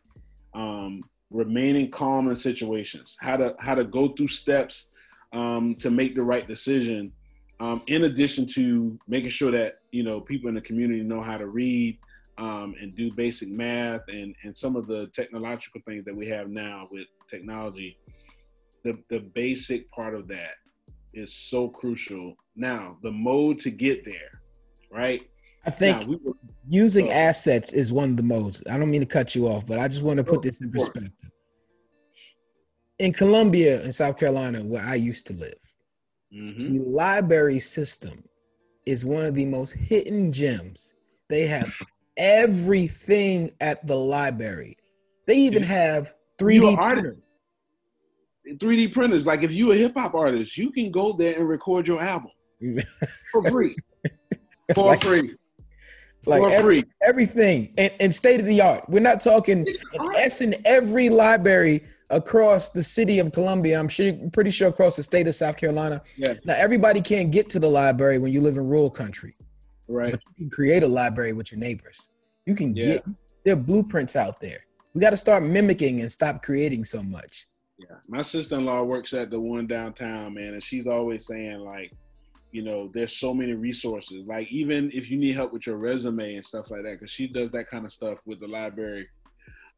um, 0.54 1.02
remaining 1.32 1.90
calm 1.90 2.30
in 2.30 2.36
situations, 2.36 3.16
how 3.20 3.38
to 3.38 3.56
how 3.60 3.76
to 3.76 3.84
go 3.84 4.10
through 4.10 4.28
steps 4.28 4.90
um, 5.34 5.76
to 5.76 5.90
make 5.90 6.16
the 6.16 6.24
right 6.24 6.48
decision 6.48 7.12
um, 7.60 7.82
in 7.88 8.04
addition 8.04 8.46
to 8.46 8.98
making 9.08 9.30
sure 9.30 9.52
that 9.52 9.80
you 9.92 10.04
know 10.04 10.22
people 10.22 10.50
in 10.50 10.56
the 10.56 10.62
community 10.62 11.02
know 11.02 11.22
how 11.22 11.38
to 11.38 11.48
read 11.48 11.98
um, 12.38 12.76
and 12.80 12.96
do 12.96 13.12
basic 13.14 13.50
math 13.50 14.02
and 14.08 14.36
and 14.44 14.58
some 14.58 14.76
of 14.76 14.88
the 14.88 15.08
technological 15.14 15.82
things 15.88 16.06
that 16.06 16.16
we 16.16 16.28
have 16.28 16.50
now 16.50 16.88
with 16.92 17.08
technology 17.30 17.98
the 18.84 18.98
the 19.10 19.20
basic 19.20 19.90
part 19.92 20.14
of 20.14 20.28
that 20.28 20.56
is 21.14 21.34
so 21.34 21.68
crucial 21.68 22.36
now 22.56 22.98
the 23.04 23.12
mode 23.12 23.60
to 23.60 23.72
get 23.72 24.06
there 24.06 24.42
right 24.92 25.22
i 25.66 25.70
think 25.70 26.02
now, 26.02 26.08
we 26.08 26.16
were, 26.24 26.34
using 26.70 27.12
assets 27.12 27.74
is 27.74 27.92
one 27.92 28.12
of 28.12 28.18
the 28.18 28.24
modes 28.24 28.64
i 28.70 28.78
don't 28.78 28.92
mean 28.92 29.02
to 29.02 29.08
cut 29.08 29.34
you 29.34 29.48
off 29.48 29.66
but 29.66 29.80
i 29.80 29.88
just 29.88 30.04
want 30.04 30.18
to 30.18 30.24
put 30.24 30.42
this 30.42 30.60
in 30.62 30.72
perspective 30.72 31.32
in 33.00 33.12
columbia 33.12 33.82
in 33.84 33.92
south 33.92 34.18
carolina 34.18 34.60
where 34.64 34.84
i 34.84 34.96
used 34.96 35.26
to 35.26 35.34
live 35.34 35.54
Mm-hmm. 36.34 36.72
The 36.72 36.80
library 36.80 37.60
system 37.60 38.24
is 38.86 39.06
one 39.06 39.26
of 39.26 39.36
the 39.36 39.46
most 39.46 39.74
hidden 39.74 40.32
gems. 40.32 40.94
They 41.30 41.48
have 41.48 41.74
everything 42.18 43.52
at 43.62 43.86
the 43.86 43.96
library. 43.96 44.78
They 45.26 45.36
even 45.36 45.64
have 45.64 46.14
3D 46.40 46.76
printers. 46.76 47.24
3D 48.48 48.94
printers. 48.94 49.26
Like 49.26 49.44
if 49.44 49.52
you're 49.52 49.74
a 49.74 49.78
hip 49.78 49.94
hop 49.96 50.16
artist, 50.16 50.58
you 50.58 50.72
can 50.72 50.92
go 50.92 51.14
there 51.14 51.38
and 51.38 51.48
record 51.48 51.88
your 51.88 52.02
album 52.02 52.32
for 53.32 53.48
free. 53.50 53.76
For 54.74 54.86
like, 54.86 55.04
free. 55.04 55.36
Like 56.26 56.42
for 56.42 56.50
every, 56.50 56.82
free. 56.82 56.92
everything 57.04 57.74
and, 57.78 57.94
and 58.00 58.14
state 58.14 58.40
of 58.40 58.46
the 58.46 58.62
art. 58.62 58.84
We're 58.90 59.00
not 59.00 59.22
talking 59.22 59.66
in 60.42 60.56
every 60.66 61.10
library 61.10 61.84
across 62.10 62.72
the 62.72 62.84
city 62.84 63.20
of 63.20 63.32
Columbia. 63.32 63.80
I'm 63.80 63.88
sure 63.88 64.14
pretty 64.32 64.50
sure 64.50 64.70
across 64.70 64.96
the 64.96 65.04
state 65.04 65.28
of 65.28 65.36
South 65.36 65.58
Carolina. 65.58 66.02
Yeah. 66.16 66.36
Now 66.46 66.56
everybody 66.58 67.02
can't 67.02 67.32
get 67.32 67.50
to 67.52 67.60
the 67.60 67.70
library 67.70 68.18
when 68.18 68.32
you 68.32 68.42
live 68.42 68.58
in 68.58 68.68
rural 68.68 68.90
country. 68.90 69.36
Right. 69.88 70.12
But 70.12 70.22
you 70.28 70.36
can 70.36 70.50
create 70.50 70.84
a 70.84 70.88
library 70.88 71.34
with 71.34 71.52
your 71.52 71.60
neighbors. 71.60 72.10
You 72.46 72.56
can 72.56 72.76
yeah. 72.76 72.86
get 72.86 73.06
there 73.46 73.54
are 73.54 73.58
blueprints 73.58 74.16
out 74.16 74.40
there. 74.40 74.60
We 74.94 75.02
got 75.02 75.12
to 75.12 75.18
start 75.18 75.44
mimicking 75.44 76.02
and 76.02 76.12
stop 76.12 76.44
creating 76.44 76.84
so 76.84 77.02
much. 77.04 77.48
Yeah. 77.78 77.98
My 78.08 78.22
sister-in-law 78.22 78.84
works 78.84 79.14
at 79.14 79.30
the 79.30 79.40
one 79.40 79.68
downtown, 79.68 80.34
man, 80.34 80.54
and 80.54 80.64
she's 80.64 80.88
always 80.88 81.28
saying 81.28 81.60
like, 81.60 81.94
you 82.52 82.64
know, 82.64 82.90
there's 82.94 83.16
so 83.16 83.34
many 83.34 83.54
resources. 83.54 84.26
Like 84.26 84.52
even 84.52 84.90
if 84.94 85.10
you 85.10 85.18
need 85.18 85.36
help 85.36 85.54
with 85.54 85.68
your 85.68 85.78
resume 85.78 86.36
and 86.36 86.46
stuff 86.46 86.72
like 86.72 86.84
that, 86.84 86.98
because 87.00 87.12
she 87.12 87.28
does 87.28 87.52
that 87.52 87.70
kind 87.70 87.86
of 87.86 87.92
stuff 87.92 88.18
with 88.26 88.40
the 88.40 88.48
library 88.48 89.08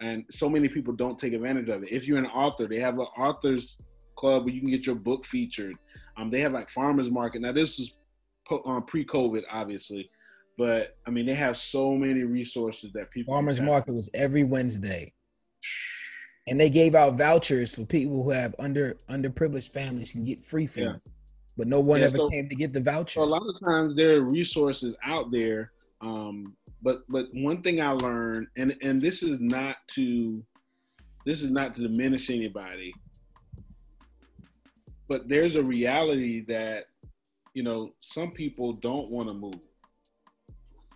and 0.02 0.23
so 0.31 0.49
many 0.49 0.69
people 0.69 0.94
don't 0.94 1.19
take 1.19 1.34
advantage 1.34 1.69
of 1.69 1.84
it. 1.84 1.91
If 1.91 2.07
you're 2.07 2.18
an 2.18 2.26
author, 2.27 2.68
they 2.68 2.80
have 2.80 2.95
an 2.95 3.07
authors 3.18 3.77
club 4.15 4.45
where 4.45 4.53
you 4.53 4.61
can 4.61 4.69
get 4.69 4.86
your 4.86 4.95
book 4.95 5.26
featured. 5.26 5.76
Um, 6.18 6.31
they 6.31 6.41
have 6.41 6.53
like 6.53 6.69
farmers 6.69 7.10
market. 7.10 7.41
Now 7.41 7.52
this 7.52 7.80
is 7.80 7.91
um, 8.65 8.84
pre-COVID, 8.84 9.43
obviously, 9.51 10.09
but 10.57 10.97
I 11.05 11.11
mean 11.11 11.26
they 11.26 11.35
have 11.35 11.57
so 11.57 11.95
many 11.95 12.23
resources 12.23 12.91
that 12.93 13.11
people. 13.11 13.34
Farmers 13.34 13.61
market 13.61 13.93
was 13.93 14.09
every 14.13 14.43
Wednesday, 14.43 15.13
and 16.47 16.59
they 16.59 16.69
gave 16.69 16.95
out 16.95 17.15
vouchers 17.15 17.73
for 17.73 17.85
people 17.85 18.23
who 18.23 18.31
have 18.31 18.55
under 18.59 18.95
underprivileged 19.09 19.71
families 19.71 20.11
can 20.11 20.26
get 20.26 20.41
free 20.41 20.67
food. 20.67 20.84
Yeah. 20.84 21.11
But 21.57 21.67
no 21.67 21.81
one 21.81 21.99
yeah, 21.99 22.07
ever 22.07 22.17
so, 22.17 22.30
came 22.30 22.47
to 22.47 22.55
get 22.55 22.71
the 22.71 22.80
vouchers. 22.80 23.15
So 23.15 23.23
a 23.23 23.26
lot 23.26 23.41
of 23.41 23.59
times 23.59 23.95
there 23.95 24.15
are 24.15 24.21
resources 24.21 24.95
out 25.03 25.30
there 25.30 25.71
um, 26.01 26.55
but 26.81 27.03
but 27.09 27.27
one 27.34 27.61
thing 27.61 27.81
I 27.81 27.91
learned, 27.91 28.47
and 28.57 28.76
and 28.81 29.01
this 29.01 29.21
is 29.21 29.39
not 29.39 29.77
to 29.95 30.43
this 31.26 31.41
is 31.41 31.51
not 31.51 31.76
to 31.76 31.81
diminish 31.81 32.30
anybody, 32.30 32.93
but 35.07 35.27
there's 35.27 35.55
a 35.55 35.63
reality 35.63 36.41
that 36.45 36.85
you 37.53 37.63
know 37.63 37.91
some 38.13 38.31
people 38.31 38.73
don't 38.73 39.09
want 39.09 39.27
to 39.27 39.34
move 39.34 39.59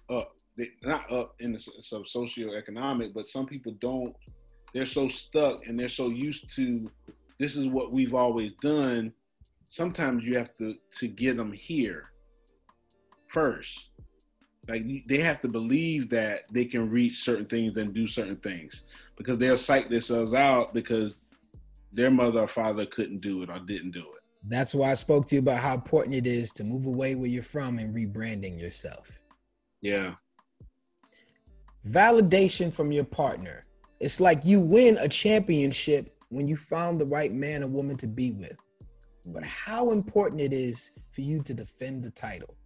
up, 0.09 0.35
they, 0.57 0.69
not 0.84 1.11
up 1.11 1.35
in 1.39 1.53
the 1.53 1.59
so 1.59 2.03
socioeconomic, 2.03 3.13
but 3.13 3.27
some 3.27 3.45
people 3.45 3.73
don't. 3.80 4.15
They're 4.73 4.85
so 4.85 5.07
stuck 5.07 5.67
and 5.67 5.80
they're 5.80 5.89
so 5.89 6.09
used 6.09 6.53
to 6.55 6.89
this 7.39 7.55
is 7.55 7.67
what 7.67 7.91
we've 7.91 8.13
always 8.13 8.51
done. 8.61 9.13
Sometimes 9.69 10.23
you 10.23 10.38
have 10.38 10.55
to 10.57 10.75
to 10.99 11.07
get 11.07 11.38
them 11.38 11.51
here 11.51 12.11
first 13.30 13.80
like 14.67 14.85
they 15.07 15.17
have 15.17 15.41
to 15.41 15.47
believe 15.47 16.09
that 16.09 16.41
they 16.51 16.65
can 16.65 16.89
reach 16.89 17.23
certain 17.23 17.45
things 17.45 17.75
and 17.77 17.93
do 17.93 18.07
certain 18.07 18.38
things 18.38 18.84
because 19.17 19.38
they'll 19.38 19.57
psych 19.57 19.89
themselves 19.89 20.34
out 20.34 20.73
because 20.73 21.15
their 21.91 22.09
mother 22.09 22.41
or 22.41 22.47
father 22.47 22.85
couldn't 22.85 23.21
do 23.21 23.43
it 23.43 23.49
or 23.49 23.59
didn't 23.59 23.91
do 23.91 23.99
it. 23.99 24.23
That's 24.45 24.76
why 24.76 24.91
I 24.91 24.94
spoke 24.95 25.26
to 25.28 25.36
you 25.36 25.40
about 25.40 25.60
how 25.60 25.74
important 25.74 26.15
it 26.15 26.28
is 26.28 26.52
to 26.53 26.64
move 26.64 26.86
away 26.86 27.15
where 27.15 27.30
you're 27.30 27.44
from 27.44 27.80
and 27.80 27.95
rebranding 27.95 28.60
yourself. 28.60 29.20
Yeah. 29.82 30.15
Validation 31.88 32.74
from 32.74 32.91
your 32.91 33.06
partner. 33.06 33.64
It's 33.99 34.20
like 34.20 34.44
you 34.44 34.60
win 34.60 34.98
a 34.98 35.07
championship 35.07 36.14
when 36.30 36.48
you 36.48 36.57
found 36.57 36.99
the 36.99 37.06
right 37.06 37.32
man 37.32 37.64
or 37.64 37.68
woman 37.68 37.95
to 37.98 38.07
be 38.07 38.32
with. 38.32 38.57
But 39.26 39.44
how 39.44 39.91
important 39.91 40.41
it 40.41 40.52
is 40.52 40.91
for 41.11 41.22
you 41.22 41.41
to 41.44 41.53
defend 41.53 42.03
the 42.03 42.11
title. 42.11 42.57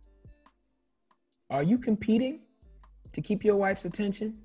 Are 1.50 1.64
you 1.64 1.78
competing 1.78 2.42
to 3.12 3.22
keep 3.22 3.44
your 3.44 3.56
wife's 3.56 3.86
attention? 3.86 4.38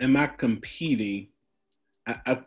Am 0.00 0.16
I 0.16 0.26
competing? 0.28 1.28
I, 2.06 2.16
I, 2.26 2.38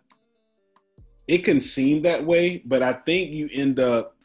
it 1.29 1.45
can 1.45 1.61
seem 1.61 2.01
that 2.01 2.25
way, 2.25 2.63
but 2.65 2.81
I 2.81 2.93
think 2.93 3.29
you 3.29 3.47
end 3.53 3.79
up. 3.79 4.15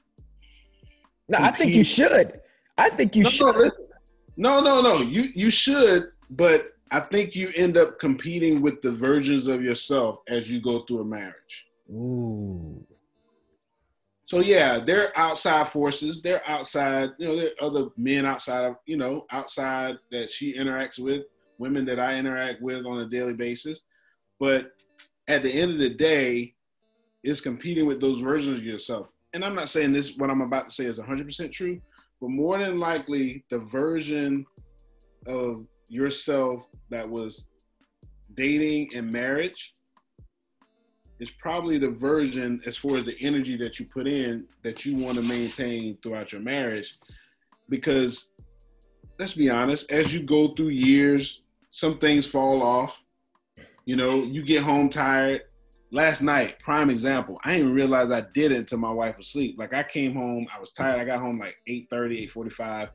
No, 1.28 1.36
competing. 1.36 1.54
I 1.54 1.58
think 1.58 1.74
you 1.74 1.84
should. 1.84 2.40
I 2.78 2.88
think 2.88 3.14
you 3.14 3.24
no, 3.24 3.28
should. 3.28 3.72
No, 4.38 4.60
no, 4.60 4.80
no. 4.80 5.02
You 5.02 5.24
you 5.34 5.50
should, 5.50 6.04
but 6.30 6.72
I 6.90 7.00
think 7.00 7.36
you 7.36 7.52
end 7.56 7.76
up 7.76 7.98
competing 8.00 8.62
with 8.62 8.80
the 8.80 8.92
versions 8.92 9.48
of 9.48 9.62
yourself 9.62 10.20
as 10.28 10.50
you 10.50 10.62
go 10.62 10.86
through 10.86 11.00
a 11.00 11.04
marriage. 11.04 11.66
Ooh. 11.90 12.86
So 14.24 14.40
yeah, 14.40 14.78
they're 14.78 15.12
outside 15.14 15.68
forces. 15.68 16.22
They're 16.24 16.42
outside. 16.48 17.10
You 17.18 17.28
know, 17.28 17.36
there 17.36 17.50
are 17.60 17.66
other 17.66 17.88
men 17.98 18.24
outside 18.24 18.64
of 18.64 18.76
you 18.86 18.96
know 18.96 19.26
outside 19.30 19.98
that 20.10 20.32
she 20.32 20.54
interacts 20.54 20.98
with, 20.98 21.24
women 21.58 21.84
that 21.84 22.00
I 22.00 22.16
interact 22.16 22.62
with 22.62 22.86
on 22.86 23.00
a 23.00 23.10
daily 23.10 23.34
basis. 23.34 23.82
But 24.40 24.72
at 25.28 25.42
the 25.42 25.52
end 25.52 25.72
of 25.72 25.78
the 25.78 25.90
day, 25.90 26.53
it's 27.24 27.40
competing 27.40 27.86
with 27.86 28.00
those 28.00 28.20
versions 28.20 28.58
of 28.58 28.64
yourself. 28.64 29.08
And 29.32 29.44
I'm 29.44 29.54
not 29.54 29.70
saying 29.70 29.92
this 29.92 30.16
what 30.16 30.30
I'm 30.30 30.42
about 30.42 30.68
to 30.68 30.74
say 30.74 30.84
is 30.84 30.98
100% 30.98 31.50
true, 31.50 31.80
but 32.20 32.30
more 32.30 32.58
than 32.58 32.78
likely, 32.78 33.44
the 33.50 33.60
version 33.60 34.46
of 35.26 35.66
yourself 35.88 36.66
that 36.90 37.08
was 37.08 37.44
dating 38.36 38.90
and 38.94 39.10
marriage 39.10 39.74
is 41.20 41.30
probably 41.40 41.78
the 41.78 41.92
version 41.92 42.60
as 42.66 42.76
far 42.76 42.98
as 42.98 43.06
the 43.06 43.16
energy 43.20 43.56
that 43.56 43.78
you 43.78 43.86
put 43.86 44.06
in 44.06 44.46
that 44.62 44.84
you 44.84 44.96
want 44.96 45.16
to 45.16 45.28
maintain 45.28 45.96
throughout 46.02 46.32
your 46.32 46.40
marriage 46.40 46.98
because 47.68 48.28
let's 49.18 49.34
be 49.34 49.48
honest 49.48 49.90
as 49.92 50.12
you 50.12 50.22
go 50.22 50.48
through 50.48 50.68
years 50.68 51.42
some 51.70 51.98
things 51.98 52.26
fall 52.26 52.62
off 52.62 53.00
you 53.84 53.94
know 53.94 54.24
you 54.24 54.42
get 54.42 54.62
home 54.62 54.90
tired 54.90 55.42
last 55.90 56.22
night 56.22 56.58
prime 56.58 56.90
example 56.90 57.38
i 57.44 57.56
didn't 57.56 57.72
realize 57.72 58.10
i 58.10 58.22
did 58.34 58.50
it 58.50 58.58
until 58.58 58.78
my 58.78 58.90
wife 58.90 59.16
was 59.16 59.28
asleep 59.28 59.56
like 59.58 59.72
i 59.72 59.82
came 59.82 60.14
home 60.14 60.46
i 60.54 60.60
was 60.60 60.72
tired 60.72 61.00
i 61.00 61.04
got 61.04 61.20
home 61.20 61.38
like 61.38 61.56
8 61.66 61.88
45 62.32 62.88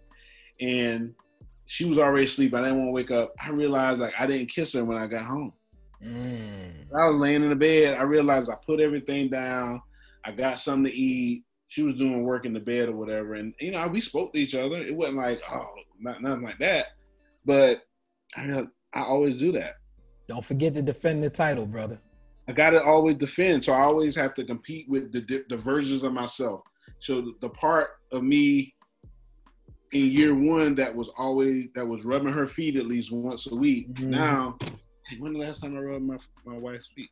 and 0.60 1.14
she 1.66 1.86
was 1.86 1.98
already 1.98 2.26
asleep 2.26 2.54
i 2.54 2.62
didn't 2.62 2.78
want 2.78 2.88
to 2.90 2.92
wake 2.92 3.12
up 3.12 3.34
i 3.42 3.50
realized 3.52 4.00
like 4.00 4.14
i 4.20 4.26
didn't 4.26 4.50
kiss 4.50 4.74
her 4.74 4.84
when 4.84 4.98
i 4.98 5.08
got 5.08 5.26
home 5.26 5.54
Mm. 6.04 6.86
I 6.96 7.10
was 7.10 7.20
laying 7.20 7.44
in 7.44 7.50
the 7.50 7.56
bed. 7.56 7.98
I 7.98 8.04
realized 8.04 8.50
I 8.50 8.56
put 8.66 8.80
everything 8.80 9.30
down. 9.30 9.82
I 10.26 10.32
got 10.32 10.60
something 10.60 10.92
to 10.92 10.98
eat. 10.98 11.44
She 11.68 11.84
was 11.84 11.96
doing 11.96 12.24
work 12.24 12.46
in 12.46 12.54
the 12.54 12.60
bed 12.60 12.90
or 12.90 12.96
whatever, 12.96 13.36
and 13.36 13.54
you 13.60 13.72
know 13.72 13.88
we 13.88 14.02
spoke 14.02 14.34
to 14.34 14.40
each 14.40 14.56
other. 14.56 14.78
It 14.78 14.96
wasn't 14.96 15.18
like 15.18 15.42
oh, 15.52 15.68
not 16.00 16.22
nothing 16.22 16.44
like 16.44 16.58
that, 16.60 16.88
but 17.46 17.84
I 18.36 18.66
I 18.94 19.02
always 19.02 19.38
do 19.38 19.52
that. 19.52 19.76
Don't 20.28 20.44
forget 20.44 20.74
to 20.76 20.82
defend 20.82 21.22
the 21.22 21.30
title, 21.30 21.68
brother. 21.68 22.00
I 22.50 22.52
got 22.52 22.72
to 22.72 22.84
always 22.84 23.16
defend, 23.16 23.64
so 23.64 23.74
I 23.74 23.82
always 23.82 24.16
have 24.16 24.34
to 24.34 24.44
compete 24.44 24.90
with 24.90 25.12
the 25.12 25.46
the 25.50 25.58
versions 25.58 26.04
of 26.04 26.14
myself. 26.14 26.62
So 27.00 27.22
the, 27.22 27.36
the 27.42 27.50
part 27.50 27.92
of 28.12 28.24
me 28.24 28.74
in 29.92 30.12
year 30.12 30.34
one 30.34 30.74
that 30.76 30.96
was 30.96 31.10
always 31.16 31.68
that 31.76 31.88
was 31.88 32.04
rubbing 32.04 32.34
her 32.34 32.48
feet 32.48 32.76
at 32.76 32.88
least 32.88 33.12
once 33.12 33.46
a 33.52 33.56
week. 33.56 33.94
Mm-hmm. 33.94 34.10
Now 34.10 34.58
when 35.20 35.34
the 35.34 35.40
last 35.40 35.62
time 35.62 35.78
I 35.78 35.82
rubbed 35.82 36.06
my 36.06 36.18
my 36.44 36.58
wife's 36.58 36.90
feet? 36.96 37.12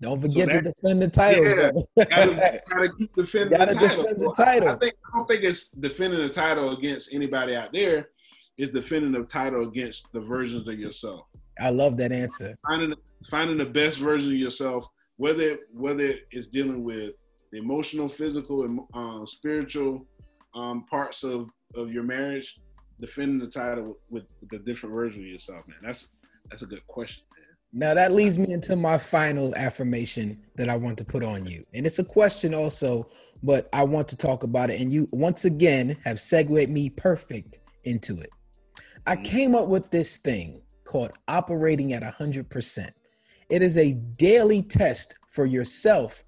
Don't 0.00 0.20
forget 0.22 0.48
so 0.48 0.54
that, 0.54 0.64
to 0.64 0.72
defend 0.72 1.02
the 1.02 1.08
title. 1.08 1.44
Yeah, 1.44 2.04
gotta, 2.04 2.62
gotta 2.70 2.88
keep 2.96 3.14
defending 3.14 3.58
gotta 3.58 3.74
the 3.74 3.80
title. 3.80 4.02
Defend 4.04 4.20
the 4.22 4.34
title. 4.34 4.68
I, 4.70 4.76
think, 4.76 4.94
I 5.12 5.18
don't 5.18 5.28
think 5.28 5.44
it's 5.44 5.68
defending 5.68 6.20
the 6.20 6.28
title 6.30 6.70
against 6.70 7.12
anybody 7.12 7.56
out 7.56 7.74
there. 7.74 8.08
It's 8.56 8.72
defending 8.72 9.12
the 9.12 9.24
title 9.24 9.68
against 9.68 10.06
the 10.14 10.20
versions 10.20 10.66
of 10.66 10.78
yourself. 10.78 11.26
I 11.60 11.70
love 11.70 11.96
that 11.98 12.12
answer. 12.12 12.56
Finding 12.66 12.94
finding 13.30 13.58
the 13.58 13.66
best 13.66 13.98
version 13.98 14.28
of 14.28 14.38
yourself, 14.38 14.86
whether 15.16 15.58
whether 15.72 16.14
it's 16.30 16.46
dealing 16.46 16.84
with 16.84 17.14
the 17.52 17.58
emotional, 17.58 18.08
physical, 18.08 18.64
and 18.64 18.80
um, 18.94 19.26
spiritual 19.26 20.06
um, 20.54 20.84
parts 20.86 21.24
of 21.24 21.48
of 21.74 21.92
your 21.92 22.02
marriage, 22.02 22.60
defending 23.00 23.38
the 23.38 23.46
title 23.46 23.98
with, 24.10 24.24
with 24.40 24.50
the 24.50 24.58
different 24.58 24.94
version 24.94 25.20
of 25.20 25.26
yourself, 25.26 25.66
man. 25.66 25.78
That's 25.82 26.08
that's 26.50 26.62
a 26.62 26.66
good 26.66 26.86
question, 26.86 27.24
man. 27.34 27.46
Now 27.72 27.94
that 27.94 28.12
leads 28.12 28.38
me 28.38 28.52
into 28.52 28.76
my 28.76 28.98
final 28.98 29.54
affirmation 29.56 30.42
that 30.56 30.68
I 30.68 30.76
want 30.76 30.98
to 30.98 31.04
put 31.04 31.22
on 31.22 31.44
you. 31.44 31.64
And 31.74 31.84
it's 31.84 31.98
a 31.98 32.04
question 32.04 32.54
also, 32.54 33.08
but 33.42 33.68
I 33.72 33.84
want 33.84 34.08
to 34.08 34.16
talk 34.16 34.42
about 34.42 34.70
it. 34.70 34.80
And 34.80 34.92
you 34.92 35.08
once 35.12 35.44
again 35.44 35.96
have 36.04 36.20
segued 36.20 36.70
me 36.70 36.90
perfect 36.90 37.58
into 37.84 38.18
it. 38.20 38.30
I 39.06 39.14
mm-hmm. 39.14 39.22
came 39.24 39.54
up 39.54 39.68
with 39.68 39.90
this 39.90 40.16
thing 40.18 40.62
called 40.84 41.12
operating 41.28 41.92
at 41.92 42.02
100%. 42.02 42.90
It 43.48 43.62
is 43.62 43.78
a 43.78 43.92
daily 43.92 44.62
test 44.62 45.18
for 45.30 45.46
yourself 45.46 46.24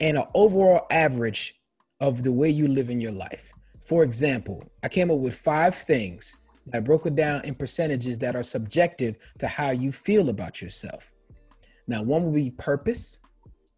and 0.00 0.18
an 0.18 0.24
overall 0.34 0.86
average 0.90 1.54
of 2.00 2.22
the 2.22 2.32
way 2.32 2.48
you 2.48 2.68
live 2.68 2.90
in 2.90 3.00
your 3.00 3.12
life. 3.12 3.52
For 3.84 4.04
example, 4.04 4.62
I 4.82 4.88
came 4.88 5.10
up 5.10 5.18
with 5.18 5.34
five 5.34 5.74
things 5.74 6.36
I 6.72 6.80
broke 6.80 7.06
it 7.06 7.14
down 7.16 7.44
in 7.44 7.54
percentages 7.54 8.18
that 8.18 8.36
are 8.36 8.42
subjective 8.42 9.16
to 9.38 9.48
how 9.48 9.70
you 9.70 9.90
feel 9.90 10.28
about 10.28 10.62
yourself. 10.62 11.12
Now, 11.88 12.02
one 12.02 12.24
would 12.24 12.34
be 12.34 12.50
purpose, 12.50 13.18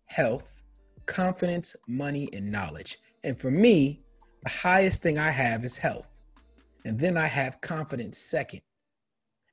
health, 0.07 0.63
confidence, 1.07 1.75
money, 1.89 2.29
and 2.33 2.51
knowledge. 2.51 2.99
And 3.25 3.39
for 3.39 3.51
me, 3.51 4.03
the 4.45 4.51
highest 4.51 5.03
thing 5.03 5.19
I 5.19 5.31
have 5.31 5.65
is 5.65 5.77
health. 5.77 6.19
And 6.85 6.99
then 6.99 7.17
I 7.17 7.27
have 7.27 7.61
confidence 7.61 8.19
second. 8.19 8.61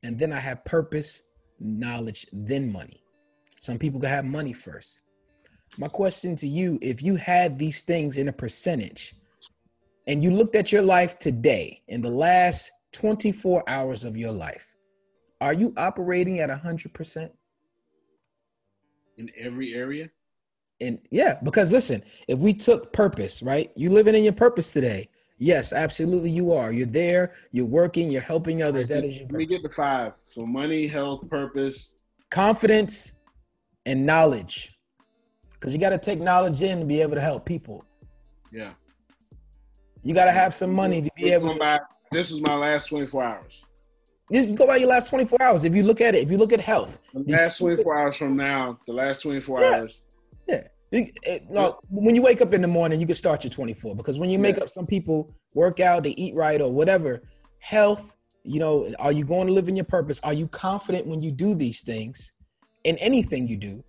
And 0.03 0.17
then 0.17 0.33
I 0.33 0.39
have 0.39 0.65
purpose, 0.65 1.27
knowledge, 1.59 2.25
then 2.33 2.71
money. 2.71 3.03
Some 3.59 3.77
people 3.77 3.99
can 3.99 4.09
have 4.09 4.25
money 4.25 4.53
first. 4.53 5.01
My 5.77 5.87
question 5.87 6.35
to 6.37 6.47
you 6.47 6.79
if 6.81 7.03
you 7.03 7.15
had 7.15 7.57
these 7.57 7.81
things 7.81 8.17
in 8.17 8.29
a 8.29 8.33
percentage 8.33 9.15
and 10.07 10.23
you 10.23 10.31
looked 10.31 10.55
at 10.55 10.71
your 10.71 10.81
life 10.81 11.19
today 11.19 11.81
in 11.87 12.01
the 12.01 12.09
last 12.09 12.71
24 12.93 13.63
hours 13.69 14.03
of 14.03 14.17
your 14.17 14.31
life, 14.31 14.67
are 15.41 15.53
you 15.53 15.73
operating 15.77 16.39
at 16.39 16.49
100%? 16.49 17.29
In 19.17 19.29
every 19.37 19.73
area? 19.75 20.09
And 20.81 20.99
yeah, 21.11 21.37
because 21.43 21.71
listen, 21.73 22.01
if 22.29 22.39
we 22.39 22.53
took 22.53 22.93
purpose, 22.93 23.43
right? 23.43 23.71
You 23.75 23.89
living 23.89 24.15
in 24.15 24.23
your 24.23 24.33
purpose 24.33 24.71
today. 24.71 25.09
Yes, 25.37 25.71
absolutely, 25.71 26.29
you 26.29 26.51
are. 26.51 26.71
You're 26.71 26.85
there. 26.85 27.33
You're 27.51 27.65
working. 27.65 28.09
You're 28.09 28.21
helping 28.21 28.61
others. 28.63 28.87
That 28.87 29.05
is 29.05 29.19
your. 29.19 29.27
Let 29.29 29.37
me 29.37 29.45
get 29.45 29.63
the 29.63 29.69
five. 29.69 30.13
So 30.25 30.45
money, 30.45 30.87
health, 30.87 31.29
purpose, 31.29 31.91
confidence, 32.29 33.13
and 33.89 34.05
knowledge. 34.05 34.71
Because 35.53 35.73
you 35.73 35.79
got 35.79 35.89
to 35.89 35.97
take 35.97 36.19
knowledge 36.19 36.61
in 36.61 36.79
to 36.79 36.85
be 36.85 37.01
able 37.01 37.15
to 37.15 37.21
help 37.21 37.45
people. 37.45 37.83
Yeah. 38.51 38.71
You 40.03 40.13
got 40.13 40.25
to 40.25 40.31
have 40.31 40.53
some 40.53 40.71
money 40.71 41.01
to 41.01 41.09
be 41.17 41.33
able. 41.33 41.53
To, 41.53 41.59
by, 41.59 41.79
this 42.11 42.31
is 42.31 42.39
my 42.41 42.55
last 42.55 42.87
24 42.87 43.23
hours. 43.23 43.61
Just 44.31 44.53
go 44.55 44.67
by 44.67 44.77
your 44.77 44.87
last 44.87 45.09
24 45.09 45.41
hours. 45.41 45.65
If 45.65 45.75
you 45.75 45.83
look 45.83 46.01
at 46.01 46.13
it, 46.13 46.23
if 46.23 46.31
you 46.31 46.37
look 46.37 46.53
at 46.53 46.61
health, 46.61 46.99
the 47.13 47.33
last 47.33 47.57
24 47.57 47.97
hours 47.97 48.15
from 48.15 48.37
now, 48.37 48.79
the 48.85 48.93
last 48.93 49.23
24 49.23 49.59
yeah. 49.59 49.67
hours. 49.67 49.99
Yeah. 50.47 50.67
It, 50.91 51.17
it, 51.23 51.49
no, 51.49 51.79
when 51.89 52.15
you 52.15 52.21
wake 52.21 52.41
up 52.41 52.53
in 52.53 52.61
the 52.61 52.67
morning, 52.67 52.99
you 52.99 53.07
can 53.07 53.15
start 53.15 53.43
your 53.43 53.51
24 53.51 53.95
because 53.95 54.19
when 54.19 54.29
you 54.29 54.39
make 54.39 54.57
yeah. 54.57 54.63
up, 54.63 54.69
some 54.69 54.85
people 54.85 55.33
work 55.55 55.79
out, 55.79 56.03
they 56.03 56.11
eat 56.11 56.35
right 56.35 56.61
or 56.61 56.71
whatever. 56.71 57.21
Health, 57.59 58.15
you 58.43 58.59
know, 58.59 58.87
are 58.99 59.11
you 59.11 59.25
going 59.25 59.47
to 59.47 59.53
live 59.53 59.67
in 59.67 59.75
your 59.75 59.85
purpose? 59.85 60.19
Are 60.23 60.33
you 60.33 60.47
confident 60.47 61.07
when 61.07 61.21
you 61.21 61.31
do 61.31 61.55
these 61.55 61.81
things 61.81 62.31
in 62.83 62.97
anything 62.97 63.47
you 63.47 63.57
do? 63.57 63.83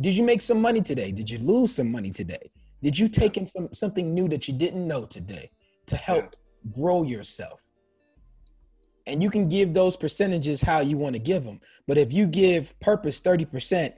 Did 0.00 0.16
you 0.16 0.22
make 0.22 0.40
some 0.40 0.60
money 0.60 0.80
today? 0.80 1.12
Did 1.12 1.28
you 1.28 1.38
lose 1.38 1.74
some 1.74 1.90
money 1.90 2.10
today? 2.10 2.50
Did 2.82 2.98
you 2.98 3.08
take 3.08 3.36
in 3.36 3.46
some 3.46 3.68
something 3.72 4.14
new 4.14 4.28
that 4.28 4.48
you 4.48 4.54
didn't 4.54 4.86
know 4.86 5.04
today 5.04 5.50
to 5.86 5.96
help 5.96 6.34
yeah. 6.34 6.72
grow 6.74 7.02
yourself? 7.02 7.62
And 9.06 9.22
you 9.22 9.30
can 9.30 9.48
give 9.48 9.74
those 9.74 9.96
percentages 9.96 10.60
how 10.60 10.80
you 10.80 10.96
want 10.96 11.14
to 11.14 11.20
give 11.20 11.44
them. 11.44 11.60
But 11.86 11.98
if 11.98 12.12
you 12.12 12.26
give 12.26 12.78
purpose 12.80 13.20
30% 13.20 13.92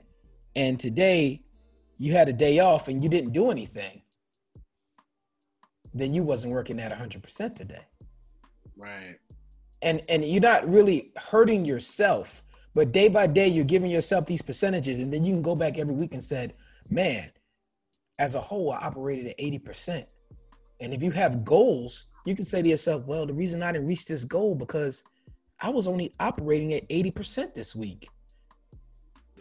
and 0.55 0.79
today 0.79 1.41
you 1.97 2.13
had 2.13 2.29
a 2.29 2.33
day 2.33 2.59
off 2.59 2.87
and 2.87 3.03
you 3.03 3.09
didn't 3.09 3.31
do 3.31 3.51
anything, 3.51 4.01
then 5.93 6.13
you 6.13 6.23
wasn't 6.23 6.51
working 6.51 6.79
at 6.79 6.91
100% 6.91 7.55
today. 7.55 7.85
Right. 8.75 9.17
And 9.81 10.01
and 10.09 10.23
you're 10.23 10.41
not 10.41 10.67
really 10.67 11.11
hurting 11.17 11.65
yourself, 11.65 12.43
but 12.73 12.91
day 12.91 13.07
by 13.07 13.27
day 13.27 13.47
you're 13.47 13.65
giving 13.65 13.91
yourself 13.91 14.25
these 14.25 14.41
percentages 14.41 14.99
and 14.99 15.11
then 15.13 15.23
you 15.23 15.33
can 15.33 15.41
go 15.41 15.55
back 15.55 15.77
every 15.77 15.93
week 15.93 16.13
and 16.13 16.23
said, 16.23 16.53
"Man, 16.89 17.31
as 18.19 18.35
a 18.35 18.41
whole 18.41 18.71
I 18.71 18.77
operated 18.77 19.27
at 19.27 19.39
80%." 19.39 20.05
And 20.81 20.93
if 20.93 21.03
you 21.03 21.11
have 21.11 21.45
goals, 21.45 22.05
you 22.25 22.35
can 22.35 22.45
say 22.45 22.61
to 22.61 22.67
yourself, 22.67 23.05
"Well, 23.05 23.25
the 23.25 23.33
reason 23.33 23.61
I 23.61 23.71
didn't 23.71 23.87
reach 23.87 24.05
this 24.05 24.25
goal 24.25 24.55
because 24.55 25.03
I 25.59 25.69
was 25.69 25.87
only 25.87 26.13
operating 26.19 26.73
at 26.73 26.87
80% 26.89 27.53
this 27.53 27.75
week." 27.75 28.09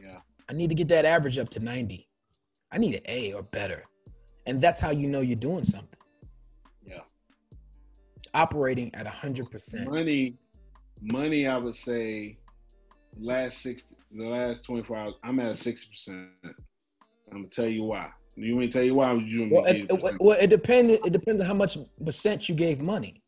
Yeah. 0.00 0.20
I 0.48 0.52
need 0.52 0.68
to 0.68 0.74
get 0.74 0.88
that 0.88 1.04
average 1.04 1.38
up 1.38 1.48
to 1.50 1.60
90. 1.60 2.08
I 2.70 2.78
need 2.78 2.94
an 2.94 3.02
A 3.06 3.32
or 3.32 3.42
better. 3.42 3.84
And 4.46 4.60
that's 4.60 4.80
how 4.80 4.90
you 4.90 5.08
know 5.08 5.20
you're 5.20 5.36
doing 5.36 5.64
something. 5.64 5.98
Yeah. 6.84 7.00
Operating 8.34 8.94
at 8.94 9.06
100%. 9.06 9.88
Money, 9.88 10.36
money, 11.00 11.46
I 11.46 11.56
would 11.56 11.76
say, 11.76 12.38
last 13.18 13.62
six, 13.62 13.82
the 14.10 14.24
last 14.24 14.64
24 14.64 14.96
hours, 14.96 15.14
I'm 15.22 15.40
at 15.40 15.46
a 15.46 15.50
60%. 15.50 16.28
I'm 17.32 17.44
to 17.44 17.50
tell 17.50 17.66
you 17.66 17.84
why. 17.84 18.10
You 18.36 18.56
want 18.56 18.66
to 18.68 18.72
tell 18.72 18.82
you 18.82 18.94
why? 18.94 19.12
You 19.12 19.48
well, 19.50 19.64
it, 19.66 19.86
it, 19.90 20.16
well, 20.20 20.38
it 20.40 20.48
depends. 20.48 20.94
It 21.04 21.12
depends 21.12 21.42
on 21.42 21.46
how 21.46 21.54
much 21.54 21.76
percent 22.04 22.48
you 22.48 22.54
gave 22.54 22.80
money. 22.80 23.22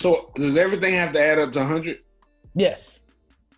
So 0.00 0.32
does 0.36 0.56
everything 0.56 0.94
have 0.94 1.12
to 1.12 1.20
add 1.20 1.38
up 1.38 1.52
to 1.52 1.58
100? 1.60 1.98
Yes. 2.54 3.02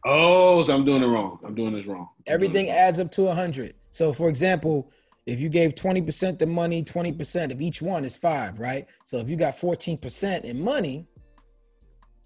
Oh, 0.06 0.62
so 0.62 0.74
I'm 0.74 0.84
doing 0.84 1.02
it 1.02 1.06
wrong. 1.06 1.38
I'm 1.44 1.54
doing 1.54 1.74
this 1.74 1.86
wrong. 1.86 2.08
I'm 2.26 2.34
Everything 2.34 2.70
adds 2.70 3.00
up 3.00 3.10
to 3.12 3.22
100. 3.22 3.74
So, 3.90 4.12
for 4.12 4.28
example, 4.28 4.90
if 5.26 5.40
you 5.40 5.48
gave 5.48 5.74
20% 5.74 6.38
the 6.38 6.46
money, 6.46 6.82
20% 6.82 7.52
of 7.52 7.62
each 7.62 7.80
one 7.80 8.04
is 8.04 8.16
five, 8.16 8.58
right? 8.58 8.86
So 9.04 9.18
if 9.18 9.28
you 9.28 9.36
got 9.36 9.54
14% 9.54 10.44
in 10.44 10.62
money, 10.62 11.06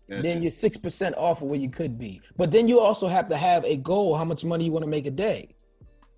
gotcha. 0.09 0.22
then 0.22 0.43
you're 0.43 0.52
6% 0.52 1.16
off 1.16 1.43
of 1.43 1.48
where 1.48 1.59
you 1.59 1.70
could 1.70 1.98
be. 1.98 2.20
But 2.36 2.51
then 2.51 2.68
you 2.68 2.80
also 2.80 3.06
have 3.09 3.28
to 3.28 3.36
have 3.36 3.64
a 3.64 3.76
goal 3.76 4.16
how 4.16 4.24
much 4.24 4.44
money 4.44 4.64
you 4.64 4.72
want 4.72 4.85
to 4.85 4.90
make 4.90 5.06
a 5.06 5.10
day. 5.10 5.55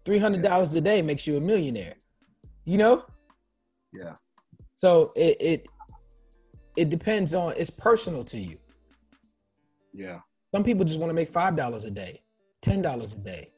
$300 0.05 0.43
yeah. 0.45 0.79
a 0.79 0.81
day 0.81 1.03
makes 1.03 1.27
you 1.27 1.37
a 1.37 1.41
millionaire. 1.41 1.95
You 2.65 2.79
know? 2.79 3.05
Yeah. 3.93 4.15
So 4.77 5.13
it, 5.17 5.37
it 5.41 5.67
it 6.77 6.89
depends 6.89 7.35
on 7.35 7.53
it's 7.57 7.71
personal 7.71 8.25
to 8.25 8.39
you. 8.39 8.57
Yeah. 9.93 10.21
Some 10.55 10.65
people 10.65 10.85
just 10.85 10.99
want 10.99 11.11
to 11.11 11.15
make 11.15 11.29
five 11.29 11.57
dollars 11.57 11.85
a 11.85 11.91
day, 11.91 12.23
ten 12.63 12.81
dollars 12.81 13.15
a 13.15 13.19
day, 13.19 13.53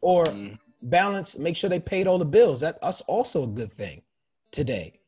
or 0.00 0.24
mm 0.26 0.56
balance, 0.82 1.38
make 1.38 1.56
sure 1.56 1.68
they 1.68 1.80
paid 1.80 2.06
all 2.06 2.18
the 2.18 2.24
bills. 2.24 2.60
That 2.60 2.80
That's 2.80 3.00
also 3.02 3.44
a 3.44 3.46
good 3.46 3.72
thing 3.72 4.02
today. 4.50 4.98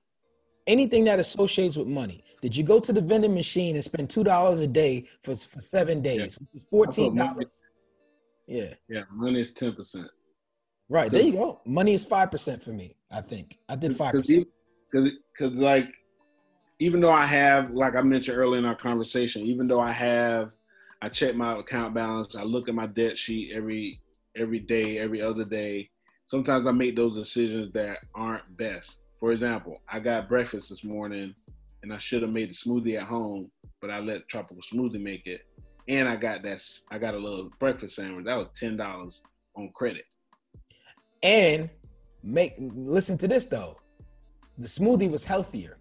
Anything 0.66 1.04
that 1.04 1.18
associates 1.18 1.76
with 1.76 1.88
money. 1.88 2.24
Did 2.42 2.56
you 2.56 2.64
go 2.64 2.80
to 2.80 2.92
the 2.92 3.00
vending 3.00 3.32
machine 3.32 3.76
and 3.76 3.84
spend 3.84 4.10
two 4.10 4.24
dollars 4.24 4.60
a 4.60 4.66
day 4.66 5.06
for, 5.22 5.36
for 5.36 5.60
seven 5.60 6.02
days, 6.02 6.18
yeah. 6.18 6.24
which 6.40 6.62
is 6.62 6.66
fourteen 6.68 7.14
dollars? 7.14 7.62
Yeah. 8.48 8.74
Yeah, 8.88 9.02
money 9.12 9.42
is 9.42 9.52
ten 9.52 9.74
percent. 9.74 10.08
Right 10.88 11.10
there 11.10 11.22
you 11.22 11.32
go. 11.32 11.60
Money 11.64 11.94
is 11.94 12.04
five 12.04 12.32
percent 12.32 12.60
for 12.60 12.70
me. 12.70 12.96
I 13.12 13.20
think 13.20 13.58
I 13.68 13.76
did 13.76 13.96
five 13.96 14.12
percent. 14.12 14.48
Because 14.90 15.12
because 15.32 15.54
like 15.54 15.88
even 16.80 17.00
though 17.00 17.12
I 17.12 17.26
have 17.26 17.70
like 17.70 17.94
I 17.94 18.02
mentioned 18.02 18.36
earlier 18.36 18.58
in 18.58 18.64
our 18.64 18.74
conversation, 18.74 19.42
even 19.42 19.68
though 19.68 19.80
I 19.80 19.92
have 19.92 20.50
I 21.00 21.08
check 21.08 21.36
my 21.36 21.56
account 21.58 21.94
balance, 21.94 22.34
I 22.34 22.42
look 22.42 22.68
at 22.68 22.74
my 22.74 22.88
debt 22.88 23.16
sheet 23.16 23.52
every 23.54 24.00
every 24.36 24.58
day, 24.58 24.98
every 24.98 25.22
other 25.22 25.44
day. 25.44 25.90
Sometimes 26.26 26.66
I 26.66 26.72
make 26.72 26.96
those 26.96 27.14
decisions 27.14 27.72
that 27.74 27.98
aren't 28.16 28.56
best. 28.56 28.98
For 29.20 29.30
example, 29.30 29.80
I 29.88 30.00
got 30.00 30.28
breakfast 30.28 30.70
this 30.70 30.82
morning 30.82 31.34
and 31.82 31.92
I 31.92 31.98
should 31.98 32.22
have 32.22 32.30
made 32.30 32.50
the 32.50 32.54
smoothie 32.54 32.96
at 33.00 33.06
home, 33.06 33.50
but 33.80 33.90
I 33.90 33.98
let 33.98 34.28
Tropical 34.28 34.62
Smoothie 34.72 35.02
make 35.02 35.26
it. 35.26 35.42
And 35.88 36.08
I 36.08 36.16
got 36.16 36.42
that 36.44 36.62
I 36.90 36.98
got 36.98 37.14
a 37.14 37.18
little 37.18 37.50
breakfast 37.58 37.96
sandwich. 37.96 38.24
That 38.24 38.36
was 38.36 38.48
ten 38.56 38.76
dollars 38.76 39.20
on 39.56 39.70
credit. 39.74 40.04
And 41.22 41.68
make 42.22 42.54
listen 42.58 43.18
to 43.18 43.28
this 43.28 43.46
though. 43.46 43.78
The 44.58 44.68
smoothie 44.68 45.10
was 45.10 45.24
healthier. 45.24 45.78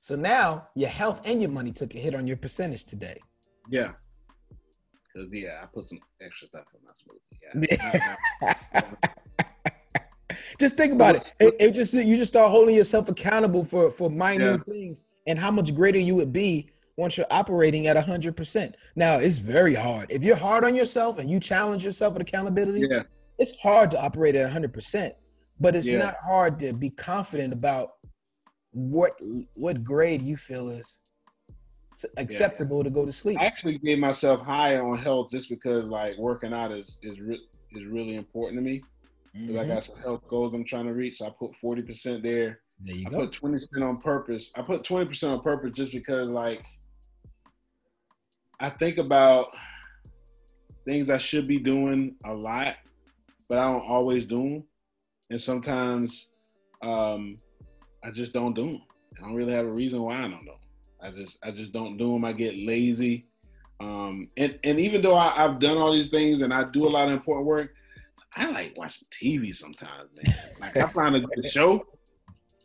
So 0.00 0.14
now 0.14 0.68
your 0.76 0.90
health 0.90 1.22
and 1.24 1.42
your 1.42 1.50
money 1.50 1.72
took 1.72 1.94
a 1.94 1.98
hit 1.98 2.14
on 2.14 2.26
your 2.26 2.36
percentage 2.36 2.84
today. 2.84 3.18
Yeah. 3.68 3.92
Cause 5.14 5.26
yeah, 5.32 5.60
I 5.62 5.66
put 5.66 5.86
some 5.88 5.98
extra 6.22 6.46
stuff 6.46 6.64
in 6.74 6.84
my 6.84 6.92
smoothie. 6.92 8.54
Yeah. 9.32 9.44
Just 10.58 10.76
think 10.76 10.92
about 10.92 11.16
it. 11.16 11.32
it. 11.40 11.56
it. 11.60 11.70
just 11.72 11.94
you 11.94 12.16
just 12.16 12.32
start 12.32 12.50
holding 12.50 12.74
yourself 12.74 13.08
accountable 13.08 13.64
for 13.64 13.90
for 13.90 14.10
minor 14.10 14.52
yeah. 14.52 14.56
things 14.58 15.04
and 15.26 15.38
how 15.38 15.50
much 15.50 15.74
greater 15.74 15.98
you 15.98 16.14
would 16.14 16.32
be 16.32 16.70
once 16.98 17.16
you're 17.16 17.26
operating 17.30 17.86
at 17.86 17.96
100%. 17.96 18.74
Now, 18.96 19.18
it's 19.18 19.38
very 19.38 19.72
hard. 19.72 20.06
If 20.10 20.24
you're 20.24 20.36
hard 20.36 20.64
on 20.64 20.74
yourself 20.74 21.20
and 21.20 21.30
you 21.30 21.38
challenge 21.38 21.84
yourself 21.84 22.14
with 22.14 22.22
accountability, 22.22 22.88
yeah. 22.90 23.02
it's 23.38 23.54
hard 23.62 23.90
to 23.92 24.02
operate 24.02 24.34
at 24.34 24.50
100%, 24.50 25.12
but 25.60 25.76
it's 25.76 25.88
yeah. 25.88 25.98
not 25.98 26.16
hard 26.20 26.58
to 26.58 26.72
be 26.72 26.90
confident 26.90 27.52
about 27.52 27.92
what 28.72 29.12
what 29.54 29.82
grade 29.82 30.20
you 30.20 30.36
feel 30.36 30.68
is 30.68 31.00
acceptable 32.16 32.78
yeah. 32.78 32.84
to 32.84 32.90
go 32.90 33.04
to 33.04 33.12
sleep. 33.12 33.38
I 33.40 33.46
actually 33.46 33.78
gave 33.78 33.98
myself 33.98 34.40
high 34.40 34.76
on 34.76 34.98
health 34.98 35.30
just 35.30 35.48
because 35.48 35.88
like 35.88 36.16
working 36.18 36.52
out 36.52 36.70
is 36.72 36.98
is 37.02 37.20
re- 37.20 37.48
is 37.72 37.86
really 37.86 38.16
important 38.16 38.58
to 38.58 38.62
me. 38.62 38.82
Mm-hmm. 39.38 39.58
I 39.58 39.64
got 39.66 39.84
some 39.84 39.96
health 39.98 40.22
goals 40.28 40.52
I'm 40.54 40.64
trying 40.64 40.86
to 40.86 40.94
reach. 40.94 41.18
So 41.18 41.26
I 41.26 41.30
put 41.30 41.54
forty 41.56 41.82
percent 41.82 42.22
there. 42.22 42.60
There 42.80 42.94
you 42.94 43.06
I 43.06 43.10
go. 43.10 43.18
put 43.20 43.32
twenty 43.32 43.58
percent 43.58 43.84
on 43.84 43.98
purpose. 43.98 44.50
I 44.56 44.62
put 44.62 44.84
twenty 44.84 45.06
percent 45.06 45.32
on 45.32 45.42
purpose 45.42 45.72
just 45.74 45.92
because 45.92 46.28
like 46.28 46.64
I 48.60 48.70
think 48.70 48.98
about 48.98 49.54
things 50.84 51.10
I 51.10 51.18
should 51.18 51.46
be 51.46 51.58
doing 51.58 52.16
a 52.24 52.32
lot, 52.32 52.76
but 53.48 53.58
I 53.58 53.70
don't 53.70 53.86
always 53.86 54.24
do 54.24 54.42
them, 54.42 54.64
and 55.30 55.40
sometimes 55.40 56.28
um, 56.82 57.36
I 58.02 58.10
just 58.10 58.32
don't 58.32 58.54
do 58.54 58.66
them. 58.66 58.82
I 59.16 59.20
don't 59.20 59.34
really 59.34 59.52
have 59.52 59.66
a 59.66 59.72
reason 59.72 60.02
why 60.02 60.18
I 60.18 60.22
don't 60.22 60.40
do 60.40 60.46
them. 60.46 60.54
I 61.00 61.10
just 61.10 61.38
I 61.44 61.50
just 61.52 61.72
don't 61.72 61.96
do 61.96 62.12
them. 62.12 62.24
I 62.24 62.32
get 62.32 62.56
lazy. 62.56 63.26
Um, 63.80 64.28
and 64.36 64.58
and 64.64 64.80
even 64.80 65.02
though 65.02 65.14
I, 65.14 65.28
have 65.30 65.60
done 65.60 65.76
all 65.76 65.92
these 65.92 66.08
things 66.08 66.40
and 66.40 66.52
I 66.52 66.64
do 66.64 66.86
a 66.86 66.90
lot 66.90 67.06
of 67.06 67.14
important 67.14 67.46
work, 67.46 67.70
I 68.36 68.50
like 68.50 68.76
watching 68.76 69.06
TV 69.10 69.54
sometimes, 69.54 70.10
man. 70.14 70.36
Like 70.60 70.76
I 70.76 70.86
find 70.86 71.16
a 71.16 71.20
good 71.20 71.50
show. 71.50 71.86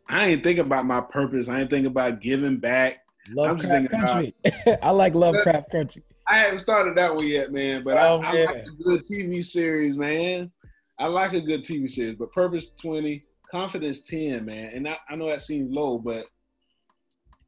I 0.10 0.28
ain't 0.28 0.44
think 0.44 0.60
about 0.60 0.86
my 0.86 1.02
purpose. 1.02 1.48
I 1.48 1.62
ain't 1.62 1.70
think 1.70 1.88
about 1.88 2.20
giving 2.22 2.58
back. 2.58 3.00
Lovecraft 3.32 3.90
Country. 3.90 4.36
About, 4.44 4.80
I 4.84 4.92
like 4.92 5.16
Lovecraft 5.16 5.72
Country. 5.72 6.04
I 6.28 6.40
haven't 6.40 6.60
started 6.60 6.96
that 6.98 7.16
one 7.16 7.28
yet, 7.28 7.52
man. 7.52 7.84
But 7.84 7.98
oh, 7.98 8.22
I, 8.22 8.42
I 8.42 8.46
like 8.46 8.66
a 8.66 8.84
good 8.84 9.04
TV 9.10 9.44
series, 9.44 9.96
man. 9.96 10.52
I 11.00 11.08
like 11.08 11.34
a 11.34 11.42
good 11.42 11.64
TV 11.64 11.90
series. 11.90 12.18
But 12.18 12.32
Purpose 12.32 12.70
20, 12.82 13.24
Confidence 13.50 14.04
10, 14.04 14.46
man. 14.46 14.72
And 14.74 14.88
I, 14.88 14.98
I 15.10 15.16
know 15.16 15.28
that 15.28 15.42
seems 15.42 15.72
low, 15.72 15.98
but 15.98 16.26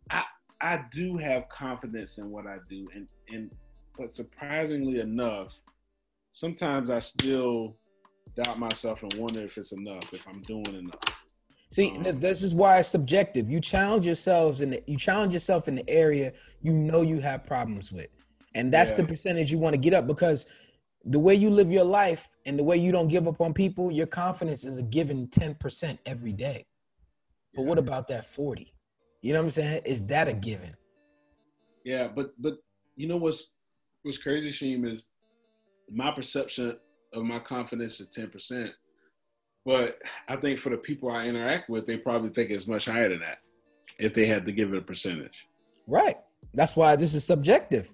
I 0.09 0.23
I 0.61 0.85
do 0.93 1.17
have 1.17 1.49
confidence 1.49 2.17
in 2.17 2.29
what 2.29 2.47
I 2.47 2.57
do. 2.69 2.87
And 2.93 3.07
and 3.29 3.51
but 3.97 4.15
surprisingly 4.15 4.99
enough, 4.99 5.51
sometimes 6.33 6.89
I 6.89 6.99
still 6.99 7.77
doubt 8.35 8.59
myself 8.59 9.03
and 9.03 9.13
wonder 9.15 9.41
if 9.41 9.57
it's 9.57 9.71
enough, 9.71 10.13
if 10.13 10.27
I'm 10.27 10.41
doing 10.41 10.65
enough. 10.65 11.25
See, 11.71 11.91
um, 11.91 12.19
this 12.19 12.43
is 12.43 12.53
why 12.53 12.79
it's 12.79 12.89
subjective. 12.89 13.49
You 13.49 13.59
challenge 13.59 14.05
yourselves 14.05 14.61
and 14.61 14.79
you 14.87 14.97
challenge 14.97 15.33
yourself 15.33 15.67
in 15.67 15.75
the 15.75 15.89
area 15.89 16.33
you 16.61 16.73
know 16.73 17.01
you 17.01 17.19
have 17.19 17.45
problems 17.45 17.91
with. 17.91 18.07
And 18.53 18.73
that's 18.73 18.91
yeah. 18.91 18.97
the 18.97 19.03
percentage 19.05 19.51
you 19.51 19.57
want 19.57 19.73
to 19.73 19.79
get 19.79 19.93
up 19.93 20.07
because 20.07 20.45
the 21.05 21.19
way 21.19 21.35
you 21.35 21.49
live 21.49 21.71
your 21.71 21.83
life 21.83 22.29
and 22.45 22.57
the 22.57 22.63
way 22.63 22.77
you 22.77 22.91
don't 22.91 23.07
give 23.07 23.27
up 23.27 23.41
on 23.41 23.53
people, 23.53 23.91
your 23.91 24.07
confidence 24.07 24.63
is 24.63 24.79
a 24.79 24.83
given 24.83 25.27
10% 25.27 25.97
every 26.05 26.33
day. 26.33 26.65
But 27.53 27.63
yeah. 27.63 27.67
what 27.67 27.77
about 27.77 28.07
that 28.07 28.25
40? 28.25 28.73
You 29.21 29.33
know 29.33 29.39
what 29.39 29.45
I'm 29.45 29.51
saying? 29.51 29.81
Is 29.85 30.05
that 30.07 30.27
a 30.27 30.33
given? 30.33 30.75
Yeah, 31.83 32.07
but 32.07 32.31
but 32.39 32.57
you 32.95 33.07
know 33.07 33.17
what's 33.17 33.49
what's 34.03 34.17
crazy, 34.17 34.49
Sheem, 34.51 34.85
is 34.85 35.07
my 35.91 36.11
perception 36.11 36.77
of 37.15 37.23
my 37.23 37.39
confidence 37.39 37.99
is 37.99 38.07
10%. 38.15 38.69
But 39.65 39.97
I 40.27 40.35
think 40.35 40.59
for 40.59 40.69
the 40.69 40.77
people 40.77 41.09
I 41.11 41.25
interact 41.25 41.69
with, 41.69 41.87
they 41.87 41.97
probably 41.97 42.29
think 42.29 42.51
it's 42.51 42.67
much 42.67 42.85
higher 42.85 43.09
than 43.09 43.19
that 43.19 43.39
if 43.97 44.13
they 44.13 44.27
had 44.27 44.45
to 44.45 44.51
give 44.51 44.73
it 44.73 44.77
a 44.77 44.81
percentage. 44.81 45.33
Right. 45.87 46.17
That's 46.53 46.75
why 46.75 46.95
this 46.95 47.15
is 47.15 47.23
subjective. 47.23 47.93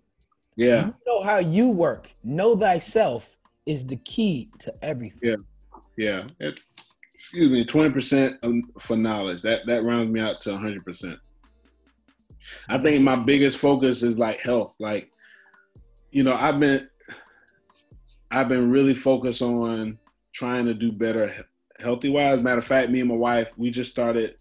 Yeah. 0.58 0.88
You 0.88 0.96
know 1.08 1.24
how 1.24 1.38
you 1.38 1.70
work. 1.70 2.14
Know 2.24 2.58
thyself 2.58 3.38
is 3.66 3.86
the 3.86 3.96
key 3.98 4.50
to 4.60 4.74
everything. 4.82 5.20
Yeah. 5.24 5.36
Yeah. 5.98 6.24
It, 6.40 6.60
excuse 7.16 7.52
me, 7.52 7.66
20% 7.66 8.62
for 8.82 8.98
knowledge. 8.98 9.42
That 9.44 9.66
that 9.68 9.84
rounds 9.84 10.12
me 10.12 10.20
out 10.20 10.42
to 10.42 10.50
100%. 10.50 11.18
I 12.70 12.78
think 12.78 13.02
my 13.02 13.16
biggest 13.16 13.60
focus 13.60 14.04
is 14.04 14.18
like 14.18 14.42
health. 14.42 14.76
Like, 14.80 15.10
you 16.12 16.24
know, 16.24 16.34
I've 16.34 16.60
been 16.60 16.90
I've 18.32 18.48
been 18.48 18.72
really 18.72 18.94
focused 18.94 19.42
on 19.42 20.00
trying 20.34 20.66
to 20.66 20.74
do 20.74 20.92
better 20.92 21.46
healthy 21.80 22.10
wise. 22.10 22.42
Matter 22.42 22.60
of 22.60 22.66
fact, 22.66 22.90
me 22.90 23.02
and 23.02 23.10
my 23.10 23.16
wife, 23.16 23.50
we 23.58 23.70
just 23.70 23.92
started 23.92 24.36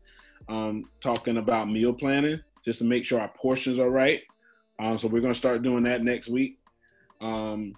um, 0.48 0.84
talking 1.00 1.38
about 1.38 1.70
meal 1.70 1.92
planning 1.92 2.40
just 2.64 2.78
to 2.78 2.84
make 2.84 3.04
sure 3.04 3.20
our 3.20 3.32
portions 3.36 3.78
are 3.78 3.90
right. 3.90 4.22
Um, 4.78 4.98
so 4.98 5.08
we're 5.08 5.20
gonna 5.20 5.34
start 5.34 5.62
doing 5.62 5.82
that 5.84 6.02
next 6.02 6.28
week 6.28 6.58
um, 7.20 7.74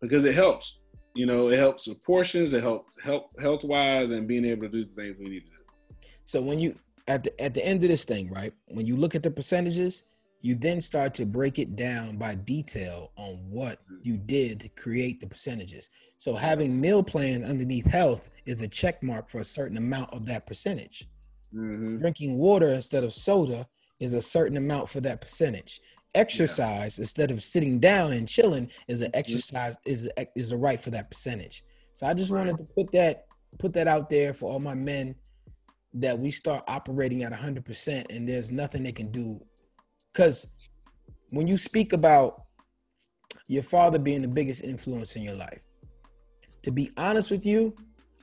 because 0.00 0.24
it 0.24 0.34
helps. 0.34 0.76
You 1.14 1.26
know, 1.26 1.48
it 1.48 1.58
helps 1.58 1.88
with 1.88 2.02
portions. 2.04 2.52
It 2.52 2.62
helps 2.62 2.94
help 3.02 3.38
health 3.40 3.64
wise 3.64 4.12
and 4.12 4.28
being 4.28 4.44
able 4.44 4.62
to 4.62 4.68
do 4.68 4.84
the 4.84 4.94
things 4.94 5.16
we 5.18 5.28
need 5.28 5.46
to 5.46 5.50
do. 5.50 6.06
So 6.24 6.40
when 6.40 6.60
you 6.60 6.76
at 7.08 7.24
the 7.24 7.40
at 7.40 7.54
the 7.54 7.66
end 7.66 7.82
of 7.82 7.88
this 7.88 8.04
thing, 8.04 8.30
right? 8.30 8.52
When 8.68 8.86
you 8.86 8.96
look 8.96 9.14
at 9.14 9.22
the 9.22 9.30
percentages, 9.30 10.04
you 10.40 10.54
then 10.54 10.80
start 10.80 11.14
to 11.14 11.26
break 11.26 11.58
it 11.58 11.74
down 11.74 12.16
by 12.16 12.34
detail 12.34 13.10
on 13.16 13.34
what 13.48 13.78
mm-hmm. 13.84 13.96
you 14.02 14.16
did 14.16 14.60
to 14.60 14.68
create 14.70 15.20
the 15.20 15.26
percentages. 15.26 15.90
So 16.18 16.34
having 16.34 16.80
meal 16.80 17.02
plans 17.02 17.44
underneath 17.44 17.86
health 17.86 18.30
is 18.46 18.62
a 18.62 18.68
check 18.68 19.02
mark 19.02 19.28
for 19.28 19.40
a 19.40 19.44
certain 19.44 19.76
amount 19.76 20.12
of 20.12 20.26
that 20.26 20.46
percentage. 20.46 21.08
Mm-hmm. 21.54 21.98
Drinking 21.98 22.36
water 22.36 22.68
instead 22.68 23.04
of 23.04 23.12
soda 23.12 23.66
is 24.00 24.14
a 24.14 24.22
certain 24.22 24.56
amount 24.56 24.88
for 24.88 25.00
that 25.00 25.20
percentage. 25.20 25.80
Exercise 26.14 26.98
yeah. 26.98 27.02
instead 27.02 27.30
of 27.30 27.42
sitting 27.42 27.80
down 27.80 28.12
and 28.12 28.28
chilling 28.28 28.70
is 28.86 29.00
an 29.00 29.08
mm-hmm. 29.08 29.18
exercise 29.18 29.76
is 29.86 30.08
a, 30.18 30.26
is 30.36 30.52
a 30.52 30.56
right 30.56 30.80
for 30.80 30.90
that 30.90 31.10
percentage. 31.10 31.64
So 31.94 32.06
I 32.06 32.14
just 32.14 32.30
right. 32.30 32.46
wanted 32.46 32.58
to 32.58 32.64
put 32.74 32.92
that 32.92 33.24
put 33.58 33.72
that 33.72 33.88
out 33.88 34.08
there 34.08 34.34
for 34.34 34.50
all 34.50 34.60
my 34.60 34.74
men 34.74 35.14
that 35.94 36.16
we 36.16 36.30
start 36.30 36.62
operating 36.68 37.22
at 37.22 37.32
100% 37.32 38.04
and 38.10 38.28
there's 38.28 38.52
nothing 38.52 38.82
they 38.82 38.92
can 38.92 39.10
do 39.10 39.40
because 40.12 40.46
when 41.30 41.46
you 41.46 41.56
speak 41.56 41.92
about 41.92 42.42
your 43.46 43.62
father 43.62 43.98
being 43.98 44.22
the 44.22 44.28
biggest 44.28 44.64
influence 44.64 45.16
in 45.16 45.22
your 45.22 45.34
life, 45.34 45.62
to 46.62 46.70
be 46.70 46.90
honest 46.96 47.30
with 47.30 47.46
you, 47.46 47.74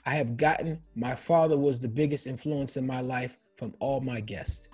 I 0.05 0.15
have 0.15 0.37
gotten 0.37 0.81
my 0.95 1.15
father 1.15 1.57
was 1.57 1.79
the 1.79 1.87
biggest 1.87 2.27
influence 2.27 2.77
in 2.77 2.85
my 2.85 3.01
life 3.01 3.37
from 3.57 3.73
all 3.79 4.01
my 4.01 4.19
guests. 4.19 4.69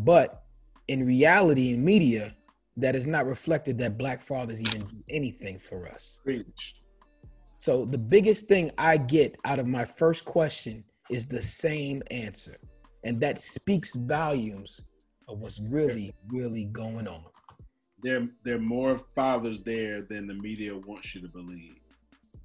But 0.00 0.42
in 0.88 1.06
reality, 1.06 1.72
in 1.72 1.84
media, 1.84 2.34
that 2.76 2.94
is 2.94 3.06
not 3.06 3.26
reflected 3.26 3.78
that 3.78 3.96
black 3.96 4.20
fathers 4.20 4.60
even 4.60 4.82
do 4.82 5.02
anything 5.08 5.58
for 5.58 5.88
us. 5.88 6.20
So 7.56 7.86
the 7.86 7.98
biggest 7.98 8.46
thing 8.46 8.70
I 8.76 8.98
get 8.98 9.38
out 9.44 9.58
of 9.58 9.66
my 9.66 9.84
first 9.84 10.24
question 10.26 10.84
is 11.10 11.26
the 11.26 11.40
same 11.40 12.02
answer. 12.10 12.56
And 13.04 13.20
that 13.20 13.38
speaks 13.38 13.94
volumes 13.94 14.82
of 15.28 15.38
what's 15.38 15.60
really, 15.60 16.14
really 16.28 16.64
going 16.66 17.08
on. 17.08 17.24
There, 18.02 18.28
there 18.44 18.56
are 18.56 18.60
more 18.60 19.00
fathers 19.14 19.58
there 19.64 20.02
than 20.02 20.26
the 20.26 20.34
media 20.34 20.76
wants 20.76 21.14
you 21.14 21.22
to 21.22 21.28
believe, 21.28 21.76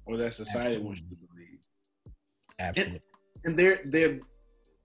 or 0.06 0.16
that 0.16 0.34
society 0.34 0.58
Absolutely. 0.60 0.86
wants 0.86 1.00
you 1.02 1.16
to 1.16 1.32
believe. 1.32 1.58
Absolutely. 2.58 3.00
And, 3.44 3.44
and 3.44 3.58
they're 3.58 3.80
they're 3.86 4.20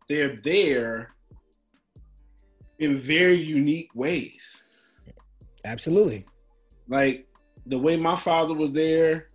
they're 0.10 0.40
there 0.44 1.16
in 2.80 3.00
very 3.00 3.36
unique 3.36 3.90
ways. 3.96 4.42
Absolutely. 5.66 6.26
Like 6.88 7.28
the 7.66 7.80
way 7.80 7.98
my 7.98 8.16
father 8.16 8.54
was 8.54 8.72
there 8.72 9.30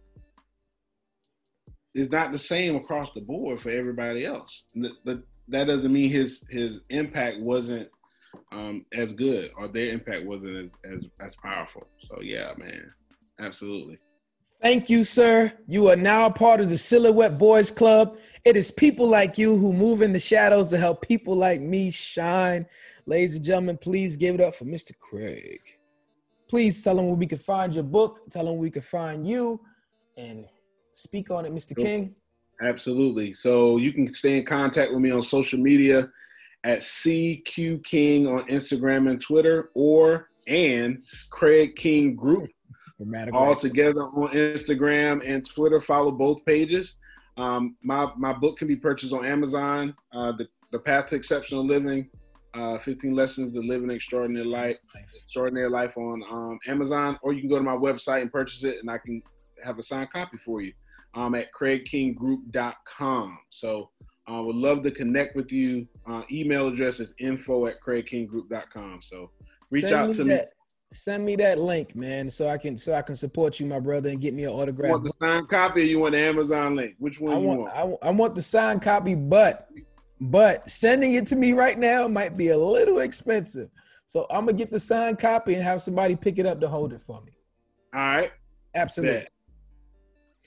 is 1.94 2.10
not 2.10 2.32
the 2.32 2.38
same 2.38 2.76
across 2.76 3.12
the 3.14 3.20
board 3.20 3.60
for 3.60 3.70
everybody 3.70 4.24
else. 4.24 4.64
But 5.04 5.22
that 5.48 5.64
doesn't 5.64 5.92
mean 5.92 6.10
his 6.10 6.42
his 6.48 6.80
impact 6.88 7.40
wasn't 7.40 7.88
um, 8.52 8.84
as 8.92 9.12
good 9.12 9.50
or 9.56 9.68
their 9.68 9.90
impact 9.90 10.24
wasn't 10.24 10.70
as, 10.84 10.92
as, 10.92 11.04
as 11.20 11.34
powerful. 11.42 11.86
So 12.08 12.20
yeah, 12.20 12.52
man, 12.56 12.92
absolutely. 13.40 13.98
Thank 14.60 14.88
you, 14.88 15.02
sir. 15.02 15.52
You 15.66 15.88
are 15.88 15.96
now 15.96 16.30
part 16.30 16.60
of 16.60 16.68
the 16.68 16.78
Silhouette 16.78 17.36
Boys 17.36 17.70
Club. 17.70 18.18
It 18.44 18.56
is 18.56 18.70
people 18.70 19.08
like 19.08 19.36
you 19.36 19.56
who 19.56 19.72
move 19.72 20.02
in 20.02 20.12
the 20.12 20.20
shadows 20.20 20.68
to 20.68 20.78
help 20.78 21.02
people 21.02 21.34
like 21.34 21.60
me 21.60 21.90
shine. 21.90 22.66
Ladies 23.06 23.34
and 23.34 23.44
gentlemen, 23.44 23.76
please 23.76 24.16
give 24.16 24.36
it 24.36 24.40
up 24.40 24.54
for 24.54 24.64
Mr. 24.64 24.92
Craig. 25.00 25.60
Please 26.48 26.84
tell 26.84 26.94
them 26.94 27.06
where 27.06 27.16
we 27.16 27.26
can 27.26 27.38
find 27.38 27.74
your 27.74 27.82
book. 27.82 28.20
Tell 28.30 28.44
them 28.44 28.54
where 28.54 28.62
we 28.62 28.70
can 28.70 28.82
find 28.82 29.26
you, 29.26 29.60
and 30.16 30.44
speak 30.92 31.30
on 31.30 31.44
it, 31.44 31.52
Mr. 31.52 31.76
King. 31.76 32.14
Absolutely. 32.62 33.34
So 33.34 33.78
you 33.78 33.92
can 33.92 34.14
stay 34.14 34.38
in 34.38 34.44
contact 34.44 34.92
with 34.92 35.00
me 35.00 35.10
on 35.10 35.24
social 35.24 35.58
media 35.58 36.08
at 36.64 36.80
CQ 36.80 37.84
King 37.84 38.26
on 38.26 38.46
Instagram 38.48 39.10
and 39.10 39.20
Twitter, 39.20 39.70
or 39.74 40.28
and 40.46 41.02
Craig 41.30 41.76
King 41.76 42.16
Group 42.16 42.50
all 43.32 43.56
together 43.56 44.02
on 44.02 44.32
Instagram 44.32 45.22
and 45.24 45.48
Twitter. 45.48 45.80
Follow 45.80 46.10
both 46.10 46.44
pages. 46.44 46.96
Um, 47.36 47.76
my 47.82 48.10
my 48.16 48.32
book 48.32 48.58
can 48.58 48.68
be 48.68 48.76
purchased 48.76 49.12
on 49.12 49.24
Amazon. 49.24 49.94
Uh, 50.12 50.32
the 50.32 50.48
the 50.70 50.78
Path 50.78 51.08
to 51.08 51.16
Exceptional 51.16 51.64
Living, 51.66 52.08
uh, 52.54 52.78
15 52.78 53.14
Lessons 53.14 53.52
to 53.52 53.60
Live 53.60 53.82
an 53.82 53.90
Extraordinary 53.90 54.46
Life, 54.46 54.78
Extraordinary 55.22 55.68
Life 55.68 55.96
on 55.96 56.22
um, 56.30 56.58
Amazon, 56.66 57.18
or 57.22 57.32
you 57.32 57.40
can 57.40 57.50
go 57.50 57.58
to 57.58 57.62
my 57.62 57.76
website 57.76 58.22
and 58.22 58.32
purchase 58.32 58.64
it, 58.64 58.78
and 58.80 58.90
I 58.90 58.98
can 58.98 59.22
have 59.62 59.78
a 59.78 59.82
signed 59.82 60.10
copy 60.10 60.38
for 60.38 60.62
you 60.62 60.72
um, 61.14 61.34
at 61.34 61.52
CraigKingGroup.com. 61.52 63.38
So 63.50 63.90
I 64.28 64.38
uh, 64.38 64.42
would 64.42 64.56
love 64.56 64.82
to 64.84 64.90
connect 64.90 65.34
with 65.34 65.50
you. 65.50 65.86
Uh, 66.06 66.22
email 66.30 66.68
address 66.68 67.00
is 67.00 67.12
info 67.18 67.66
at 67.66 67.80
craigkinggroup.com. 67.80 69.00
So 69.02 69.30
reach 69.70 69.84
send 69.84 69.94
out 69.94 70.14
to 70.14 70.24
that, 70.24 70.46
me. 70.46 70.52
Send 70.92 71.24
me 71.24 71.36
that 71.36 71.58
link, 71.58 71.96
man, 71.96 72.30
so 72.30 72.48
I 72.48 72.58
can 72.58 72.76
so 72.76 72.94
I 72.94 73.02
can 73.02 73.16
support 73.16 73.58
you, 73.58 73.66
my 73.66 73.80
brother, 73.80 74.10
and 74.10 74.20
get 74.20 74.34
me 74.34 74.44
an 74.44 74.50
autograph. 74.50 74.88
You 74.88 74.92
want 74.92 75.04
the 75.04 75.26
signed 75.26 75.48
copy 75.48 75.80
or 75.80 75.84
you 75.84 75.98
want 75.98 76.12
the 76.12 76.20
Amazon 76.20 76.76
link? 76.76 76.94
Which 76.98 77.18
one 77.18 77.34
I 77.34 77.38
want, 77.38 77.60
want? 77.60 78.00
I, 78.02 78.08
I 78.08 78.10
want 78.10 78.34
the 78.34 78.42
signed 78.42 78.82
copy, 78.82 79.14
but 79.14 79.68
but 80.20 80.68
sending 80.70 81.14
it 81.14 81.26
to 81.28 81.36
me 81.36 81.52
right 81.52 81.78
now 81.78 82.06
might 82.06 82.36
be 82.36 82.48
a 82.48 82.56
little 82.56 83.00
expensive. 83.00 83.70
So 84.06 84.26
I'm 84.30 84.44
gonna 84.44 84.52
get 84.52 84.70
the 84.70 84.78
signed 84.78 85.18
copy 85.18 85.54
and 85.54 85.62
have 85.64 85.82
somebody 85.82 86.14
pick 86.14 86.38
it 86.38 86.46
up 86.46 86.60
to 86.60 86.68
hold 86.68 86.92
it 86.92 87.00
for 87.00 87.20
me. 87.22 87.32
All 87.94 88.00
right. 88.00 88.32
Absolutely. 88.74 89.20
Bet. 89.20 89.28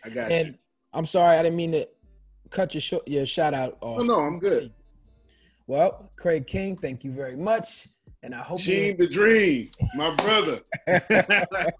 I 0.06 0.10
got 0.10 0.32
it. 0.32 0.34
and 0.34 0.48
you. 0.50 0.54
I'm 0.94 1.06
sorry, 1.06 1.38
I 1.38 1.44
didn't 1.44 1.58
mean 1.58 1.74
to 1.74 1.88
cut 2.56 2.74
your 2.74 2.82
sh- 2.82 3.06
your 3.06 3.26
shout 3.26 3.54
out 3.54 3.78
oh, 3.82 3.90
off. 3.90 4.00
Oh 4.00 4.04
no, 4.04 4.20
I'm 4.22 4.40
good. 4.40 4.72
Well, 5.68 6.10
Craig 6.16 6.48
King, 6.48 6.76
thank 6.76 7.04
you 7.04 7.12
very 7.12 7.36
much. 7.36 7.88
And 8.24 8.34
I 8.34 8.40
hope 8.40 8.62
Sheem 8.62 8.98
the 8.98 9.08
Dream, 9.08 9.70
my 9.96 10.16
brother. 10.16 10.62